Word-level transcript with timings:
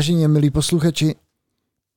Vážení 0.00 0.28
milí 0.28 0.50
posluchači, 0.50 1.14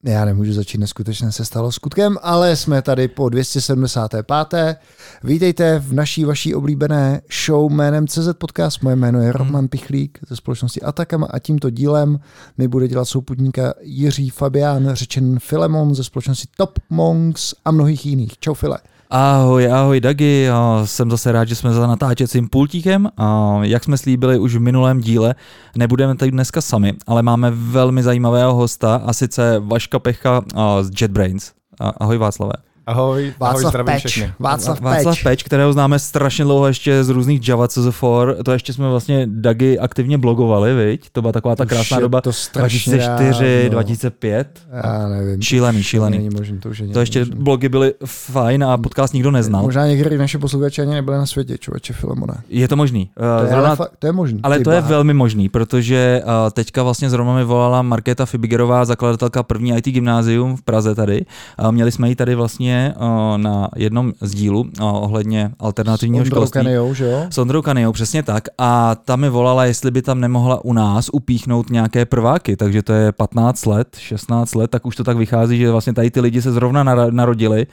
já 0.03 0.25
nemůžu 0.25 0.53
začít, 0.53 0.77
neskutečně 0.77 1.31
se 1.31 1.45
stalo 1.45 1.71
skutkem, 1.71 2.17
ale 2.21 2.55
jsme 2.55 2.81
tady 2.81 3.07
po 3.07 3.29
275. 3.29 4.79
Vítejte 5.23 5.79
v 5.79 5.93
naší 5.93 6.25
vaší 6.25 6.55
oblíbené 6.55 7.21
show 7.45 7.71
jménem 7.71 8.07
CZ 8.07 8.27
Podcast. 8.37 8.81
Moje 8.81 8.95
jméno 8.95 9.21
je 9.21 9.31
Roman 9.31 9.67
Pichlík 9.67 10.19
ze 10.27 10.35
společnosti 10.35 10.81
Atakama 10.81 11.27
a 11.31 11.39
tímto 11.39 11.69
dílem 11.69 12.19
mi 12.57 12.67
bude 12.67 12.87
dělat 12.87 13.05
souputníka 13.05 13.73
Jiří 13.81 14.29
Fabián, 14.29 14.93
řečen 14.93 15.39
Filemon 15.39 15.95
ze 15.95 16.03
společnosti 16.03 16.47
Top 16.57 16.79
Monks 16.89 17.53
a 17.65 17.71
mnohých 17.71 18.05
jiných. 18.05 18.39
Čau 18.39 18.53
File. 18.53 18.79
Ahoj, 19.15 19.71
ahoj 19.71 19.99
Dagi, 19.99 20.47
jsem 20.85 21.11
zase 21.11 21.31
rád, 21.31 21.47
že 21.47 21.55
jsme 21.55 21.73
za 21.73 21.87
natáčecím 21.87 22.49
pultíkem. 22.49 23.09
Jak 23.61 23.83
jsme 23.83 23.97
slíbili 23.97 24.39
už 24.39 24.55
v 24.55 24.59
minulém 24.59 24.99
díle, 24.99 25.35
nebudeme 25.77 26.15
tady 26.15 26.31
dneska 26.31 26.61
sami, 26.61 26.93
ale 27.07 27.23
máme 27.23 27.51
velmi 27.51 28.03
zajímavého 28.03 28.53
hosta 28.53 29.01
a 29.05 29.13
sice 29.13 29.59
Vaška 29.59 29.99
Pecha 29.99 30.41
z 30.81 31.01
JetBrains. 31.01 31.51
Ahoj 31.79 32.17
Václave. 32.17 32.53
Ahoj, 32.87 33.33
Václav 33.39 33.75
ahoj, 33.75 33.85
Peč. 33.85 34.23
Václav, 34.39 34.81
Václav 34.81 35.15
Peč. 35.15 35.23
Peč, 35.23 35.43
kterého 35.43 35.73
známe 35.73 35.99
strašně 35.99 36.43
dlouho 36.43 36.67
ještě 36.67 37.03
z 37.03 37.09
různých 37.09 37.47
Java 37.47 37.65
CZ4. 37.67 38.43
To 38.43 38.51
ještě 38.51 38.73
jsme 38.73 38.89
vlastně 38.89 39.27
Dagi 39.29 39.79
aktivně 39.79 40.17
blogovali, 40.17 40.73
viď? 40.75 41.09
To 41.11 41.21
byla 41.21 41.31
taková 41.31 41.55
ta 41.55 41.65
krásná 41.65 41.99
doba. 41.99 42.21
to 42.21 42.33
strašně 42.33 42.93
2004, 42.93 43.63
dávno. 43.63 43.69
2005. 43.69 44.59
Já 44.83 45.07
nevím. 45.07 45.41
Šílený, 45.41 45.77
To 45.79 45.83
šílený. 45.83 46.17
Není 46.17 46.29
možný, 46.29 46.59
to 46.59 46.69
už 46.69 46.79
je 46.79 46.87
To 46.87 46.99
ještě 46.99 47.19
možný. 47.19 47.35
blogy 47.35 47.69
byly 47.69 47.93
fajn 48.05 48.63
a 48.63 48.77
podcast 48.77 49.13
nikdo 49.13 49.31
neznal. 49.31 49.61
Možná 49.63 49.87
některý 49.87 50.17
naše 50.17 50.37
posluchači 50.37 50.81
ani 50.81 50.93
nebyli 50.93 51.17
na 51.17 51.25
světě, 51.25 51.57
člověče 51.57 51.93
Filemone. 51.93 52.33
Je 52.49 52.67
to 52.67 52.75
možný. 52.75 53.09
To 53.17 53.23
je, 53.43 53.47
zrovna 53.49 53.67
ale, 53.67 53.75
fakt, 53.75 53.91
to 53.99 54.07
je 54.07 54.13
možný. 54.13 54.39
Ale 54.43 54.59
to 54.59 54.71
je 54.71 54.81
velmi 54.81 55.13
možný, 55.13 55.49
protože 55.49 56.21
uh, 56.25 56.31
teďka 56.53 56.83
vlastně 56.83 57.09
zrovna 57.09 57.35
mi 57.35 57.43
volala 57.43 57.81
Markéta 57.81 58.25
Fibigerová, 58.25 58.85
zakladatelka 58.85 59.43
první 59.43 59.77
IT 59.77 59.85
gymnázium 59.85 60.55
v 60.57 60.61
Praze 60.61 60.95
tady. 60.95 61.25
Měli 61.71 61.91
jsme 61.91 62.09
ji 62.09 62.15
tady 62.15 62.35
vlastně 62.35 62.72
uh, 62.97 63.37
na 63.37 63.69
jednom 63.75 64.13
z 64.21 64.31
dílů 64.31 64.59
uh, 64.61 64.67
ohledně 64.79 65.51
alternativního 65.59 66.25
S 66.25 66.27
Ondrou 66.27 66.37
školství. 66.37 66.61
Že 66.93 67.05
jo? 67.05 67.25
S 67.29 67.37
Ondrou 67.37 67.61
Kanejou, 67.61 67.91
přesně 67.91 68.23
tak. 68.23 68.43
A 68.57 68.95
ta 68.95 69.15
mi 69.15 69.29
volala, 69.29 69.65
jestli 69.65 69.91
by 69.91 70.01
tam 70.01 70.19
nemohla 70.19 70.65
u 70.65 70.73
nás 70.73 71.09
upíchnout 71.13 71.69
nějaké 71.69 72.05
prváky, 72.05 72.55
takže 72.55 72.81
to 72.81 72.93
je 72.93 73.11
15 73.11 73.65
let, 73.65 73.87
16 73.99 74.55
let, 74.55 74.71
tak 74.71 74.85
už 74.85 74.95
to 74.95 75.03
tak 75.03 75.17
vychází, 75.17 75.57
že 75.57 75.71
vlastně 75.71 75.93
tady 75.93 76.11
ty 76.11 76.19
lidi 76.19 76.41
se 76.41 76.51
zrovna 76.51 76.83
narodili, 77.09 77.67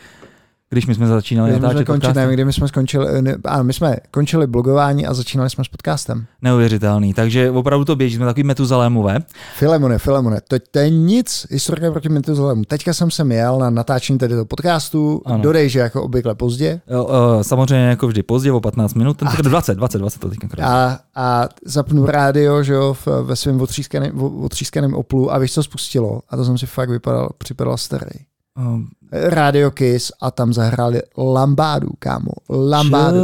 když 0.73 0.87
my 0.87 0.95
jsme 0.95 1.07
začínali 1.07 1.51
jsme 1.51 1.61
natáčet 1.61 1.87
končili, 1.87 2.13
podcasty. 2.13 2.27
ne, 2.29 2.35
kdy 2.35 2.45
my 2.45 2.53
jsme 2.53 2.69
skončili, 2.69 3.23
ne, 3.23 3.37
ano, 3.45 3.65
my 3.65 3.73
jsme 3.73 3.97
končili 4.11 4.47
blogování 4.47 5.07
a 5.07 5.15
začínali 5.15 5.51
jsme 5.51 5.65
s 5.65 5.69
podcastem. 5.69 6.27
Neuvěřitelný, 6.43 7.15
takže 7.15 7.51
opravdu 7.51 7.85
to 7.85 7.97
běží, 7.97 8.17
jsme 8.17 8.27
takový 8.27 8.45
metuzalémové. 8.45 9.19
Filemone, 9.57 9.99
Filemone, 9.99 10.41
to, 10.49 10.57
to 10.71 10.79
je 10.79 10.91
nic 10.91 11.47
historie 11.51 11.91
proti 11.91 12.09
Metuzalému. 12.09 12.65
Teďka 12.65 12.95
jsem 12.95 13.11
se 13.11 13.27
jel 13.31 13.59
na 13.59 13.71
natáčení 13.71 14.19
tady 14.19 14.35
toho 14.35 14.45
podcastu, 14.45 15.23
Ano. 15.25 15.43
dodej, 15.43 15.69
že 15.69 15.79
jako 15.79 16.03
obvykle 16.03 16.35
pozdě, 16.35 16.81
Jo, 16.91 17.05
uh, 17.05 17.43
samozřejmě 17.43 17.87
jako 17.87 18.07
vždy 18.09 18.23
pozdě, 18.23 18.53
o 18.53 18.61
15 18.61 18.95
minut, 18.95 19.17
ten 19.17 19.29
20, 19.43 19.75
20, 19.75 19.99
20 19.99 20.19
to 20.19 20.29
teďka 20.31 20.49
krát. 20.49 20.67
a, 20.67 20.99
a 21.15 21.49
zapnu 21.65 22.07
rádio, 22.07 22.63
že 22.63 22.73
jo, 22.73 22.95
v, 22.95 23.07
ve 23.23 23.37
svém 23.37 23.61
otřískaném, 23.61 24.23
otřískaném 24.23 24.95
Oplu 24.95 25.33
a 25.33 25.39
víš, 25.39 25.53
co 25.53 25.63
spustilo? 25.63 26.21
A 26.29 26.37
to 26.37 26.45
jsem 26.45 26.59
si 26.59 26.67
fakt 26.67 26.91
vypadal, 26.91 27.29
připadal 27.39 27.77
starý. 27.77 28.11
Um, 28.59 28.89
Radio 29.13 29.71
Kiss 29.71 30.13
a 30.23 30.31
tam 30.31 30.53
zahráli 30.53 31.01
Lambádu, 31.19 31.89
kámo. 31.99 32.31
Lambádu. 32.49 33.17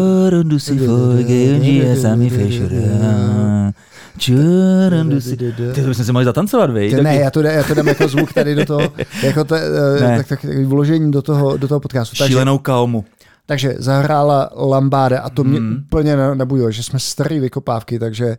Čorondu 4.18 5.20
si. 5.20 5.36
Ty 5.36 5.52
to 5.74 5.88
bychom 5.88 6.04
si 6.04 6.12
mohli 6.12 6.24
zatancovat, 6.24 6.70
vej? 6.70 6.90
Ty, 6.94 7.02
ne, 7.02 7.16
já 7.16 7.30
to, 7.30 7.42
dám- 7.42 7.54
já 7.54 7.62
to 7.62 7.74
dám 7.74 7.88
jako 7.88 8.08
zvuk 8.08 8.32
tady 8.32 8.54
do 8.54 8.64
toho, 8.64 8.80
jako 9.22 9.44
to, 9.44 9.54
eh, 9.54 9.98
tak, 9.98 10.26
tak, 10.28 10.40
tak 10.40 10.44
vložení 10.66 11.10
do 11.10 11.22
toho, 11.22 11.56
do 11.56 11.68
toho 11.68 11.80
podcastu. 11.80 12.16
Takže, 12.18 12.32
Šílenou 12.32 12.58
kaumu. 12.58 13.04
takže 13.46 13.74
zahrála 13.78 14.50
Lambáda 14.56 15.20
a 15.20 15.30
to 15.30 15.44
mě 15.44 15.58
Hmm. 15.58 15.76
úplně 15.86 16.16
na- 16.16 16.34
nabudilo, 16.34 16.70
že 16.70 16.82
jsme 16.82 16.98
starý 16.98 17.40
vykopávky, 17.40 17.98
takže 17.98 18.36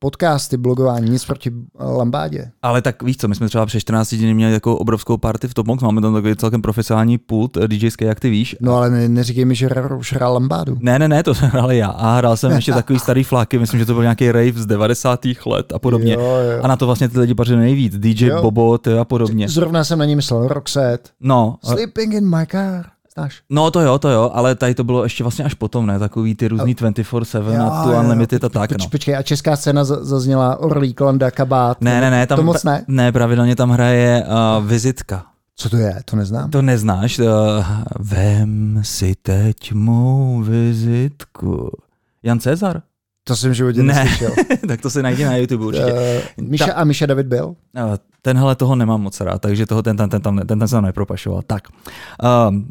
podcasty, 0.00 0.56
blogování, 0.56 1.10
nic 1.10 1.24
proti 1.24 1.52
Lambádě. 1.78 2.50
Ale 2.62 2.82
tak 2.82 3.02
víš 3.02 3.16
co, 3.16 3.28
my 3.28 3.34
jsme 3.34 3.48
třeba 3.48 3.66
před 3.66 3.80
14 3.80 4.14
dny 4.14 4.34
měli 4.34 4.52
takovou 4.52 4.76
obrovskou 4.76 5.16
party 5.16 5.48
v 5.48 5.54
Top 5.54 5.66
Monks, 5.66 5.82
máme 5.82 6.00
tam 6.00 6.14
takový 6.14 6.36
celkem 6.36 6.62
profesionální 6.62 7.18
pult 7.18 7.56
eh, 7.56 7.68
DJský, 7.68 8.04
jak 8.04 8.20
ty 8.20 8.30
víš. 8.30 8.56
No 8.60 8.76
ale 8.76 8.90
ne, 8.90 9.08
neříkej 9.08 9.44
mi, 9.44 9.54
že 9.54 9.68
už 9.98 10.12
hrál 10.12 10.34
Lambádu. 10.34 10.76
Ne, 10.80 10.98
ne, 10.98 11.08
ne, 11.08 11.22
to 11.22 11.34
jsem 11.34 11.48
hrál 11.48 11.72
já. 11.72 11.88
A 11.88 12.16
hrál 12.16 12.36
jsem 12.36 12.52
ještě 12.52 12.72
takový 12.80 12.98
starý 12.98 13.24
fláky, 13.24 13.58
myslím, 13.58 13.80
že 13.80 13.86
to 13.86 13.92
byl 13.94 14.02
nějaký 14.02 14.32
rave 14.32 14.52
z 14.52 14.66
90. 14.66 15.20
let 15.46 15.72
a 15.72 15.78
podobně. 15.78 16.14
Jo, 16.14 16.20
jo. 16.20 16.62
A 16.62 16.68
na 16.68 16.76
to 16.76 16.86
vlastně 16.86 17.08
ty 17.08 17.20
lidi 17.20 17.34
pařili 17.34 17.60
nejvíc. 17.60 17.98
DJ 17.98 18.26
Jo. 18.26 18.42
Bobo 18.42 18.78
ty 18.78 18.98
a 18.98 19.04
podobně. 19.04 19.48
Zrovna 19.48 19.84
jsem 19.84 19.98
na 19.98 20.04
ní 20.04 20.16
myslel, 20.16 20.48
Roxette. 20.48 21.10
No, 21.20 21.56
Sleeping 21.64 22.14
in 22.14 22.36
my 22.36 22.46
car. 22.46 22.86
Znáš? 23.14 23.42
No 23.50 23.70
to 23.70 23.80
jo, 23.80 23.98
to 23.98 24.08
jo, 24.08 24.30
ale 24.34 24.54
tady 24.54 24.74
to 24.74 24.84
bylo 24.84 25.02
ještě 25.04 25.24
vlastně 25.24 25.44
až 25.44 25.54
potom, 25.54 25.86
ne? 25.86 25.98
Takový 25.98 26.34
ty 26.34 26.48
různý 26.48 26.76
24-7 26.76 27.62
a 27.70 27.84
tu 27.84 27.90
Unlimited 27.92 28.44
a 28.44 28.48
tak, 28.48 28.70
Poč, 28.70 28.78
no. 28.84 28.88
Počkej, 28.90 29.16
a 29.16 29.22
česká 29.22 29.56
scéna 29.56 29.84
za- 29.84 30.04
zazněla 30.04 30.56
Orlík, 30.60 31.00
Landa, 31.00 31.30
Kabát. 31.30 31.80
Ne, 31.80 32.00
ne, 32.00 32.10
ne, 32.10 32.26
tam, 32.26 32.36
To 32.36 32.42
moc 32.42 32.64
ne. 32.64 32.84
Ne, 32.88 33.12
pravidelně 33.12 33.56
tam 33.56 33.70
hraje 33.70 34.24
uh, 34.58 34.66
vizitka. 34.66 35.24
Co 35.56 35.70
to 35.70 35.76
je? 35.76 35.96
To 36.04 36.16
neznám. 36.16 36.50
To 36.50 36.62
neznáš? 36.62 37.18
Uh, 37.18 37.26
vem 38.00 38.80
si 38.84 39.14
teď 39.22 39.72
mou 39.72 40.40
vizitku. 40.42 41.70
Jan 42.22 42.40
Cezar? 42.40 42.82
To 43.24 43.36
jsem 43.36 43.50
v 43.50 43.54
životě 43.54 43.82
Ne. 43.82 43.94
neslyšel. 43.94 44.30
tak 44.68 44.80
to 44.80 44.90
si 44.90 45.02
najdi 45.02 45.24
na 45.24 45.36
YouTube 45.36 45.64
určitě. 45.64 45.92
Uh, 46.38 46.44
Míša 46.48 46.72
a 46.74 46.84
Míša 46.84 47.06
David 47.06 47.26
byl? 47.26 47.46
Uh, 47.46 47.54
tenhle 48.22 48.54
toho 48.56 48.76
nemám 48.76 49.00
moc 49.02 49.20
rád, 49.20 49.38
takže 49.38 49.66
toho 49.66 49.82
ten, 49.82 49.96
ten, 49.96 50.10
ten, 50.10 50.22
tam, 50.22 50.38
ten, 50.38 50.58
ten 50.58 50.68
se 50.68 50.74
tam 50.74 50.84
nepropašoval. 50.84 51.42
Tak. 51.46 51.68
Um, 52.48 52.68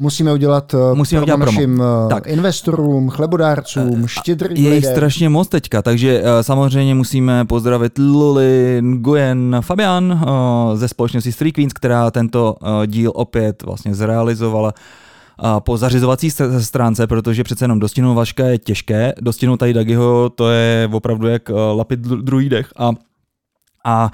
Musíme 0.00 0.32
udělat, 0.32 0.74
uh, 0.74 0.80
Musíme 0.94 1.20
promo 1.20 1.24
udělat 1.24 1.36
promo. 1.36 1.52
našim 1.58 1.80
uh, 1.80 2.08
Tak. 2.10 2.26
investorům, 2.26 3.10
chlebodárcům, 3.10 4.06
štědrým 4.06 4.64
Je 4.66 4.74
jich 4.74 4.86
strašně 4.86 5.28
moc 5.28 5.48
teďka, 5.48 5.82
takže 5.82 6.22
samozřejmě 6.40 6.94
musíme 6.94 7.44
pozdravit 7.44 7.98
Luli, 7.98 8.78
Nguyen, 8.82 9.56
Fabian 9.60 10.24
ze 10.74 10.88
společnosti 10.88 11.32
Street 11.32 11.54
Queens, 11.54 11.72
která 11.72 12.10
tento 12.10 12.56
díl 12.86 13.12
opět 13.14 13.62
vlastně 13.62 13.94
zrealizovala 13.94 14.72
a 15.38 15.60
po 15.60 15.76
zařizovací 15.76 16.28
str- 16.28 16.58
stránce, 16.58 17.06
protože 17.06 17.44
přece 17.44 17.64
jenom 17.64 17.78
dostihnout 17.80 18.14
Vaška 18.14 18.44
je 18.46 18.58
těžké, 18.58 19.12
dostihnout 19.20 19.56
tady 19.56 19.72
Dagiho 19.72 20.30
to 20.34 20.50
je 20.50 20.88
opravdu 20.92 21.26
jak 21.28 21.48
lapit 21.74 22.00
dru- 22.00 22.22
druhý 22.22 22.48
dech 22.48 22.68
a, 22.76 22.90
a 23.84 24.10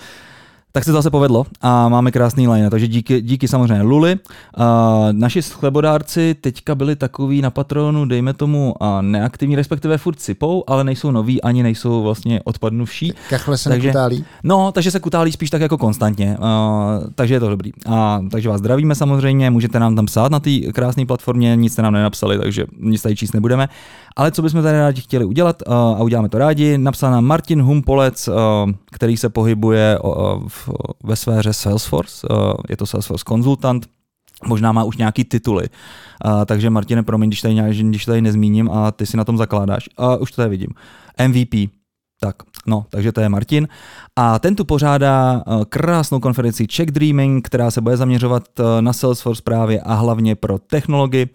tak 0.73 0.85
se 0.85 0.91
to 0.91 0.97
zase 0.97 1.11
povedlo 1.11 1.47
a 1.61 1.89
máme 1.89 2.11
krásný 2.11 2.49
line, 2.49 2.71
takže 2.71 2.89
díky, 2.89 3.21
díky 3.23 3.49
samozřejmě 3.49 3.83
Luli. 3.83 4.17
Uh, 4.59 4.65
naši 5.13 5.43
chlebodárci 5.43 6.37
teďka 6.41 6.75
byli 6.75 6.97
takový 6.97 7.43
na 7.43 7.51
patronu, 7.51 8.05
dejme 8.05 8.33
tomu, 8.33 8.75
uh, 8.81 9.03
neaktivní, 9.03 9.57
respektive 9.57 9.99
furt 9.99 10.21
sypou, 10.21 10.65
ale 10.67 10.85
nejsou 10.85 11.11
noví, 11.11 11.43
ani 11.43 11.63
nejsou 11.63 12.03
vlastně 12.03 12.41
odpadnuvší. 12.45 13.13
Kachle 13.31 13.59
se 13.59 13.69
Takže- 13.69 13.89
nekutálí. 13.89 14.25
No, 14.43 14.73
takže 14.73 14.91
se 14.91 15.01
kutálí 15.01 15.33
spíš 15.33 15.51
tak 15.51 15.63
jako 15.63 15.79
konstantně, 15.79 16.37
uh, 16.41 17.05
takže 17.15 17.35
je 17.35 17.41
to 17.41 17.49
dobrý. 17.49 17.73
A, 17.87 18.21
takže 18.31 18.49
vás 18.49 18.59
zdravíme 18.59 18.95
samozřejmě, 18.95 19.51
můžete 19.51 19.79
nám 19.81 19.97
tam 19.97 20.07
psát 20.07 20.33
na 20.33 20.41
té 20.41 20.51
krásné 20.73 21.07
platformě, 21.07 21.57
nic 21.57 21.73
jste 21.73 21.83
nám 21.83 21.93
nenapsali, 21.93 22.39
takže 22.39 22.65
nic 22.81 23.03
tady 23.03 23.17
číst 23.17 23.33
nebudeme. 23.33 23.69
Ale 24.17 24.31
co 24.33 24.43
bychom 24.43 24.63
tady 24.63 24.79
rádi 24.79 25.01
chtěli 25.01 25.25
udělat, 25.25 25.63
uh, 25.67 25.75
a 25.75 26.03
uděláme 26.03 26.29
to 26.29 26.39
rádi, 26.39 26.79
napsal 26.79 27.11
nám 27.11 27.25
Martin 27.25 27.63
Humpolec, 27.63 28.29
uh, 28.29 28.35
který 28.93 29.17
se 29.17 29.29
pohybuje 29.29 29.99
uh, 29.99 30.13
v, 30.49 30.60
ve 31.05 31.17
sféře 31.17 31.53
Salesforce, 31.53 32.29
uh, 32.31 32.37
je 32.69 32.77
to 32.77 32.87
Salesforce 32.87 33.25
konzultant, 33.25 33.87
možná 34.47 34.73
má 34.73 34.85
už 34.85 34.97
nějaký 34.97 35.25
tituly. 35.25 35.69
Uh, 36.25 36.45
takže 36.45 36.71
Martine, 36.71 37.03
promiň, 37.03 37.31
když 37.31 37.43
tady, 37.43 37.55
když 37.83 38.05
tady 38.05 38.23
nezmíním 38.23 38.71
a 38.71 38.91
ty 38.91 39.07
si 39.07 39.17
na 39.17 39.25
tom 39.25 39.39
zakládáš. 39.39 39.89
Uh, 39.99 40.23
už 40.23 40.31
to 40.31 40.37
tady 40.37 40.51
vidím. 40.51 40.71
MVP. 41.29 41.71
Tak, 42.23 42.37
no, 42.67 42.87
takže 42.91 43.13
to 43.13 43.21
je 43.21 43.29
Martin. 43.29 43.69
A 44.17 44.39
ten 44.39 44.57
tu 44.57 44.65
pořádá 44.65 45.43
krásnou 45.69 46.21
konferenci 46.21 46.67
Czech 46.67 46.91
Dreaming, 46.91 47.47
která 47.47 47.71
se 47.71 47.81
bude 47.81 47.97
zaměřovat 47.97 48.43
na 48.81 48.93
Salesforce 48.93 49.43
právě 49.43 49.81
a 49.81 49.95
hlavně 49.95 50.35
pro 50.35 50.59
technologii. 50.59 51.29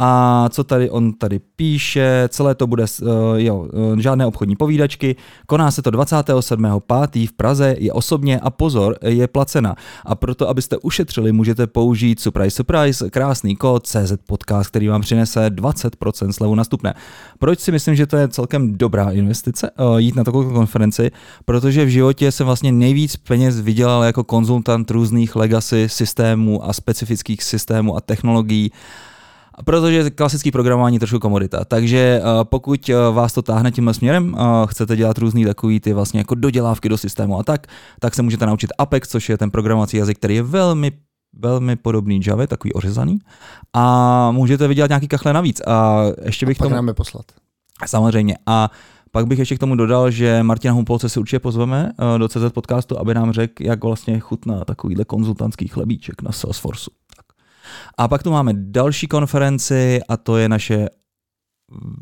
A 0.00 0.48
co 0.48 0.64
tady 0.64 0.90
on 0.90 1.12
tady 1.12 1.40
píše, 1.56 2.28
celé 2.28 2.54
to 2.54 2.66
bude, 2.66 2.84
uh, 3.02 3.08
jo, 3.36 3.56
uh, 3.56 3.98
žádné 3.98 4.26
obchodní 4.26 4.56
povídačky, 4.56 5.16
koná 5.46 5.70
se 5.70 5.82
to 5.82 5.90
27.5. 5.90 7.28
v 7.28 7.32
Praze, 7.32 7.76
je 7.78 7.92
osobně 7.92 8.40
a 8.40 8.50
pozor, 8.50 8.98
je 9.02 9.28
placena. 9.28 9.76
A 10.04 10.14
proto, 10.14 10.48
abyste 10.48 10.76
ušetřili, 10.76 11.32
můžete 11.32 11.66
použít 11.66 12.20
surprise 12.20 12.56
surprise, 12.56 13.10
krásný 13.10 13.56
kód 13.56 13.86
CZ 13.86 14.12
Podcast, 14.26 14.70
který 14.70 14.88
vám 14.88 15.00
přinese 15.00 15.50
20% 15.50 16.30
slevu 16.30 16.54
na 16.54 16.64
stupné. 16.64 16.94
Proč 17.38 17.60
si 17.60 17.72
myslím, 17.72 17.94
že 17.94 18.06
to 18.06 18.16
je 18.16 18.28
celkem 18.28 18.78
dobrá 18.78 19.10
investice 19.10 19.70
uh, 19.70 19.98
jít 19.98 20.16
na 20.16 20.24
takovou 20.24 20.50
konferenci? 20.50 21.10
Protože 21.44 21.84
v 21.84 21.88
životě 21.88 22.32
jsem 22.32 22.46
vlastně 22.46 22.72
nejvíc 22.72 23.16
peněz 23.16 23.60
vydělal 23.60 24.04
jako 24.04 24.24
konzultant 24.24 24.90
různých 24.90 25.36
legacy 25.36 25.88
systémů 25.88 26.64
a 26.64 26.72
specifických 26.72 27.42
systémů 27.42 27.96
a 27.96 28.00
technologií 28.00 28.72
Protože 29.64 30.10
klasický 30.10 30.50
programování 30.50 30.96
je 30.96 31.00
trošku 31.00 31.18
komodita. 31.18 31.64
Takže 31.64 32.20
uh, 32.22 32.44
pokud 32.44 32.88
uh, 32.88 33.14
vás 33.14 33.32
to 33.32 33.42
táhne 33.42 33.70
tímhle 33.70 33.94
směrem, 33.94 34.34
uh, 34.34 34.66
chcete 34.66 34.96
dělat 34.96 35.18
různý 35.18 35.44
takový 35.44 35.80
ty 35.80 35.92
vlastně 35.92 36.20
jako 36.20 36.34
dodělávky 36.34 36.88
do 36.88 36.98
systému 36.98 37.38
a 37.38 37.42
tak, 37.42 37.66
tak 38.00 38.14
se 38.14 38.22
můžete 38.22 38.46
naučit 38.46 38.70
Apex, 38.78 39.08
což 39.08 39.28
je 39.28 39.38
ten 39.38 39.50
programovací 39.50 39.96
jazyk, 39.96 40.18
který 40.18 40.34
je 40.34 40.42
velmi 40.42 40.92
velmi 41.38 41.76
podobný 41.76 42.20
Java, 42.26 42.46
takový 42.46 42.72
ořezaný. 42.72 43.18
A 43.72 44.30
můžete 44.30 44.68
vydělat 44.68 44.88
nějaký 44.88 45.08
kachle 45.08 45.32
navíc. 45.32 45.60
A 45.66 46.02
ještě 46.24 46.46
bych 46.46 46.56
a 46.56 46.58
pak 46.58 46.64
tomu... 46.64 46.74
nám 46.74 46.88
je 46.88 46.94
poslat. 46.94 47.24
Samozřejmě. 47.86 48.38
A 48.46 48.70
pak 49.10 49.26
bych 49.26 49.38
ještě 49.38 49.56
k 49.56 49.58
tomu 49.58 49.76
dodal, 49.76 50.10
že 50.10 50.42
Martina 50.42 50.74
Humpolce 50.74 51.08
si 51.08 51.20
určitě 51.20 51.38
pozveme 51.38 51.92
do 52.18 52.28
CZ 52.28 52.52
podcastu, 52.52 52.98
aby 52.98 53.14
nám 53.14 53.32
řekl, 53.32 53.62
jak 53.62 53.84
vlastně 53.84 54.20
chutná 54.20 54.64
takovýhle 54.64 55.04
konzultantský 55.04 55.68
chlebíček 55.68 56.22
na 56.22 56.32
Salesforceu. 56.32 56.90
A 57.98 58.08
pak 58.08 58.22
tu 58.22 58.30
máme 58.30 58.52
další 58.56 59.06
konferenci 59.08 60.00
a 60.08 60.16
to 60.16 60.36
je 60.36 60.48
naše 60.48 60.88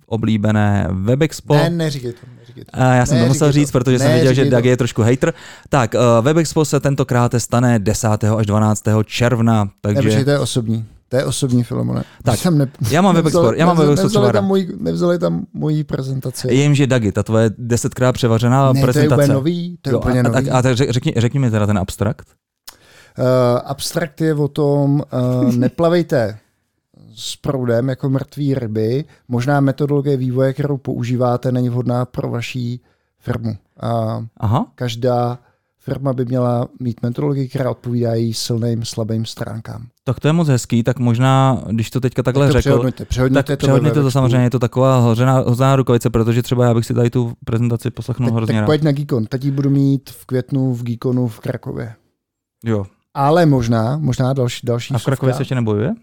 oblíbené 0.06 0.88
WebExpo. 0.92 1.54
Ne, 1.54 1.70
neříkej 1.70 2.12
to. 2.12 2.18
Neříkej 2.40 2.64
to. 2.64 2.70
A 2.72 2.94
já 2.94 3.06
jsem 3.06 3.16
Ne, 3.16 3.22
to 3.22 3.28
musel 3.28 3.52
říkej 3.52 3.64
říct, 3.64 3.70
protože 3.72 3.98
jsem 3.98 4.08
Ne, 4.08 4.14
viděl, 4.18 4.34
že 4.34 4.44
to. 4.44 4.50
Dag 4.50 4.64
je 4.64 4.76
trošku 4.76 5.02
hater. 5.02 5.34
Tak, 5.68 5.94
uh, 5.94 6.24
WebExpo 6.24 6.64
se 6.64 6.80
tentokrát 6.80 7.32
stane 7.38 7.78
10. 7.78 8.08
až 8.38 8.46
12. 8.46 8.82
června, 9.04 9.64
Ne, 9.64 9.70
takže... 9.80 10.02
počkej, 10.02 10.24
to 10.24 10.30
je 10.30 10.38
osobní. 10.38 10.84
To 11.08 11.16
je 11.16 11.24
osobní, 11.24 11.64
Filemone. 11.64 12.04
Tak, 12.22 12.38
jsem 12.38 12.58
ne, 12.58 12.66
já 12.90 13.02
mám 13.02 13.14
WebExpo, 13.14 13.52
já 13.52 13.66
mám 13.66 13.76
WebExpo 13.76 14.02
nevzali 14.02 14.32
tam, 14.32 14.44
můj, 14.46 14.68
nevzali 14.80 15.18
tam 15.18 15.46
moji 15.54 15.84
prezentaci. 15.84 16.54
Jím, 16.54 16.74
že 16.74 16.86
Dagi, 16.86 17.12
ta 17.12 17.22
tvoje 17.22 17.50
desetkrát 17.58 18.14
převařená 18.14 18.66
ne, 18.66 18.72
to 18.72 18.78
je 18.78 18.82
prezentace. 18.82 19.22
úplně 19.22 19.34
nový. 19.34 19.78
To 19.82 19.90
je 19.90 19.92
Jo, 19.92 19.98
úplně 19.98 20.20
a, 20.20 20.22
nový. 20.22 20.50
a, 20.50 20.58
a, 20.58 20.62
tak 20.62 20.74
řek- 20.76 20.90
řekni, 20.90 21.12
řekni 21.16 21.40
mi 21.40 21.50
teda 21.50 21.66
ten 21.66 21.78
abstrakt. 21.78 22.28
Uh, 23.18 23.24
abstrakt 23.64 24.20
je 24.20 24.34
o 24.34 24.48
tom, 24.48 25.02
uh, 25.44 25.54
neplavejte 25.54 26.38
s 27.14 27.36
proudem 27.36 27.88
jako 27.88 28.10
mrtvý 28.10 28.54
ryby. 28.54 29.04
Možná 29.28 29.60
metodologie 29.60 30.16
vývoje, 30.16 30.52
kterou 30.52 30.76
používáte, 30.76 31.52
není 31.52 31.68
vhodná 31.68 32.04
pro 32.04 32.30
vaší 32.30 32.80
firmu. 33.18 33.56
A 33.80 34.24
Aha, 34.36 34.66
každá 34.74 35.38
firma 35.78 36.12
by 36.12 36.24
měla 36.24 36.68
mít 36.80 37.02
metodologii, 37.02 37.48
která 37.48 37.70
odpovídá 37.70 38.14
její 38.14 38.34
silným, 38.34 38.84
slabým 38.84 39.24
stránkám. 39.24 39.86
tak 40.04 40.20
to 40.20 40.28
je 40.28 40.32
moc 40.32 40.48
hezký, 40.48 40.82
tak 40.82 40.98
možná, 40.98 41.62
když 41.70 41.90
to 41.90 42.00
teďka 42.00 42.22
takhle 42.22 42.46
Tak 42.46 42.52
to 42.52 42.60
řekl, 42.60 42.68
přehodnoťte, 42.68 43.04
přehodnoťte 43.04 43.52
tak 43.52 43.60
to, 43.60 43.66
přehodně 43.66 43.90
to, 43.90 44.02
to 44.02 44.10
samozřejmě, 44.10 44.46
je 44.46 44.50
to 44.50 44.58
taková 44.58 44.98
hozená, 44.98 45.38
hozená 45.38 45.76
rukavice, 45.76 46.10
protože 46.10 46.42
třeba 46.42 46.64
já 46.64 46.74
bych 46.74 46.86
si 46.86 46.94
tady 46.94 47.10
tu 47.10 47.32
prezentaci 47.44 47.90
poslechnul 47.90 48.28
Tak, 48.28 48.36
hrozně 48.36 48.54
tak 48.54 48.60
rád. 48.60 48.66
pojď 48.66 48.82
na 48.82 48.92
Geekon. 48.92 49.24
Teď 49.26 49.44
ji 49.44 49.50
budu 49.50 49.70
mít 49.70 50.10
v 50.10 50.26
květnu 50.26 50.74
v 50.74 50.82
Geekonu 50.82 51.28
v 51.28 51.40
Krakově. 51.40 51.94
Jo. 52.64 52.86
Ale 53.16 53.46
možná, 53.46 53.98
možná 53.98 54.32
další, 54.32 54.66
další 54.66 54.94
A 54.94 54.98
v 54.98 55.04
Krakově 55.04 55.34
se 55.34 55.40
ještě 55.40 55.54
nebojuje? 55.54 55.94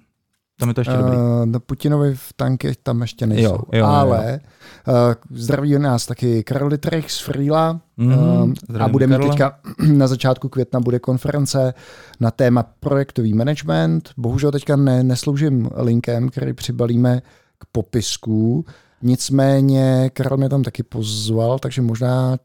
Tam 0.59 0.69
je 0.69 0.75
to 0.75 0.81
ještě 0.81 0.93
dobrý. 0.93 1.17
Uh, 1.17 1.45
no 1.45 1.59
Putinovi 1.59 2.15
v 2.15 2.33
tanky 2.35 2.73
tam 2.83 3.01
ještě 3.01 3.27
nejsou. 3.27 3.49
Jo, 3.51 3.57
jo, 3.71 3.79
jo, 3.79 3.85
Ale 3.85 4.39
uh, 4.87 4.93
zdraví 5.37 5.79
nás 5.79 6.05
taky 6.05 6.43
Karol 6.43 6.69
Dietrich 6.69 7.11
z 7.11 7.19
Freela 7.19 7.79
Mhm, 7.97 8.19
um, 8.19 8.53
a 8.79 8.87
bude 8.87 9.07
mít 9.07 9.13
Karola. 9.13 9.31
teďka 9.31 9.59
na 9.93 10.07
začátku 10.07 10.49
května 10.49 10.79
bude 10.79 10.99
konference 10.99 11.73
na 12.19 12.31
téma 12.31 12.63
projektový 12.79 13.33
management. 13.33 14.09
Bohužel 14.17 14.51
teďka 14.51 14.75
ne, 14.75 15.03
nesloužím 15.03 15.69
linkem, 15.75 16.29
který 16.29 16.53
přibalíme 16.53 17.21
k 17.57 17.65
popisku. 17.71 18.65
Nicméně 19.01 20.09
Karol 20.13 20.37
mě 20.37 20.49
tam 20.49 20.63
taky 20.63 20.83
pozval, 20.83 21.59
takže 21.59 21.81
možná 21.81 22.37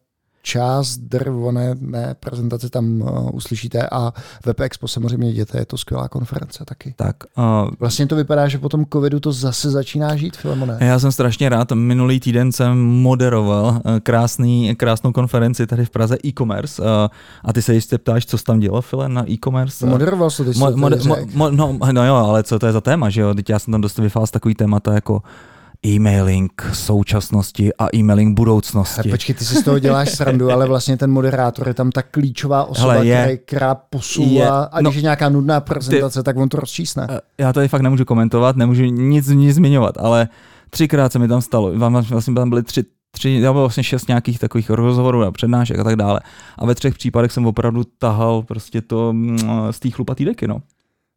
část 0.43 0.99
drvované 0.99 1.75
mé 1.81 2.15
prezentace 2.21 2.71
tam 2.71 3.01
uh, 3.01 3.31
uslyšíte 3.35 3.89
a 3.93 4.13
Web 4.47 4.61
Expo 4.61 4.89
samozřejmě 4.89 5.31
jděte, 5.31 5.59
je 5.59 5.67
to 5.67 5.77
skvělá 5.77 6.09
konference 6.09 6.65
taky. 6.65 6.95
Tak, 6.97 7.17
uh, 7.39 7.71
Vlastně 7.81 8.07
to 8.07 8.17
vypadá, 8.17 8.49
že 8.49 8.59
po 8.59 8.69
tom 8.69 8.85
covidu 8.93 9.21
to 9.21 9.33
zase 9.33 9.71
začíná 9.71 10.17
žít, 10.17 10.37
Filemone. 10.37 10.79
já 10.81 10.99
jsem 10.99 11.13
strašně 11.13 11.49
rád. 11.49 11.73
Minulý 11.73 12.21
týden 12.21 12.53
jsem 12.53 12.79
moderoval 12.79 13.81
eh, 13.85 14.01
krásný, 14.01 14.75
krásnou 14.77 15.13
konferenci 15.13 15.67
tady 15.67 15.85
v 15.85 15.91
Praze 15.91 16.17
e-commerce. 16.27 16.83
eh, 16.85 17.09
A 17.45 17.53
ty 17.53 17.63
se 17.63 17.75
jistě 17.75 17.99
ptáš, 17.99 18.27
co 18.27 18.39
jsi 18.39 18.45
tam 18.45 18.61
dělal, 18.61 18.83
File, 18.83 19.09
na 19.09 19.31
e-commerce? 19.31 19.87
Moderoval 19.87 20.31
jsi 20.31 20.45
to, 20.45 20.53
Mo, 20.59 20.71
mo, 20.77 20.89
mo, 21.35 21.51
no, 21.51 21.79
no 21.93 22.07
jo, 22.07 22.15
ale 22.15 22.43
co 22.43 22.59
to 22.59 22.67
je 22.67 22.73
za 22.73 22.81
téma, 22.81 23.11
že 23.11 23.21
jo? 23.21 23.35
Teď 23.35 23.51
já 23.51 23.59
jsem 23.59 23.73
tam 23.73 23.81
dost 23.81 23.99
vyfál 23.99 24.27
takový 24.27 24.55
témata 24.55 24.95
jako 24.95 25.23
e-mailing 25.87 26.53
současnosti 26.73 27.71
a 27.79 27.87
e-mailing 27.97 28.37
budoucnosti. 28.37 29.01
Hele, 29.05 29.11
počkej, 29.13 29.35
ty 29.35 29.45
si 29.45 29.55
z 29.55 29.63
toho 29.63 29.79
děláš 29.79 30.11
srandu, 30.11 30.51
ale 30.51 30.67
vlastně 30.67 30.97
ten 30.97 31.11
moderátor 31.11 31.69
je 31.69 31.75
tam 31.75 31.91
ta 31.91 32.03
klíčová 32.03 32.65
osoba, 32.65 32.93
Hele, 32.93 33.07
je. 33.07 33.23
který, 33.23 33.39
která 33.39 33.75
posouvá 33.75 34.29
Je. 34.45 34.49
a 34.51 34.81
No. 34.83 34.91
když 34.91 34.97
je 34.97 35.03
nějaká 35.03 35.29
nudná 35.29 35.61
prezentace, 35.61 36.23
tak 36.23 36.37
on 36.37 36.49
to 36.49 36.57
rozčísne. 36.57 37.07
Eh, 37.11 37.21
Já 37.39 37.53
tady 37.53 37.69
fakt 37.69 37.83
nemůžu 37.83 38.05
komentovat, 38.05 38.57
nemůžu 38.57 38.85
nic, 38.85 39.29
nic 39.29 39.55
zmiňovat, 39.57 39.99
ale 39.99 40.29
třikrát 40.71 41.13
se 41.13 41.19
mi 41.19 41.29
tam 41.29 41.43
stalo. 41.43 41.73
Vám 41.79 41.93
Vlastně 41.95 42.35
tam 42.35 42.49
byly 42.51 42.63
tři, 42.63 42.85
tři, 43.11 43.31
já 43.43 43.53
byl 43.53 43.61
vlastně 43.63 43.85
šest 43.85 44.09
nějakých 44.09 44.39
takových 44.39 44.71
rozhovorů 44.71 45.23
a 45.25 45.31
přednášek 45.33 45.79
a 45.79 45.85
tak 45.85 45.97
dále. 45.97 46.21
A 46.59 46.67
ve 46.67 46.75
třech 46.75 46.95
případech 46.95 47.33
jsem 47.33 47.47
opravdu 47.47 47.83
tahal 47.99 48.43
prostě 48.43 48.81
to 48.83 49.13
mm, 49.13 49.39
z 49.71 49.79
té 49.81 49.91
chlupatý 49.91 50.25
deky, 50.25 50.49
no. 50.49 50.59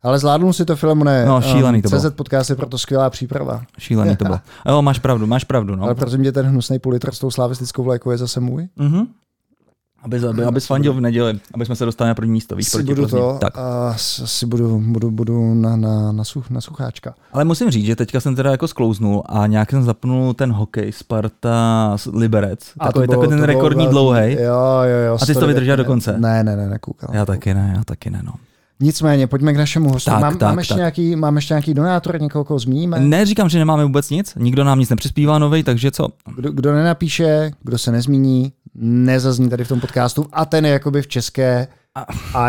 Ale 0.03 0.19
zvládnul 0.19 0.53
si 0.53 0.65
to, 0.65 0.75
Filemone. 0.75 1.25
No, 1.25 1.41
šílený 1.41 1.81
to 1.81 1.89
bylo. 1.89 2.01
CZ 2.01 2.13
podcast 2.15 2.49
je 2.49 2.55
proto 2.55 2.77
skvělá 2.77 3.09
příprava. 3.09 3.61
Šílený 3.79 4.15
to 4.15 4.25
bylo. 4.25 4.39
Jo, 4.67 4.81
máš 4.81 4.99
pravdu, 4.99 5.27
máš 5.27 5.43
pravdu, 5.43 5.75
no. 5.75 5.83
Ale 5.83 5.95
prosím 5.95 6.23
tě, 6.23 6.31
ten 6.31 6.45
hnusný 6.45 6.79
půl 6.79 6.93
litr 6.93 7.11
s 7.11 7.19
tou 7.19 7.31
slavistickou 7.31 7.83
vlajkou 7.83 8.11
je 8.11 8.17
zase 8.17 8.39
můj. 8.39 8.67
Mhm. 8.77 9.05
Aby, 10.03 10.19
aby, 10.27 10.43
aby 10.43 10.59
fandil 10.59 10.93
v 10.93 11.01
neděli, 11.01 11.39
aby 11.53 11.65
jsme 11.65 11.75
se 11.75 11.85
dostali 11.85 12.07
na 12.07 12.15
první 12.15 12.31
místo, 12.31 12.55
víš, 12.55 12.67
Si 12.67 12.83
budu 12.83 13.01
Plzni. 13.01 13.19
to 13.19 13.37
Tak. 13.41 13.57
a 13.57 13.93
si 13.97 14.45
budu, 14.45 14.79
budu, 14.85 15.11
budu 15.11 15.53
na, 15.53 15.75
na, 15.75 16.11
na, 16.11 16.23
such, 16.23 16.49
na 16.49 16.61
sucháčka. 16.61 17.13
Ale 17.33 17.43
musím 17.45 17.69
říct, 17.71 17.85
že 17.85 17.95
teďka 17.95 18.19
jsem 18.19 18.35
teda 18.35 18.51
jako 18.51 18.67
sklouznul 18.67 19.23
a 19.25 19.47
nějak 19.47 19.69
jsem 19.71 19.83
zapnul 19.83 20.33
ten 20.33 20.51
hokej 20.51 20.91
Sparta 20.91 21.95
Liberec. 22.13 22.73
A 22.79 22.85
Takový, 22.85 23.07
to 23.07 23.11
bylo- 23.11 23.21
takový 23.21 23.29
ten 23.29 23.39
to 23.39 23.45
bylo 23.45 23.57
rekordní 23.59 23.87
dlouhý. 23.87 24.31
Jo, 24.33 24.81
jo, 24.83 24.97
jo. 25.07 25.17
A 25.21 25.25
ty 25.25 25.33
jsi 25.33 25.39
to 25.39 25.47
vydržel 25.47 25.77
do 25.77 25.85
konce? 25.85 26.15
Ne, 26.17 26.43
ne, 26.43 26.55
ne, 26.55 26.69
nekoukal. 26.69 27.09
Já 27.13 27.25
taky 27.25 27.53
ne, 27.53 27.73
já 27.77 27.83
taky 27.83 28.09
ne, 28.09 28.21
no. 28.23 28.33
Nicméně, 28.81 29.27
pojďme 29.27 29.53
k 29.53 29.57
našemu 29.57 29.89
hostu. 29.89 30.11
Tak, 30.11 30.21
Mám, 30.21 30.37
tak, 30.37 30.49
mám, 30.49 30.57
ještě 30.57 30.73
tak. 30.73 30.77
Nějaký, 30.77 31.15
mám 31.15 31.35
ještě 31.35 31.53
nějaký 31.53 31.73
donátor, 31.73 32.21
někoho, 32.21 32.43
koho 32.43 32.59
zmíníme? 32.59 32.99
Ne, 32.99 33.25
říkám, 33.25 33.49
že 33.49 33.59
nemáme 33.59 33.83
vůbec 33.85 34.09
nic, 34.09 34.33
nikdo 34.35 34.63
nám 34.63 34.79
nic 34.79 34.89
nepřispívá 34.89 35.39
novej, 35.39 35.63
takže 35.63 35.91
co? 35.91 36.07
Kdo, 36.35 36.51
kdo 36.51 36.73
nenapíše, 36.73 37.51
kdo 37.63 37.77
se 37.77 37.91
nezmíní, 37.91 38.51
nezazní 38.75 39.49
tady 39.49 39.63
v 39.63 39.67
tom 39.67 39.79
podcastu 39.79 40.25
a 40.33 40.45
ten 40.45 40.65
je 40.65 40.71
jakoby 40.71 41.01
v 41.01 41.07
české 41.07 41.67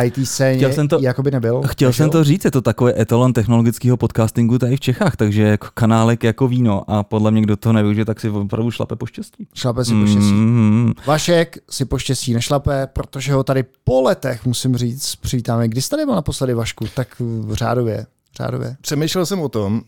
IT 0.05 0.27
scéně 0.29 0.57
Chtěl 0.57 0.73
jsem 0.73 0.89
to- 0.89 0.99
jakoby 1.01 1.31
nebyl. 1.31 1.63
Chtěl 1.67 1.89
nežil. 1.89 2.05
jsem 2.05 2.11
to 2.11 2.25
říct, 2.25 2.45
je 2.45 2.51
to 2.51 2.63
takový 2.63 2.93
etalon 3.01 3.33
technologického 3.33 3.97
podcastingu 3.97 4.59
tady 4.59 4.77
v 4.77 4.81
Čechách, 4.81 5.17
takže 5.17 5.43
jako 5.43 5.69
kanálek 5.75 6.25
jako 6.25 6.49
víno 6.49 6.91
a 6.91 7.03
podle 7.03 7.31
mě, 7.31 7.41
kdo 7.43 7.57
to 7.57 7.73
nevyužije, 7.73 8.05
tak 8.05 8.21
si 8.21 8.31
opravdu 8.31 8.71
šlape 8.71 8.97
po 8.97 9.07
štěstí. 9.07 9.49
Šlape 9.55 9.85
si 9.85 9.95
poštěstí. 9.95 10.33
Mm, 10.33 10.93
Vašek 11.07 11.59
si 11.71 11.85
poštěstí 11.85 12.35
nešlape, 12.35 12.87
protože 12.93 13.33
ho 13.33 13.45
tady 13.45 13.65
po 13.85 14.03
letech, 14.03 14.47
musím 14.47 14.77
říct, 14.77 15.17
přivítáme. 15.17 15.69
Kdy 15.69 15.83
jsi 15.83 15.91
tady 15.91 16.05
byl 16.05 16.15
naposledy, 16.15 16.55
Vašku? 16.55 16.87
Tak 16.97 17.09
v 17.21 17.55
řádově. 17.55 18.07
řádově. 18.37 18.77
Přemýšlel 18.81 19.27
jsem 19.27 19.41
o 19.41 19.49
tom, 19.49 19.81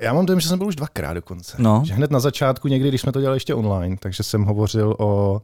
já 0.00 0.12
mám 0.12 0.26
dojem, 0.26 0.40
že 0.40 0.48
jsem 0.48 0.58
byl 0.58 0.66
už 0.66 0.76
dvakrát 0.76 1.14
dokonce. 1.14 1.56
No. 1.58 1.82
Že 1.86 1.94
hned 1.94 2.10
na 2.10 2.20
začátku, 2.20 2.68
někdy, 2.68 2.88
když 2.88 3.00
jsme 3.00 3.12
to 3.12 3.20
dělali 3.20 3.36
ještě 3.36 3.54
online, 3.54 3.96
takže 4.00 4.22
jsem 4.22 4.44
hovořil 4.44 4.96
o... 4.98 5.40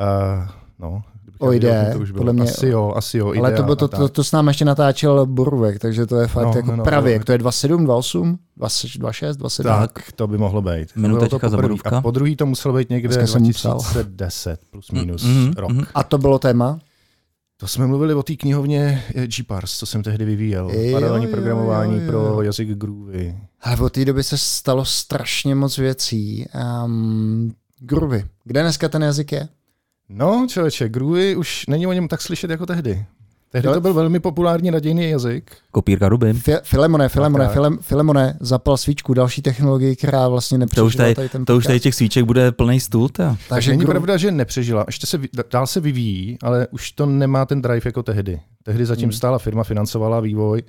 Uh, 0.00 0.48
no, 0.78 1.02
kdybych 1.26 1.40
O 1.40 1.48
věděl, 1.50 1.70
IDE, 1.70 1.84
kdy 1.84 1.92
to 1.92 1.98
už 1.98 2.10
bylo. 2.10 2.18
podle 2.20 2.32
mě- 2.32 2.42
Asi 2.42 2.68
jo, 2.68 2.92
asi 2.96 3.18
jo. 3.18 3.26
Ale 3.26 3.36
IDEA 3.36 3.56
to, 3.56 3.62
bylo, 3.62 3.76
to, 3.76 3.88
to, 3.88 4.08
to, 4.08 4.24
s 4.24 4.32
námi 4.32 4.50
ještě 4.50 4.64
natáčel 4.64 5.26
Boruvek, 5.26 5.78
takže 5.78 6.06
to 6.06 6.16
je 6.20 6.26
fakt 6.26 6.44
No, 6.44 6.52
jako 6.56 6.70
no, 6.70 6.76
no, 6.76 6.84
pravěk. 6.84 7.18
no. 7.18 7.24
To 7.24 7.32
je 7.32 7.38
27, 7.38 7.84
28, 7.84 8.38
26, 8.56 9.36
27. 9.36 9.64
Tak, 9.70 9.90
to 10.16 10.26
by 10.26 10.38
mohlo 10.38 10.62
být. 10.62 10.88
Minutečka 10.96 11.48
za. 11.48 11.56
Borůvka. 11.56 11.90
A 11.98 12.00
po 12.00 12.10
druhý 12.10 12.36
to 12.36 12.46
muselo 12.46 12.74
být 12.74 12.90
někde 12.90 13.08
Dneska 13.08 13.26
jsem 13.26 13.42
mu 13.42 13.50
psal. 13.52 13.78
2010 13.78 14.60
plus 14.70 14.90
minus 14.90 15.22
Mhm, 15.24 15.52
rok. 15.56 15.70
mhm. 15.70 15.84
A 15.94 16.02
to 16.02 16.18
bylo 16.18 16.38
téma? 16.38 16.78
To 17.56 17.68
jsme 17.68 17.86
mluvili 17.86 18.14
o 18.14 18.22
té 18.22 18.36
knihovně 18.36 19.04
GPars, 19.26 19.78
co 19.78 19.86
jsem 19.86 20.02
tehdy 20.02 20.24
vyvíjel. 20.24 20.70
Jo, 20.70 20.92
Paralelní 20.92 21.26
programování 21.26 21.94
jo, 21.96 22.00
jo. 22.02 22.08
pro 22.08 22.42
jazyk 22.42 22.68
Groovy. 22.68 23.38
Ale 23.62 23.76
od 23.80 23.92
té 23.92 24.04
doby 24.04 24.22
se 24.22 24.38
stalo 24.38 24.84
strašně 24.84 25.54
moc 25.54 25.78
věcí. 25.78 26.46
Um, 26.84 27.52
Groovy. 27.80 28.24
Kde 28.44 28.62
dneska 28.62 28.88
ten 28.88 29.02
jazyk 29.02 29.32
je? 29.32 29.48
No, 30.08 30.46
člověče, 30.50 30.88
Groovy 30.88 31.36
už 31.36 31.66
není 31.66 31.86
o 31.86 31.92
něm 31.92 32.08
tak 32.08 32.22
slyšet 32.22 32.50
jako 32.50 32.66
tehdy. 32.66 33.04
Tehdy 33.50 33.68
to 33.68 33.80
byl 33.80 33.94
velmi 33.94 34.20
populární 34.20 34.70
nadějný 34.70 35.10
jazyk. 35.10 35.50
Kopírka 35.70 36.08
ruby. 36.08 36.32
Fi- 36.32 36.60
Filemone, 36.62 37.08
Filemone. 37.08 37.48
Filem, 37.48 37.78
Filemone, 37.80 38.36
zapal 38.40 38.76
svíčku, 38.76 39.14
další 39.14 39.42
technologii, 39.42 39.96
která 39.96 40.28
vlastně 40.28 40.58
nepřežila 40.58 40.82
To 40.82 40.86
už 40.86 40.96
tady, 40.96 41.14
tady 41.14 41.28
ten 41.28 41.44
to 41.44 41.56
už 41.56 41.64
tady 41.66 41.80
těch 41.80 41.94
svíček 41.94 42.24
bude 42.24 42.52
plný 42.52 42.80
stůl, 42.80 43.08
to. 43.08 43.36
Takže 43.48 43.70
není 43.70 43.82
Groovy- 43.82 43.90
pravda, 43.90 44.16
že 44.16 44.30
nepřežila. 44.32 44.84
Ještě 44.88 45.06
se 45.06 45.18
dál 45.52 45.66
se 45.66 45.80
vyvíjí, 45.80 46.38
ale 46.42 46.66
už 46.70 46.92
to 46.92 47.06
nemá 47.06 47.46
ten 47.46 47.62
drive 47.62 47.80
jako 47.84 48.02
tehdy. 48.02 48.40
Tehdy 48.62 48.86
zatím 48.86 49.04
Hmm. 49.08 49.12
stála 49.12 49.38
firma, 49.38 49.64
financovala 49.64 50.20
vývoj. 50.20 50.62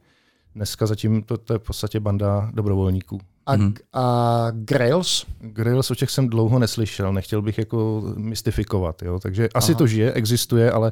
Dneska 0.55 0.85
zatím 0.85 1.23
to, 1.23 1.37
to 1.37 1.53
je 1.53 1.59
v 1.59 1.63
podstatě 1.63 1.99
banda 1.99 2.49
dobrovolníků. 2.53 3.19
A, 3.45 3.55
Mhm. 3.55 3.73
a 3.93 4.47
Grails? 4.51 5.25
Grails 5.39 5.91
o 5.91 5.95
těch 5.95 6.11
jsem 6.11 6.29
dlouho 6.29 6.59
neslyšel, 6.59 7.13
nechtěl 7.13 7.41
bych 7.41 7.57
jako 7.57 8.03
mystifikovat. 8.17 9.01
Jo? 9.01 9.19
Takže 9.19 9.49
asi 9.53 9.71
Aha. 9.71 9.77
to 9.77 9.87
žije, 9.87 10.11
existuje, 10.13 10.71
ale 10.71 10.91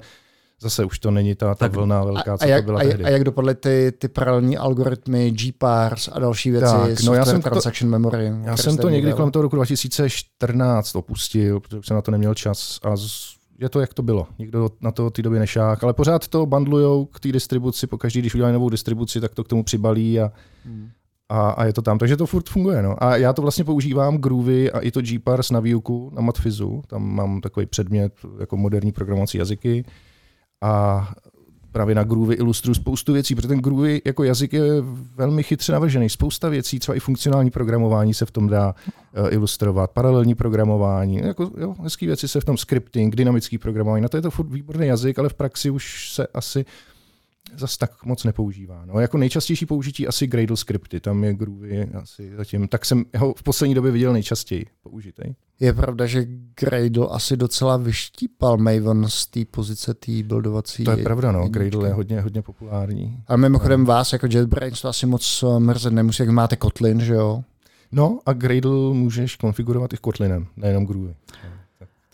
zase 0.62 0.86
už 0.86 1.00
to 1.00 1.12
není 1.12 1.36
ta, 1.36 1.48
ta 1.48 1.56
Tak- 1.56 1.74
vlna 1.74 2.04
velká, 2.04 2.34
A, 2.34 2.38
co 2.38 2.44
a, 2.44 2.48
jak, 2.48 2.62
to 2.62 2.66
byla 2.66 2.80
a, 2.80 2.84
tehdy. 2.84 3.04
a 3.04 3.10
jak 3.10 3.24
dopadly 3.24 3.56
ty, 3.56 3.94
ty 4.00 4.08
paralelní 4.08 4.58
algoritmy, 4.58 5.32
GPARS 5.32 6.10
a 6.14 6.20
další 6.20 6.52
věci, 6.52 6.66
Tak, 6.66 7.04
no 7.04 7.14
já 7.14 7.26
jsem 7.26 7.42
to- 7.42 7.50
transaction 7.50 7.92
memory? 7.92 8.32
o 8.32 8.46
Já 8.46 8.58
jsem 8.58 8.78
to 8.78 8.90
někdy 8.90 9.14
kolem 9.14 9.32
toho 9.32 9.44
roku 9.44 9.56
2014 9.56 10.96
opustil, 10.96 11.60
protože 11.60 11.80
jsem 11.84 11.96
na 11.96 12.02
to 12.02 12.12
neměl 12.12 12.34
čas 12.34 12.80
a 12.84 12.96
z, 12.98 13.36
je 13.60 13.70
to, 13.70 13.80
jak 13.80 13.94
to 13.94 14.04
bylo. 14.04 14.28
Nikdo 14.40 14.70
na 14.82 14.92
to 14.92 15.10
té 15.10 15.22
době 15.22 15.40
nešák, 15.40 15.84
ale 15.84 15.94
pořád 15.94 16.28
to 16.28 16.46
bandlujou 16.46 17.06
k 17.06 17.20
té 17.20 17.32
distribuci, 17.32 17.88
pokaždý, 17.88 18.20
když 18.20 18.36
udělají 18.36 18.54
novou 18.54 18.70
distribuci, 18.70 19.22
tak 19.22 19.36
to 19.36 19.44
k 19.44 19.48
tomu 19.48 19.64
přibalí 19.64 20.20
a, 20.20 20.32
Hmm. 20.66 20.90
a, 21.30 21.50
a 21.50 21.66
je 21.66 21.74
to 21.74 21.82
tam. 21.82 21.98
Takže 21.98 22.18
to 22.18 22.26
furt 22.26 22.50
funguje. 22.50 22.82
No. 22.82 23.04
A 23.04 23.16
já 23.18 23.34
to 23.34 23.42
vlastně 23.42 23.64
používám 23.64 24.18
Groovy 24.18 24.72
a 24.72 24.80
i 24.80 24.92
to 24.92 25.02
GParse 25.02 25.54
na 25.54 25.60
výuku 25.60 26.12
na 26.14 26.22
Matfizu. 26.22 26.82
Tam 26.88 27.16
mám 27.16 27.42
takový 27.42 27.66
předmět 27.66 28.14
jako 28.40 28.58
moderní 28.58 28.92
programovací 28.92 29.38
jazyky 29.38 29.86
a 30.62 31.14
právě 31.76 31.96
na 31.96 32.04
Groovy 32.04 32.36
ilustruju 32.36 32.76
spoustu 32.76 33.14
věcí, 33.14 33.36
protože 33.36 33.48
ten 33.48 33.60
Groovy 33.60 34.02
jako 34.06 34.24
jazyk 34.24 34.54
je 34.54 34.62
velmi 35.16 35.44
chytře 35.44 35.72
navržený. 35.72 36.10
Spousta 36.10 36.50
věcí, 36.50 36.80
třeba 36.80 36.96
i 36.96 37.00
funkcionální 37.00 37.52
programování 37.52 38.14
se 38.14 38.26
v 38.26 38.32
tom 38.32 38.48
dá 38.48 38.76
uh, 39.20 39.34
ilustrovat, 39.34 39.92
paralelní 39.92 40.36
programování, 40.36 41.18
jako, 41.18 41.52
jo, 41.58 41.76
hezký 41.84 42.06
věci 42.08 42.28
se 42.28 42.42
v 42.42 42.46
tom 42.46 42.58
scripting, 42.58 43.16
dynamický 43.16 43.58
programování. 43.58 44.02
Na 44.02 44.10
to 44.10 44.18
je 44.18 44.22
to 44.22 44.32
furt 44.32 44.48
výborný 44.48 44.88
jazyk, 44.88 45.20
ale 45.20 45.30
v 45.30 45.34
praxi 45.34 45.70
už 45.70 46.14
se 46.14 46.28
asi 46.34 46.66
zas 47.58 47.78
tak 47.78 48.06
moc 48.06 48.24
nepoužívá. 48.24 48.86
No, 48.86 49.00
jako 49.00 49.18
nejčastější 49.18 49.66
použití 49.66 50.08
asi 50.08 50.28
Gradle 50.28 50.58
scripty, 50.58 51.00
tam 51.00 51.24
je 51.24 51.34
Groovy 51.34 51.90
asi 51.94 52.36
zatím, 52.36 52.68
tak 52.68 52.86
jsem 52.86 53.06
ho 53.18 53.34
v 53.34 53.44
poslední 53.44 53.76
době 53.76 53.92
viděl 53.92 54.14
nejčastěji 54.14 54.66
použitej. 54.84 55.36
Je 55.60 55.74
pravda, 55.74 56.06
že 56.06 56.26
Gradle 56.60 57.08
asi 57.12 57.38
docela 57.38 57.78
vyštípal 57.78 58.58
Maven 58.58 59.06
z 59.10 59.28
té 59.28 59.46
pozice 59.52 59.94
té 59.94 60.24
buildovací. 60.24 60.84
To 60.84 60.92
je 60.92 61.04
pravda, 61.04 61.32
no, 61.32 61.40
jedničky. 61.40 61.60
Gradle 61.60 61.90
je 61.90 61.94
hodně, 61.94 62.22
hodně 62.22 62.42
populární. 62.42 63.24
A 63.28 63.36
mimochodem 63.36 63.86
vás 63.86 64.14
jako 64.14 64.28
JetBrains 64.30 64.82
to 64.82 64.90
asi 64.90 65.06
moc 65.06 65.44
eh, 65.44 65.60
mrzet 65.60 65.94
nemusí, 65.94 66.24
jak 66.24 66.30
máte 66.30 66.56
Kotlin, 66.56 67.00
že 67.00 67.14
jo? 67.14 67.44
No 67.92 68.20
a 68.26 68.34
Gradle 68.34 68.94
můžeš 68.94 69.36
konfigurovat 69.36 69.94
i 69.94 69.98
Kotlinem, 69.98 70.48
nejenom 70.58 70.86
Groovy. 70.86 71.16
Tak, 71.26 71.52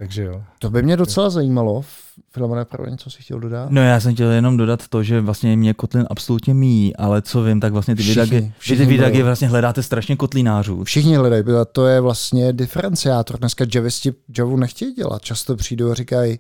takže 0.02 0.24
jo. 0.24 0.44
To 0.60 0.70
by 0.70 0.84
mě 0.84 0.98
docela 0.98 1.30
zajímalo. 1.30 1.84
Filmové 2.32 2.66
provedení, 2.66 2.98
co 2.98 3.10
si 3.10 3.22
chtěl 3.24 3.40
dodat? 3.40 3.72
No 3.72 3.82
já 3.82 4.00
jsem 4.00 4.14
chtěl 4.14 4.32
jenom 4.32 4.58
dodat 4.58 4.88
to, 4.88 5.04
že 5.04 5.22
vlastně 5.22 5.58
mě 5.58 5.74
Kotlin 5.74 6.06
absolutně 6.10 6.54
míjí, 6.54 6.96
ale 6.96 7.22
co 7.22 7.44
vím, 7.44 7.60
tak 7.60 7.74
vlastně 7.74 7.96
ty 7.96 8.02
Všichni, 8.04 8.24
vidagy, 8.24 8.42
vy 8.42 8.54
všichni 8.60 8.98
ty 9.12 9.24
vlastně 9.24 9.48
hledáte 9.48 9.84
strašně 9.84 10.16
kotlinářů. 10.16 10.84
Všichni 10.84 11.16
hledají, 11.16 11.44
protože 11.44 11.66
to 11.72 11.88
je 11.88 12.02
vlastně 12.02 12.54
diferenciátor. 12.54 13.40
Dneska 13.40 13.66
javisti 13.76 14.14
Javu 14.38 14.58
nechtějí 14.58 14.94
dělat. 14.94 15.22
Často 15.22 15.56
přijdou 15.56 15.92
a 15.92 15.94
říkají, 15.94 16.40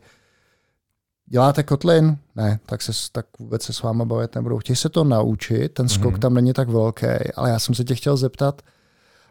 děláte 1.29 1.63
Kotlin? 1.63 2.17
Ne, 2.35 2.59
tak, 2.65 2.81
se, 2.81 2.91
tak 3.11 3.25
vůbec 3.39 3.63
se 3.63 3.73
s 3.73 3.81
váma 3.81 4.05
bavit 4.05 4.35
nebudou. 4.35 4.57
Chtějí 4.59 4.75
se 4.75 4.89
to 4.89 5.03
naučit, 5.03 5.69
ten 5.69 5.89
skok 5.89 6.11
Mhm. 6.11 6.19
tam 6.19 6.33
není 6.33 6.53
tak 6.53 6.69
velký, 6.69 7.05
ale 7.35 7.49
já 7.49 7.59
jsem 7.59 7.75
se 7.75 7.83
tě 7.83 7.95
chtěl 7.95 8.17
zeptat, 8.17 8.61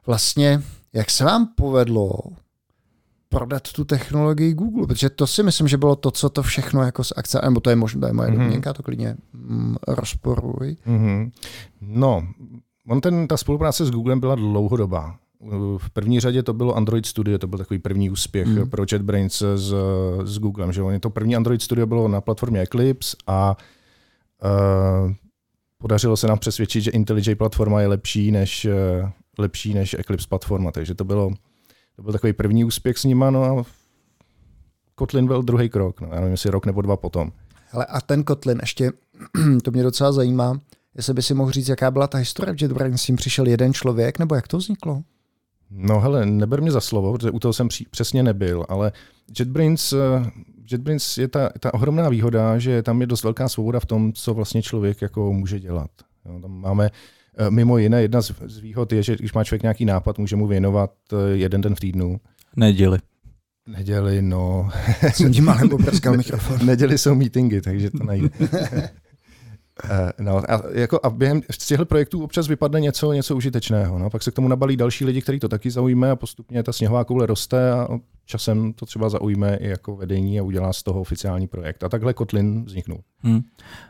vlastně, 0.07 0.63
jak 0.93 1.11
se 1.11 1.25
vám 1.25 1.49
povedlo 1.57 2.11
prodat 3.33 3.73
tu 3.73 3.85
technologii 3.85 4.55
Google, 4.55 4.87
protože 4.87 5.11
to 5.11 5.27
si 5.27 5.43
myslím, 5.43 5.69
že 5.69 5.77
bylo 5.77 5.97
to, 5.97 6.11
co 6.11 6.29
to 6.29 6.43
všechno 6.43 6.83
jako 6.83 7.05
z 7.05 7.13
akce, 7.17 7.41
nebo 7.45 7.61
to 7.61 7.71
je 7.71 7.77
možná, 7.77 8.01
to 8.01 8.07
je 8.07 8.13
moje 8.13 8.29
Mhm. 8.31 8.39
mm-hmm. 8.39 8.43
domněnka, 8.45 8.73
to 8.73 8.83
klidně 8.83 9.17
mm, 9.33 9.77
rozporuj. 9.89 10.77
Mm-hmm. 10.87 11.31
No, 11.81 12.27
on 12.89 13.01
ten, 13.01 13.29
ta 13.29 13.37
spolupráce 13.37 13.87
s 13.87 13.91
Googlem 13.91 14.21
byla 14.21 14.35
dlouhodobá. 14.35 15.17
V 15.79 15.91
první 15.91 16.21
řadě 16.21 16.43
to 16.43 16.53
bylo 16.53 16.77
Android 16.77 17.07
Studio, 17.07 17.39
to 17.39 17.47
byl 17.47 17.59
takový 17.59 17.79
první 17.79 18.11
úspěch 18.11 18.47
mm. 18.47 18.71
pro 18.71 18.85
JetBrains 18.93 19.43
s, 19.57 19.75
s 20.25 20.39
Googlem. 20.39 20.73
Že? 20.73 20.83
Oni 20.83 21.01
to 21.01 21.11
první 21.11 21.37
Android 21.37 21.63
Studio 21.63 21.87
bylo 21.87 22.09
na 22.09 22.21
platformě 22.21 22.61
Eclipse 22.61 23.17
a 23.27 23.57
uh, 25.07 25.13
podařilo 25.79 26.17
se 26.17 26.27
nám 26.27 26.39
přesvědčit, 26.39 26.81
že 26.81 26.91
IntelliJ 26.91 27.35
platforma 27.35 27.81
je 27.81 27.87
lepší 27.87 28.31
než, 28.31 28.65
uh, 29.03 29.09
lepší 29.39 29.75
než 29.75 29.97
Eclipse 29.99 30.29
platforma. 30.29 30.73
Takže 30.73 30.95
to, 30.95 31.05
bylo, 31.05 31.31
to 31.97 32.03
byl 32.03 32.13
takový 32.13 32.33
první 32.33 32.65
úspěch 32.65 32.99
s 32.99 33.05
nima. 33.05 33.31
No 33.31 33.45
a 33.45 33.65
Kotlin 34.95 35.27
byl 35.27 35.43
druhý 35.43 35.69
krok. 35.69 36.01
No, 36.01 36.09
já 36.09 36.15
nevím, 36.15 36.31
jestli 36.31 36.51
rok 36.51 36.67
nebo 36.67 36.83
dva 36.83 36.97
potom. 36.97 37.33
Ale 37.73 37.85
a 37.85 38.01
ten 38.01 38.25
Kotlin, 38.25 38.59
ještě 38.61 38.93
to 39.65 39.71
mě 39.71 39.83
docela 39.83 40.13
zajímá, 40.13 40.61
jestli 40.97 41.15
by 41.15 41.23
si 41.23 41.35
mohl 41.35 41.51
říct, 41.51 41.69
jaká 41.69 41.91
byla 41.91 42.07
ta 42.07 42.19
historie 42.19 42.55
v 42.55 42.63
JetBrains, 42.63 43.03
s 43.03 43.07
tím 43.07 43.17
přišel 43.17 43.47
jeden 43.47 43.73
člověk, 43.73 44.19
nebo 44.19 44.35
jak 44.35 44.49
to 44.49 44.59
vzniklo? 44.59 45.03
No 45.71 46.01
hele, 46.01 46.27
neber 46.27 46.63
mě 46.63 46.73
za 46.73 46.81
slovo, 46.81 47.13
protože 47.13 47.31
u 47.31 47.39
toho 47.39 47.53
jsem 47.53 47.69
přesně 47.91 48.23
nebyl, 48.23 48.67
ale 48.69 48.93
JetBrains, 49.39 49.93
eh, 49.93 50.31
JetBrains 50.73 51.19
je 51.19 51.29
ta, 51.29 51.51
ta 51.61 51.75
ohromná 51.75 52.09
výhoda, 52.09 52.59
že 52.59 52.83
tam 52.83 53.01
je 53.01 53.07
dost 53.07 53.23
velká 53.23 53.49
svoboda 53.49 53.81
v 53.81 53.87
tom, 53.87 54.13
co 54.13 54.35
vlastně 54.35 54.63
člověk 54.63 55.03
jako 55.03 55.33
může 55.33 55.61
dělat. 55.61 55.91
Jo, 56.25 56.39
tam 56.41 56.61
máme 56.61 56.87
eh, 56.87 57.20
mimo 57.51 57.79
jiné, 57.79 58.03
jedna 58.03 58.23
z, 58.23 58.33
výhod 58.61 58.93
je, 58.93 59.03
že 59.03 59.17
když 59.17 59.33
má 59.33 59.45
člověk 59.45 59.63
nějaký 59.63 59.85
nápad, 59.85 60.19
může 60.19 60.37
mu 60.37 60.47
věnovat 60.47 60.91
eh, 61.13 61.17
jeden 61.37 61.61
den 61.61 61.75
v 61.75 61.81
týdnu. 61.81 62.21
Neděli. 62.57 62.99
Neděli, 63.69 64.23
no, 64.23 64.71
Jsem 65.15 65.33
tím 65.33 65.45
malem 65.45 65.69
poprskal 65.69 66.17
mikrofon. 66.17 66.67
neděli 66.67 66.99
jsou 66.99 67.15
meetingy, 67.15 67.61
takže 67.61 67.91
to 67.91 68.05
nejde. 68.05 68.29
Eh, 69.91 70.13
No 70.23 70.37
a, 70.53 70.63
jako 70.73 71.01
a 71.03 71.11
během 71.11 71.43
z 71.51 71.59
těchto 71.67 71.87
projektů 71.87 72.25
občas 72.25 72.49
vypadne 72.49 72.81
něco, 72.81 73.13
něco 73.13 73.37
užitečného. 73.37 73.99
No. 73.99 74.11
Pak 74.11 74.23
se 74.23 74.31
k 74.31 74.35
tomu 74.35 74.49
nabalí 74.49 74.77
další 74.77 75.05
lidi, 75.05 75.23
kteří 75.23 75.41
to 75.41 75.49
taky 75.49 75.71
zaujme 75.71 76.11
a 76.11 76.17
postupně 76.17 76.63
ta 76.63 76.73
sněhová 76.73 77.05
koule 77.05 77.27
roste 77.27 77.73
a 77.73 77.89
časem 78.27 78.73
to 78.73 78.87
třeba 78.87 79.09
zaujme 79.09 79.57
i 79.57 79.69
jako 79.69 79.97
vedení 79.97 80.41
a 80.41 80.43
udělá 80.43 80.73
z 80.73 80.83
toho 80.83 81.01
oficiální 81.01 81.47
projekt. 81.47 81.85
A 81.85 81.89
takhle 81.89 82.15
Kotlin 82.15 82.65
vzniknul. 82.65 83.01
Hm. 83.25 83.41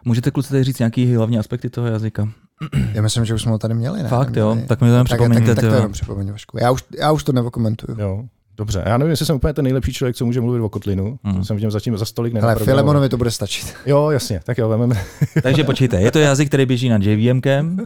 Můžete 0.04 0.30
kluci 0.30 0.50
tady 0.50 0.64
říct 0.64 0.78
nějaký 0.78 1.14
hlavní 1.14 1.38
aspekty 1.38 1.70
toho 1.70 1.86
jazyka? 1.86 2.28
Já 2.92 3.02
myslím, 3.02 3.24
že 3.24 3.34
už 3.34 3.42
jsme 3.42 3.50
ho 3.52 3.58
tady 3.58 3.74
měli, 3.74 4.02
ne? 4.02 4.08
Fakt 4.08 4.36
jo, 4.36 4.48
Neměli. 4.48 4.68
tak 4.68 4.80
mi 4.80 4.86
to 4.88 4.92
jenom 4.92 5.06
tak, 5.06 5.18
připomeňte. 5.18 5.46
tak, 5.46 5.56
tak, 5.56 5.64
to 5.64 5.66
jo. 5.66 5.74
jenom 5.74 5.92
připomeň, 5.92 6.30
Vašku. 6.32 6.58
Já 6.60 6.70
už, 6.70 6.84
já 6.98 7.12
už 7.12 7.24
to 7.24 7.32
nevokomentuju. 7.32 8.00
Jo. 8.00 8.24
Dobře, 8.56 8.82
já 8.86 8.98
nevím, 8.98 9.10
jestli 9.10 9.26
jsem 9.26 9.36
úplně 9.36 9.52
ten 9.52 9.62
nejlepší 9.62 9.92
člověk, 9.92 10.16
co 10.16 10.26
může 10.26 10.40
mluvit 10.40 10.60
o 10.60 10.68
Kotlinu. 10.68 11.18
Mm. 11.22 11.44
Jsem 11.44 11.56
v 11.56 11.60
něm 11.60 11.70
zatím 11.70 11.98
za 11.98 12.04
stolik 12.04 12.36
Ale. 12.42 12.56
Filemonovi 12.56 13.08
to 13.08 13.16
bude 13.16 13.30
stačit. 13.30 13.74
Jo, 13.86 14.10
jasně, 14.10 14.40
tak 14.44 14.58
jo, 14.58 14.68
vememe 14.68 15.00
Takže 15.42 15.64
počkejte, 15.64 16.00
je 16.00 16.10
to 16.10 16.18
jazyk, 16.18 16.48
který 16.48 16.66
běží 16.66 16.88
nad 16.88 17.02
JVMkem 17.02 17.76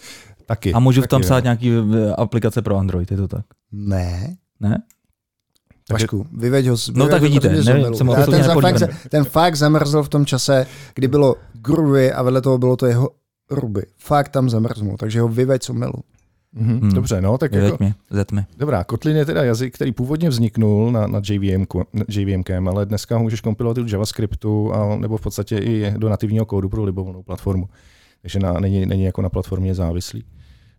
taky. 0.46 0.72
a 0.72 0.78
můžu 0.78 1.00
v 1.00 1.02
taky, 1.04 1.08
tom 1.10 1.22
jo. 1.22 1.26
psát 1.26 1.44
nějaký 1.44 1.72
eh, 1.72 2.12
aplikace 2.12 2.62
pro 2.62 2.76
Android, 2.76 3.10
je 3.10 3.16
to 3.16 3.28
tak? 3.28 3.44
Ne. 3.72 4.36
Ne? 4.60 4.82
Vašku, 5.92 6.26
vyveď 6.36 6.66
ho. 6.66 6.76
z- 6.76 6.88
No 6.88 7.08
tak 7.08 7.20
ho 7.20 7.22
vidíte, 7.22 7.48
nevím, 7.48 7.94
jsem 7.94 8.06
ten, 8.30 8.60
fakt, 8.60 8.82
ten 9.08 9.24
fakt 9.24 9.56
zamrzl 9.56 10.02
v 10.02 10.08
tom 10.08 10.26
čase, 10.26 10.66
kdy 10.94 11.08
bylo 11.08 11.34
Groovy 11.52 12.12
a 12.12 12.22
vedle 12.22 12.40
toho 12.40 12.58
bylo 12.58 12.76
to 12.76 12.86
jeho 12.86 13.10
Ruby. 13.50 13.82
Fakt 13.98 14.28
tam 14.28 14.50
zamrznul, 14.50 14.96
takže 14.96 15.20
ho 15.20 15.28
vyveď 15.28 15.62
z 15.62 15.70
omylu. 15.70 15.94
Mhm, 16.52 16.80
Hmm. 16.80 16.92
Dobře, 16.94 17.20
no, 17.20 17.38
tak 17.38 17.52
jako, 17.52 17.64
Vyveď 17.64 17.80
mě, 17.80 17.94
zetmi. 18.10 18.44
Dobrá, 18.58 18.84
Kotlin 18.84 19.16
je 19.16 19.24
teda 19.24 19.44
jazyk, 19.44 19.74
který 19.74 19.92
původně 19.92 20.28
vzniknul 20.28 20.92
na, 20.92 21.06
na 21.06 21.20
JVM, 21.30 21.64
JVMkem, 22.08 22.68
ale 22.68 22.86
dneska 22.86 23.16
ho 23.16 23.22
můžeš 23.22 23.40
kompilovat 23.40 23.78
i 23.78 23.80
do 23.80 23.86
JavaScriptu 23.90 24.74
a, 24.74 24.96
nebo 24.96 25.16
v 25.16 25.20
podstatě 25.20 25.58
i 25.58 25.94
do 25.98 26.08
nativního 26.08 26.46
kódu 26.46 26.68
pro 26.68 26.84
libovolnou 26.84 27.22
platformu. 27.22 27.68
Takže 28.22 28.38
na, 28.38 28.52
není, 28.52 28.86
není 28.86 29.04
jako 29.04 29.22
na 29.22 29.28
platformě 29.28 29.74
závislý. 29.74 30.24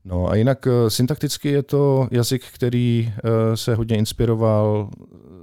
No 0.06 0.30
a 0.30 0.36
jinak 0.36 0.68
eh, 0.68 0.90
syntakticky 0.90 1.50
je 1.50 1.64
to 1.64 2.08
jazyk, 2.12 2.42
který 2.54 3.14
eh, 3.18 3.58
se 3.58 3.76
hodně 3.76 3.98
inspiroval 3.98 4.90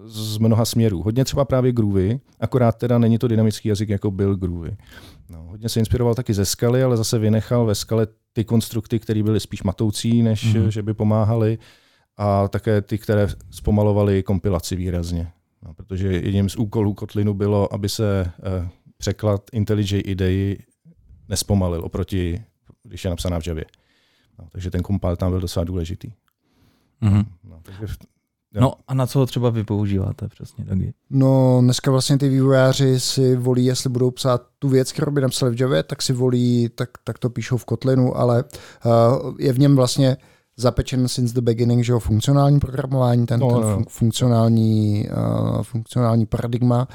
z 0.05 0.39
mnoha 0.39 0.65
směrů. 0.65 1.03
Hodně 1.03 1.25
třeba 1.25 1.45
právě 1.45 1.73
Groovy, 1.73 2.21
akorát 2.41 2.77
teda 2.79 2.99
není 2.99 3.19
to 3.19 3.29
dynamický 3.29 3.69
jazyk, 3.69 3.89
jako 3.89 4.11
byl 4.11 4.37
Groovy. 4.37 4.77
No, 5.31 5.43
hodně 5.43 5.69
se 5.69 5.79
inspiroval 5.81 6.15
taky 6.15 6.35
ze 6.35 6.45
skaly, 6.45 6.83
ale 6.83 6.97
zase 6.97 7.19
vynechal 7.19 7.67
ve 7.67 7.75
skale 7.75 8.07
ty 8.33 8.45
konstrukty, 8.45 8.99
které 8.99 9.23
byly 9.23 9.41
spíš 9.41 9.63
matoucí, 9.63 10.23
než 10.23 10.45
Mhm. 10.45 10.55
mm-hmm. 10.55 10.69
že 10.69 10.83
by 10.83 10.95
pomáhaly 10.95 11.59
a 12.17 12.49
také 12.49 12.83
ty, 12.83 12.99
které 12.99 13.29
zpomalovaly 13.51 14.23
kompilaci 14.23 14.77
výrazně. 14.77 15.33
No, 15.63 15.75
protože 15.75 16.09
jedním 16.13 16.49
z 16.49 16.57
úkolů 16.57 16.95
Kotlinu 16.95 17.35
bylo, 17.35 17.75
aby 17.75 17.89
se 17.89 18.33
eh, 18.39 18.69
překlad 18.99 19.43
IntelliJ 19.53 20.03
IDEI 20.05 20.59
nespomalil 21.29 21.85
oproti, 21.85 22.43
když 22.83 23.05
je 23.05 23.11
napsaná 23.11 23.41
v 23.41 23.47
Javě. 23.47 23.65
No, 24.39 24.49
takže 24.53 24.71
ten 24.71 24.83
kompil 24.83 25.17
tam 25.17 25.31
byl 25.31 25.41
docela 25.41 25.65
důležitý. 25.65 26.13
Mhm. 27.01 27.25
No, 27.45 27.61
takže 27.63 27.87
Jo. 28.55 28.61
No 28.61 28.73
a 28.89 28.95
na 28.95 29.07
co 29.07 29.19
ho 29.19 29.27
třeba 29.27 29.51
vy 29.51 29.65
používáte 29.65 30.29
přesně 30.29 30.65
taky? 30.65 30.95
No, 31.11 31.59
dneska 31.61 31.91
vlastně 31.91 32.19
ty 32.19 32.29
vývojáři 32.29 33.01
si 33.01 33.37
volí, 33.37 33.65
jestli 33.65 33.91
budou 33.91 34.11
psát 34.11 34.43
tu 34.59 34.69
věc, 34.69 34.93
kterou 34.93 35.13
by 35.13 35.21
napsali 35.21 35.55
v 35.55 35.61
Javě, 35.61 35.83
tak 35.83 36.03
si 36.03 36.13
volí, 36.13 36.69
tak, 36.75 36.91
tak 37.05 37.19
to 37.19 37.31
píšou 37.31 37.57
v 37.57 37.65
Kotlinu, 37.65 38.17
ale 38.17 38.45
uh, 38.85 39.35
je 39.39 39.53
v 39.53 39.59
něm 39.59 39.77
vlastně 39.77 40.17
zapečen 40.57 41.09
since 41.09 41.35
the 41.35 41.41
beginning, 41.41 41.85
že 41.85 41.93
jo, 41.93 41.99
funkcionální 41.99 42.61
programování, 42.61 43.27
ten, 43.27 43.41
No, 43.41 43.49
ten 43.49 43.61
no. 43.69 43.75
fun, 43.75 43.85
funkcionální, 43.89 45.09
uh, 45.57 45.63
funkcionální 45.63 46.27
paradigma. 46.27 46.89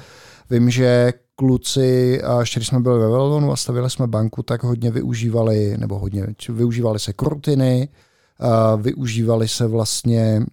Vím, 0.50 0.70
že 0.70 1.14
kluci, 1.36 2.22
a 2.22 2.40
ještě 2.40 2.60
když 2.60 2.68
jsme 2.68 2.80
byli 2.80 3.00
ve 3.00 3.08
Velvonu 3.08 3.52
a 3.52 3.56
stavili 3.56 3.90
jsme 3.90 4.08
banku, 4.08 4.44
tak 4.44 4.64
hodně 4.64 4.92
využívali, 4.92 5.78
nebo 5.78 6.00
hodně, 6.00 6.28
využívali 6.50 7.00
se 7.00 7.14
korutiny, 7.14 7.90
využívali 8.78 9.48
se 9.48 9.68
vlastně, 9.68 10.46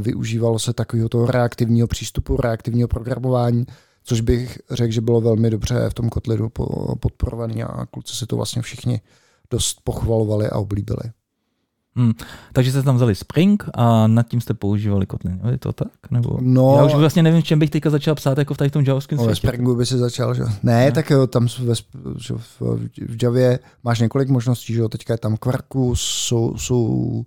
využívalo 0.00 0.58
se 0.58 0.72
takového 0.72 1.08
toho 1.08 1.26
reaktivního 1.26 1.88
přístupu, 1.88 2.36
reaktivního 2.36 2.88
programování, 2.88 3.66
což 4.04 4.20
bych 4.20 4.58
řekl, 4.70 4.92
že 4.92 5.00
bylo 5.00 5.20
velmi 5.20 5.50
dobře 5.50 5.90
v 5.90 5.94
tom 5.94 6.08
Kotlinu 6.08 6.48
podporovaný 7.00 7.62
a 7.62 7.86
kluci 7.86 8.16
si 8.16 8.26
to 8.26 8.36
vlastně 8.36 8.62
všichni 8.62 9.00
dost 9.50 9.80
pochvalovali 9.84 10.48
a 10.48 10.58
oblíbili. 10.58 11.02
Hmm. 11.96 12.12
Takže 12.52 12.70
jste 12.70 12.82
tam 12.82 12.96
vzali 12.96 13.14
Spring 13.14 13.64
a 13.74 14.06
nad 14.06 14.28
tím 14.28 14.40
jste 14.40 14.54
používali 14.54 15.06
Kotlin, 15.06 15.40
je 15.50 15.58
to 15.58 15.72
tak? 15.72 15.88
Nebo... 16.10 16.38
No, 16.40 16.74
Já 16.76 16.84
už 16.84 16.94
vlastně 16.94 17.22
nevím, 17.22 17.42
čem 17.42 17.58
bych 17.58 17.70
teďka 17.70 17.90
začal 17.90 18.14
psát 18.14 18.38
jako 18.38 18.54
v 18.54 18.56
tady 18.56 18.70
tom 18.70 18.84
javském 18.84 19.18
no, 19.18 19.24
světě. 19.24 19.46
Ve 19.46 19.50
Springu 19.50 19.74
by 19.74 19.86
si 19.86 19.98
začal, 19.98 20.34
že? 20.34 20.42
Ne, 20.42 20.50
ne. 20.62 20.92
tak 20.92 21.10
jo, 21.10 21.26
tam 21.26 21.48
ve, 21.60 21.74
že 22.18 22.34
v, 22.34 22.60
v 23.08 23.22
Javě 23.22 23.58
máš 23.84 24.00
několik 24.00 24.28
možností, 24.28 24.74
že 24.74 24.80
jo, 24.80 24.88
teďka 24.88 25.14
je 25.14 25.18
tam 25.18 25.36
Quarkus, 25.36 26.00
jsou, 26.00 26.56
jsou 26.56 27.24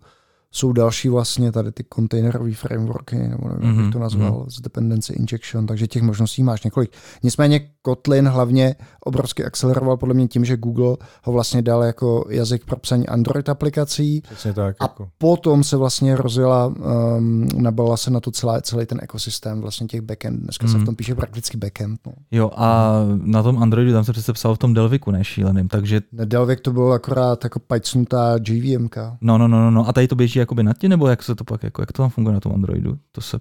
jsou 0.52 0.74
další 0.74 1.10
vlastně 1.10 1.52
tady 1.52 1.72
ty 1.72 1.84
kontejnerové 1.84 2.54
frameworky, 2.54 3.16
nebo 3.16 3.50
nevím, 3.50 3.64
mm-hmm. 3.64 3.68
jak 3.68 3.76
bych 3.76 3.94
to 3.94 3.98
mhm, 3.98 4.04
nazval, 4.04 4.32
mm-hmm. 4.32 4.50
z 4.50 4.62
dependency 4.62 5.14
injection, 5.14 5.68
takže 5.68 5.88
těch 5.88 6.02
možností 6.02 6.44
máš 6.44 6.64
několik. 6.64 6.92
Nicméně 7.24 7.70
Kotlin 7.82 8.28
hlavně 8.28 8.76
obrovsky 9.06 9.46
acceleroval 9.46 9.98
podle 9.98 10.14
mě 10.14 10.28
tím, 10.28 10.46
že 10.46 10.58
Google 10.58 10.98
ho 11.24 11.34
vlastně 11.34 11.62
dal 11.62 11.84
jako 11.84 12.26
jazyk 12.30 12.66
pro 12.66 12.78
psaní 12.78 13.08
Android 13.08 13.50
aplikací 13.50 14.22
Přesně 14.22 14.54
tak, 14.54 14.76
a 14.80 14.84
jako. 14.84 15.10
potom 15.18 15.64
se 15.64 15.78
vlastně 15.78 16.16
rozjela, 16.16 16.68
um, 16.68 17.48
nabalila 17.58 17.98
se 17.98 18.12
na 18.12 18.20
to 18.20 18.32
celá, 18.32 18.62
celý 18.62 18.86
ten 18.86 19.00
ekosystém 19.02 19.62
vlastně 19.62 19.88
těch 19.88 20.02
backend. 20.02 20.40
Dneska 20.44 20.66
mm. 20.66 20.72
se 20.72 20.78
v 20.78 20.78
mhm. 20.78 20.86
tom 20.86 20.96
píše 20.96 21.16
prakticky 21.16 21.58
backend. 21.58 22.00
No. 22.08 22.14
Jo 22.32 22.52
a 22.56 22.94
na 23.16 23.44
tom 23.44 23.58
Androidu 23.58 23.92
tam 23.92 24.04
se 24.04 24.12
přece 24.12 24.34
psal 24.34 24.56
v 24.56 24.58
tom 24.58 24.74
Delviku, 24.74 25.12
ne 25.12 25.24
šíleným, 25.24 25.68
takže... 25.68 26.02
Ne, 26.12 26.26
Delvik 26.26 26.62
to 26.62 26.74
bylo 26.74 26.92
akorát 26.92 27.44
jako 27.44 27.60
pajcnutá 27.60 28.36
JVMK. 28.48 28.98
No, 29.22 29.38
no, 29.38 29.48
no, 29.48 29.60
no, 29.60 29.72
no, 29.72 29.90
a 29.90 29.94
tady 29.94 30.08
to 30.08 30.16
běží 30.16 30.39
jakoby 30.40 30.64
nad 30.64 30.78
tím, 30.78 30.90
nebo 30.90 31.08
jak 31.08 31.24
se 31.24 31.36
to 31.36 31.44
pak, 31.44 31.64
jako, 31.64 31.82
jak 31.82 31.92
to 31.92 32.02
tam 32.04 32.10
funguje 32.10 32.34
na 32.34 32.40
tom 32.40 32.54
Androidu? 32.54 32.98
To 33.12 33.22
se 33.22 33.40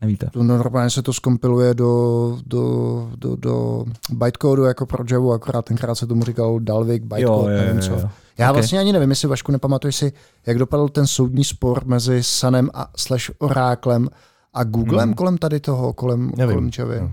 nevíte. 0.00 0.26
To 0.32 0.42
normálně 0.42 0.90
se 0.90 1.02
to 1.02 1.12
skompiluje 1.12 1.74
do, 1.74 2.38
do, 2.46 3.10
do, 3.16 3.36
do 3.36 3.84
bytecodu 4.10 4.64
jako 4.64 4.86
pro 4.86 5.04
Java, 5.10 5.34
akorát 5.34 5.64
tenkrát 5.64 5.94
se 5.94 6.06
tomu 6.06 6.24
říkal 6.24 6.60
Dalvik, 6.60 7.02
bytecode, 7.02 7.52
jo, 7.54 7.64
nevím 7.64 7.82
co. 7.82 7.90
Jo, 7.90 7.98
jo. 8.02 8.10
Já 8.38 8.50
okay. 8.50 8.60
vlastně 8.60 8.78
ani 8.78 8.92
nevím, 8.92 9.10
jestli 9.10 9.28
Vašku 9.28 9.52
nepamatuješ 9.52 9.96
si, 9.96 10.12
jak 10.46 10.58
dopadl 10.58 10.88
ten 10.88 11.06
soudní 11.06 11.44
spor 11.44 11.82
mezi 11.86 12.22
Sanem 12.22 12.70
a 12.74 12.90
slash 12.96 13.30
Oráklem 13.38 14.08
a 14.54 14.64
Googlem 14.64 15.08
hmm. 15.08 15.14
kolem 15.14 15.38
tady 15.38 15.60
toho, 15.60 15.92
kolem, 15.92 16.32
nevím. 16.36 16.54
kolem 16.54 16.70
Javy. 16.78 17.00
No. 17.00 17.12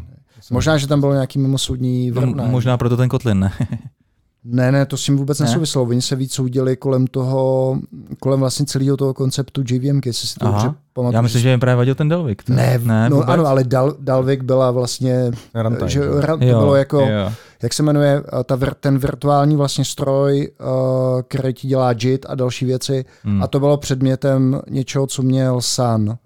Možná, 0.51 0.77
že 0.77 0.87
tam 0.87 0.99
bylo 0.99 1.13
nějaký 1.13 1.39
mimosoudní. 1.39 2.11
No, 2.11 2.47
možná 2.47 2.77
proto 2.77 2.97
ten 2.97 3.09
Kotlin, 3.09 3.39
ne? 3.39 3.51
Ne, 4.49 4.71
ne, 4.71 4.85
to 4.85 4.97
s 4.97 5.03
tím 5.03 5.17
vůbec 5.17 5.39
ne? 5.39 5.45
nesouviselo. 5.45 5.85
Oni 5.85 6.01
se 6.01 6.15
víc 6.15 6.33
soudili 6.33 6.77
kolem 6.77 7.07
toho, 7.07 7.77
kolem 8.19 8.39
vlastně 8.39 8.65
celého 8.65 8.97
toho 8.97 9.13
konceptu 9.13 9.63
JVM, 9.69 10.01
jestli 10.05 10.27
si 10.27 10.35
to 10.35 10.45
dobře 10.45 10.73
pamatuju. 10.93 11.15
Já 11.15 11.21
myslím, 11.21 11.41
že 11.41 11.49
jim 11.49 11.59
právě 11.59 11.75
vadil 11.75 11.95
ten 11.95 12.09
Dalvik. 12.09 12.43
To... 12.43 12.53
Ne, 12.53 12.79
ne, 12.83 13.09
no 13.09 13.15
vůbec? 13.15 13.29
ano, 13.29 13.45
ale 13.45 13.63
Dal, 13.63 13.95
Dalvik 13.99 14.43
byla 14.43 14.71
vlastně, 14.71 15.31
Runtime, 15.53 15.89
že 15.89 15.99
to 15.99 16.45
jo, 16.45 16.59
bylo 16.59 16.75
jako, 16.75 16.99
jo. 16.99 17.31
jak 17.63 17.73
se 17.73 17.83
jmenuje, 17.83 18.23
ta, 18.43 18.57
ten 18.79 18.97
virtuální 18.97 19.55
vlastně 19.55 19.85
stroj, 19.85 20.51
který 21.27 21.53
ti 21.53 21.67
dělá 21.67 21.93
JIT 22.01 22.25
a 22.29 22.35
další 22.35 22.65
věci. 22.65 23.05
Hmm. 23.23 23.43
A 23.43 23.47
to 23.47 23.59
bylo 23.59 23.77
předmětem 23.77 24.61
něčeho, 24.69 25.07
co 25.07 25.21
měl 25.21 25.61
Sun 25.61 26.17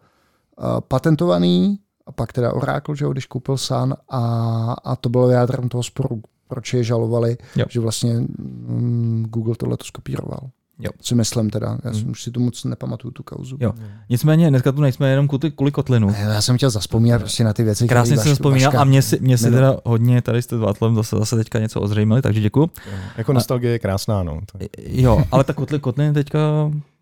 patentovaný, 0.88 1.78
a 2.08 2.12
pak 2.12 2.34
teda 2.34 2.54
Oracle, 2.54 2.95
že 2.95 3.06
když 3.12 3.26
koupil 3.26 3.58
Sun 3.58 3.93
a, 4.10 4.76
a 4.84 4.95
to 4.95 5.10
bylo 5.10 5.30
jádrem 5.30 5.69
toho 5.69 5.84
sporu 5.84 6.22
proč 6.52 6.74
je 6.74 6.84
žalovali, 6.84 7.38
jo. 7.56 7.66
že 7.70 7.80
vlastně 7.80 8.14
mm, 8.14 9.26
Google 9.30 9.56
tohle 9.56 9.78
to 9.78 9.86
skopíroval. 9.86 10.50
Jo. 10.80 10.92
Si 11.02 11.16
myslím 11.16 11.50
teda, 11.50 11.78
já 11.84 11.92
hmm. 11.92 12.12
už 12.12 12.24
si 12.24 12.32
to 12.32 12.40
moc 12.40 12.64
nepamatuju 12.64 13.12
tu 13.12 13.24
kauzu. 13.24 13.58
Jo. 13.60 13.74
Nicméně 14.10 14.50
dneska 14.50 14.72
tu 14.72 14.82
nejsme 14.82 15.10
jenom 15.10 15.28
kvůli, 15.28 15.52
kvůli 15.52 15.72
kotlinu. 15.72 16.16
Já 16.20 16.42
jsem 16.42 16.58
chtěl 16.58 16.70
zaspomínat 16.70 17.22
prostě 17.22 17.44
na 17.44 17.54
ty 17.54 17.64
věci. 17.64 17.88
Krásně 17.88 18.18
jsem 18.18 18.34
vzpomínal 18.34 18.74
a 18.78 18.84
mě 18.84 19.02
si, 19.02 19.20
mě 19.22 19.38
si 19.38 19.52
teda 19.52 19.78
hodně 19.86 20.22
tady 20.22 20.42
jste 20.42 20.58
Vátlem 20.58 20.96
zase, 20.96 21.16
zase 21.16 21.36
teďka 21.36 21.60
něco 21.60 21.82
ozřejmili, 21.82 22.22
takže 22.22 22.42
děkuji. 22.42 22.70
Jako 23.18 23.34
nostalgie 23.34 23.74
je 23.74 23.80
krásná, 23.80 24.24
no. 24.24 24.40
Jo, 24.80 25.24
ale 25.32 25.44
ta 25.44 25.54
kotlin, 25.54 25.82
kotlin 25.82 26.14
teďka 26.14 26.40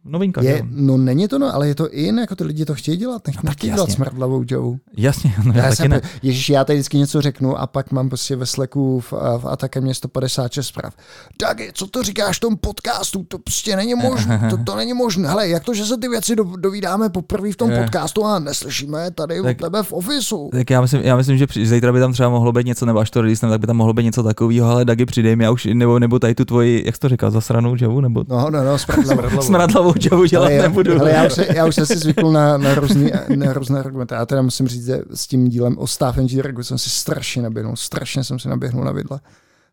novinka. 0.06 0.42
Je, 0.42 0.62
no 0.72 0.98
není 0.98 1.28
to, 1.28 1.40
no, 1.40 1.56
ale 1.56 1.68
je 1.68 1.76
to 1.76 1.90
in, 1.90 2.20
jako 2.20 2.36
ty 2.36 2.44
lidi 2.44 2.66
to 2.66 2.76
chtějí 2.76 2.98
dělat, 2.98 3.28
nech, 3.28 3.36
no, 3.36 3.42
nechtějí 3.44 3.74
dělat 3.74 3.92
smrdlavou 3.92 4.44
Joe. 4.48 4.78
Jasně, 4.98 5.34
no 5.44 5.54
já, 5.56 5.64
já 5.64 5.76
taky 5.76 5.90
ne. 5.90 6.02
Ježíš, 6.22 6.50
já 6.50 6.66
tady 6.66 6.78
vždycky 6.78 6.98
něco 6.98 7.22
řeknu 7.22 7.58
a 7.58 7.68
pak 7.68 7.92
mám 7.92 8.10
prostě 8.10 8.36
ve 8.36 8.46
sleku 8.46 9.00
v, 9.00 9.12
v 9.12 9.46
Atakem 9.46 9.84
mě 9.84 9.94
156 9.94 10.68
zpráv. 10.68 10.94
Dagi, 11.42 11.72
co 11.74 11.88
to 11.88 12.04
říkáš 12.04 12.38
v 12.38 12.40
tom 12.40 12.58
podcastu? 12.58 13.24
To 13.24 13.40
prostě 13.40 13.76
není 13.76 13.96
možné, 13.96 14.48
to, 14.50 14.58
to 14.58 14.76
není 14.76 14.94
možné. 14.94 15.30
Hele, 15.30 15.50
jak 15.50 15.64
to, 15.64 15.74
že 15.74 15.86
se 15.86 15.98
ty 15.98 16.08
věci 16.08 16.36
do, 16.36 16.44
dovídáme 16.44 17.10
poprvé 17.10 17.52
v 17.52 17.56
tom 17.56 17.72
podcastu 17.72 18.26
a 18.26 18.40
neslyšíme 18.40 19.12
tady 19.12 19.42
tak, 19.42 19.58
u 19.58 19.64
tebe 19.64 19.84
v 19.84 19.94
ofisu? 19.94 20.50
Tak 20.52 20.70
já 20.70 20.82
myslím, 20.82 21.02
já 21.02 21.16
myslím, 21.16 21.38
že 21.38 21.46
zítra 21.64 21.94
by 21.94 22.00
tam 22.00 22.14
třeba 22.14 22.30
mohlo 22.30 22.52
být 22.52 22.66
něco, 22.66 22.86
nebo 22.86 23.00
až 23.00 23.10
to 23.10 23.22
release, 23.22 23.48
tak 23.48 23.62
by 23.62 23.68
tam 23.68 23.78
mohlo 23.78 23.94
být 23.94 24.04
něco 24.04 24.24
takového, 24.24 24.70
ale 24.70 24.86
Dagi 24.86 25.06
přidej 25.06 25.36
mi, 25.36 25.44
já 25.44 25.52
už, 25.52 25.68
nebo, 25.74 26.00
nebo 26.00 26.20
tady 26.20 26.36
tu 26.36 26.46
tvoji, 26.46 26.84
jak 26.86 26.96
jsi 26.96 27.00
to 27.00 27.10
říkal, 27.10 27.32
zasranou 27.32 27.76
Joe, 27.78 28.02
nebo? 28.02 28.24
No, 28.28 28.50
no, 28.50 28.64
no, 28.64 28.78
smradlavou, 28.78 29.42
smradlavou 29.42 29.89
Joe 30.00 30.28
dělat 30.28 30.46
ale 30.46 30.54
já, 30.54 30.62
nebudu. 30.64 31.02
Ale 31.02 31.12
já 31.12 31.26
už, 31.26 31.34
se, 31.34 31.48
já 31.56 31.66
už 31.66 31.76
jsem 31.76 31.86
si 31.86 31.98
zvykl 31.98 32.32
na, 32.32 32.58
na, 32.58 32.76
různý, 32.76 33.12
na 33.36 33.54
různé 33.54 33.80
argumenty. 33.80 34.14
Já 34.14 34.26
teda 34.26 34.42
musím 34.42 34.68
říct, 34.68 34.86
že 34.86 35.02
s 35.14 35.28
tím 35.28 35.50
dílem 35.50 35.78
o 35.78 35.88
staff 35.88 36.18
engineeringu 36.18 36.64
jsem 36.64 36.78
si 36.78 36.90
strašně 36.90 37.42
naběhnul. 37.42 37.76
Strašně 37.76 38.24
jsem 38.24 38.40
si 38.40 38.50
naběhnul 38.50 38.84
na 38.84 38.92
vidle. 38.92 39.20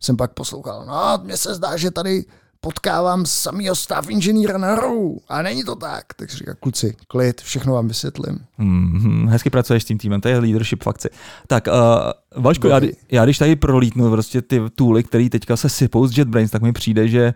Jsem 0.01 0.17
pak 0.17 0.33
poslouchal, 0.33 0.85
no, 0.87 1.25
mně 1.25 1.37
se 1.37 1.55
zdá, 1.55 1.77
že 1.77 1.91
tady 1.91 2.25
potkávám 2.61 3.27
samýho 3.27 3.75
staff 3.75 4.11
inženýra 4.11 4.59
na 4.59 4.75
rohu. 4.75 5.21
A 5.29 5.43
není 5.43 5.65
to 5.65 5.75
tak. 5.75 6.05
Tak 6.17 6.31
říká, 6.31 6.55
kluci, 6.55 6.97
klid, 7.09 7.41
všechno 7.41 7.75
vám 7.75 7.89
vysvětlím. 7.89 8.39
Mm-hmm, 8.59 9.29
hezky 9.29 9.51
pracuješ 9.51 9.83
s 9.83 9.87
tím 9.87 9.99
týmem, 9.99 10.21
to 10.21 10.29
je 10.29 10.39
leadership 10.39 10.83
fakci. 10.83 11.09
Tak, 11.47 11.67
uh, 11.67 12.43
Vašku, 12.43 12.67
já, 12.67 12.81
já, 13.11 13.25
když 13.25 13.39
tady 13.39 13.57
prolítnu 13.57 14.11
prostě 14.11 14.43
ty 14.43 14.63
tooly, 14.75 15.03
které 15.03 15.29
teďka 15.29 15.57
se 15.57 15.69
sypou 15.69 16.07
z 16.07 16.19
JetBrains, 16.19 16.51
tak 16.51 16.63
mi 16.63 16.73
přijde, 16.73 17.09
že 17.09 17.35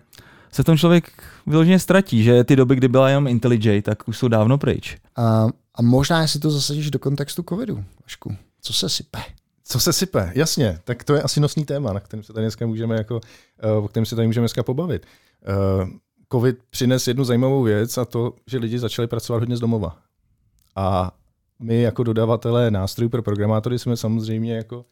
se 0.53 0.63
v 0.63 0.67
tom 0.67 0.79
člověk 0.79 1.13
vyloženě 1.47 1.79
ztratí, 1.79 2.23
že 2.23 2.45
ty 2.45 2.57
doby, 2.57 2.77
kdy 2.77 2.89
byla 2.89 3.09
jenom 3.09 3.27
IntelliJ, 3.27 3.83
tak 3.83 4.09
už 4.09 4.19
jsou 4.19 4.29
dávno 4.29 4.59
pryč. 4.59 4.97
A, 5.17 5.49
a 5.75 5.83
možná, 5.83 6.23
jestli 6.23 6.41
to 6.41 6.51
zasadíš 6.51 6.91
do 6.91 6.99
kontextu 6.99 7.43
covidu, 7.49 7.85
Vašku, 8.03 8.37
co 8.61 8.73
se 8.73 8.89
sype? 8.89 9.19
Co 9.65 9.81
se 9.81 9.93
sype, 9.93 10.33
jasně, 10.35 10.79
tak 10.85 11.05
to 11.05 11.15
je 11.15 11.23
asi 11.23 11.41
nosný 11.41 11.65
téma, 11.65 11.93
na 11.93 12.01
kterém 12.01 12.23
se 12.23 12.33
tady 12.33 12.45
dneska 12.45 12.67
můžeme 12.67 12.97
jako, 12.97 13.21
eh, 13.63 13.73
o 13.73 13.89
kterém 13.89 14.07
se 14.07 14.17
tady 14.17 14.27
můžeme 14.27 14.43
dneska 14.43 14.63
pobavit. 14.63 15.07
Eh, 15.07 15.87
Covid 16.33 16.59
přines 16.71 17.09
jednu 17.09 17.25
zajímavou 17.25 17.63
věc 17.63 17.99
a 17.99 18.05
to, 18.05 18.35
že 18.47 18.59
lidi 18.59 18.79
začali 18.79 19.09
pracovat 19.09 19.39
hodně 19.39 19.57
z 19.57 19.61
domova. 19.61 19.97
A 20.77 21.11
my 21.59 21.83
jako 21.83 22.05
dodavatelé 22.05 22.71
nástrojů 22.71 23.09
pro 23.09 23.23
programátory 23.23 23.79
jsme 23.79 23.97
samozřejmě 23.97 24.57
jako 24.57 24.85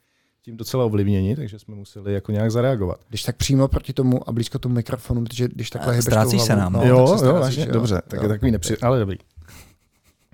tím 0.48 0.56
docela 0.56 0.84
ovlivněni, 0.84 1.36
takže 1.36 1.58
jsme 1.58 1.74
museli 1.74 2.14
jako 2.14 2.32
nějak 2.32 2.50
zareagovat. 2.50 3.00
Když 3.08 3.22
tak 3.22 3.36
přímo 3.36 3.68
proti 3.68 3.92
tomu 3.92 4.28
a 4.28 4.32
blízko 4.32 4.58
tomu 4.58 4.74
mikrofonu, 4.74 5.24
protože 5.24 5.48
když 5.48 5.70
takhle 5.70 5.92
hybeš 5.92 6.04
Ztrácí 6.04 6.38
se 6.38 6.56
nám. 6.56 6.72
No, 6.72 6.84
jo, 6.84 7.18
se 7.18 7.26
jo, 7.26 7.34
vlastně, 7.34 7.66
dobře, 7.66 8.02
tak 8.08 8.20
jo. 8.20 8.22
je 8.22 8.28
takový 8.28 8.50
nepři... 8.50 8.76
ale 8.76 8.98
dobrý. 8.98 9.16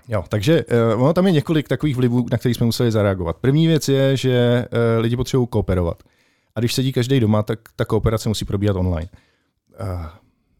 Jo, 0.07 0.23
takže 0.29 0.65
uh, 0.95 1.03
ono 1.03 1.13
tam 1.13 1.25
je 1.25 1.31
několik 1.31 1.67
takových 1.67 1.95
vlivů, 1.95 2.25
na 2.31 2.37
kterých 2.37 2.57
jsme 2.57 2.65
museli 2.65 2.91
zareagovat. 2.91 3.37
První 3.37 3.67
věc 3.67 3.89
je, 3.89 4.17
že 4.17 4.65
uh, 4.71 5.01
lidi 5.01 5.15
potřebují 5.15 5.47
kooperovat. 5.47 6.03
A 6.55 6.59
když 6.59 6.73
sedí 6.73 6.93
každý 6.93 7.19
doma, 7.19 7.43
tak 7.43 7.59
ta 7.75 7.85
kooperace 7.85 8.29
musí 8.29 8.45
probíhat 8.45 8.75
online. 8.75 9.09
Uh, 9.81 10.05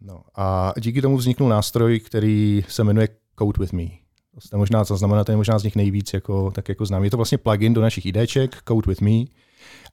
no. 0.01 0.21
A 0.35 0.73
díky 0.79 1.01
tomu 1.01 1.17
vzniknul 1.17 1.49
nástroj, 1.49 1.99
který 1.99 2.63
se 2.67 2.83
jmenuje 2.83 3.07
Code 3.39 3.59
with 3.59 3.73
Me. 3.73 3.85
To 4.33 4.41
jste 4.41 4.57
možná 4.57 4.83
zaznamenáte, 4.83 5.31
je 5.31 5.37
možná 5.37 5.59
z 5.59 5.63
nich 5.63 5.75
nejvíc 5.75 6.13
jako, 6.13 6.51
tak 6.51 6.69
jako 6.69 6.85
znám. 6.85 7.03
Je 7.03 7.09
to 7.09 7.17
vlastně 7.17 7.37
plugin 7.37 7.73
do 7.73 7.81
našich 7.81 8.05
IDček, 8.05 8.55
Code 8.67 8.87
with 8.87 9.01
Me, 9.01 9.25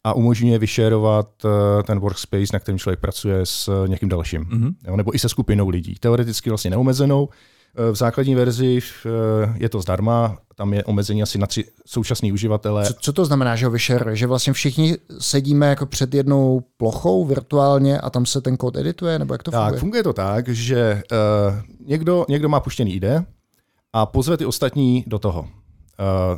a 0.04 0.12
umožňuje 0.12 0.58
vyšerovat 0.58 1.28
eh, 1.44 1.82
ten 1.82 1.98
workspace, 1.98 2.52
na 2.52 2.58
kterém 2.58 2.78
člověk 2.78 3.00
pracuje 3.00 3.46
s 3.46 3.86
někým 3.86 4.08
dalším. 4.08 4.44
Mm-hmm. 4.44 4.74
Jo, 4.86 4.96
nebo 4.96 5.14
i 5.14 5.18
se 5.18 5.28
skupinou 5.28 5.68
lidí. 5.68 5.94
Teoreticky 6.00 6.50
vlastně 6.50 6.70
neomezenou. 6.70 7.28
Eh, 7.76 7.92
v 7.92 7.96
základní 7.96 8.34
verzi 8.34 8.78
eh, 9.06 9.08
je 9.56 9.68
to 9.68 9.80
zdarma, 9.80 10.38
tam 10.54 10.74
je 10.74 10.84
omezení 10.84 11.22
asi 11.22 11.38
na 11.38 11.46
tři 11.46 11.64
současní 11.86 12.32
uživatele. 12.32 12.86
Co, 12.86 12.94
co 13.00 13.12
to 13.12 13.24
znamená, 13.24 13.56
že 13.56 13.66
ho 13.66 13.70
vyšeruje? 13.70 14.16
Že 14.16 14.26
vlastně 14.26 14.52
všichni 14.52 14.96
sedíme 15.18 15.66
jako 15.66 15.86
před 15.86 16.14
jednou 16.14 16.62
plochou 16.76 17.24
virtuálně 17.24 18.00
a 18.00 18.10
tam 18.10 18.26
se 18.26 18.40
ten 18.40 18.56
kód 18.56 18.76
edituje, 18.76 19.18
nebo 19.18 19.34
jak 19.34 19.42
to 19.42 19.50
tak, 19.50 19.60
funguje? 19.60 19.80
funguje 19.80 20.02
to 20.02 20.12
tak, 20.12 20.48
že 20.48 21.02
uh, 21.12 21.88
někdo, 21.88 22.24
někdo 22.28 22.48
má 22.48 22.60
puštěný 22.60 22.94
ID 22.94 23.04
a 23.92 24.06
pozve 24.06 24.36
ty 24.36 24.46
ostatní 24.46 25.04
do 25.06 25.18
toho. 25.18 25.48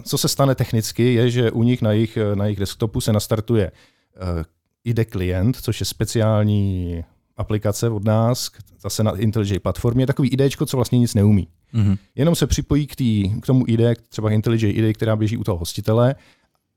Co 0.03 0.19
se 0.19 0.29
stane 0.29 0.55
technicky, 0.55 1.15
je, 1.15 1.31
že 1.31 1.51
u 1.51 1.63
nich 1.63 1.83
na 1.83 1.93
jejich, 1.93 2.19
na 2.35 2.45
jejich 2.45 2.59
desktopu 2.59 3.01
se 3.01 3.13
nastartuje 3.13 3.71
uh, 3.71 4.45
ID 4.85 5.11
klient, 5.11 5.57
což 5.57 5.81
je 5.81 5.87
speciální 5.87 7.05
aplikace 7.37 7.91
od 7.91 8.05
nás, 8.05 8.51
zase 8.81 9.03
na 9.03 9.17
IntelliJ 9.17 9.59
platformě, 9.59 10.07
takový 10.07 10.29
ID, 10.29 10.57
co 10.67 10.77
vlastně 10.77 10.99
nic 10.99 11.15
neumí. 11.15 11.49
Mm-hmm. 11.75 11.99
Jenom 12.15 12.35
se 12.35 12.47
připojí 12.47 12.87
k, 12.87 12.97
tý, 12.97 13.41
k 13.41 13.47
tomu 13.47 13.65
ID, 13.69 13.81
třeba 14.09 14.31
IntelliJ 14.31 14.71
ID, 14.71 14.97
která 14.97 15.17
běží 15.17 15.37
u 15.37 15.45
toho 15.45 15.59
hostitele 15.59 16.15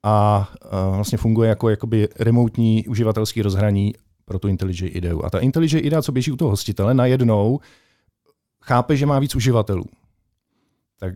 a 0.03 0.47
uh, 0.65 0.95
vlastně 0.95 1.17
funguje 1.17 1.49
jako 1.49 1.69
jakoby 1.69 2.07
remotní 2.19 2.87
uživatelský 2.87 3.41
rozhraní 3.41 3.93
pro 4.25 4.39
tu 4.39 4.47
IntelliJ 4.47 4.91
ideu. 4.93 5.21
A 5.23 5.29
ta 5.29 5.39
IntelliJ 5.39 5.79
idea, 5.79 6.01
co 6.01 6.11
běží 6.11 6.31
u 6.31 6.35
toho 6.35 6.51
hostitele, 6.51 6.93
najednou 6.93 7.59
chápe, 8.61 8.95
že 8.95 9.05
má 9.05 9.19
víc 9.19 9.35
uživatelů. 9.35 9.85
Tak 10.99 11.13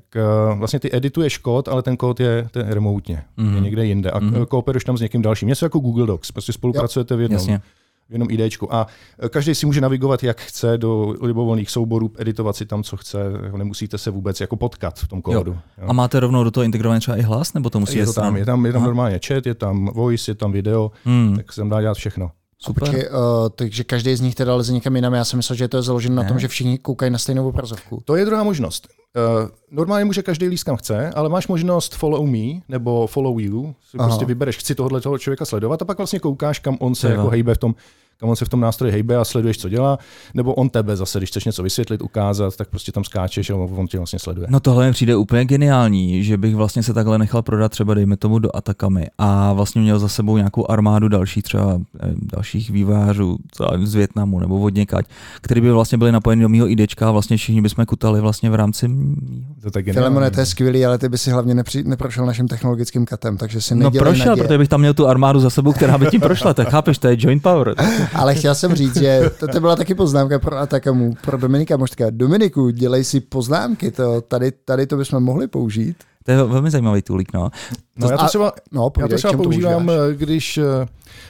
uh, 0.52 0.60
vlastně 0.60 0.80
ty 0.80 0.96
edituješ 0.96 1.38
kód, 1.38 1.68
ale 1.68 1.82
ten 1.84 1.98
kód 1.98 2.20
je, 2.20 2.48
ten 2.52 2.68
je 2.68 2.74
remotně, 2.74 3.24
mm. 3.38 3.46
je 3.46 3.52
Mhm. 3.52 3.64
někde 3.64 3.86
jinde 3.86 4.12
a 4.12 4.20
Mhm. 4.20 4.40
mm. 4.40 4.46
kooperuješ 4.46 4.84
tam 4.84 4.98
s 4.98 5.02
někým 5.02 5.22
dalším. 5.22 5.48
Něco 5.48 5.66
jako 5.66 5.80
Google 5.80 6.08
Docs, 6.08 6.32
prostě 6.32 6.54
spolupracujete 6.54 7.16
v 7.16 7.22
jednom, 7.22 7.40
Jasně. 7.40 7.62
v 8.10 8.12
jednom 8.12 8.28
IDčku. 8.32 8.74
A 8.76 8.88
eh, 9.26 9.30
každý 9.30 9.56
si 9.56 9.66
může 9.66 9.82
navigovat, 9.82 10.24
jak 10.24 10.42
chce, 10.42 10.78
do 10.78 11.16
libovolných 11.22 11.70
souborů, 11.70 12.12
editovat 12.18 12.56
si 12.56 12.66
tam, 12.66 12.84
co 12.84 12.98
chce, 12.98 13.18
jako 13.44 13.58
nemusíte 13.58 13.98
se 13.98 14.12
vůbec 14.12 14.42
jako 14.42 14.56
potkat 14.56 15.00
v 15.00 15.08
tom 15.08 15.22
kódu. 15.22 15.52
Jo. 15.82 15.88
A 15.88 15.94
máte 15.94 16.20
rovnou 16.20 16.44
do 16.44 16.52
toho 16.52 16.64
integrovaný 16.64 17.00
třeba 17.02 17.18
i 17.18 17.22
hlas, 17.22 17.54
nebo 17.54 17.70
to 17.70 17.80
musí 17.80 17.98
je 17.98 18.06
to 18.06 18.14
tam, 18.14 18.36
je 18.38 18.46
tam, 18.46 18.66
je 18.66 18.72
tam 18.72 18.82
Aha. 18.82 18.88
normálně 18.88 19.20
chat, 19.28 19.46
je 19.46 19.56
tam 19.56 19.86
voice, 19.86 20.32
je 20.32 20.36
tam 20.36 20.52
video, 20.52 20.92
Hmm. 21.06 21.36
tak 21.36 21.54
se 21.54 21.62
tam 21.62 21.70
dá 21.70 21.82
dělat 21.82 21.98
všechno. 21.98 22.32
Super. 22.60 22.80
Počkej, 22.90 23.10
uh, 23.10 23.18
takže 23.56 23.84
každý 23.84 24.16
z 24.16 24.22
nich 24.22 24.36
teda 24.36 24.56
leze 24.56 24.74
někam 24.74 24.96
jinam. 24.96 25.14
Já 25.14 25.26
jsem 25.26 25.38
myslel, 25.38 25.56
že 25.56 25.68
to 25.68 25.78
je 25.78 25.84
založeno 25.84 26.16
na 26.16 26.24
tom, 26.24 26.40
že 26.40 26.48
všichni 26.48 26.78
koukají 26.78 27.12
na 27.12 27.18
stejnou 27.18 27.50
obrazovku. 27.50 28.02
To 28.06 28.16
je 28.16 28.26
druhá 28.26 28.44
možnost. 28.44 28.88
Uh, 29.18 29.50
normálně 29.72 30.06
může 30.06 30.22
každý 30.22 30.48
líst 30.48 30.64
kam 30.64 30.78
chce, 30.78 31.10
ale 31.10 31.30
máš 31.30 31.48
možnost 31.48 31.96
follow 31.96 32.28
me 32.28 32.62
nebo 32.70 33.08
follow 33.08 33.40
you. 33.40 33.76
Si 33.90 33.98
Aha. 33.98 34.08
prostě 34.08 34.26
vybereš, 34.26 34.58
chci 34.58 34.76
tohle 34.76 35.02
toho 35.02 35.18
člověka 35.18 35.46
sledovat 35.46 35.82
a 35.82 35.86
pak 35.86 35.98
vlastně 35.98 36.20
koukáš, 36.20 36.60
kam 36.60 36.78
on 36.80 36.96
se 36.96 37.12
jako 37.12 37.30
hejbe 37.30 37.56
v 37.56 37.58
tom, 37.58 37.76
kam 38.22 38.30
on 38.30 38.36
se 38.36 38.46
v 38.46 38.50
tom 38.50 38.60
nástroji 38.60 38.92
hejbe 38.92 39.18
a 39.18 39.26
sleduješ, 39.26 39.58
co 39.58 39.70
dělá, 39.70 39.98
nebo 40.34 40.54
on 40.54 40.70
tebe 40.70 40.96
zase, 40.96 41.20
když 41.20 41.30
chceš 41.30 41.46
něco 41.46 41.64
vysvětlit, 41.64 42.02
ukázat, 42.02 42.56
tak 42.56 42.70
prostě 42.70 42.92
tam 42.92 43.04
skáčeš 43.04 43.50
a 43.50 43.56
on 43.56 43.88
tě 43.88 43.98
vlastně 43.98 44.20
sleduje. 44.20 44.48
No 44.50 44.60
tohle 44.60 44.86
mi 44.86 44.92
přijde 44.92 45.16
úplně 45.16 45.46
geniální, 45.46 46.24
že 46.24 46.38
bych 46.38 46.56
vlastně 46.56 46.84
se 46.84 46.94
takhle 46.94 47.18
nechal 47.18 47.42
prodat 47.42 47.70
třeba 47.70 47.94
dejme 47.94 48.18
tomu 48.18 48.40
do 48.40 48.56
Atakamy 48.56 49.08
a 49.18 49.54
vlastně 49.54 49.82
měl 49.82 50.00
za 50.00 50.08
sebou 50.08 50.38
nějakou 50.38 50.72
armádu 50.72 51.08
dalších 51.08 51.44
třeba 51.44 51.80
nevím, 52.02 52.20
dalších 52.34 52.70
vývářů 52.70 53.38
z 53.84 53.96
Větnamu 53.96 54.40
nebo 54.40 54.60
od 54.60 54.76
někať, 54.76 55.06
který 55.42 55.62
by 55.62 55.72
vlastně 55.72 55.98
byli 55.98 56.12
napojeni 56.12 56.42
do 56.42 56.50
mýho 56.50 56.70
IDčka 56.70 57.08
a 57.08 57.12
vlastně 57.12 57.38
všichni 57.38 57.62
bychom 57.62 57.86
kutali 57.86 58.22
vlastně 58.22 58.50
v 58.50 58.56
rámci 58.56 58.88
mýho. 59.02 59.52
To 59.62 59.68
je 59.68 59.72
tak 59.72 59.86
Filemone, 59.94 60.32
to 60.32 60.40
je 60.40 60.46
skvělý, 60.46 60.86
ale 60.86 60.98
ty 60.98 61.10
by 61.10 61.18
si 61.18 61.32
hlavně 61.32 61.54
nepři, 61.56 61.84
neprošel 61.84 62.26
naším 62.26 62.48
technologickým 62.48 63.06
katem, 63.06 63.38
takže 63.38 63.62
si 63.62 63.76
No 63.76 63.92
prošel, 63.92 64.26
naděje. 64.26 64.44
protože 64.48 64.58
bych 64.58 64.70
tam 64.70 64.80
měl 64.80 64.94
tu 64.94 65.08
armádu 65.08 65.40
za 65.40 65.50
sebou, 65.50 65.74
která 65.74 65.98
by 65.98 66.06
tím 66.08 66.22
prošla, 66.22 66.54
tak 66.54 66.70
chápeš, 66.70 66.98
to 66.98 67.08
je 67.08 67.16
joint 67.20 67.44
power. 67.44 67.76
Ale 68.14 68.36
chtěl 68.36 68.56
jsem 68.56 68.76
říct, 68.76 68.98
že 68.98 69.22
to, 69.40 69.48
to 69.48 69.60
byla 69.60 69.76
taky 69.76 69.96
poznámka 69.96 70.40
pro 70.40 70.58
Atakamu, 70.58 71.14
pro 71.22 71.38
Dominika 71.38 71.78
Moštka. 71.78 72.06
Dominiku, 72.10 72.70
dělej 72.70 73.04
si 73.04 73.20
poznámky, 73.20 73.92
to, 73.92 74.22
tady, 74.22 74.52
tady 74.52 74.88
to 74.88 74.98
bychom 74.98 75.24
mohli 75.24 75.48
použít. 75.48 75.96
To 76.26 76.32
je 76.32 76.44
velmi 76.44 76.72
zajímavý 76.72 77.02
toolik, 77.02 77.34
no. 77.34 77.50
No, 77.96 78.10
já 78.10 78.18
to 78.18 78.24
a- 78.24 78.28
třeba, 78.28 78.52
No, 78.72 78.84
já 78.84 78.90
povídej, 78.90 79.10
to 79.10 79.16
k 79.16 79.18
třeba 79.18 79.32
to 79.32 79.44
používám, 79.44 79.86
používáš? 79.86 80.10
eh, 80.12 80.16
když 80.26 80.58
eh, 80.58 80.64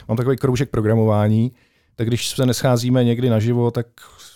mám 0.08 0.16
takový 0.16 0.36
kroužek 0.36 0.70
programování, 0.70 1.52
tak 1.96 2.06
když 2.06 2.28
se 2.28 2.46
nescházíme 2.46 3.04
někdy 3.04 3.30
naživo, 3.30 3.70
tak 3.70 3.86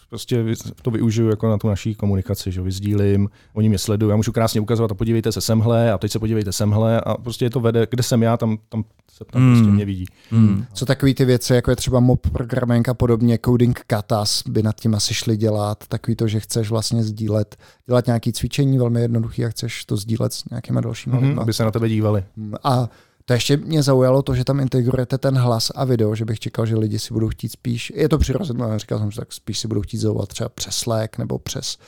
prostě 0.09 0.45
to 0.83 0.90
využiju 0.90 1.29
jako 1.29 1.49
na 1.49 1.59
tu 1.59 1.69
naší 1.69 1.95
komunikaci, 1.95 2.53
že 2.53 2.61
jo, 2.61 2.64
vyzdílím, 2.64 3.29
oni 3.55 3.69
mě 3.69 3.79
sledují, 3.79 4.11
já 4.11 4.16
můžu 4.16 4.33
krásně 4.33 4.61
ukazovat 4.61 4.90
a 4.90 4.95
podívejte 4.95 5.33
se 5.33 5.40
semhle 5.40 5.92
a 5.92 5.99
teď 5.99 6.12
se 6.12 6.19
podívejte 6.19 6.53
semhle 6.53 7.01
a 7.01 7.16
prostě 7.16 7.45
je 7.45 7.51
to 7.51 7.61
vede, 7.61 7.87
kde 7.90 8.03
jsem 8.03 8.23
já, 8.23 8.37
tam, 8.37 8.59
tam 8.69 8.85
se 9.12 9.25
tam 9.25 9.42
Hmm. 9.42 9.55
prostě 9.55 9.71
mě 9.71 9.85
vidí. 9.85 10.07
Hmm. 10.31 10.64
Co 10.73 10.87
takový 10.87 11.14
ty 11.14 11.25
věci, 11.25 11.55
jako 11.55 11.71
je 11.71 11.77
třeba 11.77 12.01
mob 12.01 12.31
programming 12.31 12.88
a 12.88 12.95
podobně, 12.95 13.38
coding 13.45 13.81
katas 13.87 14.42
by 14.49 14.62
nad 14.62 14.77
tím 14.81 14.95
asi 14.95 15.14
šli 15.14 15.37
dělat, 15.37 15.85
takový 15.88 16.16
to, 16.16 16.29
že 16.29 16.40
chceš 16.40 16.71
vlastně 16.71 17.05
sdílet, 17.05 17.57
dělat 17.87 18.07
nějaký 18.07 18.33
cvičení 18.33 18.79
velmi 18.79 19.01
jednoduchý 19.01 19.45
a 19.45 19.49
chceš 19.49 19.85
to 19.85 19.97
sdílet 19.97 20.33
s 20.33 20.45
nějakýma 20.51 20.81
dalšími 20.81 21.16
Mhm, 21.16 21.27
lidma. 21.27 21.42
aby 21.42 21.53
se 21.53 21.64
na 21.64 21.71
tebe 21.71 21.88
dívali. 21.88 22.25
A 22.64 22.88
to 23.29 23.35
ještě 23.35 23.57
mě 23.57 23.83
zaujalo 23.83 24.23
to, 24.23 24.35
že 24.35 24.45
tam 24.45 24.61
integrujete 24.61 25.19
ten 25.19 25.39
hlas 25.39 25.73
a 25.75 25.85
video, 25.85 26.15
že 26.15 26.25
bych 26.25 26.41
čekal, 26.41 26.67
že 26.67 26.77
lidi 26.77 26.99
si 26.99 27.15
budou 27.15 27.29
chtít 27.29 27.49
spíš, 27.49 27.93
je 27.97 28.09
to 28.09 28.19
přirozené, 28.19 28.65
ale 28.65 28.79
říkal 28.79 28.99
jsem, 28.99 29.11
že 29.11 29.21
tak 29.21 29.33
spíš 29.33 29.59
si 29.59 29.69
budou 29.69 29.83
chtít 29.83 29.99
zavolat 29.99 30.29
třeba 30.29 30.49
přes 30.49 30.77
Slack 30.77 31.19
nebo 31.19 31.39
přes, 31.39 31.79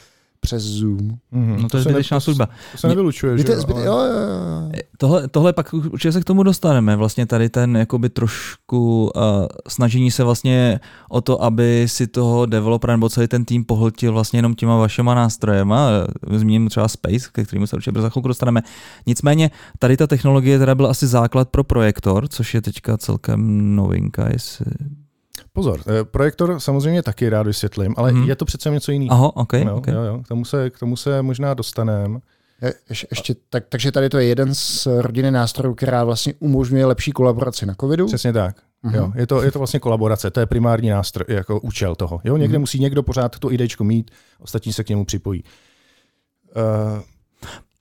přes 0.40 0.62
Zoom. 0.62 1.11
Mhm. 1.31 1.62
No 1.62 1.68
to 1.68 1.77
je 1.77 1.83
zbytečná 1.83 2.20
služba. 2.20 2.48
To 2.72 2.79
se 2.79 2.88
nevylučuje, 2.88 3.38
že 3.38 3.44
Víte, 3.44 3.61
zbyt, 3.61 3.72
ale- 3.77 3.85
jo, 3.87 3.96
jo, 3.98 4.05
jo. 4.05 4.72
Tohle, 4.98 5.29
tohle 5.29 5.53
pak 5.53 5.74
určitě 5.74 6.12
se 6.12 6.20
k 6.20 6.24
tomu 6.24 6.42
dostaneme. 6.42 6.96
Vlastně 6.96 7.27
tady 7.27 7.48
ten 7.48 7.77
jakoby 7.77 8.09
trošku 8.09 9.11
uh, 9.16 9.22
snažení 9.68 10.11
se 10.11 10.24
vlastně 10.24 10.81
o 11.11 11.20
to, 11.20 11.42
aby 11.42 11.85
si 11.88 12.07
toho 12.07 12.46
developera 12.46 12.96
nebo 12.96 13.09
celý 13.09 13.29
ten 13.29 13.44
tým 13.44 13.64
pohltil 13.64 14.12
vlastně 14.12 14.38
jenom 14.38 14.55
těma 14.55 14.77
vašema 14.77 15.14
nástrojema. 15.14 15.88
Zmíním 16.37 16.68
třeba 16.68 16.88
Space, 16.88 17.29
ke 17.33 17.44
kterému 17.44 17.66
se 17.66 17.77
určitě 17.77 17.92
brzo 17.92 18.03
za 18.03 18.11
chvilku 18.11 18.29
dostaneme. 18.29 18.62
Nicméně 19.07 19.51
tady 19.79 19.96
ta 19.96 20.07
technologie 20.07 20.59
teda 20.59 20.74
byl 20.74 20.87
asi 20.87 21.07
základ 21.07 21.48
pro 21.48 21.64
projektor, 21.64 22.29
což 22.29 22.55
je 22.55 22.62
teďka 22.62 22.96
celkem 22.96 23.77
novinka. 23.77 24.29
Jestli... 24.33 24.66
Pozor, 25.59 25.81
eh, 26.01 26.05
projektor 26.05 26.61
samozřejmě 26.61 27.03
taky 27.03 27.29
rád 27.29 27.47
vysvětlím, 27.47 27.94
ale 27.97 28.12
Mhm. 28.12 28.29
je 28.29 28.37
to 28.37 28.44
přece 28.44 28.71
něco 28.71 28.92
jiného. 28.92 29.12
Aha, 29.14 29.37
OK. 29.37 29.53
no, 29.53 29.77
okay. 29.77 29.94
jo, 29.94 30.01
jo, 30.03 30.21
k 30.25 30.29
tomu 30.29 30.44
se, 30.44 30.71
k 30.71 30.79
tomu 30.79 30.97
se 30.97 31.23
možná 31.23 31.55
dostaneme. 31.55 32.18
Je, 32.62 32.75
ješ- 32.90 33.07
ještě, 33.11 33.35
tak, 33.51 33.64
takže 33.68 33.92
tady 33.92 34.09
to 34.09 34.18
je 34.18 34.25
jeden 34.27 34.55
z 34.55 34.87
rodiny 35.01 35.31
nástrojů, 35.31 35.75
která 35.75 36.05
vlastně 36.05 36.35
umožňuje 36.38 36.87
lepší 36.87 37.12
kolaboraci 37.12 37.66
na 37.66 37.75
covidu. 37.75 38.07
Přesně 38.07 38.33
tak. 38.33 38.57
Mhm. 38.83 38.94
Jo, 38.94 39.12
je, 39.14 39.27
to, 39.27 39.42
je 39.42 39.51
to 39.53 39.59
vlastně 39.59 39.81
kolaborace, 39.81 40.31
to 40.31 40.40
je 40.40 40.47
primární 40.47 40.88
nástroj, 40.88 41.25
jako 41.29 41.61
účel 41.61 41.94
toho. 41.94 42.21
Jo, 42.25 42.37
někde 42.37 42.59
Mhm. 42.59 42.61
musí 42.62 42.79
někdo 42.81 43.03
pořád 43.03 43.38
to 43.38 43.53
idečko 43.53 43.85
mít, 43.85 44.11
ostatní 44.40 44.73
se 44.73 44.85
k 44.85 44.88
němu 44.88 45.05
připojí. 45.05 45.44
Uh, 46.57 47.03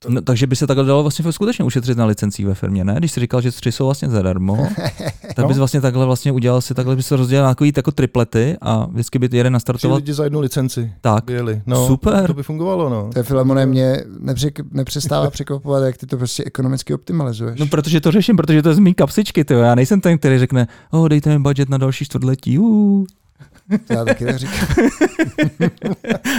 No, 0.09 0.21
takže 0.21 0.47
by 0.47 0.55
se 0.55 0.67
takhle 0.67 0.85
dalo 0.85 1.01
vlastně 1.03 1.31
skutečně 1.31 1.65
ušetřit 1.65 1.97
na 1.97 2.05
licencích 2.05 2.45
ve 2.45 2.53
firmě, 2.53 2.83
ne? 2.83 2.95
Když 2.97 3.11
jsi 3.11 3.19
říkal, 3.19 3.41
že 3.41 3.51
tři 3.51 3.71
jsou 3.71 3.85
vlastně 3.85 4.09
zadarmo, 4.09 4.67
tak 5.35 5.37
No. 5.37 5.47
bys 5.47 5.57
vlastně 5.57 5.81
takhle 5.81 6.05
vlastně 6.05 6.31
udělal 6.31 6.61
si 6.61 6.73
takhle, 6.73 6.95
bys 6.95 7.07
se 7.07 7.15
rozdělil 7.15 7.43
na 7.43 7.51
takový 7.51 7.73
jako 7.77 7.91
triplety 7.91 8.57
a 8.61 8.85
vždycky 8.85 9.19
by 9.19 9.29
jeden 9.31 9.51
tři 9.51 9.53
nastartoval. 9.53 9.97
lidi 9.97 10.13
za 10.13 10.23
jednu 10.23 10.39
licenci 10.39 10.91
Tak. 11.01 11.23
byli. 11.25 11.61
No, 11.65 11.87
Super. 11.87 12.27
To 12.27 12.33
by 12.33 12.43
fungovalo, 12.43 12.89
no. 12.89 13.09
To 13.13 13.19
je 13.19 13.23
Filemone, 13.23 13.65
mě 13.65 14.03
nepřek, 14.19 14.59
nepřestává 14.71 15.29
překvapovat, 15.29 15.83
jak 15.83 15.97
ty 15.97 16.05
to 16.07 16.17
prostě 16.17 16.43
ekonomicky 16.43 16.93
optimalizuješ. 16.93 17.59
No 17.59 17.65
protože 17.67 18.01
to 18.01 18.11
řeším, 18.11 18.37
protože 18.37 18.61
to 18.61 18.69
je 18.69 18.75
z 18.75 18.79
mý 18.79 18.93
kapsičky, 18.93 19.45
tyjo. 19.45 19.59
já 19.59 19.75
nejsem 19.75 20.01
ten, 20.01 20.17
který 20.17 20.39
řekne, 20.39 20.67
oh, 20.91 21.07
dejte 21.09 21.29
mi 21.29 21.39
budget 21.39 21.69
na 21.69 21.77
další 21.77 22.05
čtvrtletí, 22.05 22.59
uh. 22.59 23.05
To 23.87 23.93
já 23.93 24.05
taky 24.05 24.25
tak 24.25 24.37
říkám. 24.37 24.67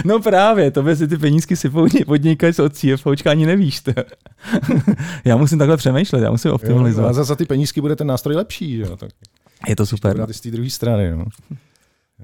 No 0.05 0.21
právě, 0.21 0.71
to 0.71 0.83
by 0.83 0.97
si 0.97 1.09
ty 1.09 1.17
penízky 1.17 1.57
sypou 1.57 1.87
podnikač 2.07 2.59
od 2.59 2.73
CFOčka 2.77 3.31
ani 3.31 3.47
nevíš. 3.47 3.81
To. 3.81 3.93
já 5.25 5.37
musím 5.37 5.59
takhle 5.59 5.77
přemýšlet, 5.77 6.21
já 6.21 6.31
musím 6.31 6.49
Jo, 6.49 6.53
a 6.53 6.55
optimalizovat. 6.55 7.15
za, 7.15 7.25
za 7.25 7.37
ty 7.37 7.45
penízky 7.47 7.81
bude 7.81 7.97
ten 7.97 8.07
nástroj 8.07 8.37
lepší. 8.37 8.79
Jo, 8.79 8.97
tak 8.97 9.11
Je 9.69 9.77
to 9.77 9.87
super. 9.87 10.27
i 10.31 10.35
z 10.35 10.41
té 10.41 10.51
druhé 10.51 10.71
strany. 10.71 11.11
No. 11.11 11.25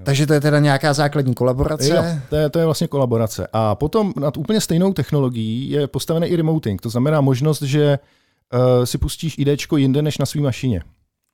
Takže 0.03 0.27
to 0.27 0.33
je 0.33 0.41
teda 0.41 0.59
nějaká 0.59 0.93
základní 0.93 1.33
kolaborace. 1.33 1.89
Jo, 1.95 2.03
to, 2.29 2.35
je, 2.35 2.49
to 2.49 2.59
je 2.59 2.65
vlastně 2.65 2.87
kolaborace. 2.87 3.47
A 3.53 3.75
potom 3.75 4.13
nad 4.19 4.37
úplně 4.37 4.61
stejnou 4.61 4.93
technologií 4.93 5.69
je 5.69 5.87
postavený 5.87 6.27
i 6.27 6.35
remoting. 6.35 6.81
To 6.81 6.89
znamená 6.89 7.21
možnost, 7.21 7.61
že 7.61 7.99
uh, 8.53 8.85
si 8.85 8.97
pustíš 8.97 9.35
IDčko 9.37 9.77
jinde 9.77 10.01
než 10.01 10.17
na 10.17 10.25
své 10.25 10.41
mašině. 10.41 10.81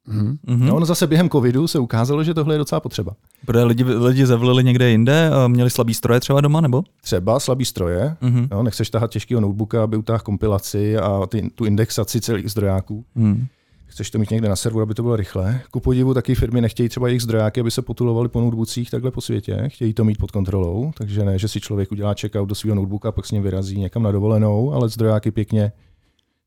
Mhm. 0.07 0.37
Mhm. 0.47 0.65
No, 0.67 0.75
ono 0.75 0.85
zase 0.85 1.07
během 1.07 1.29
covidu 1.29 1.67
se 1.67 1.79
ukázalo, 1.79 2.23
že 2.23 2.33
tohle 2.33 2.53
je 2.53 2.57
docela 2.57 2.79
potřeba. 2.79 3.13
Protože 3.45 3.63
lidi, 3.63 3.83
lidi 3.83 4.25
zavlili 4.25 4.63
někde 4.63 4.89
jinde, 4.89 5.29
a 5.29 5.47
měli 5.47 5.69
slabý 5.69 5.93
stroje 5.93 6.19
třeba 6.19 6.41
doma, 6.41 6.61
nebo? 6.61 6.83
Třeba 7.01 7.39
slabý 7.39 7.65
stroje, 7.65 8.15
Mhm. 8.21 8.47
no, 8.51 8.63
nechceš 8.63 8.89
tahat 8.89 9.11
těžkého 9.11 9.41
notebooka, 9.41 9.83
aby 9.83 9.97
utáhl 9.97 10.19
kompilaci 10.19 10.97
a 10.97 11.21
ty, 11.27 11.49
tu 11.55 11.65
indexaci 11.65 12.21
celých 12.21 12.51
zdrojáků. 12.51 13.05
Mhm. 13.15 13.45
Chceš 13.85 14.11
to 14.11 14.19
mít 14.19 14.31
někde 14.31 14.49
na 14.49 14.55
serveru, 14.55 14.81
aby 14.83 14.93
to 14.93 15.03
bylo 15.03 15.15
rychle. 15.15 15.61
Ku 15.71 15.79
podivu 15.79 16.13
taky 16.13 16.35
firmy 16.35 16.61
nechtějí 16.61 16.89
třeba 16.89 17.07
jejich 17.07 17.21
zdrojáky, 17.21 17.59
aby 17.61 17.71
se 17.71 17.81
potulovali 17.81 18.29
po 18.29 18.41
notebookcích 18.41 18.91
takhle 18.91 19.11
po 19.11 19.21
světě. 19.21 19.63
Chtějí 19.67 19.93
to 19.93 20.03
mít 20.03 20.17
pod 20.17 20.31
kontrolou, 20.31 20.91
takže 20.97 21.25
ne, 21.25 21.39
že 21.39 21.47
si 21.47 21.61
člověk 21.61 21.91
udělá 21.91 22.13
checkout 22.21 22.49
do 22.49 22.55
svého 22.55 22.75
notebooka 22.75 23.09
a 23.09 23.11
pak 23.11 23.25
s 23.25 23.31
ním 23.31 23.43
vyrazí 23.43 23.79
někam 23.79 24.03
na 24.03 24.11
dovolenou, 24.11 24.73
ale 24.73 24.89
zdrojáky 24.89 25.31
pěkně 25.31 25.71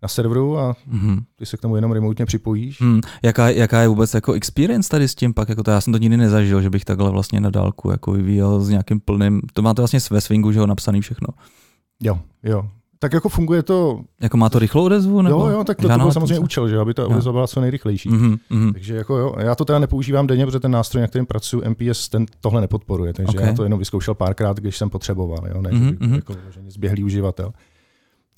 na 0.05 0.09
serveru 0.09 0.59
a 0.59 0.77
Mhm. 0.87 1.21
ty 1.37 1.47
se 1.47 1.57
k 1.57 1.61
tomu 1.61 1.77
jenom 1.77 1.93
remotně 1.93 2.27
připojíš. 2.27 2.81
Hmm. 2.81 3.01
Jaká, 3.23 3.51
jaká 3.51 3.81
je 3.81 3.89
vůbec 3.89 4.15
jako 4.15 4.33
experience 4.33 4.89
tady 4.89 5.09
s 5.09 5.15
tím 5.15 5.35
pak? 5.35 5.49
Jako 5.49 5.63
to, 5.63 5.71
já 5.71 5.81
jsem 5.81 5.93
to 5.93 5.99
nikdy 5.99 6.17
nezažil, 6.17 6.63
že 6.63 6.71
bych 6.71 6.85
takhle 6.85 7.11
vlastně 7.11 7.41
na 7.41 7.51
dálku 7.51 7.91
jako 7.91 8.13
vyvíjel 8.13 8.61
s 8.61 8.69
nějakým 8.69 9.01
plným, 9.01 9.41
to 9.53 9.63
máte 9.63 9.83
vlastně 9.83 10.01
ve 10.11 10.21
swingu, 10.21 10.53
že 10.53 10.59
jo, 10.59 10.67
napsaný 10.67 11.01
všechno. 11.01 11.29
Jo, 12.03 12.19
jo. 12.43 12.69
Tak 12.99 13.13
jako 13.13 13.29
funguje 13.29 13.63
to, 13.63 14.01
Jako 14.21 14.37
má 14.37 14.49
to 14.49 14.59
rychlou 14.59 14.85
odezvu? 14.85 15.23
Nebo 15.23 15.37
jo, 15.41 15.47
jo, 15.49 15.65
tak 15.65 15.77
to, 15.77 15.89
to 15.89 15.99
byl 15.99 16.13
samozřejmě 16.13 16.39
účel, 16.39 16.69
že 16.69 16.79
aby 16.79 16.95
ta 16.95 17.07
odezva 17.07 17.33
byla 17.33 17.47
co 17.47 17.61
nejrychlejší. 17.61 18.09
Mhm, 18.09 18.37
mhm. 18.51 18.73
Takže 18.73 18.95
jako 18.97 19.17
jo, 19.17 19.35
já 19.39 19.55
to 19.55 19.65
teda 19.65 19.79
nepoužívám 19.79 20.27
denně, 20.27 20.47
protože 20.47 20.61
ten 20.61 20.71
nástroj, 20.71 21.01
na 21.01 21.07
kterém 21.07 21.27
pracuji, 21.27 21.63
MPS, 21.69 22.09
ten 22.09 22.27
tohle 22.41 22.61
nepodporuje, 22.61 23.13
takže 23.13 23.29
Ok. 23.29 23.35
okay. 23.35 23.47
já 23.49 23.53
to 23.55 23.63
jenom 23.63 23.79
vyzkoušel 23.79 24.15
párkrát, 24.15 24.57
když 24.61 24.77
jsem 24.77 24.91
potřeboval, 24.91 25.45
jo, 25.55 25.63
ne, 25.63 25.71
Mhm, 25.73 25.89
že 25.89 25.97
mhm. 26.07 26.15
jako 26.15 26.33
vyloženě 26.35 26.71
zběhlý 26.71 27.05
uživatel. 27.05 27.53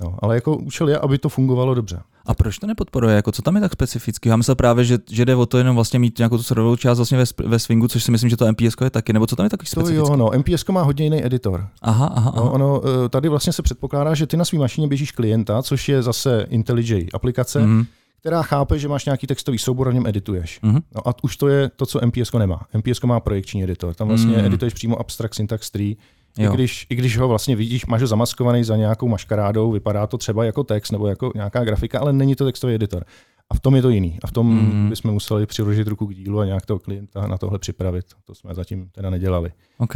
No, 0.03 0.17
ale 0.23 0.35
jako 0.35 0.57
účel 0.57 0.89
je, 0.89 0.99
aby 0.99 1.19
to 1.19 1.29
fungovalo 1.29 1.75
dobře. 1.75 2.01
A 2.27 2.35
proč 2.35 2.59
to 2.59 2.67
nepodporuje? 2.67 3.17
Jako, 3.17 3.33
co 3.33 3.43
tam 3.43 3.55
je 3.55 3.61
tak 3.61 3.73
specificky? 3.73 4.29
Já 4.29 4.37
myslel 4.37 4.55
právě, 4.55 4.85
že, 4.85 4.99
že 5.11 5.25
jde 5.25 5.35
o 5.37 5.47
to 5.47 5.59
jenom 5.59 5.75
vlastně 5.75 5.99
mít 5.99 6.19
nějakou 6.19 6.37
tu 6.37 6.43
serverovou 6.43 6.77
část 6.77 6.99
vlastně 6.99 7.19
ve, 7.19 7.25
ve 7.47 7.59
swingu, 7.59 7.89
což 7.89 8.05
si 8.05 8.11
myslím, 8.11 8.31
že 8.31 8.37
to 8.37 8.53
MPS 8.53 8.75
je 8.85 8.91
taky, 8.91 9.13
nebo 9.13 9.27
co 9.27 9.37
tam 9.37 9.45
je 9.45 9.51
takový 9.51 9.67
To 9.67 9.71
specifický? 9.71 10.11
jo, 10.11 10.17
no, 10.17 10.31
MPS 10.39 10.65
má 10.67 10.83
hodně 10.83 11.05
jiný 11.05 11.27
editor. 11.27 11.69
Aha, 11.83 12.07
aha, 12.07 12.31
aha. 12.37 12.45
No, 12.45 12.53
ono, 12.53 12.81
eh, 13.05 13.09
tady 13.09 13.29
vlastně 13.29 13.53
se 13.53 13.63
předpokládá, 13.63 14.15
že 14.15 14.27
ty 14.27 14.37
na 14.37 14.45
své 14.45 14.59
mašině 14.59 14.89
běžíš 14.89 15.13
klienta, 15.13 15.63
což 15.63 15.89
je 15.89 16.03
zase 16.03 16.47
IntelliJ 16.51 17.07
aplikace, 17.15 17.61
mm. 17.67 17.73
Mhm, 17.77 17.87
která 18.21 18.43
chápe, 18.43 18.79
že 18.79 18.89
máš 18.89 19.05
nějaký 19.05 19.27
textový 19.27 19.59
soubor 19.59 19.89
a 19.89 19.91
v 19.91 19.95
něm 19.95 20.07
edituješ. 20.07 20.61
mhm. 20.63 20.81
No 20.95 21.09
a 21.09 21.15
už 21.23 21.37
to 21.37 21.49
je 21.49 21.71
to, 21.77 21.87
co 21.87 22.01
MPS 22.07 22.33
nemá. 22.39 22.61
MPS 22.79 23.01
má 23.03 23.21
projekční 23.21 23.65
editor. 23.65 23.95
Tam 23.95 24.09
vlastně 24.09 24.33
Mm. 24.33 24.41
mm. 24.41 24.47
edituješ 24.47 24.75
přímo 24.75 25.01
abstract 25.01 25.35
syntax 25.35 25.71
tree, 25.71 25.97
I 26.39 26.49
když, 26.55 26.87
I 26.91 26.95
když 26.95 27.19
ho 27.19 27.29
vlastně 27.29 27.57
vidíš, 27.57 27.87
máš 27.87 28.01
ho 28.01 28.07
zamaskovaný 28.07 28.65
za 28.65 28.77
nějakou 28.77 29.09
maškarádou, 29.09 29.73
vypadá 29.73 30.07
to 30.07 30.19
třeba 30.19 30.45
jako 30.45 30.65
text 30.65 30.91
nebo 30.91 31.07
jako 31.07 31.33
nějaká 31.35 31.65
grafika, 31.65 32.01
ale 32.01 32.13
není 32.13 32.35
to 32.35 32.45
textový 32.45 32.75
editor. 32.75 33.05
A 33.51 33.55
v 33.55 33.61
tom 33.61 33.77
je 33.77 33.83
to 33.83 33.89
jiný. 33.89 34.19
A 34.23 34.27
v 34.27 34.33
tom 34.33 34.47
mm. 34.47 34.89
bychom 34.89 35.13
museli 35.13 35.47
přiložit 35.47 35.89
ruku 35.89 36.07
k 36.07 36.15
dílu 36.15 36.41
a 36.41 36.45
nějak 36.45 36.67
toho 36.67 36.79
klienta 36.79 37.27
na 37.27 37.39
tohle 37.39 37.59
připravit. 37.59 38.05
To 38.25 38.35
jsme 38.35 38.55
zatím 38.55 38.89
teda 38.93 39.11
nedělali. 39.11 39.53
OK. 39.79 39.95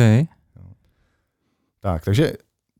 Tak, 1.80 2.04
takže 2.04 2.32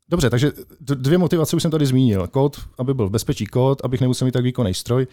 dobře, 0.09 0.29
takže 0.29 0.51
dvě 0.79 1.17
motivace 1.17 1.55
už 1.55 1.61
jsem 1.61 1.71
tady 1.71 1.85
zmínil. 1.85 2.27
Kód, 2.27 2.59
aby 2.77 2.93
byl 2.93 3.07
v 3.07 3.11
bezpečí 3.11 3.45
kód, 3.45 3.81
abych 3.85 4.01
nemusel 4.01 4.25
mít 4.25 4.31
tak 4.31 4.43
výkonný 4.43 4.73
stroj. 4.73 5.07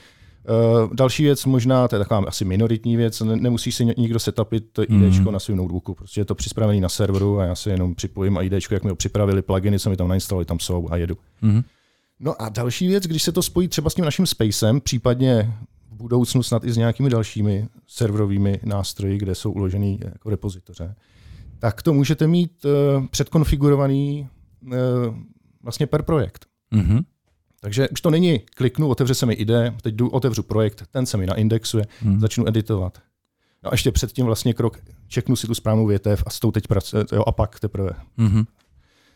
Uh, 0.45 0.95
další 0.95 1.23
věc, 1.23 1.45
možná, 1.45 1.89
to 1.89 1.97
je 1.97 1.99
taková 1.99 2.29
asi 2.29 2.45
minoritní 2.45 2.97
věc, 2.97 3.21
ne, 3.21 3.37
nemusí 3.37 3.73
si 3.73 3.85
nikdo 3.85 4.19
setupit 4.19 4.79
ID 4.79 4.91
mm. 4.91 5.33
na 5.33 5.39
svém 5.39 5.57
notebooku. 5.57 5.95
Prostě 5.95 6.21
je 6.21 6.25
to 6.25 6.35
připravený 6.35 6.81
na 6.81 6.89
serveru 6.89 7.41
a 7.41 7.45
já 7.45 7.55
si 7.55 7.71
jenom 7.71 7.95
připojím 7.95 8.39
ID, 8.43 8.53
jak 8.71 8.85
mi 8.85 8.91
ho 8.91 8.97
připravili, 8.97 9.43
pluginy, 9.43 9.79
co 9.79 9.91
mi 9.91 9.97
tam 9.97 10.09
nainstalovali, 10.09 10.45
tam 10.45 10.59
jsou 10.59 10.89
a 10.91 10.97
jedu. 10.97 11.17
Mm. 11.43 11.63
No 12.21 12.43
a 12.43 12.49
další 12.49 12.89
věc, 12.89 13.05
když 13.05 13.23
se 13.23 13.33
to 13.33 13.43
spojí 13.43 13.69
třeba 13.69 13.91
s 13.91 13.95
tím 13.95 14.05
naším 14.05 14.27
spacem, 14.27 14.81
případně 14.81 15.55
v 15.91 15.97
budoucnu 15.97 16.43
snad 16.43 16.65
i 16.65 16.73
s 16.73 16.77
nějakými 16.77 17.11
dalšími 17.11 17.69
serverovými 17.87 18.61
nástroji, 18.65 19.19
kde 19.19 19.35
jsou 19.35 19.53
uložený 19.53 20.01
jako 20.05 20.31
repozitoře, 20.31 20.95
tak 21.59 21.83
to 21.83 21.93
můžete 21.93 22.27
mít 22.27 22.65
uh, 22.65 23.07
předkonfigurovaný 23.07 24.29
uh, 24.67 24.73
vlastně 25.63 25.87
per 25.87 26.03
projekt. 26.03 26.47
Mm-hmm. 26.73 27.05
Takže 27.61 27.89
už 27.89 28.01
to 28.01 28.11
není 28.11 28.39
kliknu, 28.39 28.89
otevře 28.89 29.15
se 29.15 29.27
mi 29.27 29.35
ide, 29.35 29.75
teď 29.83 29.95
jdu, 29.95 30.09
otevřu 30.09 30.43
projekt, 30.43 30.83
ten 30.91 31.07
se 31.07 31.17
mi 31.17 31.27
naindexuje, 31.27 31.85
mm. 32.03 32.21
začnu 32.21 32.49
editovat. 32.49 32.99
No 33.65 33.71
a 33.71 33.75
ještě 33.75 33.93
předtím 33.93 34.27
vlastně 34.27 34.55
krok, 34.55 34.79
čeknu 35.09 35.37
si 35.37 35.47
tu 35.47 35.55
správnou 35.55 35.87
větev 35.87 36.23
a 36.27 36.31
s 36.31 36.41
tou 36.41 36.51
teď 36.51 36.67
pracuje, 36.67 37.05
jo, 37.13 37.23
a 37.27 37.33
pak 37.33 37.61
teprve. 37.61 37.91
Mm-hmm. 38.19 38.47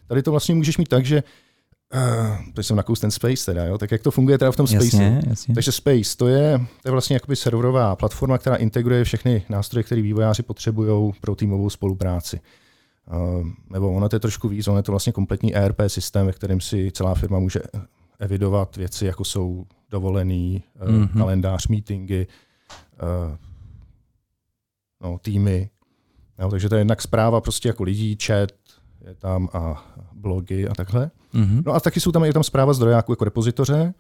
Tady 0.07 0.23
to 0.23 0.31
vlastně 0.31 0.55
můžeš 0.55 0.79
mít 0.79 0.89
tak, 0.89 1.05
že 1.05 1.23
Uh, 1.95 2.37
to 2.55 2.63
jsem 2.63 2.77
nakous 2.77 3.01
ten 3.01 3.11
Space 3.11 3.47
teda, 3.47 3.65
jo? 3.65 3.79
tak 3.79 3.91
jak 3.91 4.03
to 4.03 4.11
funguje 4.11 4.39
teda 4.39 4.53
v 4.53 4.57
tom 4.57 4.67
Space? 4.67 4.85
Jasně, 4.85 5.23
jasně. 5.27 5.55
Takže 5.55 5.73
Space, 5.73 6.17
to 6.17 6.29
je, 6.29 6.61
to 6.83 6.89
je 6.89 6.93
vlastně 6.93 7.17
jakoby 7.17 7.37
serverová 7.37 7.97
platforma, 7.97 8.39
která 8.39 8.57
integruje 8.57 9.05
všechny 9.05 9.43
nástroje, 9.49 9.85
které 9.85 10.03
vývojáři 10.03 10.43
potřebují 10.43 11.13
pro 11.21 11.35
týmovou 11.35 11.71
spolupráci. 11.71 12.41
Uh, 13.41 13.47
nebo 13.71 13.93
ono 13.93 14.09
to 14.09 14.17
je 14.17 14.21
trošku 14.21 14.49
víc, 14.49 14.69
ono 14.69 14.77
je 14.77 14.83
to 14.83 14.93
vlastně 14.93 15.13
kompletní 15.13 15.57
ERP 15.57 15.81
systém, 15.87 16.27
ve 16.27 16.33
kterém 16.33 16.61
si 16.61 16.91
celá 16.93 17.15
firma 17.15 17.39
může 17.39 17.61
evidovat 18.23 18.77
věci, 18.77 19.07
jako 19.07 19.25
jsou 19.25 19.67
dovolený, 19.91 20.63
mm-hmm. 20.81 21.19
kalendář, 21.19 21.67
meetingy, 21.67 22.27
uh, 23.03 23.37
no, 25.03 25.19
týmy. 25.19 25.71
Jo, 26.39 26.51
takže 26.51 26.69
to 26.69 26.75
je 26.75 26.81
jednak 26.81 27.03
zpráva 27.03 27.41
prostě 27.41 27.69
jako 27.69 27.83
lidí, 27.83 28.19
chat, 28.25 28.53
je 29.07 29.15
tam 29.15 29.49
a 29.53 29.85
blogy 30.13 30.69
a 30.69 30.75
takhle. 30.75 31.11
Mm-hmm. 31.35 31.63
No 31.67 31.73
a 31.73 31.81
taky 31.81 32.01
jsou 32.01 32.13
tam, 32.13 32.25
je 32.25 32.33
tam 32.33 32.43
zpráva 32.43 32.73
zdrojáků 32.73 33.13
jako 33.13 33.25
repozitoře, 33.25 33.95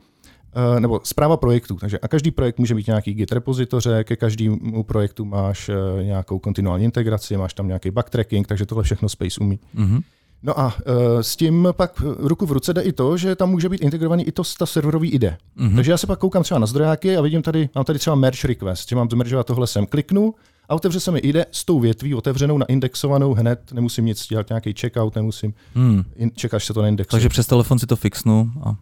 uh, 0.56 0.80
nebo 0.80 1.00
zpráva 1.04 1.36
projektů. 1.36 1.76
Takže 1.76 1.98
a 1.98 2.08
každý 2.08 2.30
projekt 2.30 2.58
může 2.58 2.74
mít 2.74 2.86
nějaký 2.86 3.14
Git 3.14 3.32
repozitoře, 3.32 4.04
ke 4.04 4.16
každému 4.16 4.82
projektu 4.82 5.24
máš 5.24 5.70
nějakou 6.02 6.38
kontinuální 6.38 6.84
integraci, 6.84 7.36
máš 7.36 7.54
tam 7.54 7.66
nějaký 7.66 7.90
backtracking, 7.90 8.46
takže 8.46 8.66
tohle 8.66 8.84
všechno 8.84 9.08
Space 9.08 9.40
umí. 9.40 9.60
Mm-hmm. 9.74 10.02
No 10.42 10.60
a 10.60 10.66
uh, 10.66 10.72
s 11.20 11.36
tím 11.36 11.68
pak 11.72 12.02
ruku 12.18 12.46
v 12.46 12.52
ruce 12.52 12.74
jde 12.74 12.82
i 12.82 12.92
to, 12.92 13.16
že 13.16 13.36
tam 13.36 13.50
může 13.50 13.68
být 13.68 13.80
integrovaný 13.80 14.24
i 14.24 14.32
to 14.32 14.42
ta 14.58 14.66
serverový 14.66 15.10
ide. 15.10 15.36
Mm-hmm. 15.58 15.74
Takže 15.74 15.90
já 15.90 15.96
se 15.96 16.06
pak 16.06 16.18
koukám 16.18 16.42
třeba 16.42 16.60
na 16.60 16.66
zdrojáky 16.66 17.16
a 17.16 17.20
vidím 17.20 17.42
tady, 17.42 17.68
mám 17.74 17.84
tady 17.84 17.98
třeba 17.98 18.16
merge 18.16 18.48
request, 18.48 18.88
že 18.88 18.96
mám 18.96 19.10
zmeržovat 19.10 19.46
tohle 19.46 19.66
sem, 19.66 19.86
kliknu 19.86 20.34
a 20.68 20.74
otevře 20.74 21.00
se 21.00 21.10
mi 21.10 21.18
ide 21.18 21.46
s 21.52 21.64
tou 21.64 21.80
větví 21.80 22.14
otevřenou, 22.14 22.58
naindexovanou 22.58 23.34
hned, 23.34 23.72
nemusím 23.72 24.04
nic 24.06 24.28
dělat, 24.28 24.48
nějaký 24.48 24.74
checkout, 24.80 25.16
nemusím, 25.16 25.54
hmm. 25.74 26.02
čekat, 26.34 26.56
až 26.56 26.64
se 26.64 26.74
to 26.74 26.82
naindexuje. 26.82 27.18
Takže 27.18 27.28
přes 27.28 27.46
telefon 27.46 27.78
si 27.78 27.86
to 27.86 27.96
fixnu 27.96 28.50
a 28.62 28.76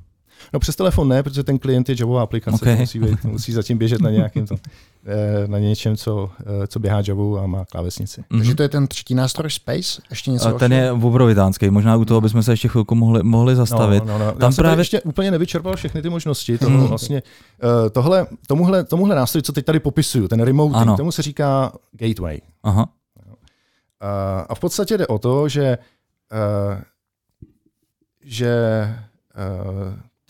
No 0.53 0.61
přes 0.61 0.77
telefon 0.77 1.09
ne, 1.09 1.23
protože 1.23 1.45
ten 1.45 1.59
klient 1.59 1.89
je 1.89 1.97
Javová 2.01 2.23
aplikace, 2.23 2.57
okay. 2.57 2.77
musí, 2.77 2.99
být, 2.99 3.25
musí 3.25 3.53
zatím 3.53 3.79
běžet 3.79 4.01
na 4.01 4.11
nějakém 4.11 4.47
to, 4.47 4.55
eh, 5.07 5.49
na 5.49 5.59
něčem, 5.59 5.97
co, 5.97 6.31
eh, 6.41 6.67
co 6.67 6.79
běhá 6.79 7.03
Javu 7.09 7.39
a 7.39 7.47
má 7.47 7.65
klávesnici. 7.65 8.21
Mm-hmm. 8.21 8.39
Takže 8.39 8.55
to 8.55 8.63
je 8.63 8.69
ten 8.69 8.87
třetí 8.87 9.15
nástroj 9.15 9.51
Space? 9.51 10.03
Ještě 10.11 10.31
něco 10.31 10.49
a 10.49 10.53
ten 10.53 10.73
je 10.73 10.93
obrovitánský, 10.93 11.71
možná 11.71 11.97
u 11.97 12.05
toho 12.05 12.21
bychom 12.21 12.43
se 12.43 12.53
ještě 12.53 12.69
chvilku 12.69 12.95
mohli, 12.95 13.23
mohli 13.23 13.57
zastavit. 13.57 14.05
No, 14.05 14.19
no, 14.19 14.25
no. 14.25 14.33
Tam 14.33 14.55
právě 14.55 14.81
ještě 14.81 15.01
úplně 15.01 15.31
nevyčerpal 15.31 15.77
všechny 15.77 16.03
ty 16.03 16.11
možnosti. 16.11 16.59
Toho, 16.59 16.79
hmm. 16.79 16.87
vlastně, 16.87 17.23
uh, 17.63 17.91
tohle, 17.91 18.27
tomuhle, 18.47 18.85
tomuhle 18.85 19.17
nástroj, 19.17 19.43
co 19.43 19.53
teď 19.53 19.65
tady 19.65 19.81
popisuju, 19.81 20.29
ten 20.29 20.41
remote, 20.41 20.97
tomu 20.97 21.13
se 21.13 21.23
říká 21.23 21.73
gateway. 21.93 22.41
Aha. 22.63 22.89
A 24.49 24.55
v 24.55 24.61
podstatě 24.61 24.99
jde 24.99 25.07
o 25.07 25.19
to, 25.19 25.49
že 25.49 25.79
že 28.23 28.55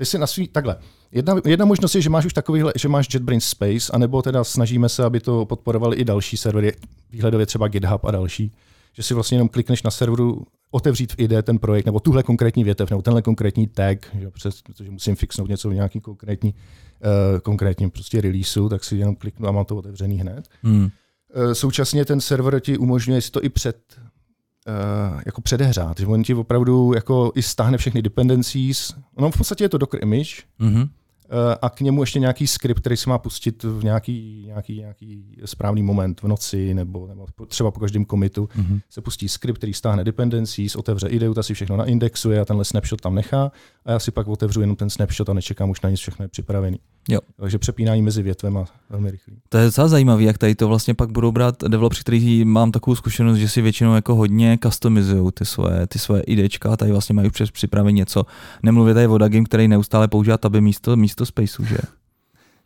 ty 0.00 0.06
si 0.06 0.18
na 0.18 0.26
svý, 0.26 0.48
takhle, 0.48 0.76
Jedna, 1.12 1.34
jedna 1.46 1.64
možnost 1.64 1.94
je, 1.94 2.00
že 2.00 2.10
máš 2.10 2.26
už 2.26 2.32
takovýhle, 2.32 2.72
že 2.76 2.88
máš 2.88 3.14
JetBrains 3.14 3.44
Space, 3.44 3.92
anebo 3.92 4.22
teda 4.22 4.44
snažíme 4.44 4.88
se, 4.88 5.04
aby 5.04 5.20
to 5.20 5.46
podporovali 5.46 5.96
i 5.96 6.04
další 6.04 6.36
servery, 6.36 6.72
výhledově 7.10 7.46
třeba 7.46 7.68
GitHub 7.68 8.04
a 8.04 8.10
další, 8.10 8.52
že 8.92 9.02
si 9.02 9.14
vlastně 9.14 9.34
jenom 9.34 9.48
klikneš 9.48 9.82
na 9.82 9.90
serveru, 9.90 10.46
otevřít 10.70 11.12
v 11.12 11.18
IDE 11.18 11.42
ten 11.42 11.58
projekt, 11.58 11.86
nebo 11.86 12.00
tuhle 12.00 12.22
konkrétní 12.22 12.64
větev, 12.64 12.90
nebo 12.90 13.02
tenhle 13.02 13.22
konkrétní 13.22 13.66
tag, 13.66 14.16
že 14.20 14.30
přes, 14.30 14.62
protože 14.62 14.90
musím 14.90 15.16
fixnout 15.16 15.48
něco 15.48 15.70
v 15.70 15.74
nějaký 15.74 16.00
konkrétní, 16.00 16.54
uh, 16.54 17.38
konkrétním 17.38 17.90
prostě 17.90 18.20
releaseu, 18.20 18.68
tak 18.68 18.84
si 18.84 18.96
jenom 18.96 19.16
kliknu 19.16 19.48
a 19.48 19.52
mám 19.52 19.64
to 19.64 19.76
otevřený 19.76 20.20
hned. 20.20 20.48
Hmm. 20.62 20.82
Uh, 20.82 21.52
současně 21.52 22.04
ten 22.04 22.20
server 22.20 22.60
ti 22.60 22.78
umožňuje 22.78 23.20
si 23.20 23.30
to 23.30 23.44
i 23.44 23.48
před 23.48 23.76
uh, 24.66 25.20
jako 25.26 25.40
předehrát, 25.40 25.98
že 25.98 26.06
on 26.06 26.22
ti 26.22 26.34
opravdu 26.34 26.92
jako 26.94 27.32
i 27.34 27.42
stáhne 27.42 27.78
všechny 27.78 28.02
dependencies. 28.02 28.94
No 29.18 29.30
v 29.30 29.38
podstatě 29.38 29.64
je 29.64 29.68
to 29.68 29.78
Docker 29.78 30.02
image, 30.02 30.42
mm-hmm. 30.60 30.88
Eh, 31.32 31.56
a 31.62 31.70
k 31.70 31.80
němu 31.80 32.02
ještě 32.02 32.18
nějaký 32.18 32.46
skript, 32.46 32.80
který 32.80 32.96
se 32.96 33.10
má 33.10 33.18
pustit 33.18 33.62
v 33.62 33.84
nějaký, 33.84 34.42
nějaký, 34.46 34.78
nějaký 34.78 35.36
správný 35.44 35.82
moment 35.82 36.22
v 36.22 36.28
noci 36.28 36.74
nebo, 36.74 37.06
nebo 37.06 37.26
třeba 37.46 37.70
po 37.70 37.80
každém 37.80 38.04
komitu 38.04 38.44
mm-hmm. 38.44 38.80
se 38.90 39.00
pustí 39.00 39.28
skript, 39.28 39.58
který 39.58 39.74
stáhne 39.74 40.04
dependencies, 40.04 40.76
otevře 40.76 41.08
ideu, 41.08 41.34
ta 41.34 41.42
si 41.42 41.54
všechno 41.54 41.76
naindexuje 41.76 42.40
a 42.40 42.44
tenhle 42.44 42.64
snapshot 42.64 43.00
tam 43.00 43.14
nechá 43.14 43.52
a 43.84 43.90
já 43.90 43.98
si 43.98 44.10
pak 44.10 44.28
otevřu 44.28 44.60
jenom 44.60 44.76
ten 44.76 44.90
snapshot 44.90 45.28
a 45.28 45.32
nečekám 45.32 45.70
už 45.70 45.80
na 45.80 45.90
nic, 45.90 46.00
všechno 46.00 46.24
je 46.24 46.28
připravený. 46.28 46.78
Jo. 47.08 47.20
Takže 47.36 47.58
přepínání 47.58 48.02
mezi 48.02 48.22
větvema 48.22 48.64
velmi 48.90 49.10
rychlý. 49.10 49.36
To 49.48 49.58
je 49.58 49.64
docela 49.64 49.88
zajímavé, 49.88 50.22
jak 50.22 50.38
tady 50.38 50.54
to 50.54 50.68
vlastně 50.68 50.94
pak 50.94 51.10
budou 51.10 51.32
brát 51.32 51.54
developři, 51.68 52.00
kteří 52.00 52.44
mám 52.44 52.72
takovou 52.72 52.94
zkušenost, 52.94 53.38
že 53.38 53.48
si 53.48 53.62
většinou 53.62 53.94
jako 53.94 54.14
hodně 54.14 54.58
customizují 54.62 55.32
ty 55.32 55.44
svoje, 55.44 55.86
ty 55.86 55.98
svoje 55.98 56.22
idečka, 56.22 56.76
tady 56.76 56.92
vlastně 56.92 57.14
mají 57.14 57.30
přes 57.30 57.50
připravit 57.50 57.92
něco. 57.92 58.26
Nemluvě 58.62 58.94
tady 58.94 59.06
o 59.06 59.18
Dagim, 59.18 59.44
který 59.44 59.68
neustále 59.68 60.08
používá 60.08 60.38
taby 60.38 60.60
místo, 60.60 60.96
místo 60.96 61.26
Spaceu, 61.26 61.64
že? 61.64 61.78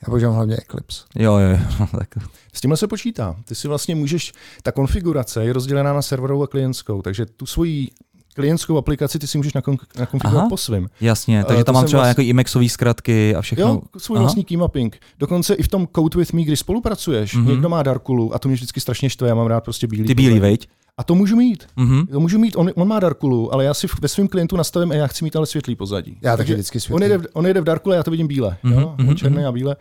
Já 0.03 0.07
používám 0.07 0.35
hlavně 0.35 0.57
Eclipse. 0.57 1.05
Jo, 1.17 1.39
jo, 1.39 1.49
jo. 1.49 1.87
tak. 1.99 2.09
S 2.53 2.61
tímhle 2.61 2.77
se 2.77 2.87
počítá. 2.87 3.37
Ty 3.45 3.55
si 3.55 3.69
vlastně 3.69 3.95
můžeš, 3.95 4.33
ta 4.63 4.73
konfigurace 4.73 5.45
je 5.45 5.53
rozdělená 5.53 5.93
na 5.93 6.03
serverovou 6.03 6.43
a 6.43 6.47
klientskou, 6.47 7.03
takže 7.03 7.27
tu 7.27 7.47
svoji 7.47 7.89
klientskou 8.35 8.77
aplikaci 8.77 9.19
ty 9.19 9.27
si 9.27 9.39
můžeš 9.39 9.53
nakonfigurovat 9.99 10.49
po 10.49 10.57
svým. 10.57 10.89
Jasně, 11.01 11.45
takže 11.45 11.65
tam 11.65 11.75
mám 11.75 11.85
třeba 11.85 12.03
vlastně... 12.03 12.11
jako 12.11 12.31
IMEXové 12.31 12.69
zkratky 12.69 13.35
a 13.35 13.41
všechno. 13.41 13.69
Jo, 13.69 13.81
svůj 13.99 14.17
Aha. 14.17 14.23
vlastní 14.23 14.45
key 14.45 14.57
mapping. 14.57 14.97
Dokonce 15.19 15.55
i 15.55 15.63
v 15.63 15.69
tom 15.69 15.89
Code 15.95 16.19
with 16.19 16.33
Me, 16.33 16.43
když 16.43 16.59
spolupracuješ, 16.59 17.37
mm-hmm. 17.37 17.47
někdo 17.47 17.69
má 17.69 17.83
Darkulu 17.83 18.35
a 18.35 18.39
to 18.39 18.49
mě 18.49 18.55
vždycky 18.55 18.81
strašně 18.81 19.11
štve, 19.11 19.29
já 19.29 19.35
mám 19.35 19.47
rád 19.47 19.65
prostě 19.65 19.87
bílý. 19.87 20.05
Ty 20.05 20.15
bílý, 20.15 20.41
veď? 20.41 20.69
A 20.97 21.05
to 21.05 21.15
můžu 21.15 21.37
mít. 21.37 21.67
Mm-hmm. 21.77 22.07
To 22.07 22.21
můžu 22.21 22.39
mít. 22.39 22.57
On, 22.57 22.71
on 22.75 22.89
má 22.89 23.01
Darkulu, 23.01 23.55
ale 23.55 23.65
já 23.65 23.75
si 23.75 23.87
ve 24.01 24.09
svém 24.09 24.29
klientu 24.29 24.57
nastavím 24.57 24.91
a 24.91 24.95
já 24.95 25.07
chci 25.07 25.25
mít 25.25 25.37
ale 25.37 25.47
světlý 25.47 25.77
pozadí. 25.77 26.19
Já 26.23 26.37
taky 26.37 26.53
vždycky 26.53 26.81
světlý. 26.81 26.95
On 26.95 27.13
jede, 27.13 27.29
on 27.33 27.47
jede 27.47 27.61
v 27.61 27.65
Darkule, 27.65 27.97
já 27.97 28.03
to 28.03 28.11
vidím 28.11 28.27
bíle. 28.27 28.57
Mm-hmm. 28.65 28.81
Jo? 28.81 28.95
Mm-hmm. 28.99 29.15
Černé 29.15 29.47
a 29.47 29.53
bílé. 29.53 29.77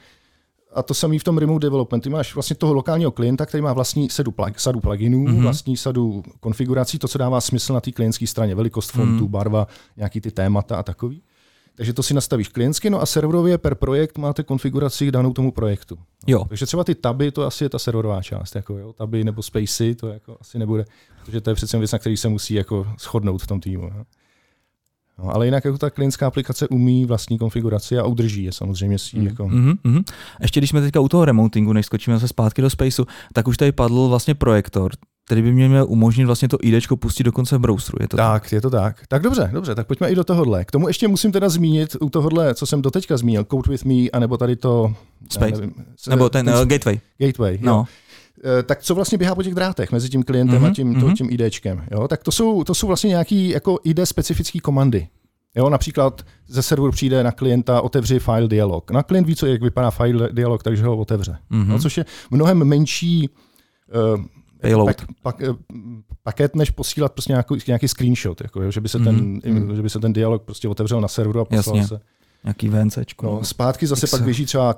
A 0.76 0.84
to 0.84 0.94
samý 0.94 1.20
v 1.20 1.24
tom 1.24 1.38
remote 1.38 1.66
development. 1.66 2.04
Ty 2.04 2.10
máš 2.10 2.34
vlastně 2.34 2.56
toho 2.56 2.74
lokálního 2.74 3.12
klienta, 3.12 3.46
který 3.46 3.62
má 3.62 3.74
vlastní 3.74 4.10
sadu, 4.10 4.32
plug, 4.32 4.60
sadu 4.60 4.80
pluginů, 4.80 5.26
mm-hmm. 5.26 5.42
vlastní 5.42 5.78
sadu 5.78 6.24
konfigurací, 6.40 7.00
to, 7.00 7.08
co 7.08 7.18
dává 7.18 7.42
smysl 7.42 7.74
na 7.74 7.82
té 7.82 7.92
klientské 7.92 8.28
straně, 8.28 8.56
velikost 8.56 8.92
fontu, 8.92 9.26
mm-hmm. 9.26 9.30
barva, 9.30 9.68
nějaký 9.98 10.22
ty 10.22 10.32
témata 10.32 10.78
a 10.78 10.84
takový. 10.84 11.22
Takže 11.76 11.94
to 11.94 12.04
si 12.04 12.14
nastavíš 12.14 12.48
klientsky, 12.48 12.90
no 12.90 13.02
a 13.02 13.06
serverově 13.06 13.58
per 13.58 13.76
projekt 13.76 14.18
máte 14.18 14.44
konfiguraci 14.44 15.12
danou 15.12 15.34
tomu 15.34 15.52
projektu. 15.52 15.98
Jo. 16.28 16.46
Takže 16.50 16.66
třeba 16.66 16.84
ty 16.84 16.96
taby, 16.96 17.32
to 17.32 17.46
asi 17.46 17.64
je 17.64 17.70
ta 17.70 17.80
serverová 17.80 18.22
část, 18.22 18.56
jako 18.56 18.78
jo, 18.78 18.94
taby 18.94 19.24
nebo 19.24 19.44
spacey, 19.44 19.96
to 19.96 20.08
jako 20.08 20.38
asi 20.42 20.60
nebude, 20.60 20.86
protože 21.26 21.42
to 21.42 21.50
je 21.50 21.56
přece 21.56 21.78
věc, 21.78 21.92
na 21.92 22.00
který 22.00 22.18
se 22.18 22.30
musí 22.30 22.54
jako 22.54 22.88
shodnout 23.00 23.42
v 23.42 23.48
tom 23.48 23.60
týmu. 23.60 23.84
Jo. 23.84 24.04
No, 25.20 25.36
ale 25.36 25.46
jinak 25.46 25.66
jako 25.66 25.78
ta 25.78 25.90
klientská 25.90 26.28
aplikace 26.28 26.68
umí 26.68 27.06
vlastní 27.06 27.38
konfiguraci 27.38 27.98
a 27.98 28.04
udrží 28.06 28.44
je 28.44 28.52
samozřejmě 28.52 29.00
si 29.00 29.20
mm. 29.20 29.28
jako... 29.28 29.44
Mm-hmm, 29.44 29.76
mm-hmm. 29.86 30.04
Ještě 30.42 30.60
když 30.60 30.70
jsme 30.70 30.82
teďka 30.82 31.00
u 31.00 31.08
toho 31.08 31.26
remotingu, 31.26 31.74
než 31.74 31.86
skočíme 31.86 32.16
zase 32.16 32.28
zpátky 32.28 32.62
do 32.62 32.70
Spaceu, 32.70 33.06
tak 33.34 33.48
už 33.48 33.58
tady 33.58 33.72
padl 33.72 34.08
vlastně 34.08 34.36
projektor, 34.36 34.92
který 35.26 35.42
by 35.42 35.52
mě 35.52 35.70
měl 35.70 35.86
umožnit 35.90 36.26
vlastně 36.26 36.48
to 36.48 36.58
ID 36.62 36.88
pustit 37.00 37.24
dokonce 37.24 37.58
v 37.58 37.60
browseru. 37.60 37.98
Je 38.02 38.08
to 38.08 38.18
tak, 38.18 38.44
tak, 38.44 38.52
je 38.52 38.62
to 38.62 38.70
tak. 38.70 39.08
Tak 39.08 39.22
dobře, 39.22 39.50
dobře, 39.54 39.76
tak 39.76 39.88
pojďme 39.88 40.10
i 40.10 40.16
do 40.16 40.24
tohohle. 40.24 40.66
K 40.66 40.72
tomu 40.72 40.88
ještě 40.88 41.08
musím 41.08 41.32
teda 41.32 41.50
zmínit 41.50 41.96
u 42.02 42.10
tohohle, 42.10 42.56
co 42.56 42.66
jsem 42.66 42.82
doteďka 42.82 43.18
zmínil, 43.18 43.44
Code 43.44 43.72
with 43.72 43.86
Me, 43.86 44.10
anebo 44.14 44.38
tady 44.38 44.56
to... 44.56 44.96
Space. 45.30 45.52
Nevím, 45.52 45.74
nebo 46.10 46.30
ten, 46.30 46.46
ten 46.46 46.56
uh, 46.56 46.66
Gateway. 46.66 47.00
Gateway, 47.20 47.60
no. 47.62 47.72
Jo 47.72 47.86
Eh, 47.86 48.03
tak 48.64 48.82
co 48.82 48.96
vlastně 48.96 49.18
běhá 49.18 49.36
po 49.36 49.44
těch 49.44 49.56
drátech 49.56 49.92
mezi 49.92 50.10
tím 50.10 50.24
klientem 50.24 50.62
mm-hmm, 50.62 50.72
a 50.72 50.74
tím, 50.74 51.00
to, 51.00 51.12
tím 51.12 51.28
IDčkem? 51.32 51.86
Jo? 51.92 52.08
Tak 52.08 52.24
to 52.24 52.32
jsou, 52.32 52.64
to 52.64 52.76
jsou 52.76 52.88
vlastně 52.88 53.08
nějaký 53.08 53.50
jako 53.50 53.80
ID 53.84 54.00
specifické 54.04 54.60
komandy. 54.60 55.08
Jo, 55.56 55.70
například 55.70 56.22
ze 56.48 56.62
serveru 56.62 56.92
přijde 56.92 57.24
na 57.24 57.32
klienta 57.32 57.82
otevři 57.82 58.20
file 58.20 58.48
dialog. 58.48 58.92
Na 58.92 59.04
klient 59.04 59.28
ví, 59.28 59.36
co, 59.36 59.46
jak 59.46 59.62
vypadá 59.62 59.92
file 59.92 60.30
dialog, 60.32 60.64
takže 60.64 60.86
ho 60.86 60.98
otevře. 60.98 61.38
Mm-hmm. 61.52 61.68
No, 61.68 61.80
což 61.80 61.98
je 61.98 62.06
mnohem 62.32 62.64
menší 62.64 63.30
uh, 64.70 64.86
pak, 64.86 65.06
pak, 65.22 65.42
paket, 66.24 66.56
než 66.56 66.70
posílat 66.70 67.14
prostě 67.14 67.34
nějaký, 67.34 67.56
nějaký 67.68 67.88
screenshot, 67.88 68.42
jako, 68.42 68.72
že, 68.72 68.82
by 68.82 68.90
se 68.90 69.00
ten, 69.00 69.40
mm-hmm. 69.40 69.76
že 69.76 69.82
by 69.82 69.90
se 69.90 70.00
ten 70.00 70.14
dialog 70.14 70.44
prostě 70.44 70.68
otevřel 70.68 71.02
na 71.02 71.08
serveru 71.08 71.40
a 71.40 71.46
poslal 71.46 71.78
Jasně. 71.78 71.98
se. 71.98 72.04
Nějaký 72.44 72.70
VNCčko. 72.70 73.26
No, 73.26 73.44
zpátky 73.44 73.88
zase 73.88 74.06
Excel. 74.06 74.20
pak 74.20 74.26
běží 74.26 74.46
třeba 74.46 74.76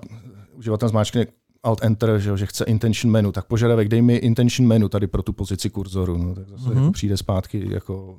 uživatel 0.53 0.89
zmáčkne 0.89 1.25
Alt 1.65 1.83
Enter, 1.83 2.19
že, 2.19 2.37
že 2.37 2.45
chce 2.45 2.63
intention 2.65 3.11
menu, 3.11 3.31
tak 3.31 3.45
požadavek 3.45 3.87
dej 3.87 4.01
mi 4.01 4.15
intention 4.15 4.67
menu 4.67 4.89
tady 4.89 5.07
pro 5.07 5.23
tu 5.23 5.33
pozici 5.33 5.69
kurzoru. 5.69 6.17
No, 6.17 6.35
tak 6.35 6.47
zase 6.49 6.69
mm-hmm. 6.69 6.91
přijde 6.91 7.17
zpátky 7.17 7.67
jako 7.73 8.17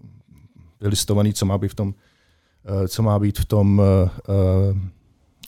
vylistovaný, 0.80 1.32
co 1.32 1.46
má 1.46 1.58
být 1.58 1.68
v 1.68 1.74
tom, 1.74 1.88
uh, 1.88 2.86
co 2.86 3.02
má 3.02 3.18
být 3.18 3.38
v 3.38 3.44
tom 3.44 3.78
uh, 3.78 4.78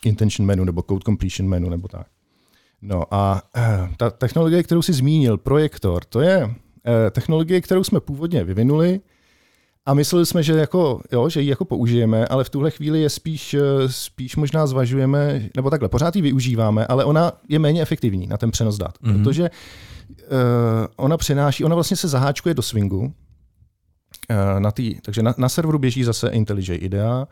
intention 0.04 0.46
menu 0.46 0.64
nebo 0.64 0.82
code 0.82 1.04
completion 1.04 1.48
menu 1.48 1.70
nebo 1.70 1.88
tak. 1.88 2.06
No 2.82 3.14
a 3.14 3.42
uh, 3.56 3.94
ta 3.96 4.10
technologie, 4.10 4.62
kterou 4.62 4.82
si 4.82 4.92
zmínil, 4.92 5.38
projektor, 5.38 6.04
to 6.04 6.20
je 6.20 6.44
uh, 6.44 6.52
technologie, 7.10 7.60
kterou 7.60 7.84
jsme 7.84 8.00
původně 8.00 8.44
vyvinuli, 8.44 9.00
a 9.88 9.94
mysleli 9.94 10.26
jsme, 10.26 10.42
že, 10.42 10.52
jako, 10.52 11.00
jo, 11.12 11.28
že 11.28 11.40
ji 11.40 11.48
jako 11.48 11.64
použijeme, 11.64 12.26
ale 12.26 12.44
v 12.44 12.50
tuhle 12.50 12.70
chvíli 12.70 13.00
je 13.00 13.10
spíš, 13.10 13.54
eh, 13.54 13.60
spíš 13.86 14.36
možná 14.36 14.66
zvažujeme, 14.66 15.48
nebo 15.56 15.70
takhle, 15.70 15.88
pořád 15.88 16.16
ji 16.16 16.22
využíváme, 16.22 16.86
ale 16.86 17.04
ona 17.04 17.32
je 17.48 17.58
méně 17.58 17.82
efektivní 17.82 18.26
na 18.26 18.36
ten 18.36 18.50
přenos 18.50 18.78
dat, 18.78 18.98
mm-hmm. 18.98 19.12
protože 19.12 19.50
uh, 19.50 20.28
ona 20.96 21.16
přenáší, 21.16 21.64
ona 21.64 21.74
vlastně 21.74 21.96
se 21.96 22.08
zaháčkuje 22.08 22.54
do 22.54 22.62
swingu, 22.62 23.00
uh, 23.00 24.60
na 24.60 24.70
tý, 24.70 25.00
takže 25.00 25.22
na, 25.22 25.34
na 25.38 25.48
serveru 25.48 25.78
běží 25.78 26.04
zase 26.04 26.28
IntelliJ 26.28 26.78
IDEA, 26.80 27.26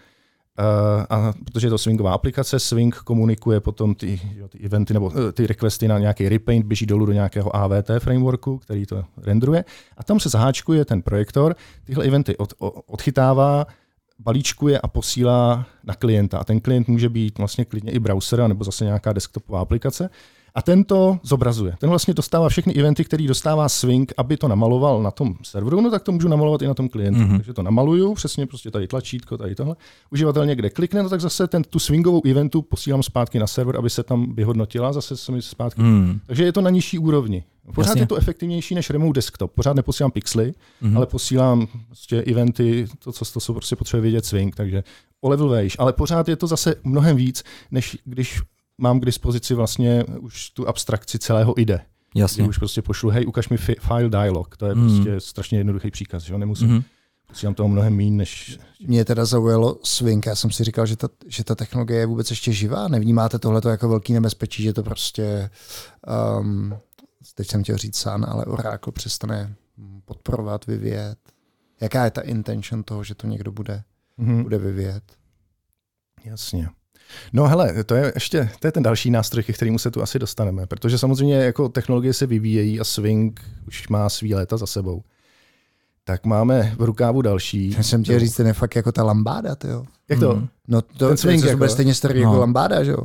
a 1.11 1.33
protože 1.45 1.66
je 1.66 1.71
to 1.71 1.79
swingová 1.79 2.12
aplikace, 2.12 2.59
Swing 2.59 2.97
komunikuje 2.97 3.61
potom 3.61 3.95
ty, 3.95 4.21
jo, 4.37 4.49
ty 4.49 4.59
eventy 4.59 4.95
nebo 4.95 5.07
uh, 5.07 5.33
ty 5.33 5.47
requesty 5.47 5.88
na 5.88 5.99
nějaký 5.99 6.29
repaint, 6.29 6.66
běží 6.66 6.87
dolů 6.87 7.07
do 7.07 7.12
nějakého 7.12 7.57
AVT 7.57 7.90
frameworku, 7.99 8.59
který 8.59 8.87
to 8.87 9.05
renderuje 9.23 9.64
a 9.97 10.05
tam 10.05 10.21
se 10.21 10.29
zaháčkuje 10.29 10.85
ten 10.85 11.03
projektor, 11.03 11.57
tyhle 11.85 12.05
eventy 12.05 12.37
od, 12.37 12.53
odchytává, 12.87 13.66
balíčkuje 14.19 14.81
a 14.81 14.88
posílá 14.88 15.66
na 15.85 15.95
klienta. 15.95 16.38
A 16.38 16.45
ten 16.45 16.61
klient 16.61 16.88
může 16.88 17.09
být 17.09 17.38
vlastně 17.38 17.64
klidně 17.64 17.92
i 17.92 17.99
browser 17.99 18.49
nebo 18.49 18.64
zase 18.64 18.85
nějaká 18.85 19.12
desktopová 19.12 19.61
aplikace. 19.61 20.11
A 20.57 20.62
ten 20.62 20.85
to 20.85 21.19
zobrazuje. 21.23 21.75
Ten 21.79 21.88
vlastně 21.88 22.14
dostává 22.14 22.49
všechny 22.49 22.75
eventy, 22.75 23.05
který 23.05 23.27
dostává 23.27 23.69
Swing, 23.69 24.12
aby 24.16 24.37
to 24.37 24.49
namaloval 24.49 25.03
na 25.03 25.11
tom 25.11 25.35
serveru, 25.42 25.81
no 25.81 25.90
tak 25.90 26.03
to 26.03 26.12
můžu 26.12 26.29
namalovat 26.29 26.62
i 26.62 26.66
na 26.66 26.75
tom 26.75 26.88
klientu. 26.88 27.21
Mm-hmm. 27.21 27.37
Takže 27.37 27.53
to 27.53 27.62
namaluju, 27.62 28.14
přesně 28.14 28.47
prostě 28.47 28.71
tady 28.71 28.87
tlačítko, 28.87 29.37
tady 29.37 29.55
tohle. 29.55 29.77
Uživatel 30.11 30.47
někde 30.47 30.71
klikne, 30.71 31.03
no 31.03 31.09
tak 31.09 31.21
zase 31.21 31.47
ten, 31.47 31.62
tu 31.62 31.79
swingovou 31.79 32.23
eventu 32.27 32.62
posílám 32.62 33.03
zpátky 33.03 33.38
na 33.38 33.47
server, 33.47 33.77
aby 33.77 33.90
se 33.90 34.03
tam 34.03 34.35
vyhodnotila, 34.35 34.92
zase 34.92 35.16
se 35.16 35.33
mi 35.33 35.42
zpátky. 35.42 35.83
Mm. 35.83 36.21
Takže 36.27 36.45
je 36.45 36.53
to 36.53 36.61
na 36.61 36.71
nižší 36.71 36.99
úrovni. 36.99 37.45
Pořád 37.75 37.90
Jasně. 37.90 38.03
je 38.03 38.07
to 38.07 38.16
efektivnější 38.16 38.75
než 38.75 38.90
remote 38.90 39.12
desktop. 39.12 39.53
Pořád 39.53 39.77
neposílám 39.77 40.11
pixely, 40.11 40.53
mm-hmm. 40.83 40.97
ale 40.97 41.07
posílám 41.07 41.66
prostě 41.87 42.23
eventy, 42.23 42.87
to, 42.99 43.12
co 43.12 43.25
to 43.25 43.40
jsou 43.40 43.53
prostě 43.53 43.77
potřebuje 43.77 44.03
vědět 44.03 44.25
swing, 44.25 44.57
takže 44.57 44.85
o 45.21 45.29
level 45.29 45.49
vejš. 45.49 45.77
Ale 45.79 45.92
pořád 45.92 46.29
je 46.29 46.37
to 46.37 46.47
zase 46.47 46.75
mnohem 46.85 47.16
víc, 47.16 47.45
než 47.71 47.99
když 48.05 48.40
mám 48.79 49.01
k 49.01 49.05
dispozici 49.05 49.55
vlastně 49.55 50.05
už 50.05 50.51
tu 50.51 50.69
abstrakci 50.69 51.19
celého 51.19 51.61
IDE. 51.61 51.81
Jasně. 52.15 52.43
Kdy 52.43 52.49
už 52.49 52.59
prostě 52.59 52.83
pošlu, 52.83 53.11
hej, 53.11 53.27
ukaž 53.27 53.49
mi 53.49 53.57
file 53.57 54.09
dialog. 54.09 54.57
To 54.57 54.67
je 54.67 54.75
mm. 54.75 54.87
prostě 54.87 55.21
strašně 55.21 55.59
jednoduchý 55.59 55.91
příkaz, 55.91 56.23
že 56.23 56.33
jo, 56.33 56.39
nemusím. 56.39 56.69
Mm. 56.69 56.83
Posílám 57.29 57.55
toho 57.55 57.69
mnohem 57.69 57.97
méně, 57.97 58.11
než... 58.11 58.59
Mě 58.87 59.05
teda 59.05 59.25
zaujalo 59.25 59.79
Swing. 59.83 60.27
Já 60.27 60.35
jsem 60.35 60.51
si 60.51 60.65
říkal, 60.65 60.87
že 60.87 60.97
ta, 60.97 61.09
že 61.27 61.45
ta 61.45 61.55
technologie 61.55 62.01
je 62.01 62.07
vůbec 62.07 62.31
ještě 62.31 62.53
živá. 62.53 62.89
Nevnímáte 62.89 63.39
tohle 63.39 63.61
jako 63.69 63.89
velký 63.89 64.12
nebezpečí, 64.12 64.62
že 64.62 64.73
to 64.73 64.83
prostě, 64.83 65.51
um, 66.39 66.77
teď 67.35 67.49
jsem 67.49 67.62
chtěl 67.62 67.77
říct 67.77 67.97
Sun, 67.97 68.25
ale 68.29 68.45
Oracle 68.45 68.93
přestane 68.93 69.55
podporovat, 70.05 70.67
vyvíjet. 70.67 71.19
Jaká 71.81 72.05
je 72.05 72.11
ta 72.11 72.21
intention 72.21 72.83
toho, 72.83 73.05
že 73.05 73.15
to 73.15 73.27
někdo 73.27 73.53
bude, 73.53 73.83
mm-hmm. 74.19 74.43
bude 74.43 74.59
vyvíjet? 74.59 75.03
Jasně. 76.25 76.69
No 77.33 77.49
hele, 77.49 77.85
to 77.85 77.95
je 77.95 78.12
ještě 78.14 78.51
to 78.61 78.66
je 78.66 78.73
ten 78.73 78.83
další 78.83 79.11
nástroj, 79.11 79.45
ke 79.45 79.53
kterému 79.53 79.79
se 79.79 79.90
tu 79.90 80.03
asi 80.03 80.19
dostaneme, 80.19 80.66
protože 80.66 80.99
samozřejmě 80.99 81.35
jako 81.35 81.69
technologie 81.69 82.12
se 82.12 82.27
vyvíjejí 82.27 82.81
a 82.81 82.85
Swing 82.85 83.40
už 83.69 83.88
má 83.88 84.09
svý 84.09 84.35
léta 84.35 84.57
za 84.57 84.66
sebou. 84.66 85.03
Tak 86.05 86.25
máme 86.27 86.75
v 86.79 86.83
rukávu 86.83 87.23
další. 87.23 87.71
Já 87.71 87.83
jsem 87.83 88.03
chtěl 88.03 88.21
říct, 88.21 88.37
ten 88.37 88.47
je 88.47 88.53
fakt 88.53 88.77
jako 88.77 88.92
ta 88.92 89.03
lambáda, 89.03 89.57
jo. 89.69 89.85
Jak 90.09 90.21
to? 90.21 90.35
Mm. 90.35 90.49
No 90.69 90.83
to, 90.83 91.09
ten 91.09 91.16
swing, 91.16 91.42
to 91.42 91.49
jako... 91.49 91.59
bude 91.59 91.69
stejně 91.69 91.95
starý 91.95 92.21
jako 92.21 92.27
no. 92.27 92.33
jako 92.33 92.40
lambáda, 92.40 92.85
že 92.85 92.90
jo? 92.90 93.05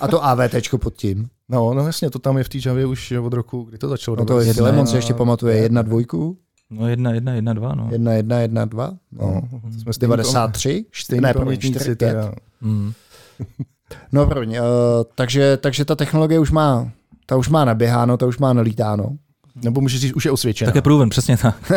A 0.00 0.08
to 0.08 0.24
AVT 0.24 0.54
pod 0.80 0.94
tím. 0.94 1.28
No, 1.48 1.74
no 1.74 1.86
jasně, 1.86 2.10
to 2.10 2.18
tam 2.18 2.38
je 2.38 2.44
v 2.44 2.48
té 2.48 2.58
Javě 2.66 2.86
už 2.86 3.12
od 3.12 3.32
roku, 3.32 3.62
kdy 3.62 3.78
to 3.78 3.88
začalo. 3.88 4.16
No 4.16 4.24
to 4.24 4.40
je 4.40 4.54
Filemon 4.54 4.86
si 4.86 4.96
ještě 4.96 5.14
pamatuje, 5.14 5.56
jedna 5.56 5.82
dvojku. 5.82 6.38
No 6.70 6.88
jedna, 6.88 7.12
jedna, 7.12 7.34
jedna, 7.34 7.52
dva, 7.52 7.74
no. 7.74 7.88
Jedna, 7.92 8.12
jedna, 8.12 8.40
jedna, 8.40 8.64
dva. 8.64 8.92
No. 9.12 9.42
no. 9.52 9.60
Jsme 9.70 9.92
93? 9.98 10.84
ne, 11.20 11.32
promiň, 11.32 11.60
4, 11.60 11.94
5. 11.94 12.16
Mm. 12.60 12.92
No 14.12 14.26
promiň, 14.26 14.58
uh, 14.58 14.64
takže, 15.14 15.56
takže 15.56 15.84
ta 15.84 15.96
technologie 15.96 16.38
už 16.38 16.50
má, 16.50 16.90
ta 17.26 17.36
už 17.36 17.48
má 17.48 17.64
naběháno, 17.64 18.16
ta 18.16 18.26
už 18.26 18.38
má 18.38 18.52
nalítáno. 18.52 19.16
Nebo 19.64 19.80
můžeš 19.80 20.00
říct, 20.00 20.12
už 20.12 20.24
je 20.24 20.30
osvědčená. 20.30 20.68
Tak 20.68 20.74
je 20.74 20.82
proven, 20.82 21.08
přesně 21.08 21.36
tak. 21.36 21.56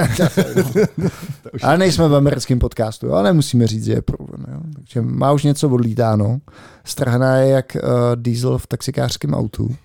ale 1.64 1.78
nejsme 1.78 2.08
v 2.08 2.16
americkém 2.16 2.60
podcastu, 2.60 3.14
ale 3.14 3.24
nemusíme 3.24 3.68
říct, 3.68 3.86
že 3.86 3.94
je 3.94 4.02
proven. 4.02 4.46
Jo. 4.54 4.60
Takže 4.76 5.02
má 5.02 5.32
už 5.32 5.44
něco 5.44 5.70
odlítáno. 5.70 6.40
Strhaná 6.86 7.38
je 7.38 7.50
jak 7.50 7.78
uh, 7.84 7.90
diesel 8.16 8.58
v 8.58 8.68
taxikářském 8.68 9.34
autu. 9.34 9.76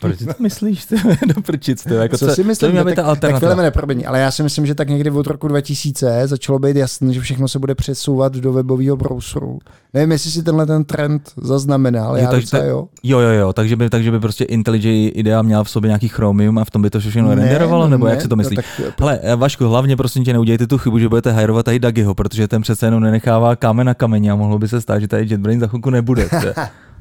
Proč 0.00 0.18
ty 0.18 0.24
to 0.26 0.32
myslíš? 0.42 0.84
Ty, 0.84 0.96
do 1.34 1.42
prčic, 1.42 1.84
ty, 1.84 1.94
jako 1.94 2.18
co, 2.18 2.26
co 2.26 2.34
si 2.34 2.44
myslím, 2.44 2.76
to 2.76 2.84
tak, 2.84 2.94
ta 2.94 3.04
alternativa. 3.04 3.54
tak 3.54 3.64
nepromiň, 3.64 4.04
ale 4.06 4.20
já 4.20 4.30
si 4.30 4.42
myslím, 4.42 4.66
že 4.66 4.74
tak 4.74 4.88
někdy 4.88 5.10
od 5.10 5.26
roku 5.26 5.48
2000 5.48 6.28
začalo 6.28 6.58
být 6.58 6.76
jasné, 6.76 7.12
že 7.12 7.20
všechno 7.20 7.48
se 7.48 7.58
bude 7.58 7.74
přesouvat 7.74 8.32
do 8.32 8.52
webového 8.52 8.96
browseru. 8.96 9.58
Nevím, 9.94 10.12
jestli 10.12 10.30
si 10.30 10.42
tenhle 10.42 10.66
ten 10.66 10.84
trend 10.84 11.32
zaznamenal, 11.36 12.16
jo, 12.16 12.22
já 12.22 12.30
takže, 12.30 12.44
docela, 12.44 12.64
jo. 12.64 12.88
Jo, 13.02 13.18
jo, 13.18 13.30
jo, 13.30 13.52
takže 13.52 13.76
by, 13.76 13.90
takže 13.90 14.10
by 14.10 14.20
prostě 14.20 14.44
IntelliJ 14.44 15.12
IDEA 15.14 15.42
měla 15.42 15.64
v 15.64 15.70
sobě 15.70 15.88
nějaký 15.88 16.08
Chromium 16.08 16.58
a 16.58 16.64
v 16.64 16.70
tom 16.70 16.82
by 16.82 16.90
to 16.90 17.00
všechno 17.00 17.28
ne, 17.28 17.34
renderovalo, 17.34 17.88
nebo 17.88 18.06
ne, 18.06 18.10
jak 18.10 18.20
si 18.20 18.28
to 18.28 18.36
myslíš? 18.36 18.58
No, 18.78 18.84
tak... 18.84 19.00
Hele, 19.00 19.36
Vašku, 19.36 19.68
hlavně 19.68 19.96
prosím 19.96 20.24
tě 20.24 20.32
neudějte 20.32 20.66
tu 20.66 20.78
chybu, 20.78 20.98
že 20.98 21.08
budete 21.08 21.32
hajrovat 21.32 21.64
tady 21.64 21.78
Dagiho, 21.78 22.14
protože 22.14 22.48
ten 22.48 22.62
přece 22.62 22.86
jenom 22.86 23.02
nenechává 23.02 23.56
kámen 23.56 23.86
na 23.86 23.94
kameni 23.94 24.30
a 24.30 24.36
mohlo 24.36 24.58
by 24.58 24.68
se 24.68 24.80
stát, 24.80 24.98
že 24.98 25.08
tady 25.08 25.26
JetBrain 25.30 25.60
za 25.60 25.66
chvilku 25.66 25.90
nebude. 25.90 26.28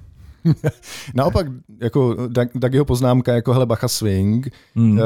Naopak, 1.15 1.47
jako 1.81 2.15
jeho 2.71 2.85
poznámka, 2.85 3.33
jako 3.33 3.53
hele, 3.53 3.65
bacha 3.65 3.87
swing, 3.87 4.53
hmm. 4.75 4.97
uh, 4.97 5.03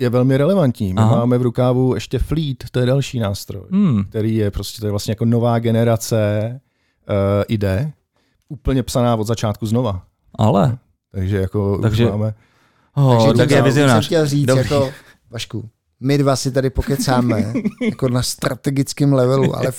je 0.00 0.08
velmi 0.08 0.36
relevantní. 0.36 0.94
My 0.94 1.00
Aha. 1.00 1.16
máme 1.16 1.38
v 1.38 1.42
rukávu 1.42 1.94
ještě 1.94 2.18
Fleet, 2.18 2.64
to 2.70 2.80
je 2.80 2.86
další 2.86 3.18
nástroj, 3.18 3.64
hmm. 3.70 4.04
který 4.04 4.36
je 4.36 4.50
prostě, 4.50 4.80
to 4.80 4.86
je 4.86 4.90
vlastně 4.90 5.10
jako 5.10 5.24
nová 5.24 5.58
generace 5.58 6.50
uh, 7.08 7.44
ide, 7.48 7.92
úplně 8.48 8.82
psaná 8.82 9.16
od 9.16 9.26
začátku 9.26 9.66
znova. 9.66 10.02
Ale. 10.34 10.78
Takže 11.12 11.36
jako 11.36 11.78
Takže... 11.78 12.06
máme... 12.06 12.34
Oh, 12.94 13.16
Takže 13.16 13.38
tak 13.38 13.50
je 13.50 13.62
vizionář. 13.62 14.06
chtěl 14.06 14.26
říct, 14.26 14.46
Dobrý. 14.46 14.62
jako, 14.62 14.90
Vašku, 15.30 15.68
my 16.02 16.18
dva 16.18 16.36
si 16.36 16.50
tady 16.50 16.70
pokecáme 16.70 17.52
jako 17.90 18.08
na 18.08 18.22
strategickém 18.22 19.12
levelu, 19.12 19.56
ale, 19.56 19.72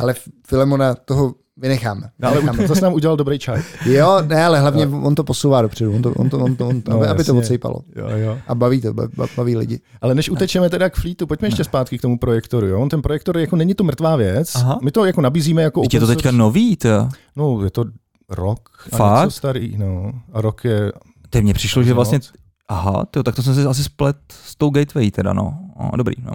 ale 0.00 0.14
Filemona 0.46 0.94
toho 0.94 1.34
vynecháme. 1.56 2.10
No, 2.18 2.28
ale 2.28 2.40
vynecháme. 2.40 2.68
zase 2.68 2.80
nám 2.80 2.92
udělal 2.92 3.16
dobrý 3.16 3.38
čaj. 3.38 3.62
Jo, 3.86 4.22
ne, 4.26 4.44
ale 4.44 4.60
hlavně 4.60 4.86
no. 4.86 5.02
on 5.02 5.14
to 5.14 5.24
posouvá 5.24 5.62
dopředu, 5.62 5.94
on 5.94 6.02
to, 6.02 6.10
on 6.10 6.30
to, 6.30 6.38
on 6.38 6.56
to, 6.56 6.68
on 6.68 6.82
to 6.82 6.90
no, 6.90 6.96
aby, 6.96 7.06
aby 7.06 7.24
to 7.24 7.36
odsejpalo. 7.36 7.80
Jo, 7.96 8.08
jo. 8.08 8.38
A 8.46 8.54
baví 8.54 8.80
to, 8.80 8.94
baví 9.36 9.56
lidi. 9.56 9.80
Ale 10.00 10.14
než 10.14 10.30
utečeme 10.30 10.70
teda 10.70 10.90
k 10.90 10.96
flítu, 10.96 11.26
pojďme 11.26 11.46
ne. 11.46 11.48
ještě 11.48 11.64
zpátky 11.64 11.98
k 11.98 12.02
tomu 12.02 12.18
projektoru. 12.18 12.66
Jo? 12.66 12.86
Ten 12.90 13.02
projektor 13.02 13.38
jako 13.38 13.56
není 13.56 13.74
to 13.74 13.84
mrtvá 13.84 14.16
věc. 14.16 14.54
Aha. 14.54 14.78
My 14.82 14.90
to 14.90 15.04
jako 15.04 15.20
nabízíme 15.20 15.62
jako... 15.62 15.82
Je 15.92 16.00
to 16.00 16.06
teďka 16.06 16.30
nový, 16.30 16.76
to? 16.76 17.08
No, 17.36 17.64
je 17.64 17.70
to 17.70 17.84
rok. 18.28 18.68
Fakt? 18.90 19.26
A 19.26 19.30
starý, 19.30 19.76
no. 19.76 20.12
A 20.32 20.40
rok 20.40 20.64
je... 20.64 20.92
Teď 21.30 21.42
mně 21.42 21.54
přišlo, 21.54 21.82
že 21.82 21.94
vlastně... 21.94 22.20
Aha, 22.68 23.06
tyjo, 23.10 23.22
tak 23.22 23.34
to 23.34 23.42
jsem 23.42 23.54
si 23.54 23.62
asi 23.62 23.84
splet 23.84 24.16
s 24.30 24.56
tou 24.56 24.70
gateway 24.70 25.10
teda, 25.10 25.32
no. 25.32 25.58
O, 25.76 25.96
dobrý, 25.96 26.14
no. 26.22 26.32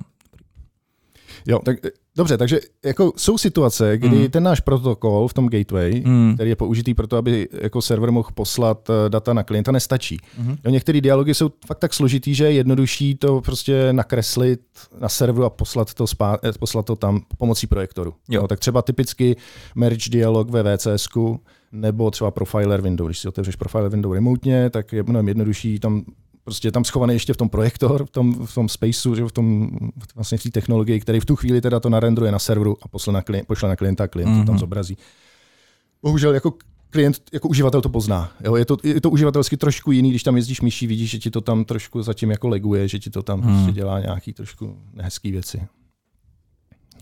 Jo, 1.47 1.59
tak 1.65 1.77
dobře, 2.15 2.37
takže 2.37 2.59
jako 2.85 3.13
jsou 3.17 3.37
situace, 3.37 3.97
kdy 3.97 4.17
mm. 4.17 4.29
ten 4.29 4.43
náš 4.43 4.59
protokol 4.59 5.27
v 5.27 5.33
tom 5.33 5.49
gateway, 5.49 6.03
mm. 6.05 6.33
který 6.35 6.49
je 6.49 6.55
použitý 6.55 6.93
pro 6.93 7.07
to, 7.07 7.17
aby 7.17 7.49
jako 7.61 7.81
server 7.81 8.11
mohl 8.11 8.29
poslat 8.33 8.89
eh, 8.89 9.09
data 9.09 9.33
na 9.33 9.43
klienta, 9.43 9.71
nestačí. 9.71 10.17
Mm. 10.37 10.55
Jo, 10.65 10.71
některé 10.71 11.01
dialogy 11.01 11.33
jsou 11.33 11.49
fakt 11.67 11.79
tak 11.79 11.93
složitý, 11.93 12.35
že 12.35 12.45
je 12.45 12.51
jednodušší 12.51 13.15
to 13.15 13.41
prostě 13.41 13.93
nakreslit 13.93 14.61
na 14.99 15.09
serveru 15.09 15.45
a 15.45 15.49
poslat 15.49 15.93
to, 15.93 16.07
spá, 16.07 16.39
eh, 16.43 16.51
poslat 16.59 16.85
to 16.85 16.95
tam 16.95 17.21
pomocí 17.37 17.67
projektoru. 17.67 18.13
Jo. 18.29 18.41
Jo, 18.41 18.47
tak 18.47 18.59
třeba 18.59 18.81
typicky 18.81 19.35
merge 19.75 20.09
dialog 20.09 20.49
ve 20.49 20.63
VCSku, 20.63 21.39
nebo 21.71 22.11
třeba 22.11 22.31
profiler 22.31 22.81
window. 22.81 23.07
Když 23.07 23.19
si 23.19 23.27
otevřeš 23.27 23.55
profiler 23.55 23.91
window 23.91 24.13
remotně, 24.13 24.69
tak 24.69 24.93
je 24.93 25.03
mnohem 25.03 25.27
jednodušší 25.27 25.79
tam 25.79 26.03
prostě 26.43 26.67
je 26.67 26.71
tam 26.71 26.83
schovaný 26.85 27.13
ještě 27.13 27.33
v 27.33 27.37
tom 27.37 27.49
projektor, 27.49 28.05
v 28.05 28.09
tom, 28.09 28.45
v 28.45 28.55
tom 28.55 28.69
spaceu, 28.69 29.15
že 29.15 29.23
v 29.25 29.31
tom 29.31 29.69
vlastně 30.15 30.37
v 30.37 30.43
té 30.43 30.49
technologii, 30.49 30.99
který 30.99 31.19
v 31.19 31.25
tu 31.25 31.35
chvíli 31.35 31.61
teda 31.61 31.79
to 31.79 31.89
narendruje 31.89 32.31
na 32.31 32.39
serveru 32.39 32.77
a 32.81 32.87
pošle 32.87 33.13
na, 33.13 33.21
klient, 33.21 33.47
pošle 33.47 33.69
na 33.69 33.75
klienta 33.75 34.03
a 34.03 34.07
klient 34.07 34.29
mm-hmm. 34.29 34.39
to 34.39 34.45
tam 34.45 34.55
Mhm. 34.55 34.59
zobrazí. 34.59 34.97
Bohužel 36.03 36.33
jako 36.33 36.53
klient, 36.89 37.17
jako 37.33 37.47
uživatel 37.47 37.81
to 37.81 37.89
pozná. 37.89 38.31
Jo? 38.43 38.55
Je, 38.55 38.65
to, 38.65 38.77
je 38.83 39.01
to 39.01 39.09
uživatelsky 39.09 39.57
trošku 39.57 39.91
jiný, 39.91 40.09
když 40.09 40.23
tam 40.23 40.35
jezdíš 40.35 40.61
myší, 40.61 40.87
vidíš, 40.87 41.09
že 41.11 41.19
ti 41.19 41.31
to 41.31 41.41
tam 41.41 41.65
trošku 41.65 42.01
zatím 42.03 42.31
jako 42.31 42.47
leguje, 42.47 42.87
že 42.87 42.99
ti 42.99 43.09
to 43.09 43.23
tam 43.23 43.41
Hmm. 43.41 43.53
prostě 43.55 43.71
dělá 43.71 43.99
nějaký 43.99 44.33
trošku 44.33 44.77
nehezký 44.93 45.31
věci. 45.31 45.61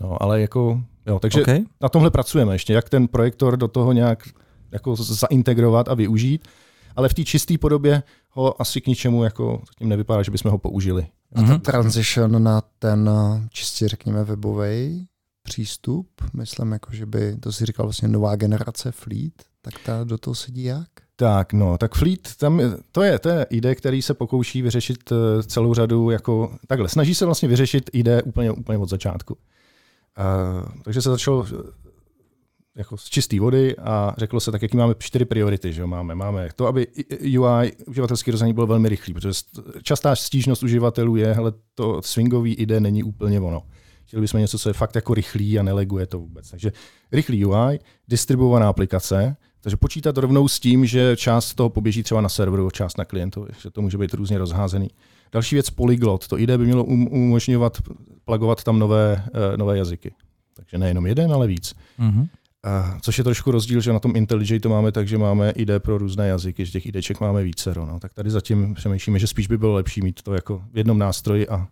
No, 0.00 0.22
ale 0.22 0.40
jako, 0.40 0.82
jo, 1.06 1.18
takže 1.18 1.40
Okay. 1.42 1.60
na 1.82 1.88
tomhle 1.88 2.10
pracujeme 2.10 2.54
ještě, 2.54 2.72
jak 2.72 2.88
ten 2.88 3.08
projektor 3.08 3.56
do 3.56 3.68
toho 3.68 3.92
nějak 3.92 4.28
jako 4.72 4.96
zaintegrovat 4.96 5.88
a 5.88 5.94
využít, 5.94 6.48
ale 6.96 7.08
v 7.08 7.14
té 7.14 7.24
čisté 7.24 7.58
podobě 7.58 8.02
ho 8.30 8.62
asi 8.62 8.80
k 8.80 8.86
ničemu 8.86 9.24
jako 9.24 9.62
zatím 9.68 9.88
nevypadá, 9.88 10.22
že 10.22 10.30
bychom 10.30 10.50
ho 10.50 10.58
použili. 10.58 11.06
A 11.34 11.40
ta 11.40 11.42
Mhm. 11.42 11.60
transition 11.60 12.42
na 12.42 12.62
ten 12.78 13.10
eh, 13.12 13.48
čistě 13.50 13.88
řekněme 13.88 14.24
webový 14.24 15.06
přístup, 15.42 16.08
myslím 16.34 16.72
jako, 16.72 16.92
že 16.92 17.06
by, 17.06 17.36
to 17.40 17.52
si 17.52 17.66
říkal 17.66 17.86
vlastně 17.86 18.08
nová 18.08 18.36
generace 18.36 18.92
Fleet, 18.92 19.32
tak 19.62 19.74
ta 19.86 20.04
do 20.04 20.18
toho 20.18 20.34
sedí 20.34 20.62
jak? 20.64 20.88
Tak, 21.16 21.52
no, 21.52 21.78
tak 21.78 21.94
Fleet, 21.94 22.36
tam, 22.36 22.60
to 22.92 23.02
je, 23.02 23.18
to 23.18 23.28
je 23.28 23.46
ide, 23.50 23.74
který 23.74 24.02
se 24.02 24.14
pokouší 24.14 24.62
vyřešit 24.62 25.12
eh, 25.12 25.42
celou 25.42 25.74
řadu, 25.74 26.10
jako, 26.10 26.56
takhle, 26.66 26.88
snaží 26.88 27.14
se 27.14 27.24
vlastně 27.26 27.48
vyřešit 27.48 27.90
ide 27.92 28.22
úplně, 28.22 28.50
úplně 28.50 28.78
od 28.78 28.88
začátku. 28.88 29.36
Uh, 30.18 30.68
takže 30.84 31.02
se 31.02 31.10
začalo 31.10 31.46
jako 32.80 32.96
z 32.96 33.04
čisté 33.04 33.40
vody 33.40 33.76
a 33.76 34.14
řeklo 34.18 34.40
se 34.40 34.52
tak, 34.52 34.62
jaký 34.62 34.76
máme 34.76 34.94
čtyři 34.98 35.24
priority. 35.24 35.72
Že 35.72 35.80
jo? 35.80 35.86
Máme, 35.86 36.14
máme 36.14 36.48
to, 36.56 36.66
aby 36.66 36.86
UI, 37.38 37.72
uživatelský 37.86 38.30
rozhraní 38.30 38.52
byl 38.52 38.66
velmi 38.66 38.88
rychlý, 38.88 39.14
protože 39.14 39.28
st- 39.28 39.62
častá 39.82 40.16
stížnost 40.16 40.62
uživatelů 40.62 41.16
je, 41.16 41.32
hele, 41.32 41.52
to 41.74 42.02
swingový 42.02 42.54
ide 42.54 42.80
není 42.80 43.02
úplně 43.02 43.40
ono. 43.40 43.62
Chtěli 44.04 44.20
bychom 44.20 44.40
něco, 44.40 44.58
co 44.58 44.68
je 44.68 44.72
fakt 44.72 44.94
jako 44.94 45.14
rychlý 45.14 45.58
a 45.58 45.62
neleguje 45.62 46.06
to 46.06 46.18
vůbec. 46.18 46.50
Takže 46.50 46.72
rychlý 47.12 47.44
UI, 47.44 47.78
distribuovaná 48.08 48.68
aplikace, 48.68 49.36
takže 49.60 49.76
počítat 49.76 50.16
rovnou 50.16 50.48
s 50.48 50.60
tím, 50.60 50.86
že 50.86 51.16
část 51.16 51.54
toho 51.54 51.70
poběží 51.70 52.02
třeba 52.02 52.20
na 52.20 52.28
serveru, 52.28 52.70
část 52.70 52.98
na 52.98 53.04
klientu, 53.04 53.46
že 53.62 53.70
to 53.70 53.82
může 53.82 53.98
být 53.98 54.14
různě 54.14 54.38
rozházený. 54.38 54.90
Další 55.32 55.56
věc 55.56 55.70
polyglot. 55.70 56.28
To 56.28 56.38
IDE 56.38 56.58
by 56.58 56.64
mělo 56.64 56.84
um, 56.84 57.06
umožňovat 57.06 57.78
plagovat 58.24 58.64
tam 58.64 58.78
nové, 58.78 59.24
uh, 59.34 59.56
nové 59.56 59.78
jazyky. 59.78 60.12
Takže 60.54 60.78
nejenom 60.78 61.06
jeden, 61.06 61.32
ale 61.32 61.46
víc. 61.46 61.74
Mhm. 61.98 62.28
Uh, 62.66 62.98
což 63.00 63.18
je 63.18 63.24
trošku 63.24 63.50
rozdíl, 63.50 63.80
že 63.80 63.92
na 63.92 63.98
tom 63.98 64.16
IntelliJ 64.16 64.60
to 64.60 64.68
máme 64.68 64.92
tak, 64.92 65.08
že 65.08 65.18
máme 65.18 65.50
ID 65.50 65.70
pro 65.78 65.98
různé 65.98 66.28
jazyky, 66.28 66.66
že 66.66 66.72
těch 66.72 66.86
IDček 66.86 67.20
máme 67.20 67.42
více. 67.42 67.74
No. 67.76 68.00
Tak 68.00 68.14
tady 68.14 68.30
zatím 68.30 68.74
přemýšlíme, 68.74 69.18
že 69.18 69.26
spíš 69.26 69.46
by 69.46 69.58
bylo 69.58 69.74
lepší 69.74 70.02
mít 70.02 70.22
to 70.22 70.34
jako 70.34 70.62
v 70.72 70.78
jednom 70.78 70.98
nástroji 70.98 71.48
a 71.48 71.68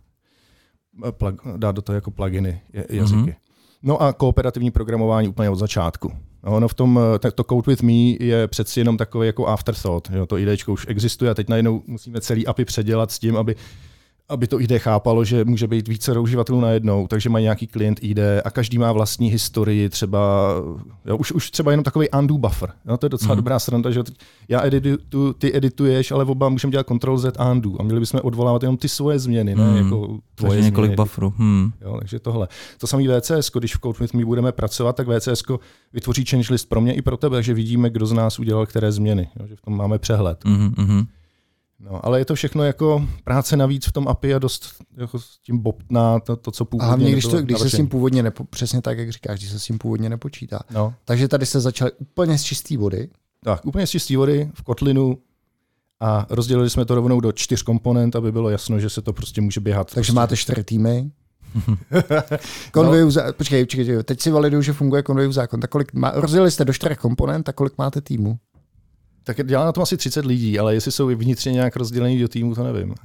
plug, 1.11 1.41
dát 1.57 1.75
do 1.75 1.81
toho 1.81 1.95
jako 1.95 2.11
pluginy 2.11 2.61
jazyky. 2.89 3.17
Mhm. 3.17 3.25
Mm-hmm. 3.25 3.35
No 3.83 4.01
a 4.01 4.13
kooperativní 4.13 4.71
programování 4.71 5.27
úplně 5.27 5.49
od 5.49 5.55
začátku. 5.55 6.11
No, 6.43 6.51
ono 6.55 6.67
v 6.67 6.73
tom, 6.73 6.99
eh, 7.25 7.31
to 7.31 7.43
Code 7.43 7.71
with 7.71 7.81
Me 7.81 8.25
je 8.25 8.47
přeci 8.47 8.79
jenom 8.79 8.97
takový 8.97 9.27
jako 9.27 9.47
afterthought. 9.47 10.09
Jo, 10.13 10.25
to 10.25 10.37
IDčko 10.37 10.73
už 10.73 10.85
existuje 10.89 11.31
a 11.31 11.33
teď 11.33 11.49
najednou 11.49 11.83
musíme 11.87 12.21
celý 12.21 12.47
API 12.47 12.65
předělat 12.65 13.11
s 13.11 13.19
tím, 13.19 13.37
aby 13.37 13.55
aby 14.29 14.47
to 14.47 14.61
ID 14.61 14.71
chápalo, 14.77 15.23
že 15.25 15.45
může 15.45 15.67
být 15.67 15.87
více 15.87 16.19
uživatelů 16.19 16.59
najednou, 16.61 17.07
takže 17.07 17.29
mají 17.29 17.43
nějaký 17.43 17.67
klient 17.67 17.99
ID 18.01 18.19
a 18.45 18.49
každý 18.51 18.77
má 18.77 18.91
vlastní 18.91 19.29
historii, 19.29 19.89
třeba 19.89 20.51
jo, 21.05 21.17
už, 21.17 21.31
už 21.31 21.51
třeba 21.51 21.71
jenom 21.71 21.83
takový 21.83 22.09
undo 22.19 22.37
buffer. 22.37 22.69
Jo, 22.87 22.97
to 22.97 23.05
je 23.05 23.09
docela 23.09 23.27
Mhm. 23.27 23.35
mm. 23.35 23.43
dobrá 23.43 23.59
sranda, 23.59 23.91
že 23.91 24.03
já 24.49 24.65
editu, 24.65 25.33
ty 25.33 25.57
edituješ, 25.57 26.11
ale 26.11 26.25
oba 26.25 26.49
můžeme 26.49 26.71
dělat 26.71 26.87
Ctrl 26.97 27.17
Z 27.17 27.37
undo 27.51 27.75
a 27.79 27.83
měli 27.83 27.99
bychom 27.99 28.19
odvolávat 28.23 28.63
jenom 28.63 28.77
ty 28.77 28.89
svoje 28.89 29.19
změny, 29.19 29.55
ne 29.55 29.67
Mhm. 29.67 29.77
jako 29.77 30.17
tvoje 30.35 30.51
Takže 30.51 30.69
několik 30.69 30.95
bufferů. 30.95 31.33
Hmm. 31.37 31.71
Jo, 31.81 31.95
takže 31.99 32.19
tohle. 32.19 32.47
To 32.77 32.87
samý 32.87 33.07
VCS, 33.07 33.51
když 33.59 33.75
v 33.75 33.79
Code 33.79 33.97
with 33.99 34.13
Me 34.13 34.25
budeme 34.25 34.51
pracovat, 34.51 34.95
tak 34.95 35.07
VCS 35.07 35.43
vytvoří 35.93 36.25
change 36.25 36.47
list 36.53 36.65
pro 36.69 36.81
mě 36.81 36.93
i 36.93 37.01
pro 37.01 37.17
tebe, 37.17 37.43
že 37.43 37.53
vidíme, 37.53 37.89
kdo 37.89 38.05
z 38.05 38.11
nás 38.13 38.39
udělal 38.39 38.65
které 38.65 38.91
změny, 38.91 39.29
jo, 39.39 39.47
že 39.47 39.55
v 39.55 39.61
tom 39.61 39.77
máme 39.77 39.99
přehled. 39.99 40.45
Mhm, 40.45 40.73
mhm. 40.77 41.05
No, 41.79 42.05
ale 42.05 42.19
je 42.19 42.25
to 42.25 42.35
všechno 42.35 42.63
jako 42.63 43.07
práce 43.23 43.57
navíc 43.57 43.87
v 43.87 43.91
tom 43.91 44.07
API 44.07 44.33
a 44.33 44.39
dost 44.39 44.75
jako 44.97 45.19
s 45.19 45.37
tím 45.37 45.57
bobtná 45.57 46.19
to, 46.19 46.35
to 46.35 46.51
co 46.51 46.63
A 46.63 46.65
původně 46.65 46.87
hlavně, 46.87 47.11
když, 47.11 47.25
to, 47.25 47.41
když 47.41 47.59
se 47.59 47.69
s 47.69 47.75
tím 47.75 47.87
původně, 47.87 48.23
nepo, 48.23 48.43
přesně 48.43 48.81
tak, 48.81 48.97
jak 48.97 49.11
říkáš, 49.11 49.39
když 49.39 49.51
se 49.51 49.59
s 49.59 49.63
tím 49.63 49.77
původně 49.77 50.09
nepočítá. 50.09 50.59
No, 50.71 50.93
Takže 51.05 51.27
tady 51.27 51.45
se 51.45 51.59
začali 51.59 51.91
úplně 51.91 52.37
z 52.37 52.43
čisté 52.43 52.77
vody. 52.77 53.09
tak, 53.43 53.65
úplně 53.65 53.87
z 53.87 53.89
čistý 53.89 54.15
vody 54.15 54.51
v 54.53 54.61
Kotlinu 54.61 55.17
a 55.99 56.25
rozdělili 56.29 56.69
jsme 56.69 56.85
to 56.85 56.95
rovnou 56.95 57.19
do 57.19 57.31
čtyř 57.31 57.61
komponent, 57.61 58.15
aby 58.15 58.31
bylo 58.31 58.49
jasno, 58.49 58.79
že 58.79 58.89
se 58.89 59.01
to 59.01 59.13
prostě 59.13 59.41
může 59.41 59.59
běhat. 59.59 59.87
Takže 59.87 59.95
prostě. 59.95 60.13
máte 60.13 60.37
čtyři 60.37 60.63
týmy. 60.63 61.11
Convayu, 62.73 63.05
no. 63.05 63.33
počkej, 63.33 63.65
počkej, 63.65 64.03
teď 64.03 64.21
si 64.21 64.31
validuju, 64.31 64.61
že 64.61 64.73
funguje 64.73 65.03
Convayu 65.03 65.31
zákon. 65.31 65.59
Tak 65.59 65.69
kolik 65.69 65.93
má, 65.93 66.11
rozdělili 66.15 66.51
jste 66.51 66.65
do 66.65 66.73
čtyřech 66.73 66.97
komponent 66.97 67.49
a 67.49 67.53
kolik 67.53 67.77
máte 67.77 68.01
týmu? 68.01 68.39
Tak 69.23 69.47
dělá 69.47 69.65
na 69.65 69.71
tom 69.71 69.83
asi 69.83 69.97
30 69.97 70.25
lidí, 70.25 70.59
ale 70.59 70.73
jestli 70.73 70.91
jsou 70.91 71.07
vnitřně 71.07 71.51
nějak 71.51 71.75
rozdělení 71.75 72.19
do 72.19 72.27
týmu, 72.27 72.55
to 72.55 72.63
nevím. 72.63 72.95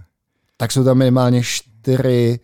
Tak 0.56 0.72
jsou 0.72 0.84
tam 0.84 0.98
minimálně 0.98 1.42
čtyři 1.42 2.40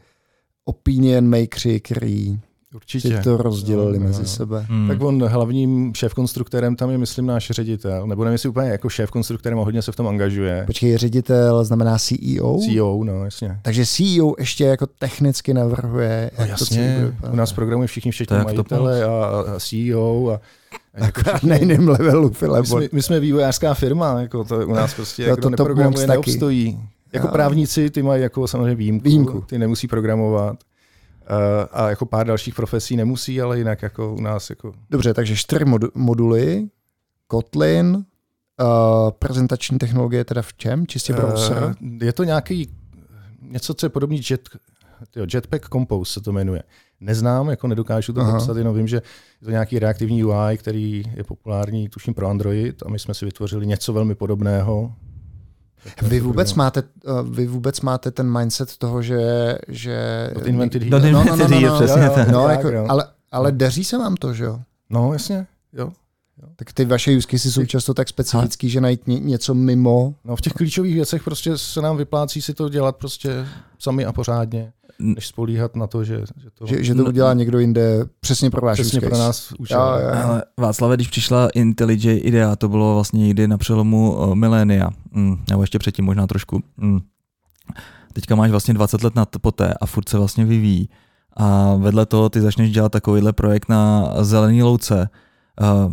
opinion 0.65 1.29
makeři, 1.29 1.81
který 1.81 2.41
Určitě. 2.75 3.17
si 3.17 3.23
to 3.25 3.37
rozdělili 3.37 3.99
No, 3.99 4.03
no, 4.05 4.07
mezi 4.09 4.23
no. 4.23 4.29
sebe. 4.29 4.67
Hmm. 4.69 4.89
Tak 4.89 5.01
on 5.03 5.23
hlavním 5.29 5.93
šéf-konstruktérem 5.95 6.77
tam 6.77 6.91
je, 6.91 6.99
myslím, 6.99 7.27
náš 7.27 7.51
ředitel. 7.51 8.07
Nebo 8.07 8.25
nevím, 8.25 8.33
jestli 8.33 8.49
úplně 8.49 8.69
jako 8.71 8.89
šéf-konstruktérem 8.89 9.59
a 9.61 9.65
hodně 9.65 9.83
se 9.83 9.93
v 9.93 9.97
tom 9.97 10.09
angažuje. 10.09 10.63
Počkej, 10.67 10.97
ředitel 10.97 11.65
znamená 11.65 11.99
CEO? 11.99 12.59
CEO, 12.59 13.05
no 13.05 13.25
jasně. 13.25 13.59
Takže 13.63 13.87
CEO 13.87 14.35
ještě 14.39 14.65
jako 14.65 14.87
technicky 14.87 15.55
navrhuje, 15.55 16.31
No 16.39 16.45
jak 16.47 16.59
to 16.59 16.65
jasně, 16.65 16.95
bude 16.99 17.07
vypadat. 17.11 17.33
u 17.33 17.37
nás 17.37 17.53
programují 17.53 17.87
všichni, 17.89 18.11
To 18.11 18.13
všichni 18.15 18.37
to 18.39 18.45
majitele 18.45 19.05
a, 19.05 19.09
a 19.09 19.59
CEO. 19.59 20.29
A, 20.31 20.41
a 20.95 21.05
jako 21.05 21.21
Akorát 21.21 21.43
na 21.43 21.57
jiném 21.57 21.89
levelu, 21.89 22.29
my, 22.29 22.35
Filip. 22.35 22.67
jsme, 22.67 22.89
my 22.93 23.03
jsme 23.03 23.21
vývojářská 23.21 23.75
firma, 23.75 24.21
jako 24.21 24.45
to 24.45 24.67
u 24.67 24.73
nás 24.75 24.95
prostě, 24.95 25.23
Jo, 25.23 25.29
jako 25.31 25.41
to 25.41 25.51
to 25.51 25.57
Top 25.57 25.69
neprogramuje, 25.69 26.07
taky. 26.07 26.17
neobstojí. 26.31 26.81
Jako 27.13 27.29
právníci, 27.29 27.91
ty 27.91 28.03
mají 28.03 28.23
jako 28.23 28.49
samozřejmě 28.49 28.75
výjimku, 28.75 29.05
Výjimku. 29.05 29.41
ty 29.41 29.59
nemusí 29.59 29.89
programovat. 29.89 30.57
Uh, 31.31 31.37
a 31.73 31.91
jako 31.91 32.07
pár 32.07 32.27
dalších 32.27 32.55
profesí 32.55 32.97
nemusí, 32.97 33.41
ale 33.41 33.59
jinak 33.59 33.83
jako 33.83 34.15
u 34.15 34.21
nás 34.21 34.51
jako 34.51 34.73
Dobře, 34.91 35.15
takže 35.15 35.37
čtyři 35.37 35.65
mod- 35.65 35.91
moduly, 35.95 36.69
Kotlin, 37.27 37.95
uh, 37.95 39.11
prezentační 39.11 39.79
technologie 39.79 40.25
teda 40.25 40.43
v 40.43 40.55
čem? 40.55 40.87
Čistě 40.87 41.13
browser? 41.13 41.65
Uh, 41.65 42.03
je 42.03 42.13
to 42.13 42.25
nějaký 42.25 42.71
něco, 43.43 43.75
co 43.75 43.87
je 43.87 43.91
podobný 43.91 44.21
jet, 44.31 44.49
tyjo, 45.11 45.27
Jetpack 45.35 45.69
Compose 45.69 46.13
se 46.13 46.21
to 46.21 46.33
jmenuje. 46.33 46.63
Neznám, 47.01 47.49
jako 47.49 47.69
nedokážu 47.69 48.13
to 48.13 48.25
popsat, 48.25 48.57
jenom 48.57 48.77
vím, 48.77 48.89
že 48.89 48.97
je 48.97 49.45
to 49.45 49.51
nějaký 49.51 49.79
reaktivní 49.79 50.25
UI, 50.25 50.59
který 50.59 51.03
je 51.17 51.25
populární, 51.25 51.89
tuším 51.89 52.15
pro 52.15 52.29
Android 52.29 52.83
a 52.87 52.89
my 52.89 52.99
jsme 52.99 53.15
si 53.15 53.25
vytvořili 53.25 53.67
něco 53.67 53.93
velmi 53.93 54.15
podobného. 54.15 54.95
Vy 56.03 56.21
vůbec 56.21 56.55
máte, 56.55 56.83
uh, 56.83 57.29
vy 57.29 57.47
vůbec 57.47 57.81
máte 57.81 58.11
ten 58.11 58.39
mindset 58.39 58.77
toho, 58.77 59.03
že... 59.03 59.19
že 59.69 60.31
Dot 60.35 60.47
invented 60.47 60.83
here. 60.83 61.13
no, 61.13 61.25
no, 61.25 61.37
no, 61.37 61.49
no, 61.49 61.61
no, 61.61 61.77
přesně 61.77 62.03
jo, 62.03 62.07
jo. 62.07 62.13
tak. 62.15 62.29
no, 62.29 62.49
jako, 62.49 62.69
ale, 62.89 63.05
ale 63.33 63.53
daří 63.53 63.85
se 63.85 63.99
vám 63.99 64.17
to, 64.17 64.35
že 64.35 64.45
jo? 64.45 64.61
No, 64.91 65.13
jasně, 65.13 65.47
jo. 65.73 65.93
Tak 66.57 66.73
ty 66.73 66.85
vaše 66.85 67.17
use 67.17 67.29
cases 67.31 67.55
jsou 67.55 67.65
často 67.65 67.95
tak 67.95 68.09
specifický, 68.09 68.71
že 68.71 68.81
najít 68.81 69.07
ně, 69.07 69.21
něco 69.21 69.55
mimo. 69.55 70.15
No, 70.25 70.37
v 70.37 70.41
těch 70.41 70.53
klíčových 70.53 70.95
věcech 70.95 71.23
prostě 71.23 71.59
se 71.59 71.83
nám 71.83 71.97
vyplácí 71.97 72.43
si 72.43 72.55
to 72.55 72.69
dělat 72.69 72.97
prostě 72.97 73.47
sami 73.79 74.05
a 74.05 74.13
pořádně, 74.13 74.73
než 75.01 75.27
spolíhat 75.27 75.77
na 75.77 75.87
to, 75.87 76.05
že, 76.05 76.25
že 76.37 76.51
to 76.51 76.67
Že, 76.67 76.85
že 76.85 76.95
to 76.95 77.03
No, 77.03 77.09
udělá 77.09 77.35
někdo 77.35 77.59
jinde 77.59 78.05
přesně 78.21 78.51
pro 78.51 78.67
váš 78.67 78.81
přesně 78.81 79.01
pro 79.01 79.19
nás 79.19 79.53
účel. 79.59 79.81
Jo, 79.81 80.03
jo, 80.03 80.09
jo. 80.09 80.25
Ale 80.25 80.45
Václave, 80.59 80.97
když 80.97 81.09
přišla 81.09 81.49
IntelliJ 81.55 82.21
idea, 82.25 82.57
to 82.57 82.69
bylo 82.69 82.95
vlastně 82.95 83.21
někdy 83.21 83.49
na 83.49 83.59
přelomu 83.59 84.13
uh, 84.13 84.35
milénia, 84.35 84.91
mm, 85.13 85.45
nebo 85.51 85.63
ještě 85.63 85.79
předtím 85.79 86.05
možná 86.05 86.27
trošku. 86.27 86.63
Mm. 86.77 87.01
Teďka 88.13 88.35
máš 88.35 88.51
vlastně 88.51 88.75
20 88.75 89.03
let 89.03 89.15
na 89.15 89.27
poté 89.41 89.75
a 89.81 89.87
furt 89.87 90.09
se 90.09 90.19
vlastně 90.19 90.45
vyvíjí. 90.45 90.89
A 91.37 91.75
vedle 91.75 92.07
toho 92.07 92.29
ty 92.29 92.41
začneš 92.41 92.71
dělat 92.71 92.93
takovýhle 92.93 93.33
projekt 93.33 93.69
na 93.69 94.13
zelený 94.21 94.63
louce. 94.63 95.09
Uh, 95.61 95.93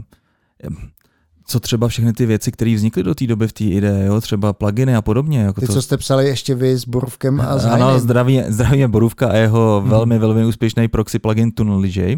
co 1.48 1.60
třeba 1.60 1.88
všechny 1.88 2.14
ty 2.14 2.26
věci, 2.26 2.52
které 2.52 2.76
vznikly 2.76 3.04
do 3.04 3.16
té 3.16 3.28
doby 3.28 3.48
v 3.48 3.54
té 3.54 3.64
idee, 3.64 4.06
jo? 4.06 4.22
třeba 4.22 4.54
pluginy 4.54 4.96
a 4.96 5.02
podobně. 5.02 5.40
Jako 5.40 5.62
Ty, 5.62 5.68
to, 5.68 5.74
co 5.74 5.82
jste 5.82 5.98
psali 5.98 6.26
ještě 6.28 6.56
vy 6.56 6.78
s 6.78 6.86
Borůvkem 6.86 7.42
a 7.42 7.58
s 7.60 7.66
ano, 7.66 7.86
Heinem. 7.86 8.00
zdraví, 8.02 8.44
zdraví 8.48 8.80
je 8.80 8.88
Borůvka 8.88 9.30
a 9.30 9.36
jeho 9.36 9.80
Hmm. 9.82 9.90
velmi, 9.90 10.20
velmi 10.20 10.46
úspěšný 10.46 10.88
proxy 10.88 11.20
plugin 11.20 11.52
TunnelJ. 11.52 12.18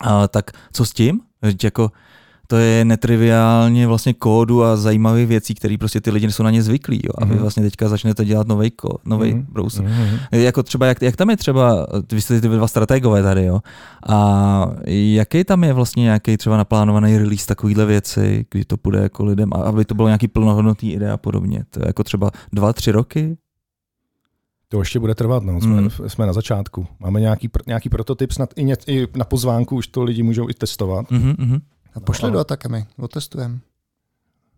A 0.00 0.28
tak 0.28 0.50
co 0.72 0.84
s 0.84 0.92
tím? 0.92 1.20
Jako, 1.62 1.90
to 2.50 2.56
je 2.56 2.84
netriviálně 2.84 3.86
vlastně 3.86 4.14
kódu 4.14 4.64
a 4.64 4.76
zajímavých 4.76 5.26
věcí, 5.26 5.54
které 5.54 5.76
prostě 5.78 6.00
ty 6.00 6.10
lidi 6.10 6.32
jsou 6.32 6.42
na 6.42 6.50
ně 6.50 6.62
zvyklí. 6.62 7.00
Jo. 7.04 7.10
A 7.18 7.24
vy 7.24 7.30
Mhm. 7.32 7.40
vlastně 7.42 7.62
teďka 7.62 7.88
začnete 7.88 8.24
dělat 8.24 8.48
nový 8.48 8.72
nový 9.04 9.34
Mhm. 9.34 9.46
browser. 9.50 9.84
Mhm. 9.84 10.18
Jako 10.32 10.62
třeba, 10.62 10.86
jak, 10.86 11.02
jak 11.02 11.16
tam 11.16 11.30
je 11.30 11.36
třeba, 11.36 11.86
vy 12.12 12.20
jste 12.20 12.40
ty 12.40 12.48
dva 12.48 12.68
strategové 12.68 13.22
tady, 13.22 13.44
jo, 13.44 13.60
a 14.08 14.66
jaký 14.86 15.44
tam 15.44 15.64
je 15.64 15.72
vlastně 15.72 16.02
nějaký 16.02 16.36
třeba 16.36 16.56
naplánovaný 16.56 17.18
release 17.18 17.46
takovýhle 17.46 17.86
věci, 17.86 18.46
kdy 18.50 18.64
to 18.64 18.76
půjde 18.76 18.98
jako 18.98 19.24
lidem, 19.24 19.50
a 19.52 19.56
aby 19.56 19.84
to 19.84 19.94
bylo 19.94 20.08
nějaký 20.08 20.28
plnohodnotný 20.28 20.92
ide 20.92 21.10
a 21.10 21.16
podobně. 21.16 21.64
To 21.70 21.80
je 21.80 21.86
jako 21.86 22.04
třeba 22.04 22.30
dva, 22.52 22.72
tři 22.72 22.92
roky? 22.92 23.36
To 24.68 24.78
ještě 24.78 24.98
bude 24.98 25.14
trvat, 25.14 25.42
no. 25.42 25.60
jsme, 25.60 25.80
Mm. 25.80 25.90
jsme 26.06 26.26
na 26.26 26.32
začátku. 26.32 26.86
Máme 27.00 27.20
nějaký, 27.20 27.48
nějaký 27.66 27.88
prototyp, 27.88 28.32
snad 28.32 28.50
i, 28.56 28.64
ně, 28.64 28.76
i 28.86 29.06
na 29.16 29.24
pozvánku 29.24 29.76
už 29.76 29.86
to 29.86 30.02
lidi 30.02 30.22
můžou 30.22 30.48
i 30.50 30.54
testovat. 30.54 31.10
Mhm, 31.10 31.34
mhm. 31.38 31.58
A 31.98 32.04
pošli 32.04 32.24
ale- 32.24 32.32
do 32.32 32.38
Atakami, 32.38 32.86
otestujeme. 32.98 33.58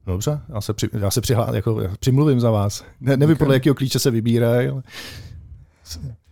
Dobře, 0.07 0.41
já 0.55 0.61
se, 0.61 0.75
při, 0.75 0.89
já 0.93 1.11
se 1.11 1.21
přihlá, 1.21 1.55
jako, 1.55 1.81
přimluvím 2.01 2.41
za 2.41 2.51
vás. 2.51 2.85
Ne, 3.01 3.17
nevím, 3.17 3.37
podle 3.37 3.55
jakého 3.55 3.75
klíče 3.75 3.99
se 3.99 4.11
vybírají, 4.11 4.69
ale 4.69 4.83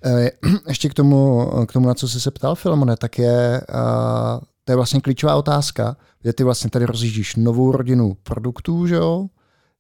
Eh, 0.05 0.31
Ještě 0.69 0.89
k 0.89 0.95
tomu, 0.95 1.51
k 1.69 1.73
tomu, 1.73 1.89
na 1.89 1.95
co 1.95 2.09
jsi 2.09 2.21
se 2.21 2.31
ptal, 2.31 2.55
Filmone, 2.55 2.97
tak 2.97 3.19
je, 3.19 3.61
uh, 3.75 4.41
to 4.65 4.73
je 4.73 4.77
vlastně 4.77 5.01
klíčová 5.01 5.37
otázka, 5.37 5.97
že 6.25 6.33
ty 6.33 6.45
vlastně 6.45 6.71
tady 6.71 6.85
rozjíždíš 6.85 7.37
novou 7.37 7.73
rodinu 7.73 8.17
produktů, 8.23 8.87
že 8.87 8.95
jo, 8.95 9.27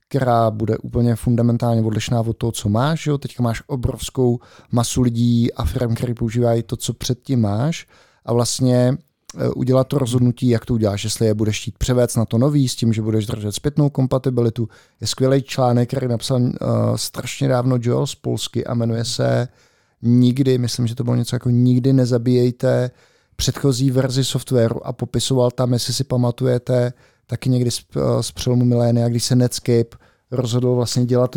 která 0.08 0.50
bude 0.50 0.78
úplně 0.78 1.16
fundamentálně 1.16 1.82
odlišná 1.82 2.20
od 2.20 2.36
toho, 2.36 2.52
co 2.52 2.68
máš. 2.68 3.02
Že 3.02 3.10
jo? 3.10 3.18
Teďka 3.18 3.42
máš 3.42 3.62
obrovskou 3.66 4.38
masu 4.72 5.02
lidí 5.02 5.52
a 5.54 5.64
firm, 5.64 5.94
které 5.94 6.14
používají 6.14 6.62
to, 6.62 6.76
co 6.76 6.94
předtím 6.94 7.40
máš 7.40 7.86
a 8.24 8.32
vlastně 8.32 8.96
udělat 9.54 9.88
to 9.88 9.98
rozhodnutí, 9.98 10.48
jak 10.48 10.66
to 10.66 10.74
uděláš, 10.74 11.04
jestli 11.04 11.26
je 11.26 11.34
budeš 11.34 11.60
chtít 11.60 11.78
převést 11.78 12.16
na 12.16 12.24
to 12.24 12.38
nový 12.38 12.68
s 12.68 12.76
tím, 12.76 12.92
že 12.92 13.02
budeš 13.02 13.26
držet 13.26 13.52
zpětnou 13.52 13.90
kompatibilitu. 13.90 14.68
Je 15.00 15.06
skvělý 15.06 15.42
článek, 15.42 15.88
který 15.88 16.08
napsal 16.08 16.40
uh, 16.40 16.50
strašně 16.96 17.48
dávno 17.48 17.78
Joel 17.80 18.06
z 18.06 18.14
Polsky 18.14 18.64
a 18.64 18.74
jmenuje 18.74 19.04
se 19.04 19.48
nikdy, 20.02 20.58
myslím, 20.58 20.86
že 20.86 20.94
to 20.94 21.04
bylo 21.04 21.16
něco 21.16 21.36
jako 21.36 21.50
nikdy 21.50 21.92
nezabíjejte 21.92 22.90
předchozí 23.36 23.90
verzi 23.90 24.24
softwaru 24.24 24.86
a 24.86 24.92
popisoval 24.92 25.50
tam, 25.50 25.72
jestli 25.72 25.94
si 25.94 26.04
pamatujete, 26.04 26.92
taky 27.26 27.50
někdy 27.50 27.70
z, 27.70 27.84
eh, 27.96 28.22
z 28.22 28.32
přelomu 28.32 28.64
milénia, 28.64 29.08
když 29.08 29.24
se 29.24 29.36
Netscape 29.36 29.96
rozhodl 30.30 30.74
vlastně 30.74 31.06
dělat 31.06 31.36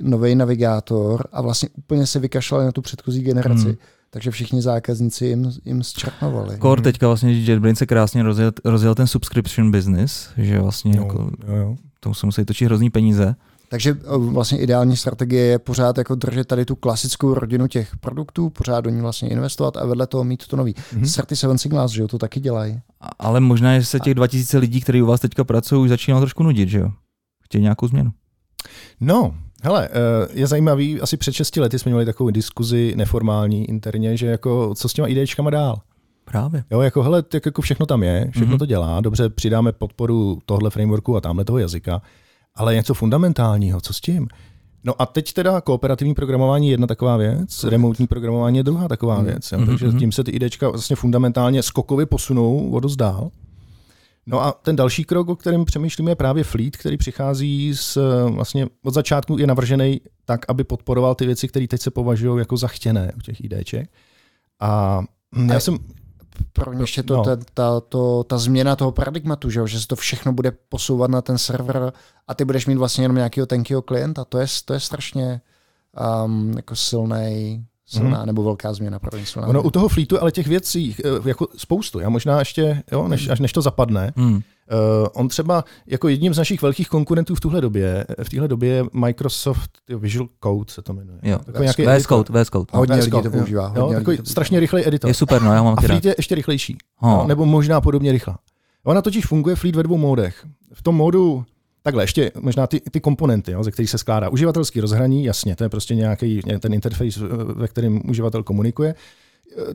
nový 0.00 0.34
navigátor 0.34 1.28
a 1.32 1.42
vlastně 1.42 1.68
úplně 1.78 2.06
se 2.06 2.18
vykašlali 2.18 2.64
na 2.64 2.72
tu 2.72 2.82
předchozí 2.82 3.22
generaci. 3.22 3.64
Hmm. 3.64 3.76
Takže 4.10 4.30
všichni 4.30 4.62
zákazníci 4.62 5.26
jim, 5.26 5.52
jim 5.64 5.82
zčerpnovali. 5.82 6.58
Core 6.62 6.82
teďka 6.82 7.06
vlastně 7.06 7.32
JetBrains 7.32 7.78
se 7.78 7.86
krásně 7.86 8.22
rozjel, 8.22 8.52
rozjel 8.64 8.94
ten 8.94 9.06
subscription 9.06 9.70
business, 9.70 10.30
že 10.36 10.60
vlastně 10.60 10.96
jo, 10.96 11.02
jako, 11.02 11.30
jo, 11.46 11.56
jo. 11.56 11.76
tomu 12.00 12.14
se 12.14 12.26
musí 12.26 12.44
točit 12.44 12.66
hrozný 12.66 12.90
peníze. 12.90 13.34
Takže 13.68 13.96
vlastně 14.16 14.58
ideální 14.58 14.96
strategie 14.96 15.44
je 15.44 15.58
pořád 15.58 15.98
jako 15.98 16.14
držet 16.14 16.48
tady 16.48 16.64
tu 16.64 16.76
klasickou 16.76 17.34
rodinu 17.34 17.66
těch 17.66 17.96
produktů, 17.96 18.50
pořád 18.50 18.80
do 18.80 18.90
ní 18.90 19.00
vlastně 19.00 19.28
investovat 19.28 19.76
a 19.76 19.86
vedle 19.86 20.06
toho 20.06 20.24
mít 20.24 20.46
to 20.46 20.56
nový. 20.56 20.74
Mhm. 20.92 21.02
Mm-hmm. 21.02 21.22
37 21.24 21.58
Signals, 21.58 21.92
že 21.92 22.02
jo, 22.02 22.08
to 22.08 22.18
taky 22.18 22.40
dělají. 22.40 22.80
Ale 23.18 23.40
možná, 23.40 23.78
že 23.78 23.86
se 23.86 24.00
těch 24.00 24.14
2000 24.14 24.58
lidí, 24.58 24.80
kteří 24.80 25.02
u 25.02 25.06
vás 25.06 25.20
teďka 25.20 25.44
pracují, 25.44 25.82
už 25.82 25.88
začíná 25.88 26.20
trošku 26.20 26.42
nudit, 26.42 26.68
že 26.68 26.78
jo? 26.78 26.90
Chtějí 27.44 27.62
nějakou 27.62 27.88
změnu. 27.88 28.10
No, 29.00 29.34
hele, 29.62 29.88
eh, 29.88 30.28
je 30.32 30.46
zajímavý, 30.46 31.00
asi 31.00 31.16
před 31.16 31.32
6 31.32 31.56
lety 31.60 31.78
jsme 31.78 31.90
měli 31.90 32.04
takovou 32.04 32.30
diskuzi 32.30 32.92
neformální 32.96 33.68
interně, 33.68 34.16
že 34.16 34.26
jako 34.26 34.74
co 34.74 34.88
s 34.88 34.92
těma 34.92 35.08
idečkama 35.08 35.50
dál. 35.50 35.80
Právě. 36.24 36.64
Jo, 36.70 36.80
jako 36.80 37.02
hele, 37.02 37.22
tak 37.22 37.46
jako 37.46 37.62
všechno 37.62 37.86
tam 37.86 38.02
je, 38.02 38.28
všechno 38.30 38.46
Mhm. 38.46 38.54
mm-hmm. 38.54 38.58
to 38.58 38.66
dělá, 38.66 39.00
dobře, 39.00 39.28
přidáme 39.28 39.72
podporu 39.72 40.38
tohle 40.46 40.70
frameworku 40.70 41.16
a 41.16 41.20
tamhle 41.20 41.44
toho 41.44 41.58
jazyka, 41.58 42.02
ale 42.54 42.74
něco 42.74 42.94
fundamentálního, 42.94 43.80
co 43.80 43.92
s 43.94 44.00
tím? 44.00 44.28
No 44.84 45.02
a 45.02 45.06
teď 45.06 45.32
teda 45.32 45.60
kooperativní 45.60 46.14
programování 46.14 46.66
je 46.68 46.72
jedna 46.72 46.86
taková 46.86 47.16
věc, 47.16 47.64
remotní 47.64 48.06
programování 48.06 48.56
je 48.56 48.62
druhá 48.64 48.88
taková 48.88 49.16
Mhm. 49.16 49.24
věc. 49.24 49.52
Jo? 49.52 49.58
Mhm, 49.58 49.66
Takže 49.66 49.86
mhm. 49.88 49.98
tím 49.98 50.12
se 50.12 50.24
ty 50.24 50.30
IDčka 50.30 50.68
vlastně 50.68 50.96
fundamentálně 50.96 51.62
skokově 51.62 52.06
posunou 52.06 52.70
o 52.70 52.80
dost 52.80 52.96
dál. 52.96 53.30
No 54.26 54.42
a 54.44 54.52
ten 54.52 54.76
další 54.76 55.04
krok, 55.04 55.28
o 55.28 55.36
kterém 55.36 55.64
přemýšlíme, 55.64 56.10
je 56.10 56.14
právě 56.16 56.44
Fleet, 56.44 56.76
který 56.76 56.96
přichází 56.96 57.74
z, 57.74 57.98
vlastně 58.30 58.66
od 58.84 58.94
začátku 58.94 59.38
je 59.38 59.46
navržený 59.46 60.00
tak, 60.24 60.40
aby 60.48 60.64
podporoval 60.64 61.14
ty 61.14 61.26
věci, 61.26 61.48
které 61.48 61.66
teď 61.68 61.80
se 61.82 61.90
považují 61.90 62.38
jako 62.38 62.56
za 62.56 62.68
chtěné 62.68 63.12
u 63.16 63.20
těch 63.20 63.44
IDček. 63.44 63.90
A 64.60 65.02
já 65.46 65.56
A- 65.56 65.60
jsem, 65.60 65.78
Pro 66.52 66.72
mě 66.72 66.82
ještě 66.82 67.02
to, 67.02 67.16
No. 67.16 67.24
ta, 67.24 67.36
ta, 67.54 67.80
to, 67.80 68.24
ta 68.24 68.38
změna 68.38 68.76
toho 68.76 68.92
paradigmatu, 68.92 69.50
že, 69.50 69.60
jo, 69.60 69.66
že 69.66 69.80
se 69.80 69.86
to 69.86 69.96
všechno 69.96 70.32
bude 70.32 70.50
posouvat 70.68 71.10
na 71.10 71.22
ten 71.22 71.38
server 71.38 71.92
a 72.28 72.34
ty 72.34 72.44
budeš 72.44 72.66
mít 72.66 72.74
vlastně 72.74 73.04
jenom 73.04 73.16
nějakého 73.16 73.46
tenkého 73.46 73.82
klienta. 73.82 74.24
To 74.24 74.38
je, 74.38 74.46
to 74.64 74.72
je 74.74 74.80
strašně 74.80 75.40
um, 76.24 76.52
jako 76.56 76.76
silnej, 76.76 77.64
silná 77.86 78.20
mm. 78.20 78.26
nebo 78.26 78.42
velká 78.42 78.72
změna 78.72 78.98
pro 78.98 79.10
Ono 79.46 79.62
u 79.62 79.70
toho 79.70 79.88
flítu, 79.88 80.22
ale 80.22 80.32
těch 80.32 80.46
věcí 80.46 80.96
eh, 81.04 81.28
jako 81.28 81.46
spoustu. 81.56 82.00
Já 82.00 82.08
možná 82.08 82.38
ještě, 82.38 82.82
jo, 82.92 83.08
než, 83.08 83.28
až 83.28 83.40
než 83.40 83.52
to 83.52 83.62
zapadne, 83.62 84.12
Hmm. 84.16 84.34
uh, 84.34 84.40
on 85.12 85.28
třeba 85.28 85.64
jako 85.86 86.08
jedním 86.08 86.34
z 86.34 86.38
našich 86.38 86.62
velkých 86.62 86.88
konkurentů 86.88 87.34
v 87.34 87.40
tuhle 87.40 87.60
době, 87.60 88.06
v 88.22 88.28
téhle 88.28 88.48
době 88.48 88.70
je 88.70 88.84
Microsoft 88.92 89.70
jo, 89.88 89.98
Visual 89.98 90.28
Code 90.42 90.72
se 90.72 90.82
to 90.82 90.92
jmenuje. 90.92 91.18
Jo. 91.22 91.38
Nějaký 91.60 91.82
VS. 91.82 92.06
Code, 92.06 92.44
VS 92.44 92.50
Code. 92.50 92.66
Hodně 92.72 92.96
VS 92.96 93.04
lidí 93.04 93.10
Code, 93.10 93.30
to 93.30 93.36
používá. 93.36 93.72
Jo, 93.76 93.82
Hodně 93.82 93.96
lidí 93.96 94.04
takový 94.04 94.16
to 94.16 94.24
strašně 94.24 94.60
rychlej 94.60 94.84
editor. 94.86 95.10
Je 95.10 95.14
super, 95.14 95.42
no, 95.42 95.52
já 95.54 95.62
mám 95.62 95.74
A. 95.78 95.80
Fleet 95.80 96.04
je 96.04 96.14
ještě 96.18 96.34
rychlejší. 96.34 96.76
Ho. 96.96 97.10
No, 97.10 97.24
nebo 97.26 97.46
možná 97.46 97.80
podobně 97.80 98.12
rychlá. 98.12 98.38
Ona 98.84 99.02
totiž 99.02 99.26
funguje 99.26 99.56
Fleet 99.56 99.76
ve 99.76 99.82
dvou 99.82 99.96
módech. 99.96 100.46
V 100.72 100.82
tom 100.82 100.94
módu 100.96 101.44
Takhle, 101.86 102.02
ještě 102.02 102.32
možná 102.40 102.66
ty, 102.66 102.80
ty 102.80 103.00
komponenty, 103.00 103.52
jo, 103.52 103.64
ze 103.64 103.70
kterých 103.70 103.90
se 103.90 103.98
skládá. 103.98 104.28
Uživatelský 104.28 104.80
rozhraní, 104.80 105.24
jasně, 105.24 105.56
to 105.56 105.64
je 105.64 105.68
prostě 105.68 105.94
nějaký 105.94 106.40
ten 106.60 106.74
interface, 106.74 107.20
ve 107.54 107.68
kterém 107.68 108.00
uživatel 108.10 108.42
komunikuje. 108.42 108.94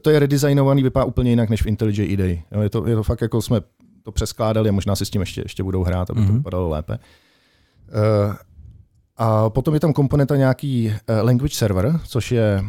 To 0.01 0.09
je 0.09 0.19
redesignovaný, 0.19 0.83
vypadá 0.83 1.05
úplně 1.05 1.29
jinak 1.29 1.49
než 1.49 1.63
v 1.63 1.67
IntelliJ 1.67 2.11
IDE. 2.11 2.37
Jo, 2.51 2.61
je, 2.61 2.69
to, 2.69 2.87
je 2.87 2.95
to 2.95 3.03
fakt 3.03 3.21
jako 3.21 3.41
jsme 3.41 3.61
to 4.03 4.11
přeskládali 4.11 4.69
a 4.69 4.71
možná 4.71 4.95
si 4.95 5.05
s 5.05 5.09
tím 5.09 5.21
ještě, 5.21 5.41
ještě 5.41 5.63
budou 5.63 5.83
hrát, 5.83 6.09
aby 6.09 6.19
mm-hmm. 6.19 6.25
to 6.25 6.31
Mhm. 6.31 6.37
vypadalo 6.37 6.69
lépe. 6.69 6.97
Uh, 6.97 8.35
a 9.17 9.49
potom 9.49 9.73
je 9.73 9.79
tam 9.79 9.93
komponenta 9.93 10.35
nějaký 10.35 10.93
language 11.21 11.55
server, 11.55 11.99
což 12.07 12.31
je 12.31 12.63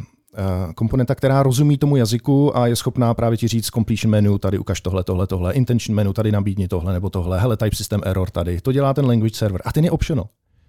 komponenta, 0.75 1.15
která 1.15 1.43
rozumí 1.43 1.79
tomu 1.79 1.97
jazyku 1.97 2.57
a 2.57 2.67
je 2.67 2.77
schopná 2.77 3.15
právě 3.15 3.39
ti 3.39 3.49
říct 3.49 3.67
completion 3.67 4.11
menu, 4.11 4.39
tady 4.39 4.59
ukaž 4.59 4.81
tohle, 4.81 5.05
tohle, 5.05 5.27
tohle, 5.27 5.53
intention 5.53 5.97
menu, 5.97 6.13
tady 6.13 6.33
nabídni 6.33 6.69
tohle 6.69 6.93
nebo 6.93 7.11
tohle, 7.11 7.41
hele, 7.41 7.57
type 7.57 7.77
system 7.77 8.01
error 8.05 8.31
tady. 8.31 8.61
To 8.61 8.73
dělá 8.73 8.95
ten 8.95 9.07
language 9.07 9.35
server 9.35 9.63
a 9.65 9.73
ten 9.73 9.85
je 9.85 9.91
optional. 9.91 10.29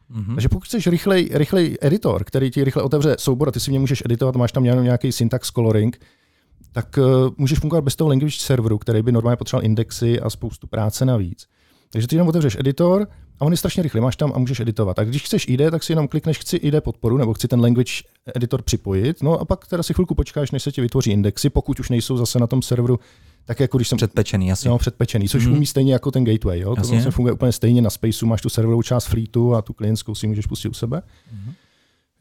Mhm. 0.09 0.36
Takže 0.36 0.49
pokud 0.49 0.66
chceš 0.66 0.88
rychlej, 0.88 1.30
rychlej 1.34 1.78
editor, 1.82 2.24
který 2.24 2.51
ti 2.51 2.64
rychle 2.64 2.84
otevře 2.84 3.16
soubor 3.20 3.47
a 3.47 3.51
ty 3.51 3.59
si 3.59 3.72
v 3.72 3.74
něm 3.74 3.82
můžeš 3.82 4.03
editovat, 4.05 4.36
máš 4.36 4.51
tam 4.51 4.64
nějaký 4.64 5.11
syntax 5.11 5.51
coloring, 5.51 5.99
tak 6.72 6.97
uh, 6.97 7.34
můžeš 7.38 7.59
fungovat 7.59 7.84
bez 7.84 7.95
toho 7.95 8.07
language 8.07 8.38
serveru, 8.38 8.78
který 8.78 9.01
by 9.01 9.11
normálně 9.11 9.38
potřeboval 9.38 9.66
indexy 9.66 10.20
a 10.20 10.30
spoustu 10.30 10.68
práce 10.68 11.05
navíc. 11.05 11.47
Takže 11.89 12.07
ty 12.07 12.16
jenom 12.16 12.28
otevřeš 12.28 12.55
editor 12.59 13.07
a 13.39 13.45
on 13.45 13.53
je 13.53 13.57
strašně 13.57 13.84
rychlý, 13.84 14.01
máš 14.01 14.15
tam 14.15 14.31
a 14.36 14.39
můžeš 14.39 14.59
editovat. 14.59 14.99
A 14.99 15.03
když 15.03 15.23
chceš 15.23 15.47
ID, 15.47 15.61
tak 15.71 15.84
si 15.84 15.91
jenom 15.91 16.07
klikneš 16.07 16.39
chci 16.39 16.57
ID 16.57 16.75
podporu 16.84 17.17
nebo 17.17 17.34
chci 17.34 17.47
ten 17.47 17.61
language 17.61 17.93
editor 18.36 18.61
připojit, 18.61 19.23
no 19.23 19.39
a 19.39 19.45
pak 19.45 19.67
teda 19.67 19.84
si 19.84 19.93
chvilku 19.93 20.15
počkáš, 20.15 20.51
než 20.51 20.63
se 20.63 20.71
ti 20.71 20.81
vytvoří 20.81 21.11
indexy, 21.11 21.49
pokud 21.49 21.79
už 21.79 21.89
nejsou 21.89 22.17
zase 22.17 22.39
na 22.39 22.47
tom 22.47 22.61
serveru, 22.61 22.99
tak 23.45 23.59
jako 23.59 23.77
když 23.77 23.88
jsem 23.88 23.97
Předpečený, 23.97 24.47
jasně. 24.47 24.69
No, 24.69 24.77
předpečený, 24.77 25.29
což 25.29 25.45
Mhm. 25.45 25.55
umí 25.55 25.65
stejně 25.65 25.93
jako 25.93 26.11
ten 26.11 26.23
gateway. 26.23 26.59
Jo? 26.59 26.75
To 26.75 26.81
vlastně 26.81 27.11
funguje 27.11 27.34
úplně 27.34 27.51
stejně 27.51 27.81
na 27.81 27.89
Spaceu, 27.89 28.25
máš 28.27 28.41
tu 28.41 28.49
serverovou 28.49 28.81
část 28.81 29.05
Fleetu 29.05 29.55
a 29.55 29.61
tu 29.61 29.73
klientskou 29.73 30.15
si 30.15 30.27
můžeš 30.27 30.45
pustit 30.45 30.69
u 30.69 30.73
sebe. 30.73 31.01
Mhm. 31.31 31.53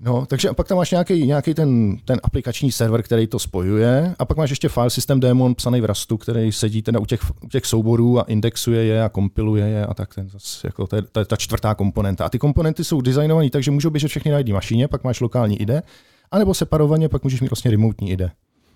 No, 0.04 0.26
takže 0.26 0.48
a 0.48 0.54
pak 0.54 0.68
tam 0.68 0.78
máš 0.78 0.90
nějaký, 0.90 1.26
nějaký 1.26 1.54
ten, 1.54 1.96
ten 2.04 2.20
aplikační 2.22 2.72
server, 2.72 3.02
který 3.02 3.26
to 3.26 3.38
spojuje, 3.38 4.14
a 4.18 4.24
pak 4.24 4.36
máš 4.36 4.50
ještě 4.50 4.68
file 4.68 4.90
system 4.90 5.20
daemon 5.20 5.54
psaný 5.54 5.80
v 5.80 5.84
Rustu, 5.84 6.16
který 6.16 6.52
sedí 6.52 6.82
teda 6.82 7.00
u 7.00 7.06
těch, 7.06 7.20
u 7.40 7.48
těch 7.48 7.66
souborů 7.66 8.18
a 8.18 8.22
indexuje 8.22 8.84
je 8.84 9.04
a 9.04 9.08
kompiluje 9.08 9.68
je 9.68 9.86
a 9.86 9.94
tak 9.94 10.14
ten 10.14 10.28
jako, 10.64 10.86
to, 10.86 10.96
je, 10.96 11.02
to 11.02 11.20
je 11.20 11.24
ta 11.24 11.36
čtvrtá 11.36 11.74
komponenta. 11.74 12.24
A 12.24 12.28
ty 12.28 12.38
komponenty 12.38 12.84
jsou 12.84 13.00
designované 13.00 13.50
tak, 13.50 13.62
že 13.62 13.70
můžou 13.70 13.90
běžet 13.90 14.08
všechny 14.08 14.30
na 14.30 14.38
jedné 14.38 14.52
mašině, 14.52 14.88
pak 14.88 15.04
máš 15.04 15.20
lokální 15.20 15.62
IDE, 15.62 15.82
anebo 16.30 16.54
separovaně, 16.54 17.08
pak 17.08 17.24
můžeš 17.24 17.40
mít 17.40 17.50
vlastně 17.50 17.70
remotní 17.70 18.10
IDE. 18.10 18.30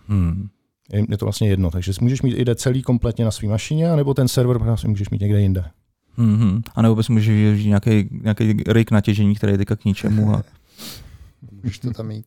Hmm. 0.08 0.48
Je 0.92 1.04
je 1.08 1.18
to 1.18 1.26
vlastně 1.26 1.48
jedno, 1.48 1.70
takže 1.70 1.92
můžeš 2.00 2.22
mít 2.22 2.38
IDE 2.38 2.54
celý 2.54 2.82
kompletně 2.82 3.24
na 3.24 3.30
své 3.30 3.48
mašině, 3.48 3.90
anebo 3.90 4.14
ten 4.14 4.28
server 4.28 4.58
vlastně 4.58 4.88
můžeš 4.88 5.10
mít 5.10 5.20
někde 5.20 5.40
jinde. 5.40 5.64
Mhm. 6.16 6.62
A 6.74 6.82
nebo 6.82 6.94
bys 6.94 7.08
můžeš 7.08 7.28
využít 7.28 7.68
nějaký, 7.68 8.08
nějaký 8.22 8.62
rig 8.66 8.90
natěžení, 8.90 9.34
který 9.34 9.52
je 9.52 9.58
teďka 9.58 9.76
k 9.76 9.84
ničemu. 9.84 10.34
A 10.34 10.42
Můžeš 11.62 11.78
to 11.78 11.90
tam 11.90 12.06
mít. 12.06 12.26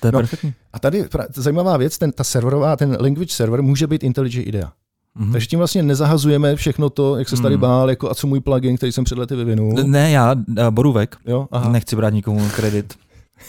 to 0.00 0.06
je 0.08 0.12
No. 0.12 0.18
perfektní. 0.18 0.54
A 0.72 0.78
tady 0.78 1.02
pra- 1.02 1.26
zajímavá 1.34 1.76
věc, 1.76 1.98
ten, 1.98 2.12
ta 2.12 2.24
serverová, 2.24 2.76
ten 2.76 2.96
language 3.00 3.34
server 3.34 3.62
může 3.62 3.86
být 3.86 4.02
IntelliJ 4.04 4.42
IDEA. 4.48 4.72
Mhm. 5.14 5.32
Takže 5.32 5.46
tím 5.46 5.58
vlastně 5.58 5.82
nezahazujeme 5.82 6.56
všechno 6.56 6.90
to, 6.90 7.16
jak 7.16 7.28
se 7.28 7.36
tady 7.42 7.54
Hmm. 7.54 7.60
bál, 7.60 7.90
jako 7.90 8.10
a 8.10 8.14
co 8.14 8.26
můj 8.26 8.40
plugin, 8.40 8.76
který 8.76 8.92
jsem 8.92 9.04
před 9.04 9.18
lety 9.18 9.36
vyvinul. 9.36 9.74
Ne, 9.84 10.10
já, 10.10 10.34
Borůvek, 10.70 11.16
Jo, 11.26 11.48
aha. 11.50 11.70
nechci 11.72 11.96
brát 11.96 12.10
nikomu 12.10 12.48
kredit. 12.56 12.94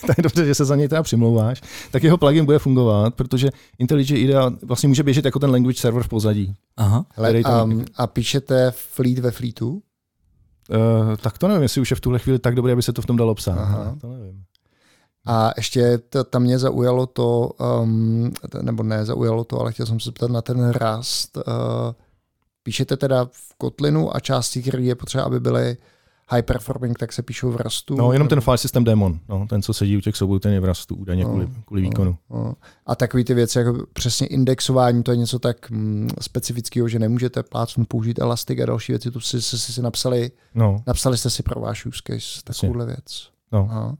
tak 0.07 0.17
je 0.17 0.21
dobře, 0.23 0.45
že 0.45 0.55
se 0.55 0.65
za 0.65 0.75
něj 0.75 0.87
teda 0.87 1.03
přimlouváš, 1.03 1.61
tak 1.91 2.03
jeho 2.03 2.17
plugin 2.17 2.45
bude 2.45 2.59
fungovat, 2.59 3.15
protože 3.15 3.49
IntelliJ 3.79 4.05
IDEA 4.23 4.51
vlastně 4.63 4.89
může 4.89 5.03
běžet 5.03 5.25
jako 5.25 5.39
ten 5.39 5.49
language 5.51 5.79
server 5.79 6.03
v 6.03 6.07
pozadí. 6.07 6.53
Aha. 6.77 7.05
Hele, 7.15 7.39
a, 7.45 7.67
a 7.95 8.07
píšete 8.07 8.71
Fleet 8.75 9.19
ve 9.19 9.31
Fleetu? 9.31 9.69
Uh, 9.71 11.15
tak 11.15 11.37
to 11.37 11.47
nevím, 11.47 11.63
jestli 11.63 11.81
už 11.81 11.91
je 11.91 11.95
v 11.95 12.01
tuhle 12.01 12.19
chvíli 12.19 12.39
tak 12.39 12.55
dobré, 12.55 12.73
aby 12.73 12.81
se 12.81 12.93
to 12.93 13.01
v 13.01 13.05
tom 13.05 13.17
dalo 13.17 13.35
psát. 13.35 13.57
Aha. 13.59 13.95
To 14.01 14.07
nevím. 14.07 14.43
A 15.25 15.51
ještě 15.57 15.97
to, 15.97 16.23
tam 16.23 16.41
mě 16.41 16.59
zaujalo 16.59 17.05
to, 17.05 17.51
um, 17.81 18.31
nebo 18.61 18.83
ne 18.83 19.05
zaujalo 19.05 19.43
to, 19.43 19.59
ale 19.59 19.71
chtěl 19.71 19.85
jsem 19.85 19.99
se 19.99 20.11
ptat 20.11 20.31
na 20.31 20.41
ten 20.41 20.69
Rust. 20.69 21.37
Uh, 21.37 21.43
píšete 22.63 22.97
teda 22.97 23.25
v 23.25 23.53
Kotlinu 23.57 24.15
a 24.15 24.19
části, 24.19 24.61
které 24.61 24.83
je 24.83 24.95
potřeba, 24.95 25.23
aby 25.23 25.39
byly 25.39 25.77
high 26.31 26.41
performing, 26.41 26.99
tak 26.99 27.13
se 27.13 27.21
píšou 27.21 27.51
v 27.51 27.55
Rustu. 27.55 27.95
No, 27.95 28.13
jenom 28.13 28.27
ten 28.27 28.41
file 28.41 28.57
system 28.57 28.83
daemon, 28.83 29.19
no, 29.29 29.47
ten, 29.49 29.61
co 29.61 29.73
sedí 29.73 29.97
u 29.97 30.01
těch 30.01 30.15
soubou, 30.15 30.39
ten 30.39 30.53
je 30.53 30.59
v 30.59 30.65
Rustu, 30.65 30.95
údajně 30.95 31.23
no, 31.23 31.29
kvůli, 31.29 31.47
kvůli 31.65 31.81
no, 31.81 31.89
výkonu. 31.89 32.17
No. 32.29 32.53
A 32.85 32.95
takové 32.95 33.23
ty 33.23 33.33
věci, 33.33 33.59
jako 33.59 33.85
přesně 33.93 34.27
indexování, 34.27 35.03
to 35.03 35.11
je 35.11 35.17
něco 35.17 35.39
tak 35.39 35.69
mm, 35.69 36.09
specifického, 36.21 36.87
že 36.87 36.99
nemůžete 36.99 37.43
plácnu 37.43 37.85
použít 37.85 38.19
Elastic 38.19 38.59
a 38.59 38.65
další 38.65 38.91
věci, 38.91 39.11
tu 39.11 39.19
si, 39.19 39.41
si, 39.41 39.59
si, 39.59 39.73
si 39.73 39.81
napsali, 39.81 40.31
no. 40.55 40.83
napsali 40.87 41.17
jste 41.17 41.29
si 41.29 41.43
pro 41.43 41.61
váš 41.61 41.85
use 41.85 42.01
case, 42.07 42.41
takovouhle 42.43 42.85
věc. 42.85 43.29
No. 43.51 43.67
Aha. 43.71 43.97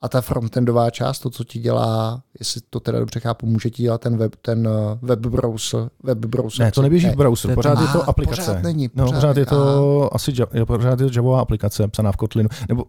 A 0.00 0.08
ta 0.08 0.20
frontendová 0.20 0.90
část, 0.90 1.18
to, 1.18 1.30
co 1.30 1.44
ti 1.44 1.58
dělá, 1.58 2.22
jestli 2.38 2.60
to 2.70 2.80
teda 2.80 2.98
dobře 2.98 3.20
chápu, 3.20 3.46
může 3.46 3.70
ti 3.70 3.82
dělat 3.82 4.00
ten 4.00 4.16
web, 4.16 4.36
ten 4.36 4.68
eh, 4.68 4.98
web 5.02 5.18
browser. 5.18 5.88
Web 6.02 6.18
browser 6.18 6.66
ne, 6.66 6.72
to 6.72 6.82
neběží 6.82 7.06
ne, 7.06 7.12
v 7.12 7.16
browseru, 7.16 7.54
pořád 7.54 7.80
je 7.80 7.86
to 7.86 8.08
aplikace. 8.08 8.40
Pořád 8.40 8.62
není. 8.62 8.90
No, 8.94 9.04
pořád, 9.04 9.14
no, 9.14 9.20
pořád 9.20 9.36
je 9.36 9.46
to 9.46 10.14
asi 10.14 10.32
pořád 10.66 11.00
je 11.00 11.06
to 11.06 11.12
Javová 11.16 11.40
aplikace 11.40 11.88
psaná 11.88 12.12
v 12.12 12.16
Kotlinu. 12.16 12.48
Nebo 12.68 12.84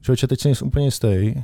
člověče, 0.00 0.26
teď 0.26 0.40
jsem 0.40 0.68
úplně 0.68 0.86
jistý. 0.86 1.34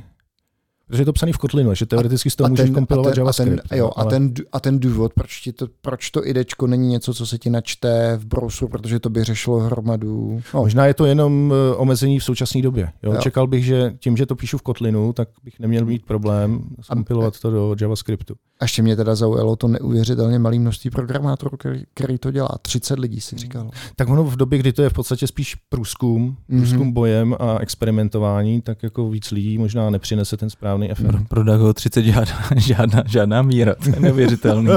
Protože 0.91 1.01
je 1.01 1.05
to 1.05 1.13
psaný 1.13 1.33
v 1.33 1.37
Kotlinu, 1.37 1.73
že 1.73 1.85
teoreticky 1.85 2.29
z 2.29 2.35
toho 2.35 2.49
můžeš 2.49 2.69
kompilovat 2.69 3.13
ten, 3.13 3.21
JavaScript. 3.21 3.59
A 3.65 3.67
ten, 3.67 3.77
jo, 3.77 3.91
ale... 3.95 4.07
a, 4.07 4.09
ten, 4.09 4.33
a 4.51 4.59
ten 4.59 4.79
důvod, 4.79 5.13
proč, 5.13 5.39
ti 5.39 5.53
to, 5.53 5.67
proč 5.81 6.09
to 6.09 6.27
idečko 6.27 6.67
není 6.67 6.87
něco, 6.87 7.13
co 7.13 7.25
se 7.25 7.37
ti 7.37 7.49
načte 7.49 8.17
v 8.17 8.25
browseru, 8.25 8.67
protože 8.67 8.99
to 8.99 9.09
by 9.09 9.23
řešilo 9.23 9.59
hromadu. 9.59 10.41
No. 10.53 10.59
Možná 10.59 10.85
je 10.85 10.93
to 10.93 11.05
jenom 11.05 11.53
eh, 11.53 11.75
omezení 11.75 12.19
v 12.19 12.23
současné 12.23 12.61
době. 12.61 12.89
Jo? 13.03 13.13
Jo. 13.13 13.19
Čekal 13.21 13.47
bych, 13.47 13.65
že 13.65 13.93
tím, 13.99 14.17
že 14.17 14.25
to 14.25 14.35
píšu 14.35 14.57
v 14.57 14.61
Kotlinu, 14.61 15.13
tak 15.13 15.29
bych 15.43 15.59
neměl 15.59 15.85
mít 15.85 16.05
problém 16.05 16.63
skompilovat 16.81 17.39
to 17.39 17.51
do 17.51 17.75
JavaScriptu. 17.81 18.35
A 18.59 18.63
ještě 18.63 18.81
mě 18.81 18.95
teda 18.95 19.15
zaujalo 19.15 19.55
to 19.55 19.67
neuvěřitelně 19.67 20.39
malé 20.39 20.59
množství 20.59 20.89
programátorů, 20.89 21.57
který, 21.57 21.83
který 21.93 22.17
to 22.17 22.31
dělá. 22.31 22.49
30 22.61 22.99
lidí 22.99 23.21
si 23.21 23.37
říkal. 23.37 23.71
Tak 23.95 24.09
ono 24.09 24.23
v 24.23 24.35
době, 24.35 24.59
kdy 24.59 24.73
to 24.73 24.81
je 24.81 24.89
v 24.89 24.93
podstatě 24.93 25.27
spíš 25.27 25.55
průzkum, 25.55 26.37
průzkum 26.47 26.87
mm-hmm. 26.87 26.93
bojem 26.93 27.35
a 27.39 27.57
experimentování, 27.59 28.61
tak 28.61 28.83
jako 28.83 29.09
víc 29.09 29.31
lidí 29.31 29.57
možná 29.57 29.89
nepřinese 29.89 30.37
ten 30.37 30.49
správný 30.49 30.80
efekt. 30.89 31.27
Pro, 31.27 31.43
pro 31.43 31.57
ho 31.57 31.73
30 31.73 32.05
žádná, 32.05 32.35
žádná, 32.55 33.03
žádná 33.07 33.41
míra, 33.41 33.75
to 33.75 33.89
je 33.89 33.99
neuvěřitelný. 33.99 34.69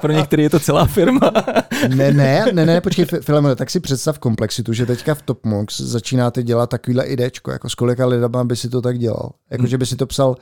Pro 0.00 0.12
některý 0.12 0.42
je 0.42 0.50
to 0.50 0.60
celá 0.60 0.86
firma. 0.86 1.20
ne, 1.88 2.12
ne, 2.12 2.44
ne, 2.52 2.66
ne, 2.66 2.80
počkej, 2.80 3.04
Filemone, 3.20 3.56
tak 3.56 3.70
si 3.70 3.80
představ 3.80 4.18
komplexitu, 4.18 4.72
že 4.72 4.86
teďka 4.86 5.14
v 5.14 5.22
Topmox 5.22 5.80
začínáte 5.80 6.42
dělat 6.42 6.70
takovýhle 6.70 7.04
idečko, 7.04 7.50
jako 7.50 7.70
s 7.70 7.74
kolika 7.74 8.06
lidama 8.06 8.44
by 8.44 8.56
si 8.56 8.68
to 8.68 8.82
tak 8.82 8.98
dělal. 8.98 9.30
Jako, 9.50 9.62
hmm. 9.62 9.68
že 9.68 9.78
by 9.78 9.86
si 9.86 9.96
to 9.96 10.06
psal 10.06 10.36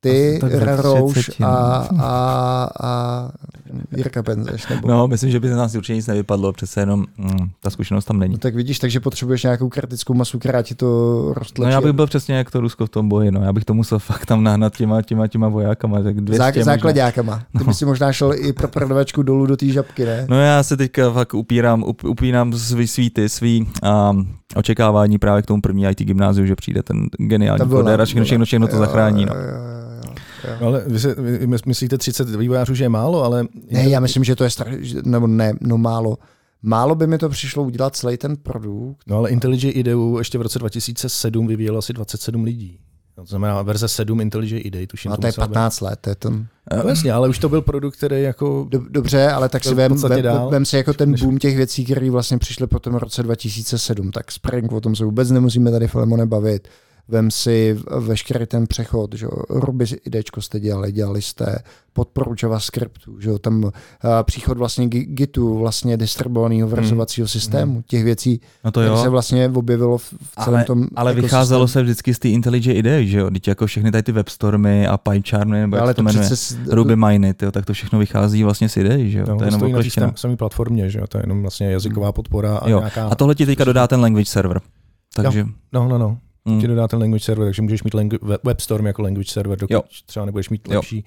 ty, 0.00 0.40
Rouš 0.82 1.30
a, 1.40 1.88
a, 1.98 2.68
a 2.82 3.30
Jirka 3.96 4.22
Penzeš. 4.22 4.68
Nebo... 4.68 4.88
No, 4.88 5.08
myslím, 5.08 5.30
že 5.30 5.40
by 5.40 5.48
z 5.48 5.56
nás 5.56 5.74
určitě 5.74 5.94
nic 5.94 6.06
nevypadlo, 6.06 6.52
přece 6.52 6.80
jenom 6.80 7.04
mm, 7.18 7.48
ta 7.60 7.70
zkušenost 7.70 8.04
tam 8.04 8.18
není. 8.18 8.32
No, 8.32 8.38
tak 8.38 8.54
vidíš, 8.54 8.78
takže 8.78 9.00
potřebuješ 9.00 9.42
nějakou 9.42 9.68
kritickou 9.68 10.14
masu, 10.14 10.38
která 10.38 10.62
ti 10.62 10.74
to 10.74 10.88
roztlačí. 11.36 11.66
No 11.66 11.72
já 11.72 11.80
bych 11.80 11.92
byl 11.92 12.06
přesně 12.06 12.34
jak 12.34 12.50
to 12.50 12.60
Rusko 12.60 12.86
v 12.86 12.88
tom 12.88 13.08
boji, 13.08 13.30
no. 13.30 13.42
já 13.42 13.52
bych 13.52 13.64
to 13.64 13.74
musel 13.74 13.98
fakt 14.08 14.26
tam 14.26 14.44
nahnat 14.44 14.76
těma, 14.76 15.02
těma, 15.02 15.26
těma 15.26 15.48
vojákama. 15.48 16.02
Tak 16.02 16.20
200 16.20 16.38
Zák, 16.38 16.58
základákama. 16.58 17.36
Ty 17.36 17.58
no. 17.58 17.64
by 17.64 17.74
si 17.74 17.84
možná 17.84 18.12
šel 18.12 18.34
i 18.34 18.52
pro 18.52 18.68
prodavačku 18.68 19.22
dolů 19.22 19.46
do 19.46 19.56
té 19.56 19.66
žabky, 19.66 20.04
ne? 20.04 20.26
No 20.28 20.40
já 20.40 20.62
se 20.62 20.76
teďka 20.76 21.10
fakt 21.10 21.34
upírám, 21.34 21.82
up, 21.82 22.04
upínám 22.04 22.52
svý 22.52 22.86
svíty, 22.86 23.28
svý 23.28 23.68
um, 24.10 24.28
očekávání 24.56 25.18
právě 25.18 25.42
k 25.42 25.46
tomu 25.46 25.60
první 25.60 25.86
IT 25.86 26.02
gymnáziu, 26.02 26.46
že 26.46 26.56
přijde 26.56 26.82
ten 26.82 27.06
geniální 27.18 27.68
koder 27.68 28.00
a 28.00 28.04
všechno, 28.04 28.24
všechno, 28.24 28.44
všechno 28.44 28.68
to 28.68 28.76
zachrání. 28.76 29.26
No. 29.26 29.34
Jo, 29.34 29.40
jo, 29.40 29.78
No, 30.60 30.66
ale 30.66 30.84
vy, 30.86 31.00
se, 31.00 31.14
vy 31.14 31.46
myslíte 31.66 31.98
30 31.98 32.36
vývojářů, 32.36 32.74
že 32.74 32.84
je 32.84 32.88
málo, 32.88 33.24
ale... 33.24 33.46
Ne, 33.70 33.88
já 33.88 34.00
myslím, 34.00 34.24
že 34.24 34.36
to 34.36 34.44
je 34.44 34.50
strašně, 34.50 35.02
nebo 35.04 35.26
ne, 35.26 35.52
no 35.60 35.78
málo. 35.78 36.18
Málo 36.62 36.94
by 36.94 37.06
mi 37.06 37.18
to 37.18 37.28
přišlo 37.28 37.62
udělat 37.62 37.96
celý 37.96 38.16
ten 38.16 38.36
produkt. 38.36 38.98
No 39.06 39.16
ale 39.16 39.30
IntelliJ 39.30 39.72
IDEU 39.74 40.18
ještě 40.18 40.38
v 40.38 40.42
roce 40.42 40.58
2007 40.58 41.46
vyvíjelo 41.46 41.78
asi 41.78 41.92
27 41.92 42.44
lidí. 42.44 42.78
To 43.14 43.24
znamená 43.24 43.62
verze 43.62 43.88
7 43.88 44.20
IntelliJ 44.20 44.60
IDEA, 44.64 44.86
tuším. 44.86 45.12
A 45.12 45.16
to 45.16 45.26
je 45.26 45.32
15 45.32 45.80
let, 45.80 45.98
to 46.00 46.10
je 46.10 46.14
ten... 46.14 46.46
No, 46.76 46.88
jasně, 46.88 47.12
ale 47.12 47.28
už 47.28 47.38
to 47.38 47.48
byl 47.48 47.62
produkt, 47.62 47.96
který 47.96 48.22
jako... 48.22 48.68
Dobře, 48.88 49.30
ale 49.30 49.48
tak 49.48 49.64
si 49.64 49.74
vem, 49.74 49.94
vem, 49.94 50.22
vem, 50.50 50.64
si 50.64 50.76
jako 50.76 50.92
ten 50.92 51.14
boom 51.20 51.38
těch 51.38 51.56
věcí, 51.56 51.84
které 51.84 52.10
vlastně 52.10 52.38
přišly 52.38 52.66
po 52.66 52.78
tom 52.78 52.94
roce 52.94 53.22
2007, 53.22 54.10
tak 54.10 54.32
Spring, 54.32 54.72
o 54.72 54.80
tom 54.80 54.96
se 54.96 55.04
vůbec 55.04 55.30
nemusíme 55.30 55.70
tady 55.70 55.88
Filemone 55.88 56.26
bavit 56.26 56.68
vem 57.08 57.30
si 57.30 57.78
veškerý 57.98 58.46
ten 58.46 58.66
přechod, 58.66 59.14
že 59.14 59.26
Ruby 59.50 59.84
IDčko 60.04 60.40
jste 60.40 60.60
dělali, 60.60 60.92
dělali 60.92 61.22
jste 61.22 61.58
podporu 61.92 62.34
JavaScriptu, 62.42 63.20
že 63.20 63.30
tam 63.40 63.64
uh, 63.64 63.70
příchod 64.22 64.58
vlastně 64.58 64.88
Gitu, 64.88 65.58
vlastně 65.58 65.96
distribuovaného 65.96 66.68
vrzovacího 66.68 67.24
hmm. 67.24 67.28
systému, 67.28 67.72
hmm. 67.72 67.82
těch 67.86 68.04
věcí, 68.04 68.40
no 68.64 68.70
to 68.70 68.82
jo. 68.82 69.02
se 69.02 69.08
vlastně 69.08 69.48
objevilo 69.48 69.98
v, 69.98 70.14
celém 70.44 70.56
ale, 70.56 70.64
tom 70.64 70.86
Ale 70.96 71.14
vycházelo 71.14 71.66
systému. 71.66 71.80
se 71.80 71.82
vždycky 71.82 72.14
z 72.14 72.18
té 72.18 72.28
IntelliJ 72.28 72.78
IDE, 72.78 73.06
že 73.06 73.18
jo, 73.18 73.30
teď 73.30 73.48
jako 73.48 73.66
všechny 73.66 73.90
tady 73.90 74.02
ty 74.02 74.12
webstormy 74.12 74.86
a 74.86 74.98
PyCharmy, 74.98 75.60
nebo 75.60 75.76
jak 75.76 75.86
to, 75.86 75.94
to 75.94 76.02
jmenuje, 76.02 76.28
s... 76.28 76.56
Ruby 76.70 76.96
Miny, 76.96 77.34
tyjo, 77.34 77.52
tak 77.52 77.66
to 77.66 77.72
všechno 77.72 77.98
vychází 77.98 78.44
vlastně 78.44 78.68
z 78.68 78.76
IDE, 78.76 79.08
že 79.08 79.18
jo, 79.18 79.24
no, 79.28 79.36
to 79.36 79.44
je 79.44 79.48
jenom 79.48 79.72
na 80.00 80.12
samé 80.14 80.36
platformě, 80.36 80.90
že 80.90 80.98
jo, 80.98 81.06
to 81.06 81.18
je 81.18 81.22
jenom 81.22 81.42
vlastně 81.42 81.70
jazyková 81.70 82.12
podpora 82.12 82.56
a 82.56 82.68
jo. 82.68 82.78
nějaká... 82.78 83.08
A 83.08 83.14
tohle 83.14 83.34
ti 83.34 83.46
teďka 83.46 83.64
dodá 83.64 83.86
ten 83.86 84.00
language 84.00 84.30
server. 84.30 84.60
Takže... 85.14 85.46
No, 85.72 85.88
no, 85.88 85.98
no 85.98 86.18
mm. 86.48 86.60
ti 86.60 86.66
dodá 86.66 86.88
ten 86.88 86.98
language 86.98 87.24
server, 87.24 87.46
takže 87.46 87.62
můžeš 87.62 87.82
mít 87.82 87.94
langu- 87.94 88.38
WebStorm 88.44 88.86
jako 88.86 89.02
language 89.02 89.30
server, 89.30 89.58
dokud 89.58 89.74
jo. 89.74 89.82
třeba 90.06 90.26
nebudeš 90.26 90.48
mít 90.48 90.68
lepší. 90.68 91.04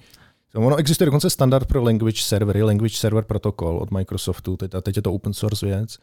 Jo. 0.54 0.60
Ono 0.66 0.76
existuje 0.76 1.06
dokonce 1.06 1.30
standard 1.30 1.68
pro 1.68 1.82
language 1.82 2.22
servery, 2.22 2.62
language 2.62 2.96
server 2.96 3.24
protokol 3.24 3.78
od 3.78 3.90
Microsoftu, 3.90 4.56
teď, 4.56 4.74
a 4.74 4.80
teď 4.80 4.96
je 4.96 5.02
to 5.02 5.12
open 5.12 5.32
source 5.32 5.66
věc. 5.66 5.98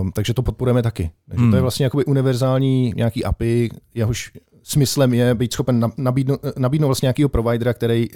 Um, 0.00 0.12
takže 0.12 0.34
to 0.34 0.42
podporujeme 0.42 0.82
taky. 0.82 1.10
Takže 1.28 1.44
mm. 1.44 1.50
to 1.50 1.56
je 1.56 1.58
hmm. 1.58 1.62
vlastně 1.62 1.84
jakoby 1.84 2.04
univerzální 2.04 2.92
nějaký 2.96 3.24
API, 3.24 3.70
jehož 3.94 4.32
smyslem 4.62 5.14
je 5.14 5.34
být 5.34 5.52
schopen 5.52 5.90
nabídnout, 5.96 6.40
nabídnout 6.58 6.88
vlastně 6.88 7.06
nějakého 7.06 7.28
providera, 7.28 7.74
který 7.74 8.08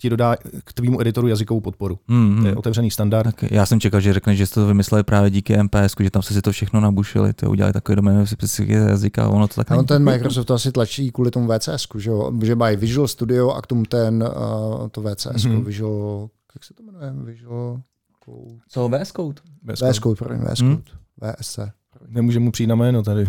ti 0.00 0.10
dodá 0.10 0.36
k 0.64 0.72
tvýmu 0.72 1.00
editoru 1.00 1.28
jazykovou 1.28 1.60
podporu. 1.60 1.98
Mm-hmm. 2.08 2.40
To 2.42 2.46
je 2.46 2.56
otevřený 2.56 2.90
standard. 2.90 3.24
Tak 3.24 3.50
já 3.50 3.66
jsem 3.66 3.80
čekal, 3.80 4.00
že 4.00 4.12
řekneš, 4.12 4.38
že 4.38 4.46
jste 4.46 4.60
to 4.60 4.66
vymysleli 4.66 5.04
právě 5.04 5.30
díky 5.30 5.62
MPS, 5.62 5.94
že 6.00 6.10
tam 6.10 6.22
se 6.22 6.34
si 6.34 6.42
to 6.42 6.52
všechno 6.52 6.80
nabušili, 6.80 7.32
to 7.32 7.50
udělali 7.50 7.72
takové 7.72 7.96
doménové 7.96 8.26
specifické 8.26 8.74
jazyka, 8.74 9.28
ono 9.28 9.48
to 9.48 9.54
tak 9.54 9.70
no, 9.70 9.82
ten 9.82 10.04
Microsoft 10.04 10.46
to 10.46 10.54
asi 10.54 10.72
tlačí 10.72 11.10
kvůli 11.10 11.30
tomu 11.30 11.48
VCS, 11.48 11.86
že, 11.98 12.10
že 12.42 12.54
mají 12.54 12.76
Visual 12.76 13.08
Studio 13.08 13.50
a 13.50 13.62
k 13.62 13.66
tomu 13.66 13.82
ten 13.84 14.22
uh, 14.22 14.88
to 14.88 15.00
VCS, 15.00 15.26
mm-hmm. 15.26 15.64
Visual, 15.64 16.28
jak 16.54 16.64
se 16.64 16.74
to 16.74 16.82
jmenuje? 16.82 17.12
Visual 17.24 17.80
Code. 18.24 18.60
Co, 18.68 18.88
VS 18.88 19.12
Code? 19.12 19.40
VS 19.62 19.98
Code, 19.98 20.16
první, 20.18 20.44
VS 20.44 20.58
Code. 20.58 20.68
Hmm? 20.68 20.82
VSC. 21.20 21.58
Nemůžeme 22.08 22.44
mu 22.44 22.50
přijít 22.50 22.66
na 22.66 22.74
jméno 22.74 23.02
tady. 23.02 23.26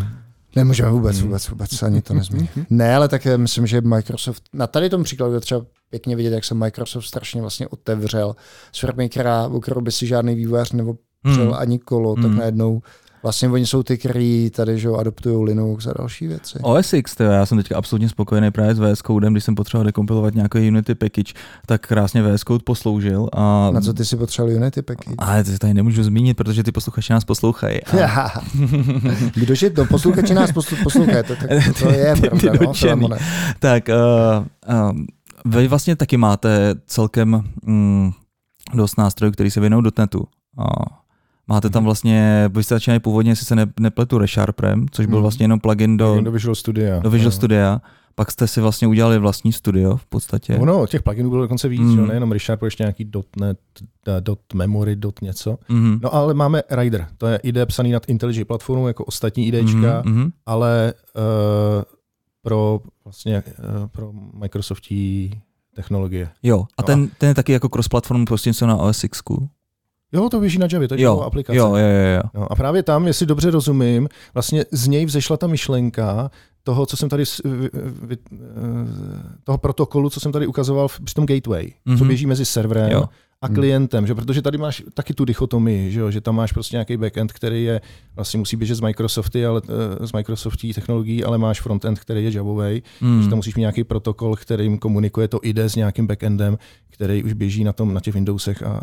Nemůžeme 0.55 0.91
vůbec, 0.91 1.17
hmm. 1.17 1.25
vůbec, 1.25 1.49
vůbec, 1.49 1.83
ani 1.83 2.01
to 2.01 2.13
nezmíní. 2.13 2.49
ne, 2.69 2.95
ale 2.95 3.07
tak 3.07 3.27
myslím, 3.37 3.67
že 3.67 3.81
Microsoft, 3.81 4.43
na 4.53 4.67
tady 4.67 4.89
tom 4.89 5.03
příkladu 5.03 5.33
je 5.33 5.39
třeba 5.39 5.65
pěkně 5.89 6.15
vidět, 6.15 6.33
jak 6.33 6.45
se 6.45 6.53
Microsoft 6.53 7.05
strašně 7.05 7.41
vlastně 7.41 7.67
otevřel 7.67 8.35
s 8.71 8.79
firmy, 8.79 9.09
která, 9.09 9.47
o 9.47 9.59
kterou 9.59 9.81
by 9.81 9.91
si 9.91 10.07
žádný 10.07 10.35
vývojář 10.35 10.71
nebo 10.71 10.95
hmm. 11.23 11.53
ani 11.53 11.79
kolo, 11.79 12.13
hmm. 12.13 12.23
tak 12.23 12.31
najednou 12.31 12.81
Vlastně 13.23 13.49
oni 13.49 13.65
jsou 13.65 13.83
ty, 13.83 13.97
kteří 13.97 14.51
tady 14.55 14.79
že 14.79 14.89
adoptují 14.89 15.45
Linux 15.45 15.87
a 15.87 15.91
další 15.97 16.27
věci. 16.27 16.59
OS 16.61 16.93
X, 16.93 17.15
tyjo, 17.15 17.31
já 17.31 17.45
jsem 17.45 17.57
teďka 17.57 17.77
absolutně 17.77 18.09
spokojený 18.09 18.51
právě 18.51 18.75
s 18.75 18.79
VS 18.79 18.99
Codem, 19.07 19.33
když 19.33 19.43
jsem 19.43 19.55
potřeboval 19.55 19.85
dekompilovat 19.85 20.35
nějaký 20.35 20.67
Unity 20.67 20.95
package, 20.95 21.33
tak 21.65 21.87
krásně 21.87 22.23
VS 22.23 22.41
Code 22.41 22.63
posloužil. 22.63 23.29
A... 23.33 23.71
Na 23.71 23.81
co 23.81 23.93
ty 23.93 24.05
si 24.05 24.17
potřeboval 24.17 24.55
Unity 24.55 24.81
package? 24.81 25.15
Ale 25.17 25.43
to 25.43 25.57
tady 25.57 25.73
nemůžu 25.73 26.03
zmínit, 26.03 26.37
protože 26.37 26.63
ty 26.63 26.71
posluchači 26.71 27.13
nás 27.13 27.25
poslouchají. 27.25 27.83
A... 27.83 28.41
Kdože 29.33 29.69
to? 29.69 29.85
Posluchači 29.85 30.33
nás 30.33 30.51
poslouchají, 30.83 31.23
to, 31.27 31.35
to, 31.35 31.45
to 31.79 31.89
je 31.89 32.15
pravda, 32.15 32.51
no, 32.95 33.17
Tak 33.59 33.89
uh, 33.89 34.75
uh, 34.75 34.91
vy 35.45 35.67
vlastně 35.67 35.95
taky 35.95 36.17
máte 36.17 36.75
celkem 36.85 37.43
mm, 37.63 38.11
dost 38.73 38.97
nástrojů, 38.97 39.31
který 39.31 39.51
se 39.51 39.59
věnují 39.59 39.83
dotnetu. 39.83 40.19
Uh, 40.57 40.65
Máte 41.51 41.69
tam 41.69 41.81
mhm. 41.81 41.85
vlastně, 41.85 42.49
vy 42.53 42.63
jste 42.63 42.75
začínali 42.75 42.99
původně, 42.99 43.31
jestli 43.31 43.45
se 43.45 43.55
ne, 43.55 43.65
nepletu, 43.79 44.17
ReSharperem, 44.17 44.85
což 44.91 45.05
byl 45.05 45.15
mhm. 45.15 45.21
vlastně 45.21 45.43
jenom 45.43 45.59
plugin 45.59 45.97
do, 45.97 46.21
do 46.21 46.31
Visual 46.31 46.55
Studia. 46.55 46.99
Do 46.99 47.09
Visual 47.09 47.31
Studia. 47.31 47.81
Pak 48.15 48.31
jste 48.31 48.47
si 48.47 48.61
vlastně 48.61 48.87
udělali 48.87 49.19
vlastní 49.19 49.53
studio 49.53 49.97
v 49.97 50.05
podstatě. 50.05 50.59
No, 50.65 50.87
těch 50.87 51.03
pluginů 51.03 51.29
bylo 51.29 51.41
dokonce 51.41 51.67
víc, 51.67 51.81
mm. 51.81 51.97
jo, 51.97 52.05
nejenom 52.05 52.31
ReSharper, 52.31 52.67
ještě 52.67 52.83
nějaký 52.83 53.11
.NET, 53.39 53.59
dot 54.19 54.39
memory, 54.53 54.95
dot 54.95 55.21
něco. 55.21 55.57
Mm. 55.69 55.99
No 56.03 56.15
ale 56.15 56.33
máme 56.33 56.63
Rider, 56.71 57.07
to 57.17 57.27
je 57.27 57.37
IDE 57.37 57.65
psaný 57.65 57.91
nad 57.91 58.09
IntelliJ 58.09 58.45
platformou 58.45 58.87
jako 58.87 59.05
ostatní 59.05 59.47
IDčka, 59.47 60.03
mm. 60.05 60.29
ale 60.45 60.93
uh, 61.15 61.83
pro 62.41 62.79
vlastně 63.03 63.43
eh, 63.47 63.53
pro 63.91 64.11
Microsoftí 64.33 65.31
technologie. 65.75 66.29
Jo, 66.43 66.65
a 66.77 66.81
No 66.81 66.85
ten, 66.85 67.09
ten 67.17 67.29
je 67.29 67.35
taky 67.35 67.51
jako 67.51 67.69
cross-platform 67.69 68.25
prostě 68.25 68.53
co 68.53 68.67
na 68.67 68.77
OS 68.77 69.03
X. 69.03 69.21
Jo, 70.13 70.29
to 70.29 70.39
běží 70.39 70.57
na 70.57 70.67
Javě, 70.71 70.87
to 70.87 70.93
je 70.95 71.01
Jo, 71.01 71.11
Java 71.13 71.25
aplikace. 71.25 71.57
jo, 71.57 71.67
jo, 71.67 71.75
jo, 71.87 72.15
jo. 72.15 72.21
No 72.33 72.51
a 72.51 72.55
právě 72.55 72.83
tam, 72.83 73.07
jestli 73.07 73.25
dobře 73.25 73.51
rozumím, 73.51 74.09
vlastně 74.33 74.65
z 74.71 74.87
něj 74.87 75.05
vzešla 75.05 75.37
ta 75.37 75.47
myšlenka 75.47 76.31
toho, 76.63 76.85
co 76.85 76.97
jsem 76.97 77.09
tady, 77.09 77.23
eh, 77.45 77.49
toho 79.43 79.57
protokolu, 79.57 80.09
co 80.09 80.19
jsem 80.19 80.31
tady 80.31 80.47
ukazoval 80.47 80.87
v- 80.87 80.99
při 81.01 81.13
tom 81.13 81.25
gateway, 81.25 81.65
mm-hmm. 81.65 81.97
co 81.97 82.03
Mhm. 82.03 82.07
běží 82.07 82.25
mezi 82.25 82.45
serverem 82.45 82.91
Jo. 82.91 83.03
a 83.41 83.45
Hmm. 83.47 83.55
klientem, 83.55 84.07
že? 84.07 84.15
protože 84.15 84.41
tady 84.41 84.57
máš 84.57 84.83
taky 84.93 85.13
tu 85.13 85.25
dichotomii, 85.25 85.91
že, 85.91 85.99
jo? 85.99 86.11
že 86.11 86.21
tam 86.21 86.35
máš 86.35 86.51
prostě 86.51 86.75
nějaký 86.75 86.97
backend, 86.97 87.31
který 87.33 87.63
je, 87.63 87.81
vlastně 88.15 88.37
musí 88.37 88.55
běžet 88.57 88.75
z 88.75 88.81
Microsofty, 88.81 89.45
ale, 89.45 89.61
eh, 90.01 90.07
z 90.07 90.13
Microsoftí 90.13 90.73
technologií, 90.73 91.23
ale 91.23 91.37
máš 91.37 91.61
frontend, 91.61 91.99
který 91.99 92.23
je 92.23 92.31
Javový, 92.33 92.83
Hmm. 92.99 93.23
že 93.23 93.29
tam 93.29 93.37
musíš 93.37 93.55
mít 93.55 93.61
nějaký 93.61 93.83
protokol, 93.83 94.35
kterým 94.35 94.77
komunikuje 94.77 95.27
to 95.27 95.39
IDE 95.43 95.69
s 95.69 95.75
nějakým 95.75 96.07
backendem, 96.07 96.57
který 96.89 97.23
už 97.23 97.33
běží 97.33 97.63
na, 97.63 97.73
tom, 97.73 97.93
na 97.93 97.99
těch 97.99 98.13
Windowsech 98.13 98.63
a 98.63 98.81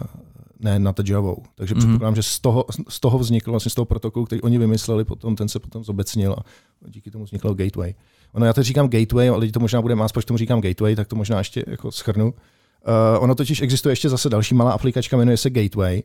ne 0.60 0.78
na 0.78 0.92
té 0.92 1.02
Javou. 1.06 1.42
Takže 1.54 1.74
Mhm. 1.74 1.78
předpokládám, 1.78 2.14
že 2.14 2.22
z 2.22 2.40
toho, 2.40 2.64
z 2.88 3.00
toho 3.00 3.18
vznikl, 3.18 3.50
vlastně 3.50 3.70
z 3.70 3.74
toho 3.74 3.84
protokolu, 3.84 4.24
který 4.26 4.42
oni 4.42 4.58
vymysleli, 4.58 5.04
potom 5.04 5.36
ten 5.36 5.48
se 5.48 5.58
potom 5.58 5.84
zobecnil 5.84 6.32
a 6.32 6.42
díky 6.88 7.10
tomu 7.10 7.24
vznikl 7.24 7.54
Gateway. 7.54 7.94
Ono, 8.32 8.46
já 8.46 8.52
teď 8.52 8.66
říkám 8.66 8.88
Gateway, 8.88 9.28
ale 9.28 9.38
lidi 9.38 9.52
to 9.52 9.60
možná 9.60 9.82
bude 9.82 9.94
más, 9.94 10.12
proč 10.12 10.24
tomu 10.24 10.38
říkám 10.38 10.60
Gateway, 10.60 10.96
tak 10.96 11.08
to 11.08 11.16
možná 11.16 11.38
ještě 11.38 11.64
jako 11.66 11.92
schrnu. 11.92 12.26
Uh, 12.26 13.22
ono 13.22 13.34
totiž 13.34 13.62
existuje 13.62 13.92
ještě 13.92 14.08
zase 14.08 14.28
další 14.28 14.54
malá 14.54 14.72
aplikačka, 14.72 15.16
jmenuje 15.16 15.36
se 15.36 15.50
Gateway 15.50 16.02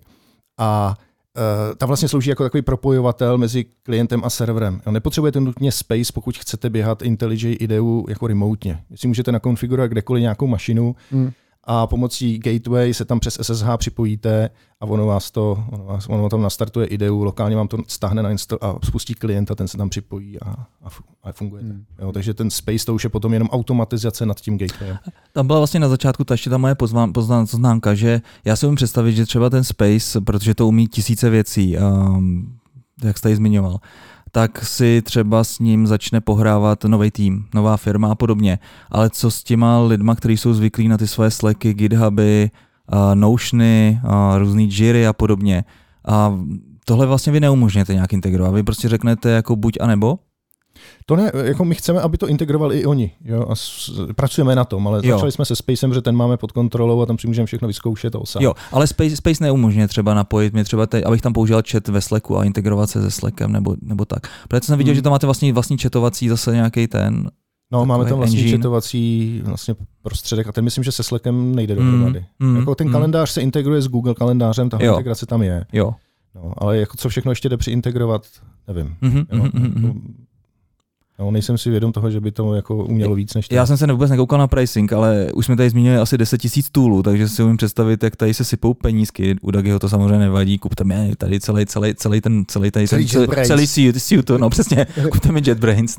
a 0.57 0.97
Uh, 1.37 1.75
ta 1.75 1.85
vlastně 1.85 2.07
slouží 2.07 2.29
jako 2.29 2.43
takový 2.43 2.61
propojovatel 2.61 3.37
mezi 3.37 3.65
klientem 3.83 4.21
a 4.23 4.29
serverem. 4.29 4.81
Jo, 4.85 4.91
Nepotřebujete 4.91 5.39
nutně 5.39 5.71
space, 5.71 6.13
pokud 6.13 6.37
chcete 6.37 6.69
běhat 6.69 7.01
IntelliJ 7.01 7.57
ideu 7.59 8.05
jako 8.09 8.27
remotně. 8.27 8.83
Vy 8.89 8.97
si 8.97 9.07
můžete 9.07 9.31
nakonfigurovat 9.31 9.91
kdekoliv 9.91 10.21
nějakou 10.21 10.47
mašinu 10.47 10.95
Hmm. 11.11 11.31
A 11.63 11.87
pomocí 11.87 12.37
gateway 12.37 12.93
se 12.93 13.05
tam 13.05 13.19
přes 13.19 13.37
SSH 13.41 13.65
připojíte 13.77 14.49
a 14.81 14.85
ono 14.85 15.05
vás 15.05 15.31
to, 15.31 15.63
ono, 15.71 15.85
vás, 15.85 16.07
ono 16.09 16.29
tam 16.29 16.41
nastartuje 16.41 16.87
ideu, 16.87 17.23
lokálně 17.23 17.55
vám 17.55 17.67
to 17.67 17.77
stáhne 17.87 18.23
na 18.23 18.31
install 18.31 18.59
a 18.61 18.75
spustí 18.83 19.13
klienta, 19.13 19.55
ten 19.55 19.67
se 19.67 19.77
tam 19.77 19.89
připojí 19.89 20.39
a, 20.39 20.49
a, 20.83 20.87
a 21.23 21.31
funguje. 21.31 21.63
Hmm. 21.63 21.85
Jo, 21.99 22.11
takže 22.11 22.33
ten 22.33 22.49
space 22.49 22.85
to 22.85 22.93
už 22.93 23.03
je 23.03 23.09
potom 23.09 23.33
jenom 23.33 23.49
automatizace 23.49 24.25
nad 24.25 24.39
tím 24.39 24.57
gatewayem. 24.57 24.97
Tam 25.33 25.47
byla 25.47 25.59
vlastně 25.59 25.79
na 25.79 25.89
začátku 25.89 26.23
ta 26.23 26.33
ještě 26.33 26.49
ta 26.49 26.57
moje 26.57 26.75
poznámka, 27.13 27.93
že 27.93 28.21
já 28.45 28.55
si 28.55 28.65
umím 28.65 28.75
představit, 28.75 29.13
že 29.13 29.25
třeba 29.25 29.49
ten 29.49 29.63
Space, 29.63 30.21
protože 30.21 30.55
to 30.55 30.67
umí 30.67 30.87
tisíce 30.87 31.29
věcí, 31.29 31.77
um, 31.77 32.59
jak 33.03 33.17
jste 33.17 33.29
ji 33.29 33.35
zmiňoval, 33.35 33.79
tak 34.35 34.65
si 34.65 35.01
třeba 35.01 35.43
s 35.43 35.59
ním 35.59 35.87
začne 35.87 36.21
pohrávat 36.21 36.83
nový 36.83 37.11
tým, 37.11 37.45
nová 37.53 37.77
firma 37.77 38.11
a 38.11 38.15
podobně. 38.15 38.59
Ale 38.91 39.09
co 39.09 39.31
s 39.31 39.43
těma 39.43 39.79
lidma, 39.79 40.15
kteří 40.15 40.37
jsou 40.37 40.53
zvyklí 40.53 40.87
na 40.87 40.97
ty 40.97 41.07
svoje 41.07 41.31
Slacky, 41.31 41.73
GitHuby, 41.73 42.51
uh, 42.93 43.15
Notiony, 43.15 44.01
uh, 44.03 44.37
různý 44.37 44.69
Jiry 44.71 45.07
a 45.07 45.13
podobně. 45.13 45.63
A 46.07 46.39
tohle 46.85 47.05
vlastně 47.05 47.33
vy 47.33 47.39
neumožněte 47.39 47.93
nějak 47.93 48.13
integrovat. 48.13 48.53
Vy 48.53 48.63
prostě 48.63 48.89
řeknete 48.89 49.29
jako 49.29 49.55
buď 49.55 49.77
a 49.81 49.87
nebo? 49.87 50.19
To 51.05 51.15
ne, 51.15 51.31
jako 51.43 51.65
my 51.65 51.75
chceme, 51.75 52.01
aby 52.01 52.17
to 52.17 52.27
integrovali 52.27 52.79
i 52.79 52.85
oni. 52.85 53.11
Jo, 53.25 53.45
a 53.49 53.55
s, 53.55 53.91
pracujeme 54.15 54.55
na 54.55 54.65
tom, 54.65 54.87
ale 54.87 55.01
Jo. 55.03 55.15
začali 55.15 55.31
jsme 55.31 55.45
se 55.45 55.55
Spacem, 55.55 55.93
že 55.93 56.01
ten 56.01 56.15
máme 56.15 56.37
pod 56.37 56.51
kontrolou 56.51 57.01
a 57.01 57.05
tam 57.05 57.17
si 57.17 57.27
můžeme 57.27 57.45
všechno 57.45 57.67
vyzkoušet 57.67 58.15
a 58.15 58.19
osát. 58.19 58.41
Jo, 58.41 58.53
ale 58.71 58.87
Space, 58.87 59.15
Space 59.15 59.43
neumožňuje 59.43 59.87
třeba 59.87 60.13
napojit 60.13 60.53
mě 60.53 60.63
třeba, 60.63 60.85
teď, 60.85 61.05
abych 61.05 61.21
tam 61.21 61.33
používal 61.33 61.61
chat 61.71 61.87
ve 61.87 62.01
Slacku 62.01 62.37
a 62.37 62.43
integrovat 62.43 62.89
se 62.89 63.01
se 63.01 63.11
Slackem 63.11 63.51
nebo, 63.51 63.75
nebo 63.81 64.05
tak. 64.05 64.21
Protože 64.47 64.61
jsem 64.61 64.77
viděl, 64.77 64.91
Hmm. 64.91 64.95
že 64.95 65.01
tam 65.01 65.11
máte 65.11 65.27
vlastně 65.27 65.53
vlastní 65.53 65.77
chatovací 65.77 66.29
zase 66.29 66.51
nějaký 66.55 66.87
ten. 66.87 67.29
No, 67.71 67.85
máme 67.85 68.05
tam 68.05 68.17
vlastně 68.17 68.39
engine. 68.39 68.57
četovací 68.57 69.41
vlastně 69.45 69.75
prostředek 70.01 70.47
a 70.47 70.51
ten 70.51 70.63
myslím, 70.63 70.83
že 70.83 70.91
se 70.91 71.03
Slackem 71.03 71.55
nejde 71.55 71.75
dohromady. 71.75 72.25
mm, 72.39 72.55
jako 72.55 72.75
ten 72.75 72.87
mm. 72.87 72.93
kalendář 72.93 73.29
se 73.29 73.41
integruje 73.41 73.81
s 73.81 73.87
Google 73.87 74.13
kalendářem, 74.15 74.69
ta 74.69 74.77
integrace 74.77 75.25
tam 75.25 75.41
je. 75.41 75.65
Jo. 75.73 75.93
No, 76.35 76.53
ale 76.57 76.77
jako 76.77 76.97
co 76.97 77.09
všechno 77.09 77.31
ještě 77.31 77.49
jde 77.49 77.57
přeintegrovat, 77.57 78.25
nevím. 78.67 78.95
Mhm, 79.01 79.17
Jo, 79.17 79.25
mhm, 79.31 79.49
mhm, 79.53 79.63
mhm. 79.75 79.83
jako, 79.87 79.99
no, 81.19 81.31
nejsem 81.31 81.57
si 81.57 81.69
vědom 81.69 81.91
toho, 81.91 82.11
že 82.11 82.19
by 82.19 82.31
to 82.31 82.53
jako 82.53 82.75
umělo 82.85 83.15
víc 83.15 83.33
než 83.33 83.47
to. 83.47 83.55
Já 83.55 83.65
jsem 83.65 83.77
se 83.77 83.87
vůbec 83.87 84.11
nekoukal 84.11 84.39
na 84.39 84.47
pricing, 84.47 84.93
ale 84.93 85.27
už 85.33 85.45
jsme 85.45 85.55
tady 85.55 85.69
zmínili 85.69 85.97
asi 85.97 86.17
10 86.17 86.37
tisíc 86.37 86.69
toolů, 86.69 87.03
takže 87.03 87.29
si 87.29 87.43
umím 87.43 87.57
představit, 87.57 88.03
jak 88.03 88.15
tady 88.15 88.33
se 88.33 88.43
sypou 88.43 88.73
penízky. 88.73 89.35
U 89.41 89.51
Dagiho 89.51 89.79
to 89.79 89.89
samozřejmě 89.89 90.17
nevadí, 90.17 90.57
kupte 90.57 90.83
mi 90.83 91.15
tady 91.17 91.39
celý, 91.39 91.65
celý, 91.65 91.95
celý 91.95 92.21
ten, 92.21 92.43
celý 92.47 92.71
tady 92.71 92.87
Celý 92.87 93.07
ten, 93.07 93.27
celý, 93.27 93.47
celý 93.47 93.67
suit, 93.67 94.01
suit, 94.01 94.29
no 94.29 94.49
přesně, 94.49 94.87
kupte 95.11 95.31
mi 95.31 95.41
JetBrains. 95.47 95.97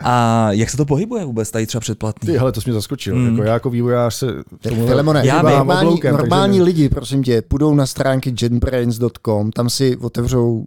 A 0.00 0.46
jak 0.52 0.70
se 0.70 0.76
to 0.76 0.84
pohybuje 0.84 1.24
vůbec 1.24 1.50
tady 1.50 1.66
třeba 1.66 1.80
předplatný? 1.80 2.26
Ty, 2.26 2.38
hele, 2.38 2.52
to 2.52 2.60
jsi 2.60 2.70
mě 2.70 2.74
zaskočil. 2.74 3.16
Mm. 3.16 3.26
Jako 3.26 3.42
já 3.42 3.52
jako 3.52 3.70
vývojář 3.70 4.14
se 4.14 4.26
tomu 4.62 4.86
Filemone, 4.86 5.22
Já 5.26 5.42
vím, 5.42 5.50
normální, 5.50 5.86
obloukem, 5.86 6.12
takže 6.12 6.22
normální 6.22 6.58
ne- 6.58 6.64
lidi, 6.64 6.88
prosím 6.88 7.22
tě, 7.22 7.42
půjdou 7.42 7.74
na 7.74 7.86
stránky 7.86 8.34
jetbrains.com, 8.42 9.50
tam 9.50 9.70
si 9.70 9.96
otevřou 9.96 10.64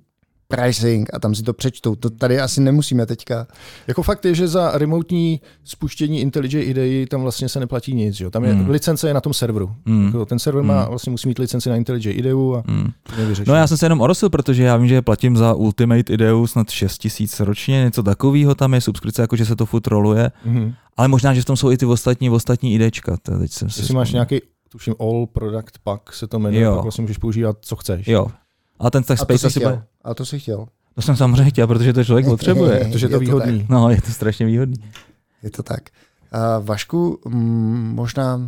pricing 0.56 1.10
a 1.14 1.20
tam 1.20 1.36
si 1.36 1.44
to 1.44 1.54
přečtou. 1.54 1.96
To 1.96 2.10
tady 2.10 2.40
asi 2.40 2.62
nemusíme 2.62 3.06
teďka. 3.06 3.48
Jako 3.88 4.04
fakt 4.04 4.26
je, 4.26 4.36
že 4.36 4.48
za 4.48 4.72
remotní 4.78 5.42
spuštění 5.64 6.22
IntelliJ 6.22 6.62
IDEI 6.70 7.06
tam 7.06 7.22
vlastně 7.22 7.50
se 7.50 7.60
neplatí 7.60 7.94
nic. 7.96 8.20
Jo. 8.20 8.30
Tam 8.30 8.44
je, 8.46 8.54
Mm. 8.54 8.70
licence 8.70 9.08
je 9.08 9.14
na 9.14 9.22
tom 9.22 9.34
serveru. 9.34 9.72
Mm. 9.86 10.06
Jako 10.06 10.26
ten 10.26 10.40
server 10.40 10.64
má, 10.64 10.82
Mm. 10.84 10.90
vlastně 10.90 11.12
musí 11.12 11.28
mít 11.28 11.40
licenci 11.40 11.70
na 11.70 11.76
IntelliJ 11.76 12.14
IDEU 12.18 12.54
a 12.56 12.64
Hmm. 12.68 12.90
vyřešeno. 13.18 13.46
No 13.48 13.56
já 13.56 13.68
jsem 13.68 13.78
se 13.78 13.86
jenom 13.86 14.02
orosil, 14.02 14.30
protože 14.30 14.64
já 14.64 14.78
vím, 14.78 14.88
že 14.88 15.02
platím 15.02 15.38
za 15.38 15.54
Ultimate 15.54 16.14
Ideu 16.14 16.48
snad 16.48 16.70
6 16.70 16.98
tisíc 16.98 17.40
ročně, 17.40 17.84
něco 17.84 18.04
takového 18.04 18.56
tam 18.56 18.74
je, 18.74 18.82
subskripce, 18.82 19.22
jako 19.22 19.36
že 19.36 19.46
se 19.46 19.56
to 19.56 19.66
furt 19.66 19.88
roluje, 19.88 20.32
Mhm. 20.46 20.74
ale 20.98 21.08
možná, 21.08 21.34
že 21.34 21.42
v 21.42 21.46
tom 21.46 21.58
jsou 21.58 21.72
i 21.72 21.78
ty 21.78 21.86
ostatní, 21.86 22.30
ostatní 22.30 22.74
idečka. 22.74 23.18
To 23.24 23.40
teď 23.40 23.52
jsem 23.52 23.70
si 23.70 23.82
Jestli 23.82 23.94
máš 23.94 24.12
nějaký, 24.12 24.40
tuším, 24.72 24.94
all 25.00 25.26
product 25.34 25.78
pack 25.84 26.14
se 26.14 26.28
to 26.28 26.40
jmenuje, 26.40 26.64
Jo. 26.64 26.74
tak 26.76 26.84
vlastně 26.84 27.02
můžeš 27.02 27.18
používat, 27.18 27.58
co 27.62 27.76
chceš. 27.76 28.08
Jo. 28.08 28.28
A 28.82 28.90
ten 28.90 29.04
tak 29.04 29.20
Space 29.20 29.40
si 29.40 29.48
asi 29.48 29.60
bude. 29.60 29.84
A 30.04 30.14
to 30.14 30.26
si 30.26 30.40
chtěl. 30.40 30.68
To 30.96 31.02
jsem 31.02 31.16
samozřejmě 31.16 31.50
chtěl, 31.50 31.68
protože 31.68 31.94
to 31.94 32.04
člověk 32.04 32.26
potřebuje. 32.30 32.90
Protože 32.92 33.06
je 33.06 33.10
to 33.10 33.16
Je 33.16 33.20
to 33.20 33.20
výhodný. 33.20 33.66
No, 33.70 33.90
je 33.90 34.02
to 34.02 34.12
strašně 34.12 34.46
výhodný. 34.46 34.84
Je 35.44 35.52
to 35.52 35.64
tak. 35.64 35.82
Uh, 36.34 36.66
Vašku, 36.66 37.20
možná 37.94 38.40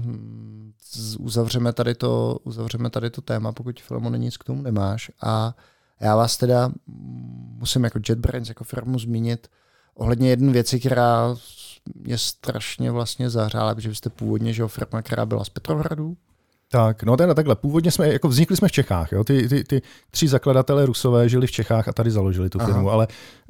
uzavřeme 1.20 1.74
tady, 1.74 1.96
to, 1.96 2.40
uzavřeme 2.44 2.90
tady 2.90 3.10
to 3.10 3.22
téma, 3.22 3.52
pokud 3.52 3.82
Filemone 3.82 4.18
nic 4.18 4.38
k 4.38 4.44
tomu 4.44 4.62
nemáš. 4.62 5.12
A 5.22 5.56
já 6.00 6.16
vás 6.16 6.38
teda 6.38 6.72
musím 7.58 7.84
jako 7.84 8.00
JetBrains, 8.10 8.50
jako 8.50 8.64
firmu 8.64 9.00
zmínit 9.00 9.48
ohledně 9.96 10.30
jedné 10.30 10.54
věci, 10.54 10.80
která 10.80 11.36
mě 11.96 12.18
strašně 12.18 12.92
vlastně 12.92 13.30
zahřála, 13.30 13.76
protože 13.76 13.90
vy 13.90 13.96
jste 13.96 14.10
původně 14.10 14.54
že 14.54 14.68
firma, 14.68 15.02
která 15.02 15.26
byla 15.26 15.44
z 15.44 15.50
Petrohradu. 15.50 16.18
Tak, 16.74 17.04
no 17.04 17.18
teda 17.18 17.34
takhle. 17.34 17.56
Původně 17.56 17.92
jsme, 17.92 18.08
jako 18.14 18.28
vznikli 18.28 18.58
jsme 18.58 18.68
v 18.68 18.72
Čechách. 18.72 19.12
Jo? 19.12 19.24
Ty, 19.24 19.50
ty, 19.50 19.64
ty 19.64 19.82
tři 20.12 20.28
zakladatelé 20.28 20.86
Rusové 20.86 21.30
žili 21.30 21.48
v 21.48 21.52
Čechách 21.52 21.88
a 21.88 21.94
tady 21.94 22.12
založili 22.12 22.50
tu 22.50 22.62
Aha. 22.62 22.68
firmu, 22.74 22.90
ale 22.90 23.08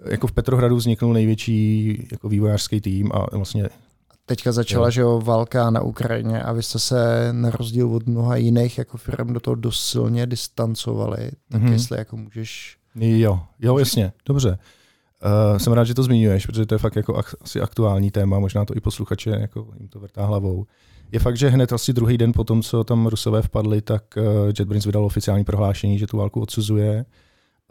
jako 0.10 0.28
v 0.28 0.32
Petrohradu 0.32 0.76
vzniknul 0.76 1.14
největší 1.14 2.08
jako 2.12 2.30
vývojářský 2.30 2.82
tým 2.82 3.12
a 3.14 3.36
vlastně 3.38 3.70
Teďka 4.26 4.52
začala, 4.52 4.88
Jo. 4.88 4.92
že 4.92 5.02
jo, 5.02 5.22
válka 5.22 5.70
na 5.70 5.82
Ukrajině 5.82 6.44
a 6.44 6.52
vy 6.54 6.64
jste 6.64 6.80
se 6.80 7.30
na 7.32 7.50
rozdíl 7.50 7.96
od 7.96 8.08
mnoha 8.08 8.36
jiných 8.36 8.78
jako 8.78 8.98
firm 8.98 9.34
do 9.34 9.40
toho 9.40 9.56
dost 9.56 9.86
silně 9.86 10.26
distancovali. 10.28 11.32
Tak 11.52 11.62
Mhm. 11.62 11.74
jestli 11.74 11.98
jako 11.98 12.18
můžeš 12.18 12.78
Jo, 12.96 13.40
jo, 13.60 13.78
jasně, 13.78 14.12
dobře. 14.26 14.58
Uh, 15.52 15.58
jsem 15.58 15.74
rád, 15.74 15.84
že 15.84 15.94
to 15.94 16.04
zmiňuješ, 16.04 16.46
protože 16.46 16.66
to 16.66 16.76
je 16.76 16.80
fakt 16.80 16.96
jako 16.96 17.14
ak- 17.14 17.36
asi 17.42 17.62
aktuální 17.62 18.12
téma, 18.12 18.40
možná 18.40 18.66
to 18.66 18.74
i 18.78 18.80
posluchače 18.80 19.30
jako 19.30 19.68
jim 19.80 19.88
to 19.88 20.00
vrtá 20.00 20.26
hlavou. 20.26 20.66
Je 21.14 21.20
fakt, 21.20 21.38
že 21.38 21.50
hned 21.50 21.74
asi 21.74 21.94
druhý 21.94 22.18
den 22.18 22.34
po 22.34 22.44
tom, 22.44 22.62
co 22.62 22.84
tam 22.84 23.08
Rusové 23.08 23.42
vpadli, 23.42 23.82
tak 23.82 24.04
uh, 24.18 24.24
JetBrains 24.48 24.86
vydal 24.86 25.06
oficiální 25.06 25.44
prohlášení, 25.44 26.00
že 26.00 26.08
tu 26.08 26.18
válku 26.18 26.42
odsuzuje. 26.42 27.06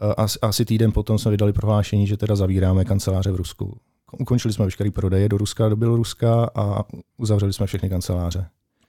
Uh, 0.03 0.13
asi, 0.17 0.39
asi 0.41 0.65
týden 0.65 0.91
potom 0.91 1.17
jsme 1.17 1.31
vydali 1.31 1.53
prohlášení, 1.53 2.07
že 2.07 2.17
teda 2.17 2.35
zavíráme 2.35 2.85
kanceláře 2.85 3.31
v 3.31 3.35
Rusku. 3.35 3.77
Ukončili 4.19 4.53
jsme 4.53 4.65
veškerý 4.65 4.91
prodeje 4.91 5.29
do 5.29 5.37
Ruska, 5.37 5.69
do 5.69 5.75
Běloruska 5.75 6.49
a 6.55 6.83
uzavřeli 7.17 7.53
jsme 7.53 7.67
všechny 7.67 7.89
kanceláře. 7.89 8.45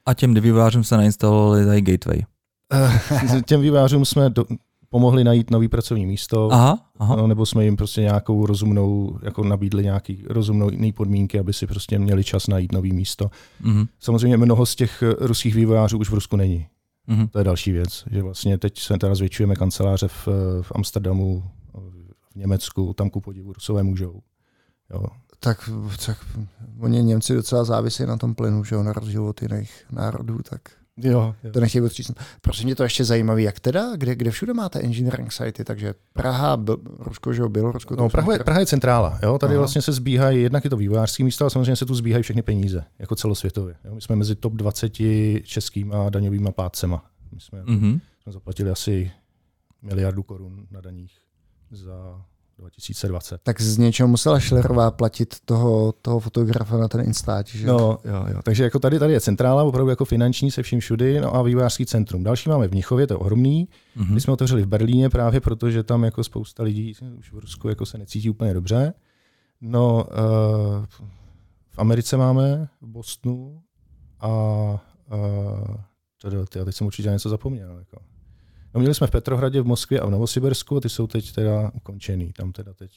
A 0.06 0.14
těm 0.14 0.34
vývojářům 0.34 0.84
se 0.84 0.96
nainstalovali 0.96 1.66
tady 1.66 1.80
Gateway. 1.80 2.22
Uh, 2.74 3.40
těm 3.46 3.60
vývářům 3.60 4.04
jsme 4.04 4.30
do, 4.30 4.44
pomohli 4.94 5.24
najít 5.24 5.50
nový 5.50 5.68
pracovní 5.68 6.06
místo. 6.06 6.48
Aha, 6.52 6.78
aha. 6.98 7.16
No, 7.16 7.26
nebo 7.26 7.46
jsme 7.46 7.64
jim 7.64 7.76
prostě 7.76 8.00
nějakou 8.00 8.46
rozumnou, 8.46 9.18
jako 9.22 9.44
nabídli 9.44 9.82
nějaký 9.82 10.24
rozumnou 10.30 10.70
jiný 10.70 10.92
podmínky, 10.92 11.38
aby 11.38 11.52
si 11.52 11.66
prostě 11.66 11.98
měli 11.98 12.24
čas 12.24 12.46
najít 12.46 12.72
nový 12.72 12.92
místo. 12.92 13.30
Mhm, 13.60 13.86
Samozřejmě 14.00 14.36
mnoho 14.36 14.66
z 14.66 14.74
těch 14.74 15.02
eh, 15.02 15.26
ruských 15.26 15.54
vývojářů 15.54 15.98
už 15.98 16.10
v 16.10 16.14
Rusku 16.14 16.36
není. 16.36 16.66
mhm. 17.06 17.28
To 17.28 17.38
je 17.38 17.44
další 17.44 17.72
věc, 17.72 18.04
že 18.10 18.22
vlastně 18.22 18.58
teď 18.58 18.78
se 18.78 18.98
teda 18.98 19.14
zvětšujeme 19.14 19.54
kanceláře 19.56 20.08
v, 20.08 20.28
eh, 20.28 20.62
v 20.62 20.72
Amsterdamu, 20.74 21.44
v 22.32 22.36
Německu, 22.36 22.92
tam 22.92 23.10
ku 23.10 23.20
podivu 23.20 23.52
Rusové 23.52 23.82
můžou. 23.82 24.20
Jo. 24.90 25.02
Tak, 25.40 25.70
tak 26.06 26.18
oni 26.80 27.02
Němci 27.02 27.34
docela 27.34 27.64
závisí 27.64 28.06
na 28.06 28.16
tom 28.16 28.34
plynu, 28.34 28.64
že 28.64 28.74
jo, 28.74 28.82
na 28.82 28.92
rozdíl 28.92 29.24
od 29.26 29.42
jiných 29.42 29.84
národů, 29.90 30.38
tak 30.50 30.60
Jo, 30.96 31.34
jo. 31.44 31.52
To 31.52 31.60
nechtějí 31.60 31.82
odstřísnout. 31.82 32.18
Prosím 32.40 32.64
mě 32.66 32.74
to 32.76 32.82
ještě 32.82 33.04
zajímavé, 33.04 33.42
jak 33.42 33.60
teda, 33.60 33.96
kde, 33.96 34.14
kde 34.14 34.30
všude 34.30 34.54
máte 34.54 34.80
engineering 34.80 35.32
site, 35.32 35.64
takže 35.64 35.94
Praha, 36.12 36.56
Bil, 36.56 36.76
Rusko, 36.98 37.32
že 37.32 37.42
jo, 37.42 37.48
Bělorusko. 37.48 37.96
to 37.96 38.02
No, 38.02 38.08
Praha, 38.08 38.32
je, 38.32 38.38
Praha 38.38 38.60
je 38.60 38.66
centrála. 38.66 39.18
Jo? 39.22 39.38
Tady 39.38 39.52
Aha. 39.54 39.58
vlastně 39.60 39.82
se 39.82 39.92
zbíhají, 39.92 40.42
jednak 40.42 40.64
je 40.64 40.70
to 40.70 40.76
vývojářský 40.76 41.24
místo, 41.24 41.44
ale 41.44 41.50
samozřejmě 41.50 41.76
se 41.76 41.86
tu 41.86 41.94
zbíhají 41.94 42.22
všechny 42.22 42.42
peníze, 42.42 42.84
jako 42.98 43.16
celosvětově. 43.16 43.74
Jo? 43.84 43.94
My 43.94 44.00
jsme 44.00 44.16
mezi 44.16 44.34
top 44.34 44.52
20 44.52 44.92
českýma 45.42 46.10
daňovými 46.10 46.52
pátcema. 46.52 47.04
My 47.32 47.40
jsme, 47.40 47.62
Mhm. 47.66 48.00
jsme 48.22 48.32
zaplatili 48.32 48.70
asi 48.70 49.10
miliardu 49.82 50.22
korun 50.22 50.66
na 50.70 50.80
daních 50.80 51.12
za 51.70 52.22
2020. 52.58 53.40
Tak 53.42 53.60
z 53.60 53.78
něčeho 53.78 54.08
musela 54.08 54.40
Schillerová 54.40 54.90
platit 54.90 55.34
toho, 55.44 55.92
toho 55.92 56.20
fotografa 56.20 56.78
na 56.78 56.88
ten 56.88 57.00
Instač, 57.00 57.54
že? 57.54 57.66
No, 57.66 57.98
jo, 58.04 58.24
jo. 58.28 58.40
Takže 58.42 58.64
jako 58.64 58.78
tady, 58.78 58.98
tady 58.98 59.12
je 59.12 59.20
centrála, 59.20 59.62
opravdu 59.62 59.90
jako 59.90 60.04
finanční 60.04 60.50
se 60.50 60.62
vším 60.62 60.80
všudy, 60.80 61.20
no 61.20 61.34
a 61.34 61.42
vývojářský 61.42 61.86
centrum. 61.86 62.24
Další 62.24 62.48
máme 62.48 62.68
v 62.68 62.70
Mnichově, 62.70 63.06
to 63.06 63.14
je 63.14 63.18
ohromný. 63.18 63.68
Mhm. 63.96 64.14
My 64.14 64.20
jsme 64.20 64.32
otevřeli 64.32 64.62
v 64.62 64.66
Berlíně 64.66 65.10
právě 65.10 65.40
protože 65.40 65.82
tam 65.82 66.04
jako 66.04 66.24
spousta 66.24 66.62
lidí 66.62 66.94
už 67.18 67.32
v 67.32 67.38
Rusku 67.38 67.68
jako 67.68 67.86
se 67.86 67.98
necítí 67.98 68.30
úplně 68.30 68.54
dobře. 68.54 68.94
No, 69.60 69.94
uh, 69.94 70.84
v 71.70 71.78
Americe 71.78 72.16
máme, 72.16 72.68
v 72.80 72.86
Bostonu 72.86 73.62
a 74.20 74.28
uh, 75.12 75.76
teda, 76.22 76.44
tyjo, 76.46 76.64
teď 76.64 76.74
jsem 76.74 76.86
určitě 76.86 77.08
něco 77.08 77.28
zapomněl. 77.28 77.78
Jako. 77.78 78.13
No, 78.74 78.80
měli 78.80 78.94
jsme 78.94 79.06
v 79.06 79.10
Petrohradě, 79.10 79.60
v 79.60 79.66
Moskvě 79.66 80.00
a 80.00 80.06
v 80.06 80.10
Novosibirsku 80.10 80.76
a 80.76 80.80
ty 80.80 80.88
jsou 80.88 81.06
teď 81.06 81.32
teda 81.32 81.70
ukončený. 81.74 82.32
Tam 82.32 82.52
teda 82.52 82.72
teď 82.72 82.90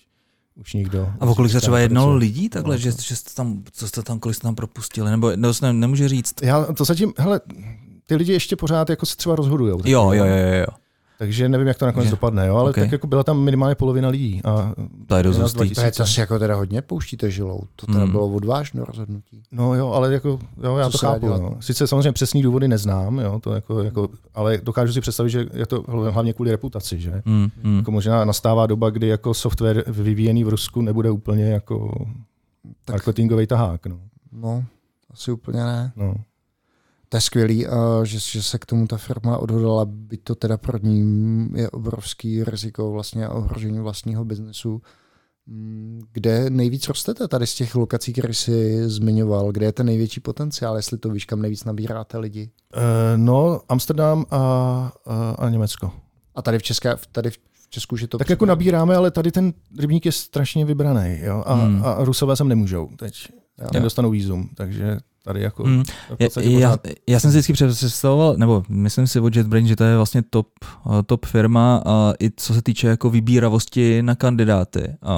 už 0.55 0.73
nikdo... 0.73 1.09
A 1.19 1.34
kolik 1.36 1.51
se 1.51 1.61
třeba 1.61 1.80
jednalo 1.80 2.15
lidí 2.15 2.49
takhle, 2.49 2.75
No, 2.75 2.78
že, 2.78 2.91
že 2.91 3.15
jste 3.15 3.34
tam, 3.34 3.63
co 3.71 3.88
jste 3.88 4.03
tam, 4.03 4.19
kolik 4.19 4.36
jste 4.36 4.43
tam 4.43 4.55
propustili, 4.55 5.11
nebo 5.11 5.32
no, 5.36 5.51
ne, 5.61 5.73
nemůže 5.73 6.09
říct. 6.09 6.34
Já 6.41 6.65
to 6.65 6.86
zatím, 6.86 7.13
hele, 7.17 7.41
ty 8.05 8.15
lidi 8.15 8.34
ještě 8.34 8.55
pořád 8.55 8.89
jako 8.89 9.05
se 9.05 9.15
třeba 9.17 9.36
rozhodují. 9.36 9.71
Jo, 9.71 9.82
jo, 9.86 10.11
jo, 10.13 10.25
jo, 10.25 10.53
jo. 10.59 10.65
Takže 11.20 11.49
nevím, 11.49 11.68
jak 11.68 11.78
to 11.78 11.86
nakonec 11.86 12.03
Takže- 12.05 12.11
dopadne, 12.11 12.47
jo, 12.47 12.55
ale 12.55 12.70
ok. 12.70 12.76
tak 12.76 12.91
jako 12.91 13.07
byla 13.07 13.24
tam 13.24 13.39
minimálně 13.43 13.76
polovina 13.76 14.09
lidí. 14.09 14.41
A 14.45 14.74
To 15.07 15.15
je 15.15 15.24
dost 15.24 15.38
nás 15.38 15.43
hustý. 15.43 15.57
2000. 15.57 15.82
To 15.82 15.86
je 15.86 15.91
to 15.91 16.05
si 16.13 16.20
jako 16.20 16.39
teda 16.39 16.55
hodně 16.55 16.82
pouštíte 16.82 17.32
žilou. 17.32 17.61
To 17.76 17.86
teda 17.86 17.99
Hmm. 17.99 18.11
bylo 18.11 18.28
odvážné 18.28 18.84
rozhodnutí. 18.86 19.43
No 19.51 19.76
jo, 19.76 19.91
ale 19.91 20.13
jako, 20.13 20.39
jo, 20.63 20.78
já 20.78 20.86
Co 20.89 20.91
to 20.91 20.97
chápu. 20.97 21.20
dělat? 21.26 21.41
No. 21.41 21.55
Sice 21.59 21.88
samozřejmě 21.88 22.11
přesný 22.11 22.41
důvody 22.41 22.68
neznám, 22.68 23.20
jo, 23.20 23.39
to 23.43 23.53
jako, 23.53 23.84
jako, 23.84 24.09
ale 24.36 24.57
dokážu 24.63 24.93
si 24.93 25.01
představit, 25.01 25.30
že 25.30 25.45
je 25.53 25.65
to 25.65 25.84
hlavně 25.88 26.34
kvůli 26.34 26.51
reputaci, 26.51 26.99
že? 26.99 27.22
Mm, 27.26 27.47
mm. 27.63 27.78
Jako 27.78 27.91
možná 27.91 28.26
nastává 28.26 28.68
doba, 28.68 28.89
kdy 28.89 29.07
jako 29.07 29.34
software 29.34 29.84
vyvíjený 29.88 30.43
v 30.43 30.49
Rusku 30.49 30.82
nebude 30.82 31.09
úplně 31.11 31.45
jako 31.45 32.05
Tak- 32.86 32.93
marketingový 32.93 33.47
tahák. 33.47 33.86
No. 33.86 33.99
No, 34.32 34.63
asi 35.11 35.32
úplně 35.32 35.59
ne. 35.63 35.91
No. 35.95 36.15
To 37.10 37.18
je 37.18 37.22
skvělý, 37.22 37.68
a 37.68 38.03
že, 38.03 38.20
že 38.20 38.43
se 38.43 38.58
k 38.60 38.66
tomu 38.66 38.88
ta 38.88 38.97
firma 38.97 39.38
odhodala, 39.38 39.86
byť 39.86 40.24
to 40.24 40.36
teda 40.36 40.58
pro 40.58 40.78
ní 40.84 41.49
je 41.55 41.70
obrovský 41.70 42.43
riziko 42.43 42.91
vlastně 42.91 43.28
a 43.28 43.34
ohrožení 43.34 43.80
vlastního 43.80 44.26
biznesu. 44.26 44.82
Mm, 45.45 46.01
Kde 46.14 46.49
nejvíc 46.49 46.88
rostete 46.88 47.28
tady 47.28 47.47
z 47.47 47.55
těch 47.55 47.76
lokací, 47.76 48.14
které 48.14 48.34
jsi 48.34 48.89
zmiňoval? 48.89 49.51
Kde 49.51 49.66
je 49.66 49.72
ten 49.72 49.86
největší 49.86 50.20
potenciál, 50.20 50.76
jestli 50.76 50.97
to 50.97 51.10
víš, 51.10 51.26
kam 51.26 51.41
nejvíc 51.41 51.64
nabíráte 51.64 52.18
lidi? 52.18 52.49
E, 52.74 53.18
no, 53.18 53.62
Amsterdam 53.70 54.26
a, 54.32 54.38
a, 55.05 55.30
a 55.39 55.49
Německo. 55.49 55.91
A 56.36 56.41
tady 56.41 56.60
v, 56.60 56.64
České, 56.64 56.95
tady 57.12 57.30
v 57.30 57.38
Česku, 57.70 57.97
že 57.97 58.08
to... 58.08 58.18
Tak 58.18 58.30
jako 58.30 58.45
nabíráme, 58.45 58.95
ale 58.95 59.12
tady 59.12 59.32
ten 59.32 59.53
rybník 59.80 60.05
je 60.05 60.12
strašně 60.12 60.66
vybraný. 60.66 61.20
Jo? 61.22 61.43
A, 61.45 61.53
Hmm. 61.53 61.82
a 61.86 62.03
Rusové 62.03 62.36
sem 62.36 62.47
nemůžou 62.47 62.89
teď. 62.97 63.14
Jo. 63.62 63.68
Nedostanou 63.74 64.10
vízum, 64.10 64.49
takže 64.55 64.97
tady 65.28 65.41
jako 65.41 65.63
Mm. 65.63 65.84
Já, 66.19 66.28
já, 66.59 66.78
já 67.07 67.19
jsem 67.19 67.32
si 67.32 67.38
vždycky 67.41 67.53
představoval, 67.67 68.34
nebo 68.38 68.63
myslím 68.69 69.07
si 69.07 69.19
o 69.19 69.30
JetBrain, 69.36 69.67
že 69.67 69.75
to 69.75 69.84
je 69.84 69.95
vlastně 69.97 70.21
top, 70.30 70.47
eh, 70.65 71.03
top 71.05 71.25
firma, 71.25 71.82
a 71.86 72.13
i 72.19 72.32
co 72.38 72.53
se 72.53 72.61
týče 72.61 72.88
jako 72.88 73.09
vybíravosti 73.09 74.01
na 74.01 74.15
kandidáty. 74.15 74.95
A, 75.01 75.13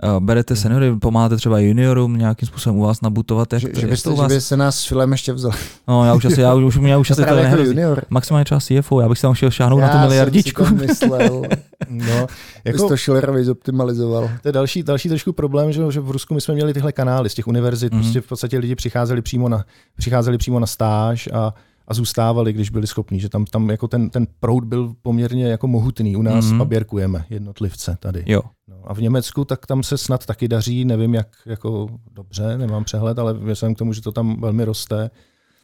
a 0.00 0.20
berete 0.20 0.56
seniory, 0.56 0.96
pomáháte 0.96 1.36
třeba 1.36 1.58
juniorům 1.58 2.16
nějakým 2.16 2.46
způsobem 2.48 2.78
u 2.78 2.82
vás 2.82 3.00
nabutovat, 3.00 3.52
jak, 3.52 3.62
že, 3.62 3.68
to- 3.68 3.80
že, 3.80 3.86
byste, 3.86 4.08
to 4.08 4.12
u 4.12 4.16
že 4.16 4.22
vás? 4.22 4.32
by 4.32 4.40
se 4.40 4.56
nás 4.56 4.78
s 4.78 4.84
Filem 4.86 5.12
ještě 5.12 5.32
vzal. 5.32 5.52
No, 5.88 6.04
já 6.04 6.14
už 6.14 6.24
asi, 6.24 6.40
já 6.40 6.54
už, 6.54 6.78
já 6.82 6.98
už 6.98 7.10
asi 7.10 7.20
to 7.20 7.22
Právě 7.22 7.42
jako 7.44 7.56
nehrozí. 7.56 7.70
junior. 7.74 8.02
Maximálně 8.10 8.44
třeba 8.44 8.60
CFO, 8.60 9.00
já 9.00 9.08
bych 9.08 9.18
si 9.18 9.22
tam 9.22 9.34
chtěl 9.34 9.50
šáhnout 9.50 9.80
na 9.80 9.88
tu 9.88 9.98
miliardičku. 9.98 10.62
Já 10.62 10.68
jsem 10.68 10.78
si 10.78 10.84
to 10.84 10.86
myslel. 10.92 11.42
No, 11.98 12.26
Jako... 12.64 12.88
to 12.88 12.96
Schillerovi 12.96 13.44
zoptimalizoval. 13.44 14.30
to 14.42 14.48
je 14.48 14.52
další, 14.52 14.82
další 14.82 15.08
trošku 15.08 15.32
problém, 15.32 15.72
že, 15.72 15.82
že 15.90 16.00
v 16.00 16.10
Rusku 16.10 16.34
my 16.34 16.40
jsme 16.40 16.54
měli 16.54 16.74
tyhle 16.74 16.92
kanály 16.92 17.30
z 17.30 17.34
těch 17.34 17.46
univerzit, 17.46 17.92
Mhm. 17.92 17.98
mm. 18.00 18.04
prostě 18.04 18.20
v 18.20 18.26
podstatě 18.26 18.58
lidi 18.58 18.74
přicházeli 18.74 19.22
přímo 19.22 19.48
na, 19.48 19.64
přicházeli 19.96 20.38
přímo 20.38 20.60
na 20.60 20.66
stáž 20.66 21.28
a, 21.32 21.54
a 21.88 21.94
zůstávali, 21.94 22.52
když 22.52 22.70
byli 22.70 22.86
schopní, 22.86 23.20
že 23.20 23.28
tam, 23.28 23.44
tam 23.44 23.70
jako 23.70 23.88
ten, 23.88 24.10
ten 24.10 24.26
proud 24.40 24.64
byl 24.64 24.94
poměrně 25.02 25.46
jako 25.48 25.66
mohutný. 25.66 26.16
U 26.16 26.22
nás 26.22 26.44
Mhm. 26.44 26.52
mm. 26.52 26.58
paběrkujeme 26.58 27.24
jednotlivce 27.30 27.96
tady. 28.00 28.22
Jo. 28.26 28.42
No, 28.68 28.76
a 28.84 28.94
v 28.94 29.00
Německu 29.00 29.44
tak 29.44 29.66
tam 29.66 29.82
se 29.82 29.98
snad 29.98 30.26
taky 30.26 30.48
daří, 30.48 30.84
nevím 30.84 31.14
jak 31.14 31.28
jako 31.46 31.88
dobře, 32.12 32.58
nemám 32.58 32.84
přehled, 32.84 33.18
ale 33.18 33.32
vzhledem 33.34 33.74
k 33.74 33.78
tomu, 33.78 33.92
že 33.92 34.02
to 34.02 34.12
tam 34.12 34.40
velmi 34.40 34.64
roste. 34.64 35.10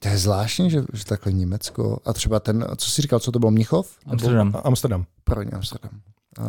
To 0.02 0.08
je 0.08 0.18
zvláštní, 0.18 0.70
že, 0.70 0.82
že 0.92 1.04
takhle 1.04 1.32
Německo 1.32 1.98
a 2.04 2.12
třeba 2.12 2.40
ten, 2.40 2.66
co 2.76 2.90
jsi 2.90 3.02
říkal, 3.02 3.18
co 3.18 3.32
to 3.32 3.38
bylo, 3.38 3.50
Mnichov? 3.50 3.96
Amsterdam. 4.06 4.52
A 4.54 4.58
Amsterdam. 4.58 5.04
Pro 5.24 5.42
ně 5.42 5.50
Amsterdam. 5.50 5.90
Uh, 6.38 6.44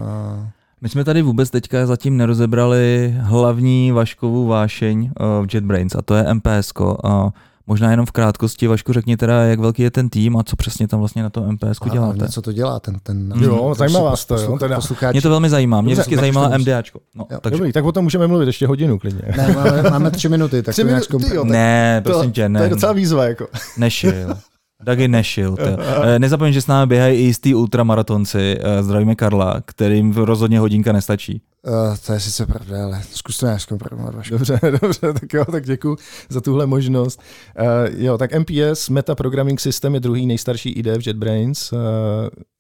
My 0.82 0.90
jsme 0.90 1.04
tady 1.04 1.22
vůbec 1.22 1.50
teďka 1.50 1.86
zatím 1.86 2.18
nerozebrali 2.18 3.16
hlavní 3.20 3.92
Vaškovou 3.92 4.48
vášeň 4.48 5.12
eh, 5.20 5.24
v 5.46 5.54
JetBrains 5.56 5.96
a 5.96 6.02
to 6.02 6.16
je 6.16 6.34
MPS. 6.34 6.72
A 7.04 7.30
možná 7.68 7.92
jenom 7.92 8.06
v 8.06 8.12
krátkosti, 8.12 8.68
Vašku, 8.68 8.94
řekni 8.94 9.18
teda, 9.18 9.44
jak 9.44 9.60
velký 9.60 9.82
je 9.84 9.92
ten 9.92 10.10
tým 10.10 10.38
a 10.38 10.44
co 10.44 10.56
přesně 10.56 10.88
tam 10.88 11.00
vlastně 11.00 11.24
na 11.24 11.30
tom 11.30 11.52
MPS 11.52 11.78
a 11.82 11.90
děláte. 11.90 12.28
co 12.30 12.42
to 12.42 12.52
dělá 12.52 12.80
ten, 12.80 12.98
ten 13.04 13.34
Jo, 13.42 13.74
zajímá 13.78 14.00
poslu- 14.00 14.04
vás 14.06 14.26
to, 14.26 14.36
jo, 14.38 14.58
teda. 14.60 14.80
Mě 15.12 15.22
to 15.22 15.30
velmi 15.30 15.50
zajímá, 15.50 15.82
mě 15.82 15.94
vždycky 15.94 16.16
to 16.18 16.22
musí- 16.40 16.58
MDAčko. 16.62 17.00
No, 17.16 17.28
Jo. 17.32 17.38
takže, 17.42 17.58
Dobrý, 17.58 17.72
tak 17.74 17.86
o 17.86 17.92
tom 17.92 18.04
můžeme 18.04 18.28
mluvit 18.28 18.46
ještě 18.46 18.68
hodinu 18.68 19.00
klidně. 19.00 19.22
Ne, 19.38 19.54
máme, 19.56 19.82
máme 19.90 20.12
tři 20.12 20.30
minuty, 20.30 20.64
tak 20.64 20.74
Tři 20.74 20.82
to 20.82 20.88
nějak 20.88 21.10
minuty, 21.10 21.26
zkompre- 21.28 21.36
jo, 21.36 21.42
tak- 21.42 21.52
ne, 21.52 22.02
To, 22.04 22.12
prosím 22.12 22.32
tě, 22.32 22.50
ne. 22.50 22.60
to 22.60 22.64
je 22.64 22.70
docela 22.70 22.94
výzva. 22.94 23.26
Jako. 23.26 23.48
Nešil. 23.78 24.12
Dagi 24.84 25.08
nešil. 25.08 25.56
Eh, 26.04 26.20
Nezapomeň, 26.20 26.54
že 26.54 26.62
s 26.62 26.68
námi 26.68 26.90
běhají 26.90 27.20
i 27.20 27.22
jistý 27.24 27.56
ultramaratonci. 27.56 28.58
Eh, 28.60 28.84
Zdravíme 28.84 29.16
Karla, 29.16 29.62
kterým 29.66 30.14
rozhodně 30.14 30.60
hodinka 30.60 30.92
nestačí. 30.92 31.42
Uh, 31.68 31.96
to 32.06 32.14
je 32.14 32.20
sice 32.20 32.46
pravda, 32.46 32.84
ale 32.84 33.02
zkus 33.12 33.38
to 33.38 33.46
nějak 33.46 33.62
zkomprimovat. 33.62 34.16
Dobře, 34.30 34.60
dobře, 34.82 35.14
tak 35.14 35.34
jo, 35.34 35.46
tak 35.46 35.66
děkuji 35.66 35.98
za 36.30 36.42
tuhle 36.42 36.66
možnost. 36.66 37.22
Uh, 37.60 37.66
jo, 38.04 38.18
tak 38.18 38.32
MPS, 38.40 38.90
Meta 38.90 39.16
Programming 39.16 39.60
System, 39.60 39.94
je 39.94 40.00
druhý 40.00 40.26
nejstarší 40.26 40.70
IDE 40.70 40.98
v 41.00 41.08
JetBrains. 41.08 41.72
Uh, 41.72 41.80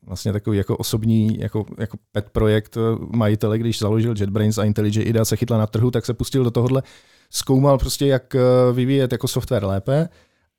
vlastně 0.07 0.33
takový 0.33 0.57
jako 0.57 0.77
osobní, 0.77 1.39
jako, 1.39 1.65
jako 1.77 1.97
pet 2.11 2.25
projekt 2.31 2.77
majitele, 3.15 3.57
když 3.57 3.79
založil 3.79 4.13
JetBrains 4.19 4.57
a 4.57 4.63
IntelliJ 4.63 5.03
IDEA 5.03 5.25
se 5.25 5.35
chytla 5.35 5.57
na 5.57 5.67
trhu, 5.67 5.91
tak 5.91 6.05
se 6.05 6.13
pustil 6.13 6.43
do 6.43 6.51
tohohle, 6.51 6.83
zkoumal 7.29 7.77
prostě, 7.77 8.07
jak 8.07 8.35
vyvíjet 8.73 9.11
jako 9.11 9.27
software 9.27 9.65
lépe. 9.65 10.09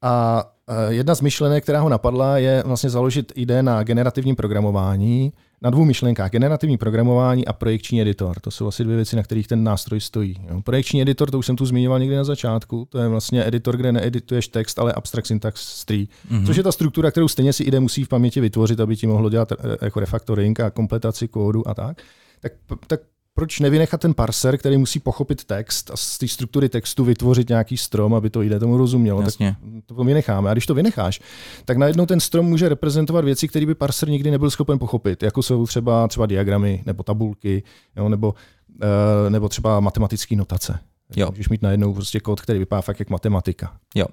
A 0.02 0.44
jedna 0.88 1.14
z 1.14 1.20
myšlenek, 1.20 1.62
která 1.62 1.80
ho 1.80 1.88
napadla, 1.88 2.38
je 2.38 2.62
vlastně 2.66 2.90
založit 2.90 3.32
IDE 3.34 3.62
na 3.62 3.82
generativním 3.82 4.36
programování, 4.36 5.32
na 5.62 5.70
dvou 5.70 5.84
myšlenkách. 5.84 6.30
Generativní 6.30 6.78
programování 6.78 7.46
a 7.46 7.52
projekční 7.52 8.00
editor. 8.02 8.40
To 8.40 8.50
jsou 8.50 8.66
asi 8.66 8.84
dvě 8.84 8.96
věci, 8.96 9.16
na 9.16 9.22
kterých 9.22 9.48
ten 9.48 9.64
nástroj 9.64 10.00
stojí. 10.00 10.36
Jo. 10.48 10.62
Projekční 10.62 11.02
editor, 11.02 11.30
to 11.30 11.38
už 11.38 11.46
jsem 11.46 11.56
tu 11.56 11.66
zmiňoval 11.66 11.98
někdy 11.98 12.16
na 12.16 12.24
začátku, 12.24 12.86
to 12.90 12.98
je 12.98 13.08
vlastně 13.08 13.46
editor, 13.46 13.76
kde 13.76 13.92
needituješ 13.92 14.48
text, 14.48 14.78
ale 14.78 14.92
abstract 14.92 15.26
syntax 15.26 15.84
tree, 15.84 16.06
Mhm. 16.30 16.40
mm-hmm. 16.40 16.46
což 16.46 16.56
je 16.56 16.62
ta 16.62 16.72
struktura, 16.72 17.10
kterou 17.10 17.28
stejně 17.28 17.52
si 17.52 17.62
IDE 17.62 17.80
musí 17.80 18.04
v 18.04 18.08
paměti 18.08 18.40
vytvořit, 18.40 18.80
aby 18.80 18.96
ti 18.96 19.06
mohlo 19.06 19.30
dělat 19.30 19.52
eh, 19.52 19.56
jako 19.82 20.00
refactoring 20.00 20.60
a 20.60 20.70
kompletaci 20.70 21.28
kódu 21.28 21.68
a 21.68 21.74
tak. 21.74 21.96
Tak, 22.40 22.52
tak 22.86 23.00
proč 23.34 23.60
nevynechat 23.60 24.00
ten 24.00 24.14
parser, 24.14 24.58
který 24.58 24.76
musí 24.76 25.00
pochopit 25.00 25.44
text 25.44 25.90
a 25.90 25.96
z 25.96 26.18
té 26.18 26.28
struktury 26.28 26.68
textu 26.68 27.04
vytvořit 27.04 27.48
nějaký 27.48 27.76
strom, 27.76 28.14
aby 28.14 28.30
to 28.30 28.42
IDE 28.42 28.58
tomu 28.58 28.76
rozumělo. 28.76 29.18
Tak 29.18 29.26
Jasně. 29.26 29.56
to 29.86 29.94
vynecháme. 29.94 30.50
A 30.50 30.52
když 30.52 30.66
to 30.66 30.74
vynecháš, 30.74 31.20
tak 31.64 31.76
najednou 31.76 32.06
ten 32.06 32.20
strom 32.20 32.46
může 32.46 32.68
reprezentovat 32.68 33.24
věci, 33.24 33.48
které 33.48 33.66
by 33.66 33.74
parser 33.74 34.08
nikdy 34.08 34.30
nebyl 34.30 34.50
schopen 34.50 34.78
pochopit, 34.78 35.22
jako 35.22 35.42
jsou 35.42 35.66
třeba, 35.66 36.08
třeba 36.08 36.26
diagramy 36.26 36.82
nebo 36.86 37.02
tabulky, 37.02 37.62
jo, 37.96 38.08
nebo, 38.08 38.34
uh, 38.68 39.30
nebo 39.30 39.48
třeba 39.48 39.80
matematické 39.80 40.36
notace. 40.36 40.78
Jo. 41.16 41.28
Můžeš 41.30 41.48
mít 41.48 41.62
najednou 41.62 41.94
prostě 41.94 42.20
kód, 42.20 42.40
který 42.40 42.58
vypadá 42.58 42.82
fakt 42.82 42.98
jak 42.98 43.10
matematika. 43.10 43.76
Jo. 43.94 44.06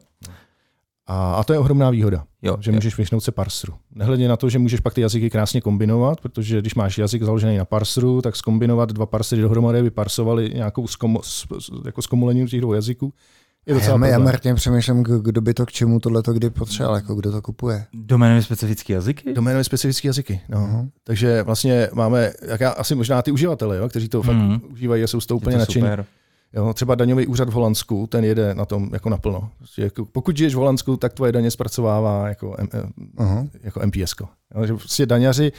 A, 1.12 1.34
a 1.34 1.44
to 1.44 1.54
je 1.54 1.60
ohromná 1.60 1.90
výhoda, 1.90 2.24
Jo, 2.42 2.58
že 2.60 2.72
jo. 2.72 2.76
můžeš 2.76 2.98
vyhnout 2.98 3.24
se 3.24 3.32
parseru. 3.32 3.74
Nehledě 3.96 4.28
na 4.28 4.38
to, 4.38 4.50
že 4.50 4.60
můžeš 4.60 4.80
pak 4.80 4.94
ty 4.94 5.02
jazyky 5.02 5.30
krásně 5.30 5.62
kombinovat, 5.62 6.22
protože 6.22 6.62
když 6.62 6.76
máš 6.76 6.98
jazyk 6.98 7.24
založený 7.24 7.58
na 7.58 7.66
parseru, 7.66 8.22
tak 8.22 8.36
skombinovat 8.36 8.92
dva 8.92 9.06
parsery 9.06 9.42
dohromady 9.42 9.84
by 9.84 9.90
parsovali 9.92 10.52
nějakou 10.54 10.88
skomo, 10.88 11.22
jako 11.86 12.02
zkomolením 12.02 12.48
těch 12.48 12.62
dvou 12.62 12.74
jazyků. 12.74 13.14
Je 13.66 13.74
docela 13.74 14.08
Já, 14.08 14.14
já. 14.14 14.20
Martin 14.20 14.56
přemýšlím, 14.56 15.04
kdo 15.04 15.20
kdo 15.20 15.42
by 15.42 15.54
to 15.54 15.66
k 15.66 15.72
čemu 15.72 16.00
tohle 16.00 16.24
to 16.24 16.34
kdy 16.34 16.50
potřeboval, 16.50 16.96
jako 16.96 17.16
kdo 17.16 17.32
to 17.32 17.42
kupuje. 17.42 17.86
Doménově 17.94 18.44
specifické 18.44 18.94
jazyky? 18.94 19.34
Doménové 19.34 19.64
specifické 19.64 20.08
jazyky. 20.08 20.42
No. 20.50 20.60
Mhm. 20.68 20.90
Takže 21.04 21.44
vlastně 21.44 21.90
máme, 21.94 22.32
jak 22.48 22.62
já, 22.62 22.70
asi 22.70 22.96
možná 22.96 23.22
ty 23.22 23.32
uživatele, 23.32 23.78
jo, 23.78 23.90
kteří 23.90 24.10
to 24.10 24.22
fakt 24.22 24.36
Mhm. 24.36 24.60
užívají 24.72 25.04
a 25.04 25.08
jsou 25.08 25.22
z 25.22 25.26
toho 25.26 25.38
úplně 25.38 25.56
to 25.56 25.60
nadšení. 25.60 25.86
Jo, 26.54 26.74
třeba 26.74 26.96
daňový 26.96 27.28
úřad 27.28 27.50
v 27.50 27.52
Holandsku, 27.52 28.08
ten 28.08 28.26
jede 28.26 28.56
na 28.56 28.66
tom 28.66 28.90
jako 28.94 29.10
naplno. 29.10 29.50
Prostě 29.58 29.82
jako, 29.82 30.06
pokud 30.06 30.38
žiješ 30.38 30.56
v 30.56 30.58
Holandsku, 30.58 30.98
tak 30.98 31.14
tvoje 31.14 31.32
daně 31.32 31.52
zpracovává 31.52 32.28
jako, 32.28 32.52
uh-huh. 32.52 33.50
jako 33.64 33.82
MPS. 33.86 34.16
Jo, 34.56 34.78
prostě 34.78 35.06
daňaři, 35.06 35.52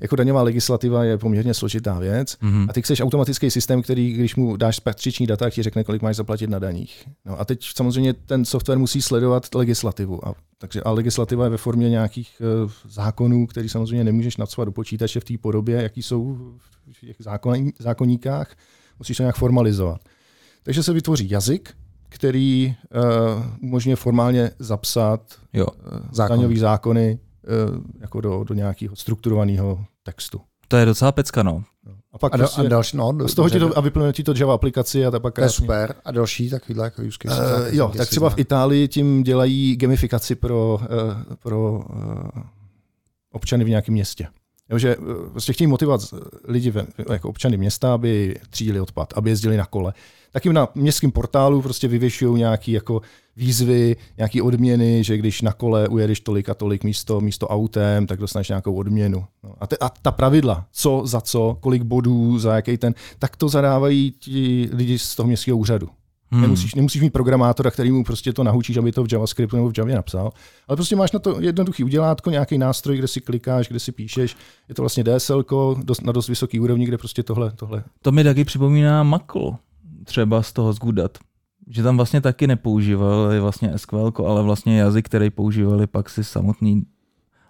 jako 0.00 0.16
daňová 0.16 0.42
legislativa 0.42 1.04
je 1.04 1.18
poměrně 1.18 1.54
složitá 1.54 1.98
věc 1.98 2.36
uh-huh. 2.42 2.66
a 2.68 2.72
ty 2.72 2.82
chceš 2.82 3.00
automatický 3.00 3.50
systém, 3.50 3.82
který, 3.82 4.12
když 4.12 4.36
mu 4.36 4.56
dáš 4.56 4.80
patřiční 4.80 5.26
data, 5.26 5.44
tak 5.44 5.54
ti 5.54 5.62
řekne, 5.62 5.84
kolik 5.84 6.02
máš 6.02 6.16
zaplatit 6.16 6.50
na 6.50 6.58
daních. 6.58 7.04
No 7.24 7.40
a 7.40 7.44
teď 7.44 7.64
samozřejmě 7.74 8.12
ten 8.12 8.44
software 8.44 8.78
musí 8.78 9.02
sledovat 9.02 9.54
legislativu. 9.54 10.28
A, 10.28 10.34
takže, 10.58 10.82
a 10.82 10.90
legislativa 10.90 11.44
je 11.44 11.50
ve 11.50 11.56
formě 11.56 11.90
nějakých 11.90 12.42
uh, 12.64 12.70
zákonů, 12.88 13.46
který 13.46 13.68
samozřejmě 13.68 14.04
nemůžeš 14.04 14.36
nadsvat 14.36 14.64
do 14.64 14.72
počítače 14.72 15.20
v 15.20 15.24
té 15.24 15.38
podobě, 15.38 15.82
jaký 15.82 16.02
jsou 16.02 16.34
v 16.92 17.00
těch 17.00 17.16
zákon, 17.18 17.68
zákonníkách. 17.78 18.56
Musíš 18.98 19.16
to 19.16 19.22
nějak 19.22 19.36
formalizovat. 19.36 20.00
Takže 20.68 20.82
se 20.82 20.92
vytvoří 20.92 21.30
jazyk, 21.30 21.74
který 22.08 22.74
uh, 23.36 23.44
umožňuje 23.62 23.96
formálně 23.96 24.50
zapsat 24.58 25.20
jo, 25.52 25.66
uh, 25.66 25.98
Zákon. 26.12 26.36
daňový 26.36 26.58
zákony 26.58 27.18
uh, 27.68 27.80
jako 28.00 28.20
do, 28.20 28.44
do 28.44 28.54
nějakého 28.54 28.96
strukturovaného 28.96 29.84
textu. 30.02 30.40
To 30.68 30.76
je 30.76 30.86
docela 30.86 31.12
pecka, 31.12 31.42
no. 31.42 31.64
A 32.12 32.18
pak 32.18 32.34
a, 32.34 32.38
prostě, 32.38 32.60
a 32.60 32.68
další, 32.68 32.96
no, 32.96 33.28
z 33.28 33.34
toho 33.34 33.50
ti 33.50 33.58
to, 33.58 33.78
a 33.78 33.80
vyplňuje 33.80 34.12
ti 34.12 34.24
to 34.24 34.34
Java 34.36 34.54
aplikaci 34.54 35.06
a 35.06 35.10
to 35.10 35.20
pak 35.20 35.34
To 35.34 35.40
je 35.40 35.48
super. 35.48 35.94
A 36.04 36.12
další 36.12 36.50
takovýhle 36.50 36.84
jako 36.84 37.02
use 37.02 37.18
case. 37.22 37.42
Uh, 37.42 37.74
jo, 37.74 37.92
tak 37.96 38.08
třeba 38.08 38.30
v 38.30 38.38
Itálii 38.38 38.88
tím 38.88 39.22
dělají 39.22 39.76
gamifikaci 39.76 40.34
pro, 40.34 40.74
uh, 40.74 41.34
pro 41.42 41.72
uh, 41.72 42.42
občany 43.32 43.64
v 43.64 43.68
nějakém 43.68 43.92
městě. 43.92 44.26
Jo, 44.70 44.78
že 44.78 44.96
prostě 45.30 45.52
chtějí 45.52 45.68
motivovat 45.68 46.00
lidi 46.44 46.72
jako 47.12 47.28
občany 47.28 47.56
města, 47.56 47.94
aby 47.94 48.36
třídili 48.50 48.80
odpad, 48.80 49.12
aby 49.16 49.30
jezdili 49.30 49.56
na 49.56 49.66
kole 49.66 49.94
tak 50.32 50.44
jim 50.44 50.54
na 50.54 50.68
městském 50.74 51.10
portálu 51.10 51.62
prostě 51.62 51.88
vyvěšují 51.88 52.38
nějaké 52.38 52.72
jako 52.72 53.02
výzvy, 53.36 53.96
nějaké 54.16 54.42
odměny, 54.42 55.04
že 55.04 55.16
když 55.16 55.42
na 55.42 55.52
kole 55.52 55.88
ujedeš 55.88 56.20
tolik 56.20 56.48
a 56.48 56.54
tolik 56.54 56.84
místo, 56.84 57.20
místo 57.20 57.48
autem, 57.48 58.06
tak 58.06 58.20
dostaneš 58.20 58.48
nějakou 58.48 58.74
odměnu. 58.74 59.24
No. 59.42 59.54
A, 59.60 59.66
te, 59.66 59.76
a 59.76 59.88
ta 59.88 60.12
pravidla, 60.12 60.66
co 60.72 61.02
za 61.04 61.20
co, 61.20 61.56
kolik 61.60 61.82
bodů, 61.82 62.38
za 62.38 62.54
jaký 62.54 62.76
ten, 62.76 62.94
tak 63.18 63.36
to 63.36 63.48
zadávají 63.48 64.10
ti 64.10 64.68
lidi 64.72 64.98
z 64.98 65.14
toho 65.14 65.26
městského 65.26 65.58
úřadu. 65.58 65.88
Hmm. 66.30 66.42
Nemusíš, 66.42 66.74
nemusíš 66.74 67.02
mít 67.02 67.12
programátora, 67.12 67.70
který 67.70 67.92
mu 67.92 68.04
prostě 68.04 68.32
to 68.32 68.44
nahučíš, 68.44 68.76
aby 68.76 68.92
to 68.92 69.04
v 69.04 69.12
JavaScriptu 69.12 69.56
nebo 69.56 69.70
v 69.70 69.78
Javě 69.78 69.94
napsal, 69.94 70.30
ale 70.68 70.76
prostě 70.76 70.96
máš 70.96 71.12
na 71.12 71.18
to 71.18 71.40
jednoduchý 71.40 71.84
udělátko, 71.84 72.30
nějaký 72.30 72.58
nástroj, 72.58 72.98
kde 72.98 73.08
si 73.08 73.20
klikáš, 73.20 73.68
kde 73.68 73.80
si 73.80 73.92
píšeš. 73.92 74.36
Je 74.68 74.74
to 74.74 74.82
vlastně 74.82 75.04
DSL 75.04 75.44
dost, 75.82 76.02
na 76.02 76.12
dost 76.12 76.28
vysoký 76.28 76.60
úrovni, 76.60 76.86
kde 76.86 76.98
prostě 76.98 77.22
tohle, 77.22 77.52
tohle. 77.52 77.84
To 78.02 78.12
mi 78.12 78.24
taky 78.24 78.44
připomíná 78.44 79.02
Makl 79.02 79.56
třeba 80.04 80.42
z 80.42 80.52
toho 80.52 80.72
zgudat. 80.72 81.18
Že 81.66 81.82
tam 81.82 81.96
vlastně 81.96 82.20
taky 82.20 82.46
nepoužívali 82.46 83.40
vlastně 83.40 83.78
SQL, 83.78 84.12
ale 84.26 84.42
vlastně 84.42 84.78
jazyk, 84.78 85.06
který 85.06 85.30
používali 85.30 85.86
pak 85.86 86.10
si 86.10 86.24
samotní 86.24 86.82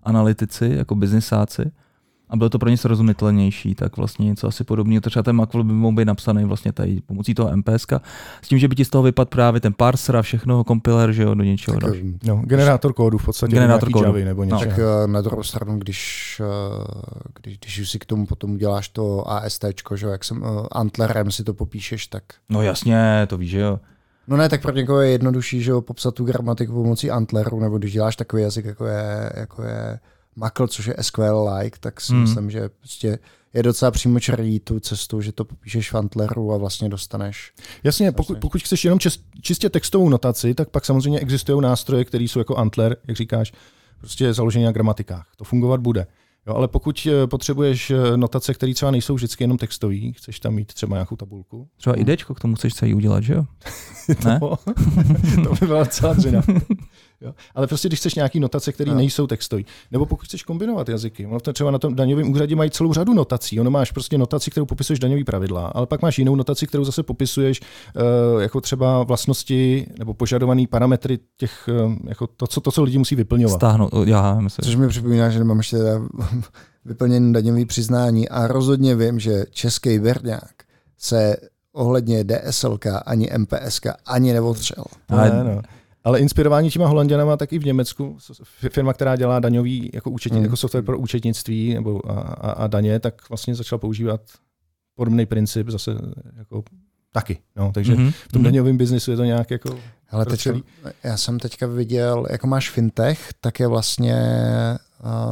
analytici, 0.02 0.72
jako 0.76 0.94
biznisáci. 0.94 1.70
A 2.30 2.36
bylo 2.36 2.50
to 2.50 2.58
pro 2.58 2.68
ně 2.68 2.76
srozumitelnější, 2.76 3.74
tak 3.74 3.96
vlastně 3.96 4.26
něco 4.26 4.48
asi 4.48 4.64
podobného. 4.64 5.00
Třeba 5.00 5.22
ten 5.22 5.36
Macworld 5.36 5.66
by 5.66 5.72
mohl 5.72 5.96
být 5.96 6.04
napsaný 6.04 6.44
vlastně 6.44 6.72
tady 6.72 7.00
pomocí 7.06 7.34
toho 7.34 7.56
MPS, 7.56 7.86
s 8.42 8.48
tím, 8.48 8.58
že 8.58 8.68
by 8.68 8.74
ti 8.74 8.84
z 8.84 8.90
toho 8.90 9.02
vypadl 9.02 9.28
právě 9.28 9.60
ten 9.60 9.72
parser 9.72 10.16
a 10.16 10.22
všechno, 10.22 10.64
kompiler, 10.64 11.12
že 11.12 11.22
jo, 11.22 11.34
do 11.34 11.44
něčeho 11.44 11.80
tak, 11.80 11.92
No, 12.24 12.42
generátor 12.44 12.92
kódu 12.92 13.18
v 13.18 13.24
podstatě, 13.24 13.52
generátor 13.52 13.90
kódu. 13.90 14.04
Javy 14.04 14.24
nebo 14.24 14.44
něco. 14.44 14.54
No. 14.54 14.60
Tak 14.60 14.78
eh, 14.78 15.06
na 15.06 15.20
druhou 15.20 15.42
stranu, 15.42 15.78
když, 15.78 16.42
eh, 16.44 17.28
když, 17.42 17.58
když 17.58 17.90
si 17.90 17.98
k 17.98 18.04
tomu 18.04 18.26
potom 18.26 18.50
uděláš 18.50 18.88
to 18.88 19.30
AST, 19.30 19.64
že 19.94 20.06
jak 20.06 20.24
jsem 20.24 20.42
uh, 20.42 20.66
Antlerem 20.72 21.30
si 21.30 21.44
to 21.44 21.54
popíšeš, 21.54 22.06
tak... 22.06 22.24
No 22.48 22.62
jasně, 22.62 23.26
to 23.26 23.36
víš, 23.36 23.50
že 23.50 23.60
jo. 23.60 23.80
No 24.28 24.36
ne, 24.36 24.48
tak 24.48 24.62
pro 24.62 24.72
někoho 24.72 25.00
je 25.00 25.10
jednodušší, 25.10 25.62
že 25.62 25.70
jo, 25.70 25.80
popsat 25.80 26.14
tu 26.14 26.24
gramatiku 26.24 26.72
pomocí 26.72 27.10
Antleru, 27.10 27.60
nebo 27.60 27.78
když 27.78 27.92
děláš 27.92 28.16
takový 28.16 28.42
jazyk, 28.42 28.64
jako 28.64 28.86
je, 28.86 29.32
jako 29.36 29.62
je 29.62 29.98
Makl, 30.38 30.66
což 30.66 30.86
je 30.86 30.94
SQL-like, 30.94 31.76
tak 31.80 32.00
si 32.00 32.12
hmm. 32.12 32.20
myslím, 32.20 32.50
že 32.50 32.68
prostě 32.68 33.18
je 33.54 33.62
docela 33.62 33.90
přímočarý 33.90 34.60
tu 34.60 34.80
cestu, 34.80 35.20
že 35.20 35.32
to 35.32 35.44
popíšeš 35.44 35.92
v 35.92 35.94
Antleru 35.94 36.52
a 36.52 36.56
vlastně 36.56 36.88
dostaneš. 36.88 37.52
Jasně, 37.84 38.12
pokud, 38.12 38.38
pokud 38.38 38.62
chceš 38.62 38.84
jenom 38.84 38.98
čist, 38.98 39.20
čistě 39.40 39.70
textovou 39.70 40.08
notaci, 40.08 40.54
tak 40.54 40.70
pak 40.70 40.84
samozřejmě 40.84 41.20
existují 41.20 41.62
nástroje, 41.62 42.04
které 42.04 42.24
jsou 42.24 42.38
jako 42.38 42.56
Antler, 42.56 42.96
jak 43.08 43.16
říkáš, 43.16 43.52
prostě 43.98 44.34
založené 44.34 44.64
na 44.64 44.72
gramatikách. 44.72 45.26
To 45.36 45.44
fungovat 45.44 45.80
bude. 45.80 46.06
Jo, 46.46 46.54
ale 46.54 46.68
pokud 46.68 47.08
eh, 47.10 47.26
potřebuješ 47.26 47.90
eh, 47.90 48.16
notace, 48.16 48.54
které 48.54 48.74
třeba 48.74 48.90
nejsou 48.90 49.14
vždycky 49.14 49.44
jenom 49.44 49.58
textové, 49.58 50.12
chceš 50.12 50.40
tam 50.40 50.54
mít 50.54 50.74
třeba 50.74 50.96
nějakou 50.96 51.16
tabulku. 51.16 51.68
Třeba 51.76 51.96
idečko 51.96 52.34
k 52.34 52.40
tomu 52.40 52.54
chceš 52.54 52.74
celý 52.74 52.94
udělat, 52.94 53.22
že 53.24 53.34
jo? 53.34 53.44
ne? 54.24 54.40
to, 54.40 54.56
to 55.44 55.54
by 55.60 55.66
byla 55.66 55.86
celá 55.86 56.12
dřina. 56.12 56.42
Jo? 57.20 57.34
Ale 57.54 57.66
prostě, 57.66 57.88
když 57.88 58.00
chceš 58.00 58.14
nějaký 58.14 58.40
notace, 58.40 58.72
které 58.72 58.90
no. 58.90 58.96
nejsou 58.96 59.26
textové, 59.26 59.62
nebo 59.90 60.06
pokud 60.06 60.24
chceš 60.24 60.42
kombinovat 60.42 60.88
jazyky, 60.88 61.26
ono 61.26 61.40
to 61.40 61.52
třeba 61.52 61.70
na 61.70 61.78
tom 61.78 61.94
daňovém 61.94 62.30
úřadě 62.30 62.56
mají 62.56 62.70
celou 62.70 62.92
řadu 62.92 63.14
notací. 63.14 63.60
Ono 63.60 63.70
máš 63.70 63.92
prostě 63.92 64.18
notaci, 64.18 64.50
kterou 64.50 64.66
popisuješ 64.66 65.00
daňový 65.00 65.24
pravidla, 65.24 65.66
ale 65.66 65.86
pak 65.86 66.02
máš 66.02 66.18
jinou 66.18 66.36
notaci, 66.36 66.66
kterou 66.66 66.84
zase 66.84 67.02
popisuješ 67.02 67.60
uh, 67.60 68.42
jako 68.42 68.60
třeba 68.60 69.02
vlastnosti 69.02 69.86
nebo 69.98 70.14
požadované 70.14 70.64
parametry 70.70 71.18
těch, 71.36 71.68
uh, 71.84 71.94
jako 72.04 72.26
to, 72.26 72.46
co, 72.46 72.60
to, 72.60 72.72
co 72.72 72.82
lidi 72.82 72.98
musí 72.98 73.14
vyplňovat. 73.14 73.60
Stáhnout, 73.60 73.92
já 74.04 74.40
myslím. 74.40 74.64
Což 74.64 74.74
mi 74.74 74.88
připomíná, 74.88 75.30
že 75.30 75.38
nemám 75.38 75.58
ještě 75.58 75.76
vyplněný 76.84 77.32
daňový 77.32 77.64
přiznání 77.64 78.28
a 78.28 78.46
rozhodně 78.46 78.96
vím, 78.96 79.20
že 79.20 79.44
český 79.50 79.98
berňák 79.98 80.52
se 80.98 81.36
ohledně 81.72 82.24
DSLK 82.24 82.86
ani 83.06 83.28
MPSK 83.38 83.86
ani 84.06 84.32
neotřel. 84.32 84.84
Ne, 85.10 85.44
no. 85.44 85.62
Ale 86.04 86.20
inspirování 86.20 86.70
těma 86.70 86.86
holanděnama 86.86 87.36
tak 87.36 87.52
i 87.52 87.58
v 87.58 87.64
Německu, 87.64 88.16
firma, 88.68 88.92
která 88.92 89.16
dělá 89.16 89.40
daňový 89.40 89.90
jako, 89.94 90.10
účetní, 90.10 90.38
mm. 90.38 90.44
jako 90.44 90.56
software 90.56 90.84
pro 90.84 90.98
účetnictví 90.98 91.74
nebo 91.74 92.10
a, 92.10 92.20
a, 92.20 92.50
a 92.50 92.66
daně, 92.66 93.00
tak 93.00 93.28
vlastně 93.28 93.54
začala 93.54 93.78
používat 93.78 94.20
podobný 94.94 95.26
princip 95.26 95.68
zase 95.68 95.90
jako 96.36 96.62
taky. 97.12 97.38
No, 97.56 97.72
takže 97.72 97.94
mm-hmm. 97.94 98.10
v 98.10 98.32
tom 98.32 98.42
mhm. 98.42 98.44
daňovém 98.44 98.76
biznisu 98.76 99.10
je 99.10 99.16
to 99.16 99.24
nějak 99.24 99.50
jako... 99.50 99.78
Ale 100.10 100.26
teď, 100.26 100.48
já 101.04 101.16
jsem 101.16 101.38
teďka 101.38 101.66
viděl, 101.66 102.26
jako 102.30 102.46
máš 102.46 102.70
fintech, 102.70 103.28
tak 103.40 103.60
je 103.60 103.66
vlastně 103.66 104.16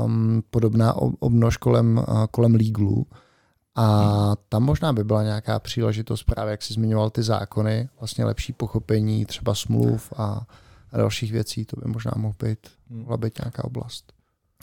um, 0.04 0.42
podobná 0.50 0.94
obnož 1.18 1.56
kolem, 1.56 2.04
uh, 2.08 2.24
kolem 2.30 2.54
legalu. 2.54 3.06
A 3.76 4.36
tam 4.48 4.62
možná 4.62 4.92
by 4.92 5.04
byla 5.04 5.22
nějaká 5.22 5.58
příležitost 5.58 6.22
právě, 6.22 6.50
jak 6.50 6.62
jsi 6.62 6.74
zmiňoval 6.74 7.10
ty 7.10 7.22
zákony, 7.22 7.88
vlastně 8.00 8.24
lepší 8.24 8.52
pochopení 8.52 9.26
třeba 9.26 9.54
smluv 9.54 10.12
a 10.16 10.46
a 10.92 10.98
dalších 10.98 11.32
věcí, 11.32 11.64
to 11.64 11.76
by 11.84 11.92
možná 11.92 12.12
mohl 12.16 12.34
být, 12.42 12.58
hmm. 12.90 13.00
mohla 13.00 13.16
být 13.16 13.38
nějaká 13.38 13.64
oblast. 13.64 14.12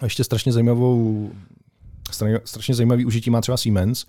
A 0.01 0.05
ještě 0.05 0.23
strašně 0.23 0.51
zajímavou, 0.51 1.31
strašně 2.45 2.75
zajímavý 2.75 3.05
užití 3.05 3.29
má 3.29 3.41
třeba 3.41 3.57
Siemens, 3.57 4.05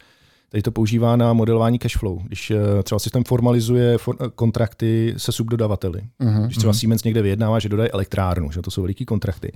Tady 0.48 0.62
to 0.62 0.72
používá 0.72 1.16
na 1.16 1.32
modelování 1.32 1.78
cash 1.78 1.96
flow. 1.96 2.18
Když 2.18 2.50
eh, 2.50 2.82
třeba 2.82 2.98
systém 2.98 3.24
formalizuje 3.24 3.98
for, 3.98 4.16
eh, 4.20 4.24
kontrakty 4.34 5.14
se 5.16 5.32
subdodavateli. 5.32 6.02
Uh-huh, 6.20 6.44
Když 6.44 6.56
třeba 6.56 6.72
uh-huh. 6.72 6.78
Siemens 6.78 7.04
někde 7.04 7.22
vyjednává, 7.22 7.58
že 7.58 7.68
dodají 7.68 7.90
elektrárnu, 7.90 8.50
že 8.52 8.62
to 8.62 8.70
jsou 8.70 8.82
veliký 8.82 9.04
kontrakty. 9.04 9.52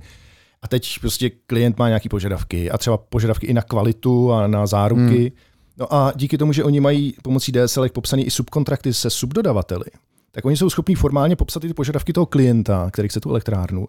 A 0.61 0.67
teď 0.67 0.99
prostě 0.99 1.29
klient 1.29 1.77
má 1.77 1.87
nějaké 1.87 2.09
požadavky 2.09 2.71
a 2.71 2.77
třeba 2.77 2.97
požadavky 2.97 3.47
i 3.47 3.53
na 3.53 3.61
kvalitu 3.61 4.33
a 4.33 4.47
na 4.47 4.67
záruky. 4.67 5.01
Uh-huh. 5.01 5.31
No 5.77 5.93
a 5.93 6.13
díky 6.15 6.37
tomu, 6.37 6.53
že 6.53 6.63
oni 6.63 6.79
mají 6.79 7.13
pomocí 7.23 7.51
DSL 7.51 7.89
popsaný 7.89 8.25
i 8.25 8.31
subkontrakty 8.31 8.93
se 8.93 9.09
subdodavateli, 9.09 9.85
tak 10.31 10.45
oni 10.45 10.57
jsou 10.57 10.69
schopní 10.69 10.95
formálně 10.95 11.35
popsat 11.35 11.59
ty 11.59 11.73
požadavky 11.73 12.13
toho 12.13 12.25
klienta, 12.25 12.89
který 12.91 13.07
chce 13.07 13.19
tu 13.19 13.29
elektrárnu. 13.29 13.87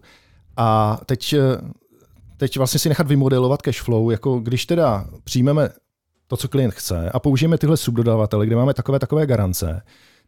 A 0.57 0.99
teď, 1.05 1.35
teď 2.37 2.57
vlastně 2.57 2.79
si 2.79 2.89
nechat 2.89 3.07
vymodelovat 3.07 3.61
cash 3.61 3.81
flow, 3.81 4.09
jako 4.09 4.39
když 4.39 4.65
teda 4.65 5.05
přijmeme 5.23 5.69
to, 6.27 6.37
co 6.37 6.47
klient 6.47 6.73
chce 6.73 7.09
a 7.09 7.19
použijeme 7.19 7.57
tyhle 7.57 7.77
subdodavatele, 7.77 8.45
kde 8.45 8.55
máme 8.55 8.73
takové 8.73 8.99
takové 8.99 9.25
garance, 9.25 9.81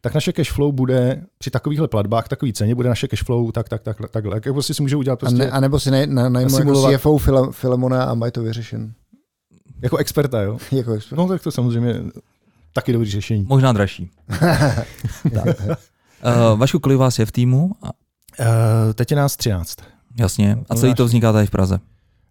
tak 0.04 0.14
naše 0.14 0.32
cash 0.32 0.52
flow 0.52 0.72
bude 0.72 1.22
při 1.38 1.50
takovýchhle 1.50 1.88
platbách, 1.88 2.28
takový 2.28 2.52
ceně, 2.52 2.74
bude 2.74 2.88
naše 2.88 3.08
cash 3.08 3.22
flow 3.22 3.52
tak, 3.52 3.68
tak, 3.68 3.82
tak, 3.82 3.96
takhle. 4.10 4.36
Jak 4.36 4.44
prostě 4.44 4.74
si 4.74 4.82
můžou 4.82 4.98
udělat 4.98 5.18
prostě... 5.18 5.42
A, 5.42 5.44
ne, 5.44 5.50
a 5.50 5.60
nebo 5.60 5.80
si 5.80 5.90
nej, 5.90 6.06
na, 6.06 6.28
najmu 6.28 6.58
jako 6.58 6.92
CFO 6.92 7.18
Filemona 7.50 8.04
a 8.04 8.14
mají 8.14 8.32
to 8.32 8.42
vyřešen. 8.42 8.92
Jako 9.82 9.96
experta, 9.96 10.42
jo? 10.42 10.58
jako 10.72 10.92
experta. 10.92 11.22
No 11.22 11.28
tak 11.28 11.42
to 11.42 11.50
samozřejmě 11.50 12.00
taky 12.72 12.92
dobrý 12.92 13.10
řešení. 13.10 13.46
Možná 13.48 13.72
dražší. 13.72 14.10
tak. 15.34 15.60
Uh, 15.60 16.58
Vašku, 16.58 16.78
kolik 16.78 16.98
vás 16.98 17.18
je 17.18 17.26
v 17.26 17.32
týmu? 17.32 17.70
Uh, 17.82 17.86
teď 18.94 19.10
je 19.10 19.16
nás 19.16 19.36
13. 19.36 19.76
Jasně. 20.18 20.58
A 20.70 20.74
celý 20.74 20.94
to 20.94 21.04
vzniká 21.04 21.32
tady 21.32 21.46
v 21.46 21.50
Praze? 21.50 21.78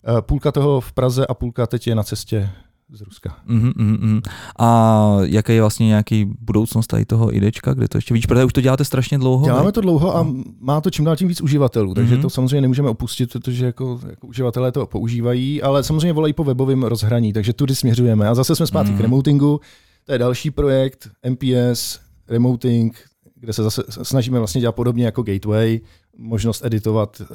Uh, 0.10 0.22
půlka 0.22 0.52
toho 0.52 0.82
v 0.82 0.94
Praze 0.94 1.28
a 1.28 1.34
půlka 1.34 1.68
teď 1.68 1.88
je 1.88 1.96
na 1.96 2.04
cestě 2.04 2.50
z 2.90 3.02
Ruska. 3.02 3.36
Uh-huh, 3.50 3.74
uh-huh. 3.74 4.22
A 4.60 5.18
jaký 5.24 5.54
je 5.54 5.62
vlastně 5.62 5.88
nějaký 5.88 6.26
budoucnost 6.40 6.88
tady 6.88 7.06
toho 7.06 7.36
idečka, 7.36 7.74
kde 7.74 7.88
to 7.88 7.98
ještě 7.98 8.14
víš, 8.14 8.26
protože 8.26 8.46
už 8.46 8.54
to 8.54 8.62
děláte 8.62 8.86
strašně 8.86 9.18
dlouho? 9.18 9.46
Děláme 9.46 9.72
to 9.72 9.82
dlouho 9.82 10.16
a 10.16 10.24
no. 10.24 10.44
má 10.60 10.82
to 10.82 10.90
čím 10.90 11.06
dál 11.06 11.16
tím 11.16 11.28
víc 11.28 11.42
uživatelů, 11.42 11.94
takže 11.94 12.18
uh-huh. 12.18 12.22
to 12.22 12.30
samozřejmě 12.30 12.62
nemůžeme 12.62 12.90
opustit, 12.90 13.34
protože 13.34 13.66
jako, 13.66 14.00
jako 14.10 14.28
uživatelé 14.28 14.72
to 14.72 14.86
používají, 14.86 15.62
ale 15.62 15.84
samozřejmě 15.84 16.14
volají 16.14 16.34
po 16.34 16.44
webovém 16.44 16.84
rozhraní, 16.84 17.34
takže 17.34 17.54
tudy 17.54 17.76
směřujeme. 17.76 18.28
A 18.28 18.36
zase 18.36 18.56
jsme 18.56 18.68
zpátky 18.68 18.92
uh-huh. 18.92 18.98
k 18.98 19.02
remotingu, 19.02 19.60
to 20.06 20.12
je 20.12 20.18
další 20.18 20.52
projekt, 20.52 21.10
MPS, 21.30 22.00
remoting, 22.28 22.98
kde 23.36 23.54
se 23.54 23.64
zase 23.64 23.84
snažíme 23.90 24.40
vlastně 24.40 24.62
dělat 24.62 24.76
podobně 24.76 25.06
jako 25.06 25.24
Gateway, 25.24 25.80
možnost 26.18 26.66
editovat 26.66 27.22
uh, 27.22 27.28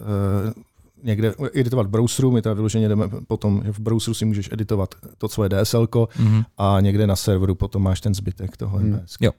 někde, 1.03 1.35
editovat 1.55 1.87
v 1.87 1.91
browseru, 1.91 2.31
my 2.31 2.43
teda 2.43 2.55
vyloženě 2.55 2.89
jdeme 2.89 3.09
potom, 3.27 3.63
že 3.65 3.73
v 3.73 3.81
browseru 3.81 4.15
si 4.15 4.25
můžeš 4.25 4.49
editovat 4.53 4.95
to 5.19 5.29
svoje 5.29 5.49
DSL 5.49 5.85
mm-hmm. 5.85 6.45
a 6.59 6.81
někde 6.81 7.07
na 7.07 7.17
serveru 7.17 7.55
potom 7.55 7.83
máš 7.83 8.01
ten 8.01 8.15
zbytek 8.15 8.57
toho 8.57 8.79
mm. 8.79 9.01
Jo. 9.21 9.33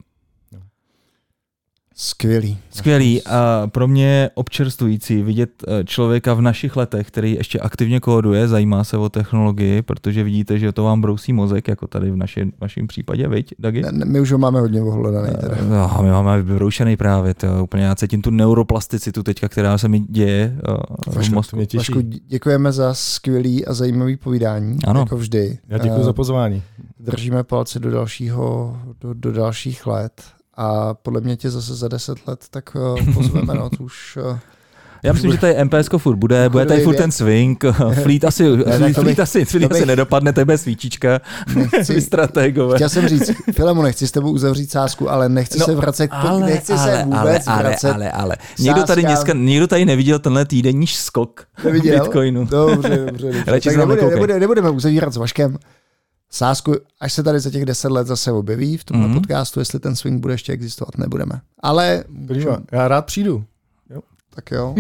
Skvělý. 2.02 2.58
Skvělý. 2.70 3.24
A 3.24 3.68
pro 3.68 3.88
mě 3.88 4.06
je 4.06 4.32
občerstvující 4.34 5.24
vidět 5.24 5.50
eh, 5.68 5.84
člověka 5.84 6.34
v 6.34 6.42
našich 6.42 6.76
letech, 6.76 7.08
který 7.08 7.34
ještě 7.34 7.60
aktivně 7.60 8.00
kóduje, 8.00 8.48
zajímá 8.48 8.84
se 8.84 8.98
o 8.98 9.10
technologii, 9.10 9.82
protože 9.82 10.24
vidíte, 10.24 10.60
že 10.60 10.72
to 10.72 10.84
vám 10.84 11.02
brousí 11.02 11.34
mozek, 11.34 11.68
jako 11.68 11.88
tady 11.88 12.12
v 12.12 12.16
naši, 12.16 12.52
vašem 12.62 12.88
případě, 12.88 13.28
viď, 13.28 13.54
Dagi? 13.60 13.82
Ne, 13.82 14.06
my 14.06 14.20
už 14.20 14.32
ho 14.32 14.38
máme 14.38 14.60
hodně 14.60 14.82
ohledaný. 14.82 15.30
Teda. 15.42 15.56
No, 15.70 15.98
my 16.02 16.10
máme 16.10 16.42
vybroušený 16.42 16.98
právě, 16.98 17.34
to, 17.34 17.64
úplně 17.64 17.84
já 17.84 17.96
cítím 17.96 18.22
tu 18.22 18.30
neuroplasticitu 18.30 19.24
teďka, 19.24 19.50
která 19.50 19.78
se 19.78 19.88
mi 19.88 20.00
děje 20.00 20.58
uh, 21.08 21.22
v 21.22 21.30
mozku. 21.30 21.58
Vašku, 21.76 22.02
děkujeme 22.28 22.72
za 22.72 22.94
skvělý 22.94 23.66
a 23.66 23.74
zajímavý 23.74 24.18
povídání, 24.18 24.78
ano. 24.88 25.00
jako 25.00 25.18
vždy. 25.18 25.58
Já 25.70 25.78
děkuji 25.78 26.00
uh, 26.00 26.06
za 26.06 26.14
pozvání. 26.14 26.64
Držíme 27.00 27.44
palce 27.44 27.80
do 27.80 27.92
dalšího, 27.92 28.78
do, 29.02 29.14
do 29.14 29.32
dalších 29.32 29.88
let 29.88 30.39
a 30.60 30.94
podle 30.94 31.22
mě 31.22 31.38
tě 31.38 31.50
zase 31.50 31.76
za 31.76 31.88
deset 31.88 32.28
let 32.28 32.46
tak 32.50 32.76
uh, 32.76 33.14
pozveme, 33.14 33.54
no, 33.54 33.70
to 33.70 33.84
už... 33.84 34.18
Uh, 34.32 34.38
já 35.04 35.14
myslím, 35.14 35.32
že 35.32 35.38
tady 35.38 35.66
MPS 35.66 35.90
furt 35.98 36.16
bude, 36.16 36.50
bude 36.50 36.66
tady 36.66 36.82
furt 36.82 36.96
ten 36.96 37.12
swing, 37.12 37.64
Fleet 38.04 38.24
asi, 38.24 38.58
ne, 38.58 38.78
fleet, 38.78 38.96
fleet 38.96 39.20
asi, 39.20 39.46
fleet 39.46 39.72
asi 39.72 39.86
nedopadne, 39.86 40.34
to 40.34 40.52
je 40.52 40.58
svíčička, 40.58 41.22
nechci, 41.56 42.02
strategové. 42.12 42.76
Chtěl 42.76 42.90
jsem 42.90 43.08
říct, 43.08 43.32
Filemu, 43.52 43.82
nechci 43.82 44.08
s 44.08 44.12
tebou 44.12 44.32
uzavřít 44.32 44.72
sásku, 44.72 45.12
ale 45.12 45.30
nechci 45.30 45.60
no, 45.60 45.66
se 45.66 45.76
vracet, 45.76 46.10
ale, 46.14 46.40
nechci 46.40 46.74
ale, 46.74 46.98
se 46.98 47.04
vůbec 47.04 47.48
ale, 47.48 47.64
vracet. 47.64 47.88
Ale, 47.88 48.12
ale, 48.12 48.12
ale. 48.12 48.38
Někdo 48.60 48.84
tady, 48.84 49.02
dneska, 49.02 49.34
někdo 49.36 49.68
tady 49.68 49.86
neviděl 49.86 50.20
tenhle 50.20 50.46
týdenní 50.46 50.88
skok 50.88 51.44
Neviděl? 51.64 52.00
Bitcoinu. 52.00 52.46
Dobře, 52.46 53.06
dobře. 53.06 53.32
dobře. 53.32 53.62
tak 53.62 53.76
nebude, 53.76 54.02
nebude, 54.10 54.40
nebudeme 54.40 54.70
uzavírat 54.70 55.14
s 55.14 55.18
Vaškem 55.18 55.58
sásku, 56.30 56.76
až 57.00 57.14
se 57.14 57.24
tady 57.24 57.40
za 57.40 57.50
těch 57.50 57.66
deset 57.66 57.92
let 57.92 58.08
zase 58.08 58.32
objeví 58.32 58.78
v 58.78 58.84
tomhle 58.84 59.08
mm-hmm. 59.08 59.14
podcastu, 59.14 59.60
jestli 59.60 59.80
ten 59.80 59.96
swing 59.96 60.22
bude 60.22 60.34
ještě 60.34 60.54
existovat, 60.54 60.98
nebudeme. 60.98 61.42
Ale... 61.60 62.04
Můžu... 62.10 62.50
Já 62.72 62.88
rád 62.88 63.06
přijdu. 63.06 63.44
Jo. 63.90 64.02
Tak 64.30 64.52
jo. 64.52 64.76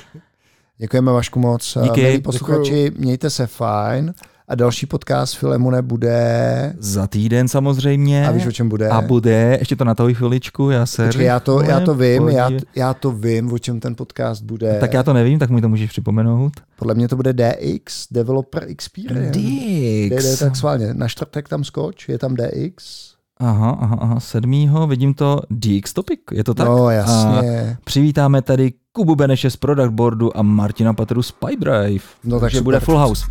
Děkujeme 0.78 1.12
Vašku 1.12 1.40
moc. 1.40 1.78
Díky. 1.82 2.02
Milí 2.02 2.20
posluchači, 2.20 2.84
Děkuju. 2.84 3.00
mějte 3.00 3.30
se 3.30 3.46
fajn. 3.46 4.14
A 4.50 4.54
další 4.54 4.86
podcast 4.86 5.36
Filemune 5.36 5.82
bude... 5.82 6.74
Za 6.78 7.06
týden 7.06 7.48
samozřejmě. 7.48 8.28
A 8.28 8.30
víš, 8.30 8.46
o 8.46 8.52
čem 8.52 8.68
bude? 8.68 8.88
A 8.88 9.00
bude, 9.00 9.56
ještě 9.60 9.76
to 9.76 9.84
na 9.84 9.94
to 9.94 10.14
chviličku, 10.14 10.70
já 10.70 10.86
se... 10.86 11.06
Počkej, 11.06 11.26
já 11.26 11.40
to, 11.40 11.62
já 11.62 11.80
to 11.80 11.94
vím, 11.94 12.28
já, 12.28 12.50
já 12.76 12.94
to 12.94 13.10
vím, 13.12 13.52
o 13.52 13.58
čem 13.58 13.80
ten 13.80 13.94
podcast 13.94 14.42
bude. 14.42 14.78
Tak 14.80 14.92
já 14.92 15.02
to 15.02 15.12
nevím, 15.12 15.38
tak 15.38 15.50
mi 15.50 15.60
to 15.60 15.68
můžeš 15.68 15.90
připomenout. 15.90 16.52
Podle 16.78 16.94
mě 16.94 17.08
to 17.08 17.16
bude 17.16 17.32
DX, 17.32 18.06
Developer 18.10 18.64
Experience. 18.68 19.40
DX. 19.40 20.34
DD, 20.34 20.38
tak 20.38 20.56
sválně, 20.56 20.94
na 20.94 21.08
čtvrtek 21.08 21.48
tam 21.48 21.64
skoč, 21.64 22.08
je 22.08 22.18
tam 22.18 22.34
DX. 22.34 23.10
Aha, 23.38 23.78
aha, 23.80 23.98
aha, 24.00 24.20
sedmýho, 24.20 24.86
vidím 24.86 25.14
to 25.14 25.40
DX 25.50 25.92
Topic, 25.92 26.20
je 26.32 26.44
to 26.44 26.54
tak? 26.54 26.68
No, 26.68 26.90
jasně. 26.90 27.76
A 27.78 27.84
přivítáme 27.84 28.42
tady 28.42 28.72
Kubu 28.92 29.14
Beneše 29.14 29.50
z 29.50 29.56
Product 29.56 29.90
Boardu 29.90 30.36
a 30.36 30.42
Martina 30.42 30.94
Patru 30.94 31.22
z 31.22 31.32
Pipedrive. 31.32 32.04
No, 32.24 32.40
takže 32.40 32.60
bude 32.62 32.80
full 32.80 32.98
house. 32.98 33.24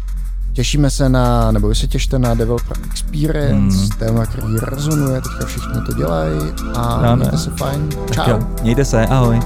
Těšíme 0.54 0.90
se 0.90 1.10
na, 1.10 1.52
nebo 1.52 1.68
vy 1.68 1.76
se 1.76 1.88
těšte 1.88 2.20
na 2.20 2.34
Developer 2.34 2.78
Experience, 2.86 3.78
hmm. 3.78 3.90
téma, 3.90 4.26
který 4.26 4.60
rezonuje, 4.62 5.22
teďka 5.22 5.46
všichni 5.46 5.82
to 5.86 5.94
dělají 5.94 6.40
a 6.76 7.02
Dáme. 7.02 7.16
mějte 7.16 7.38
se 7.38 7.50
fajn. 7.50 7.90
Čau. 8.12 8.40
Mějte 8.62 8.86
se, 8.86 9.06
ahoj. 9.06 9.40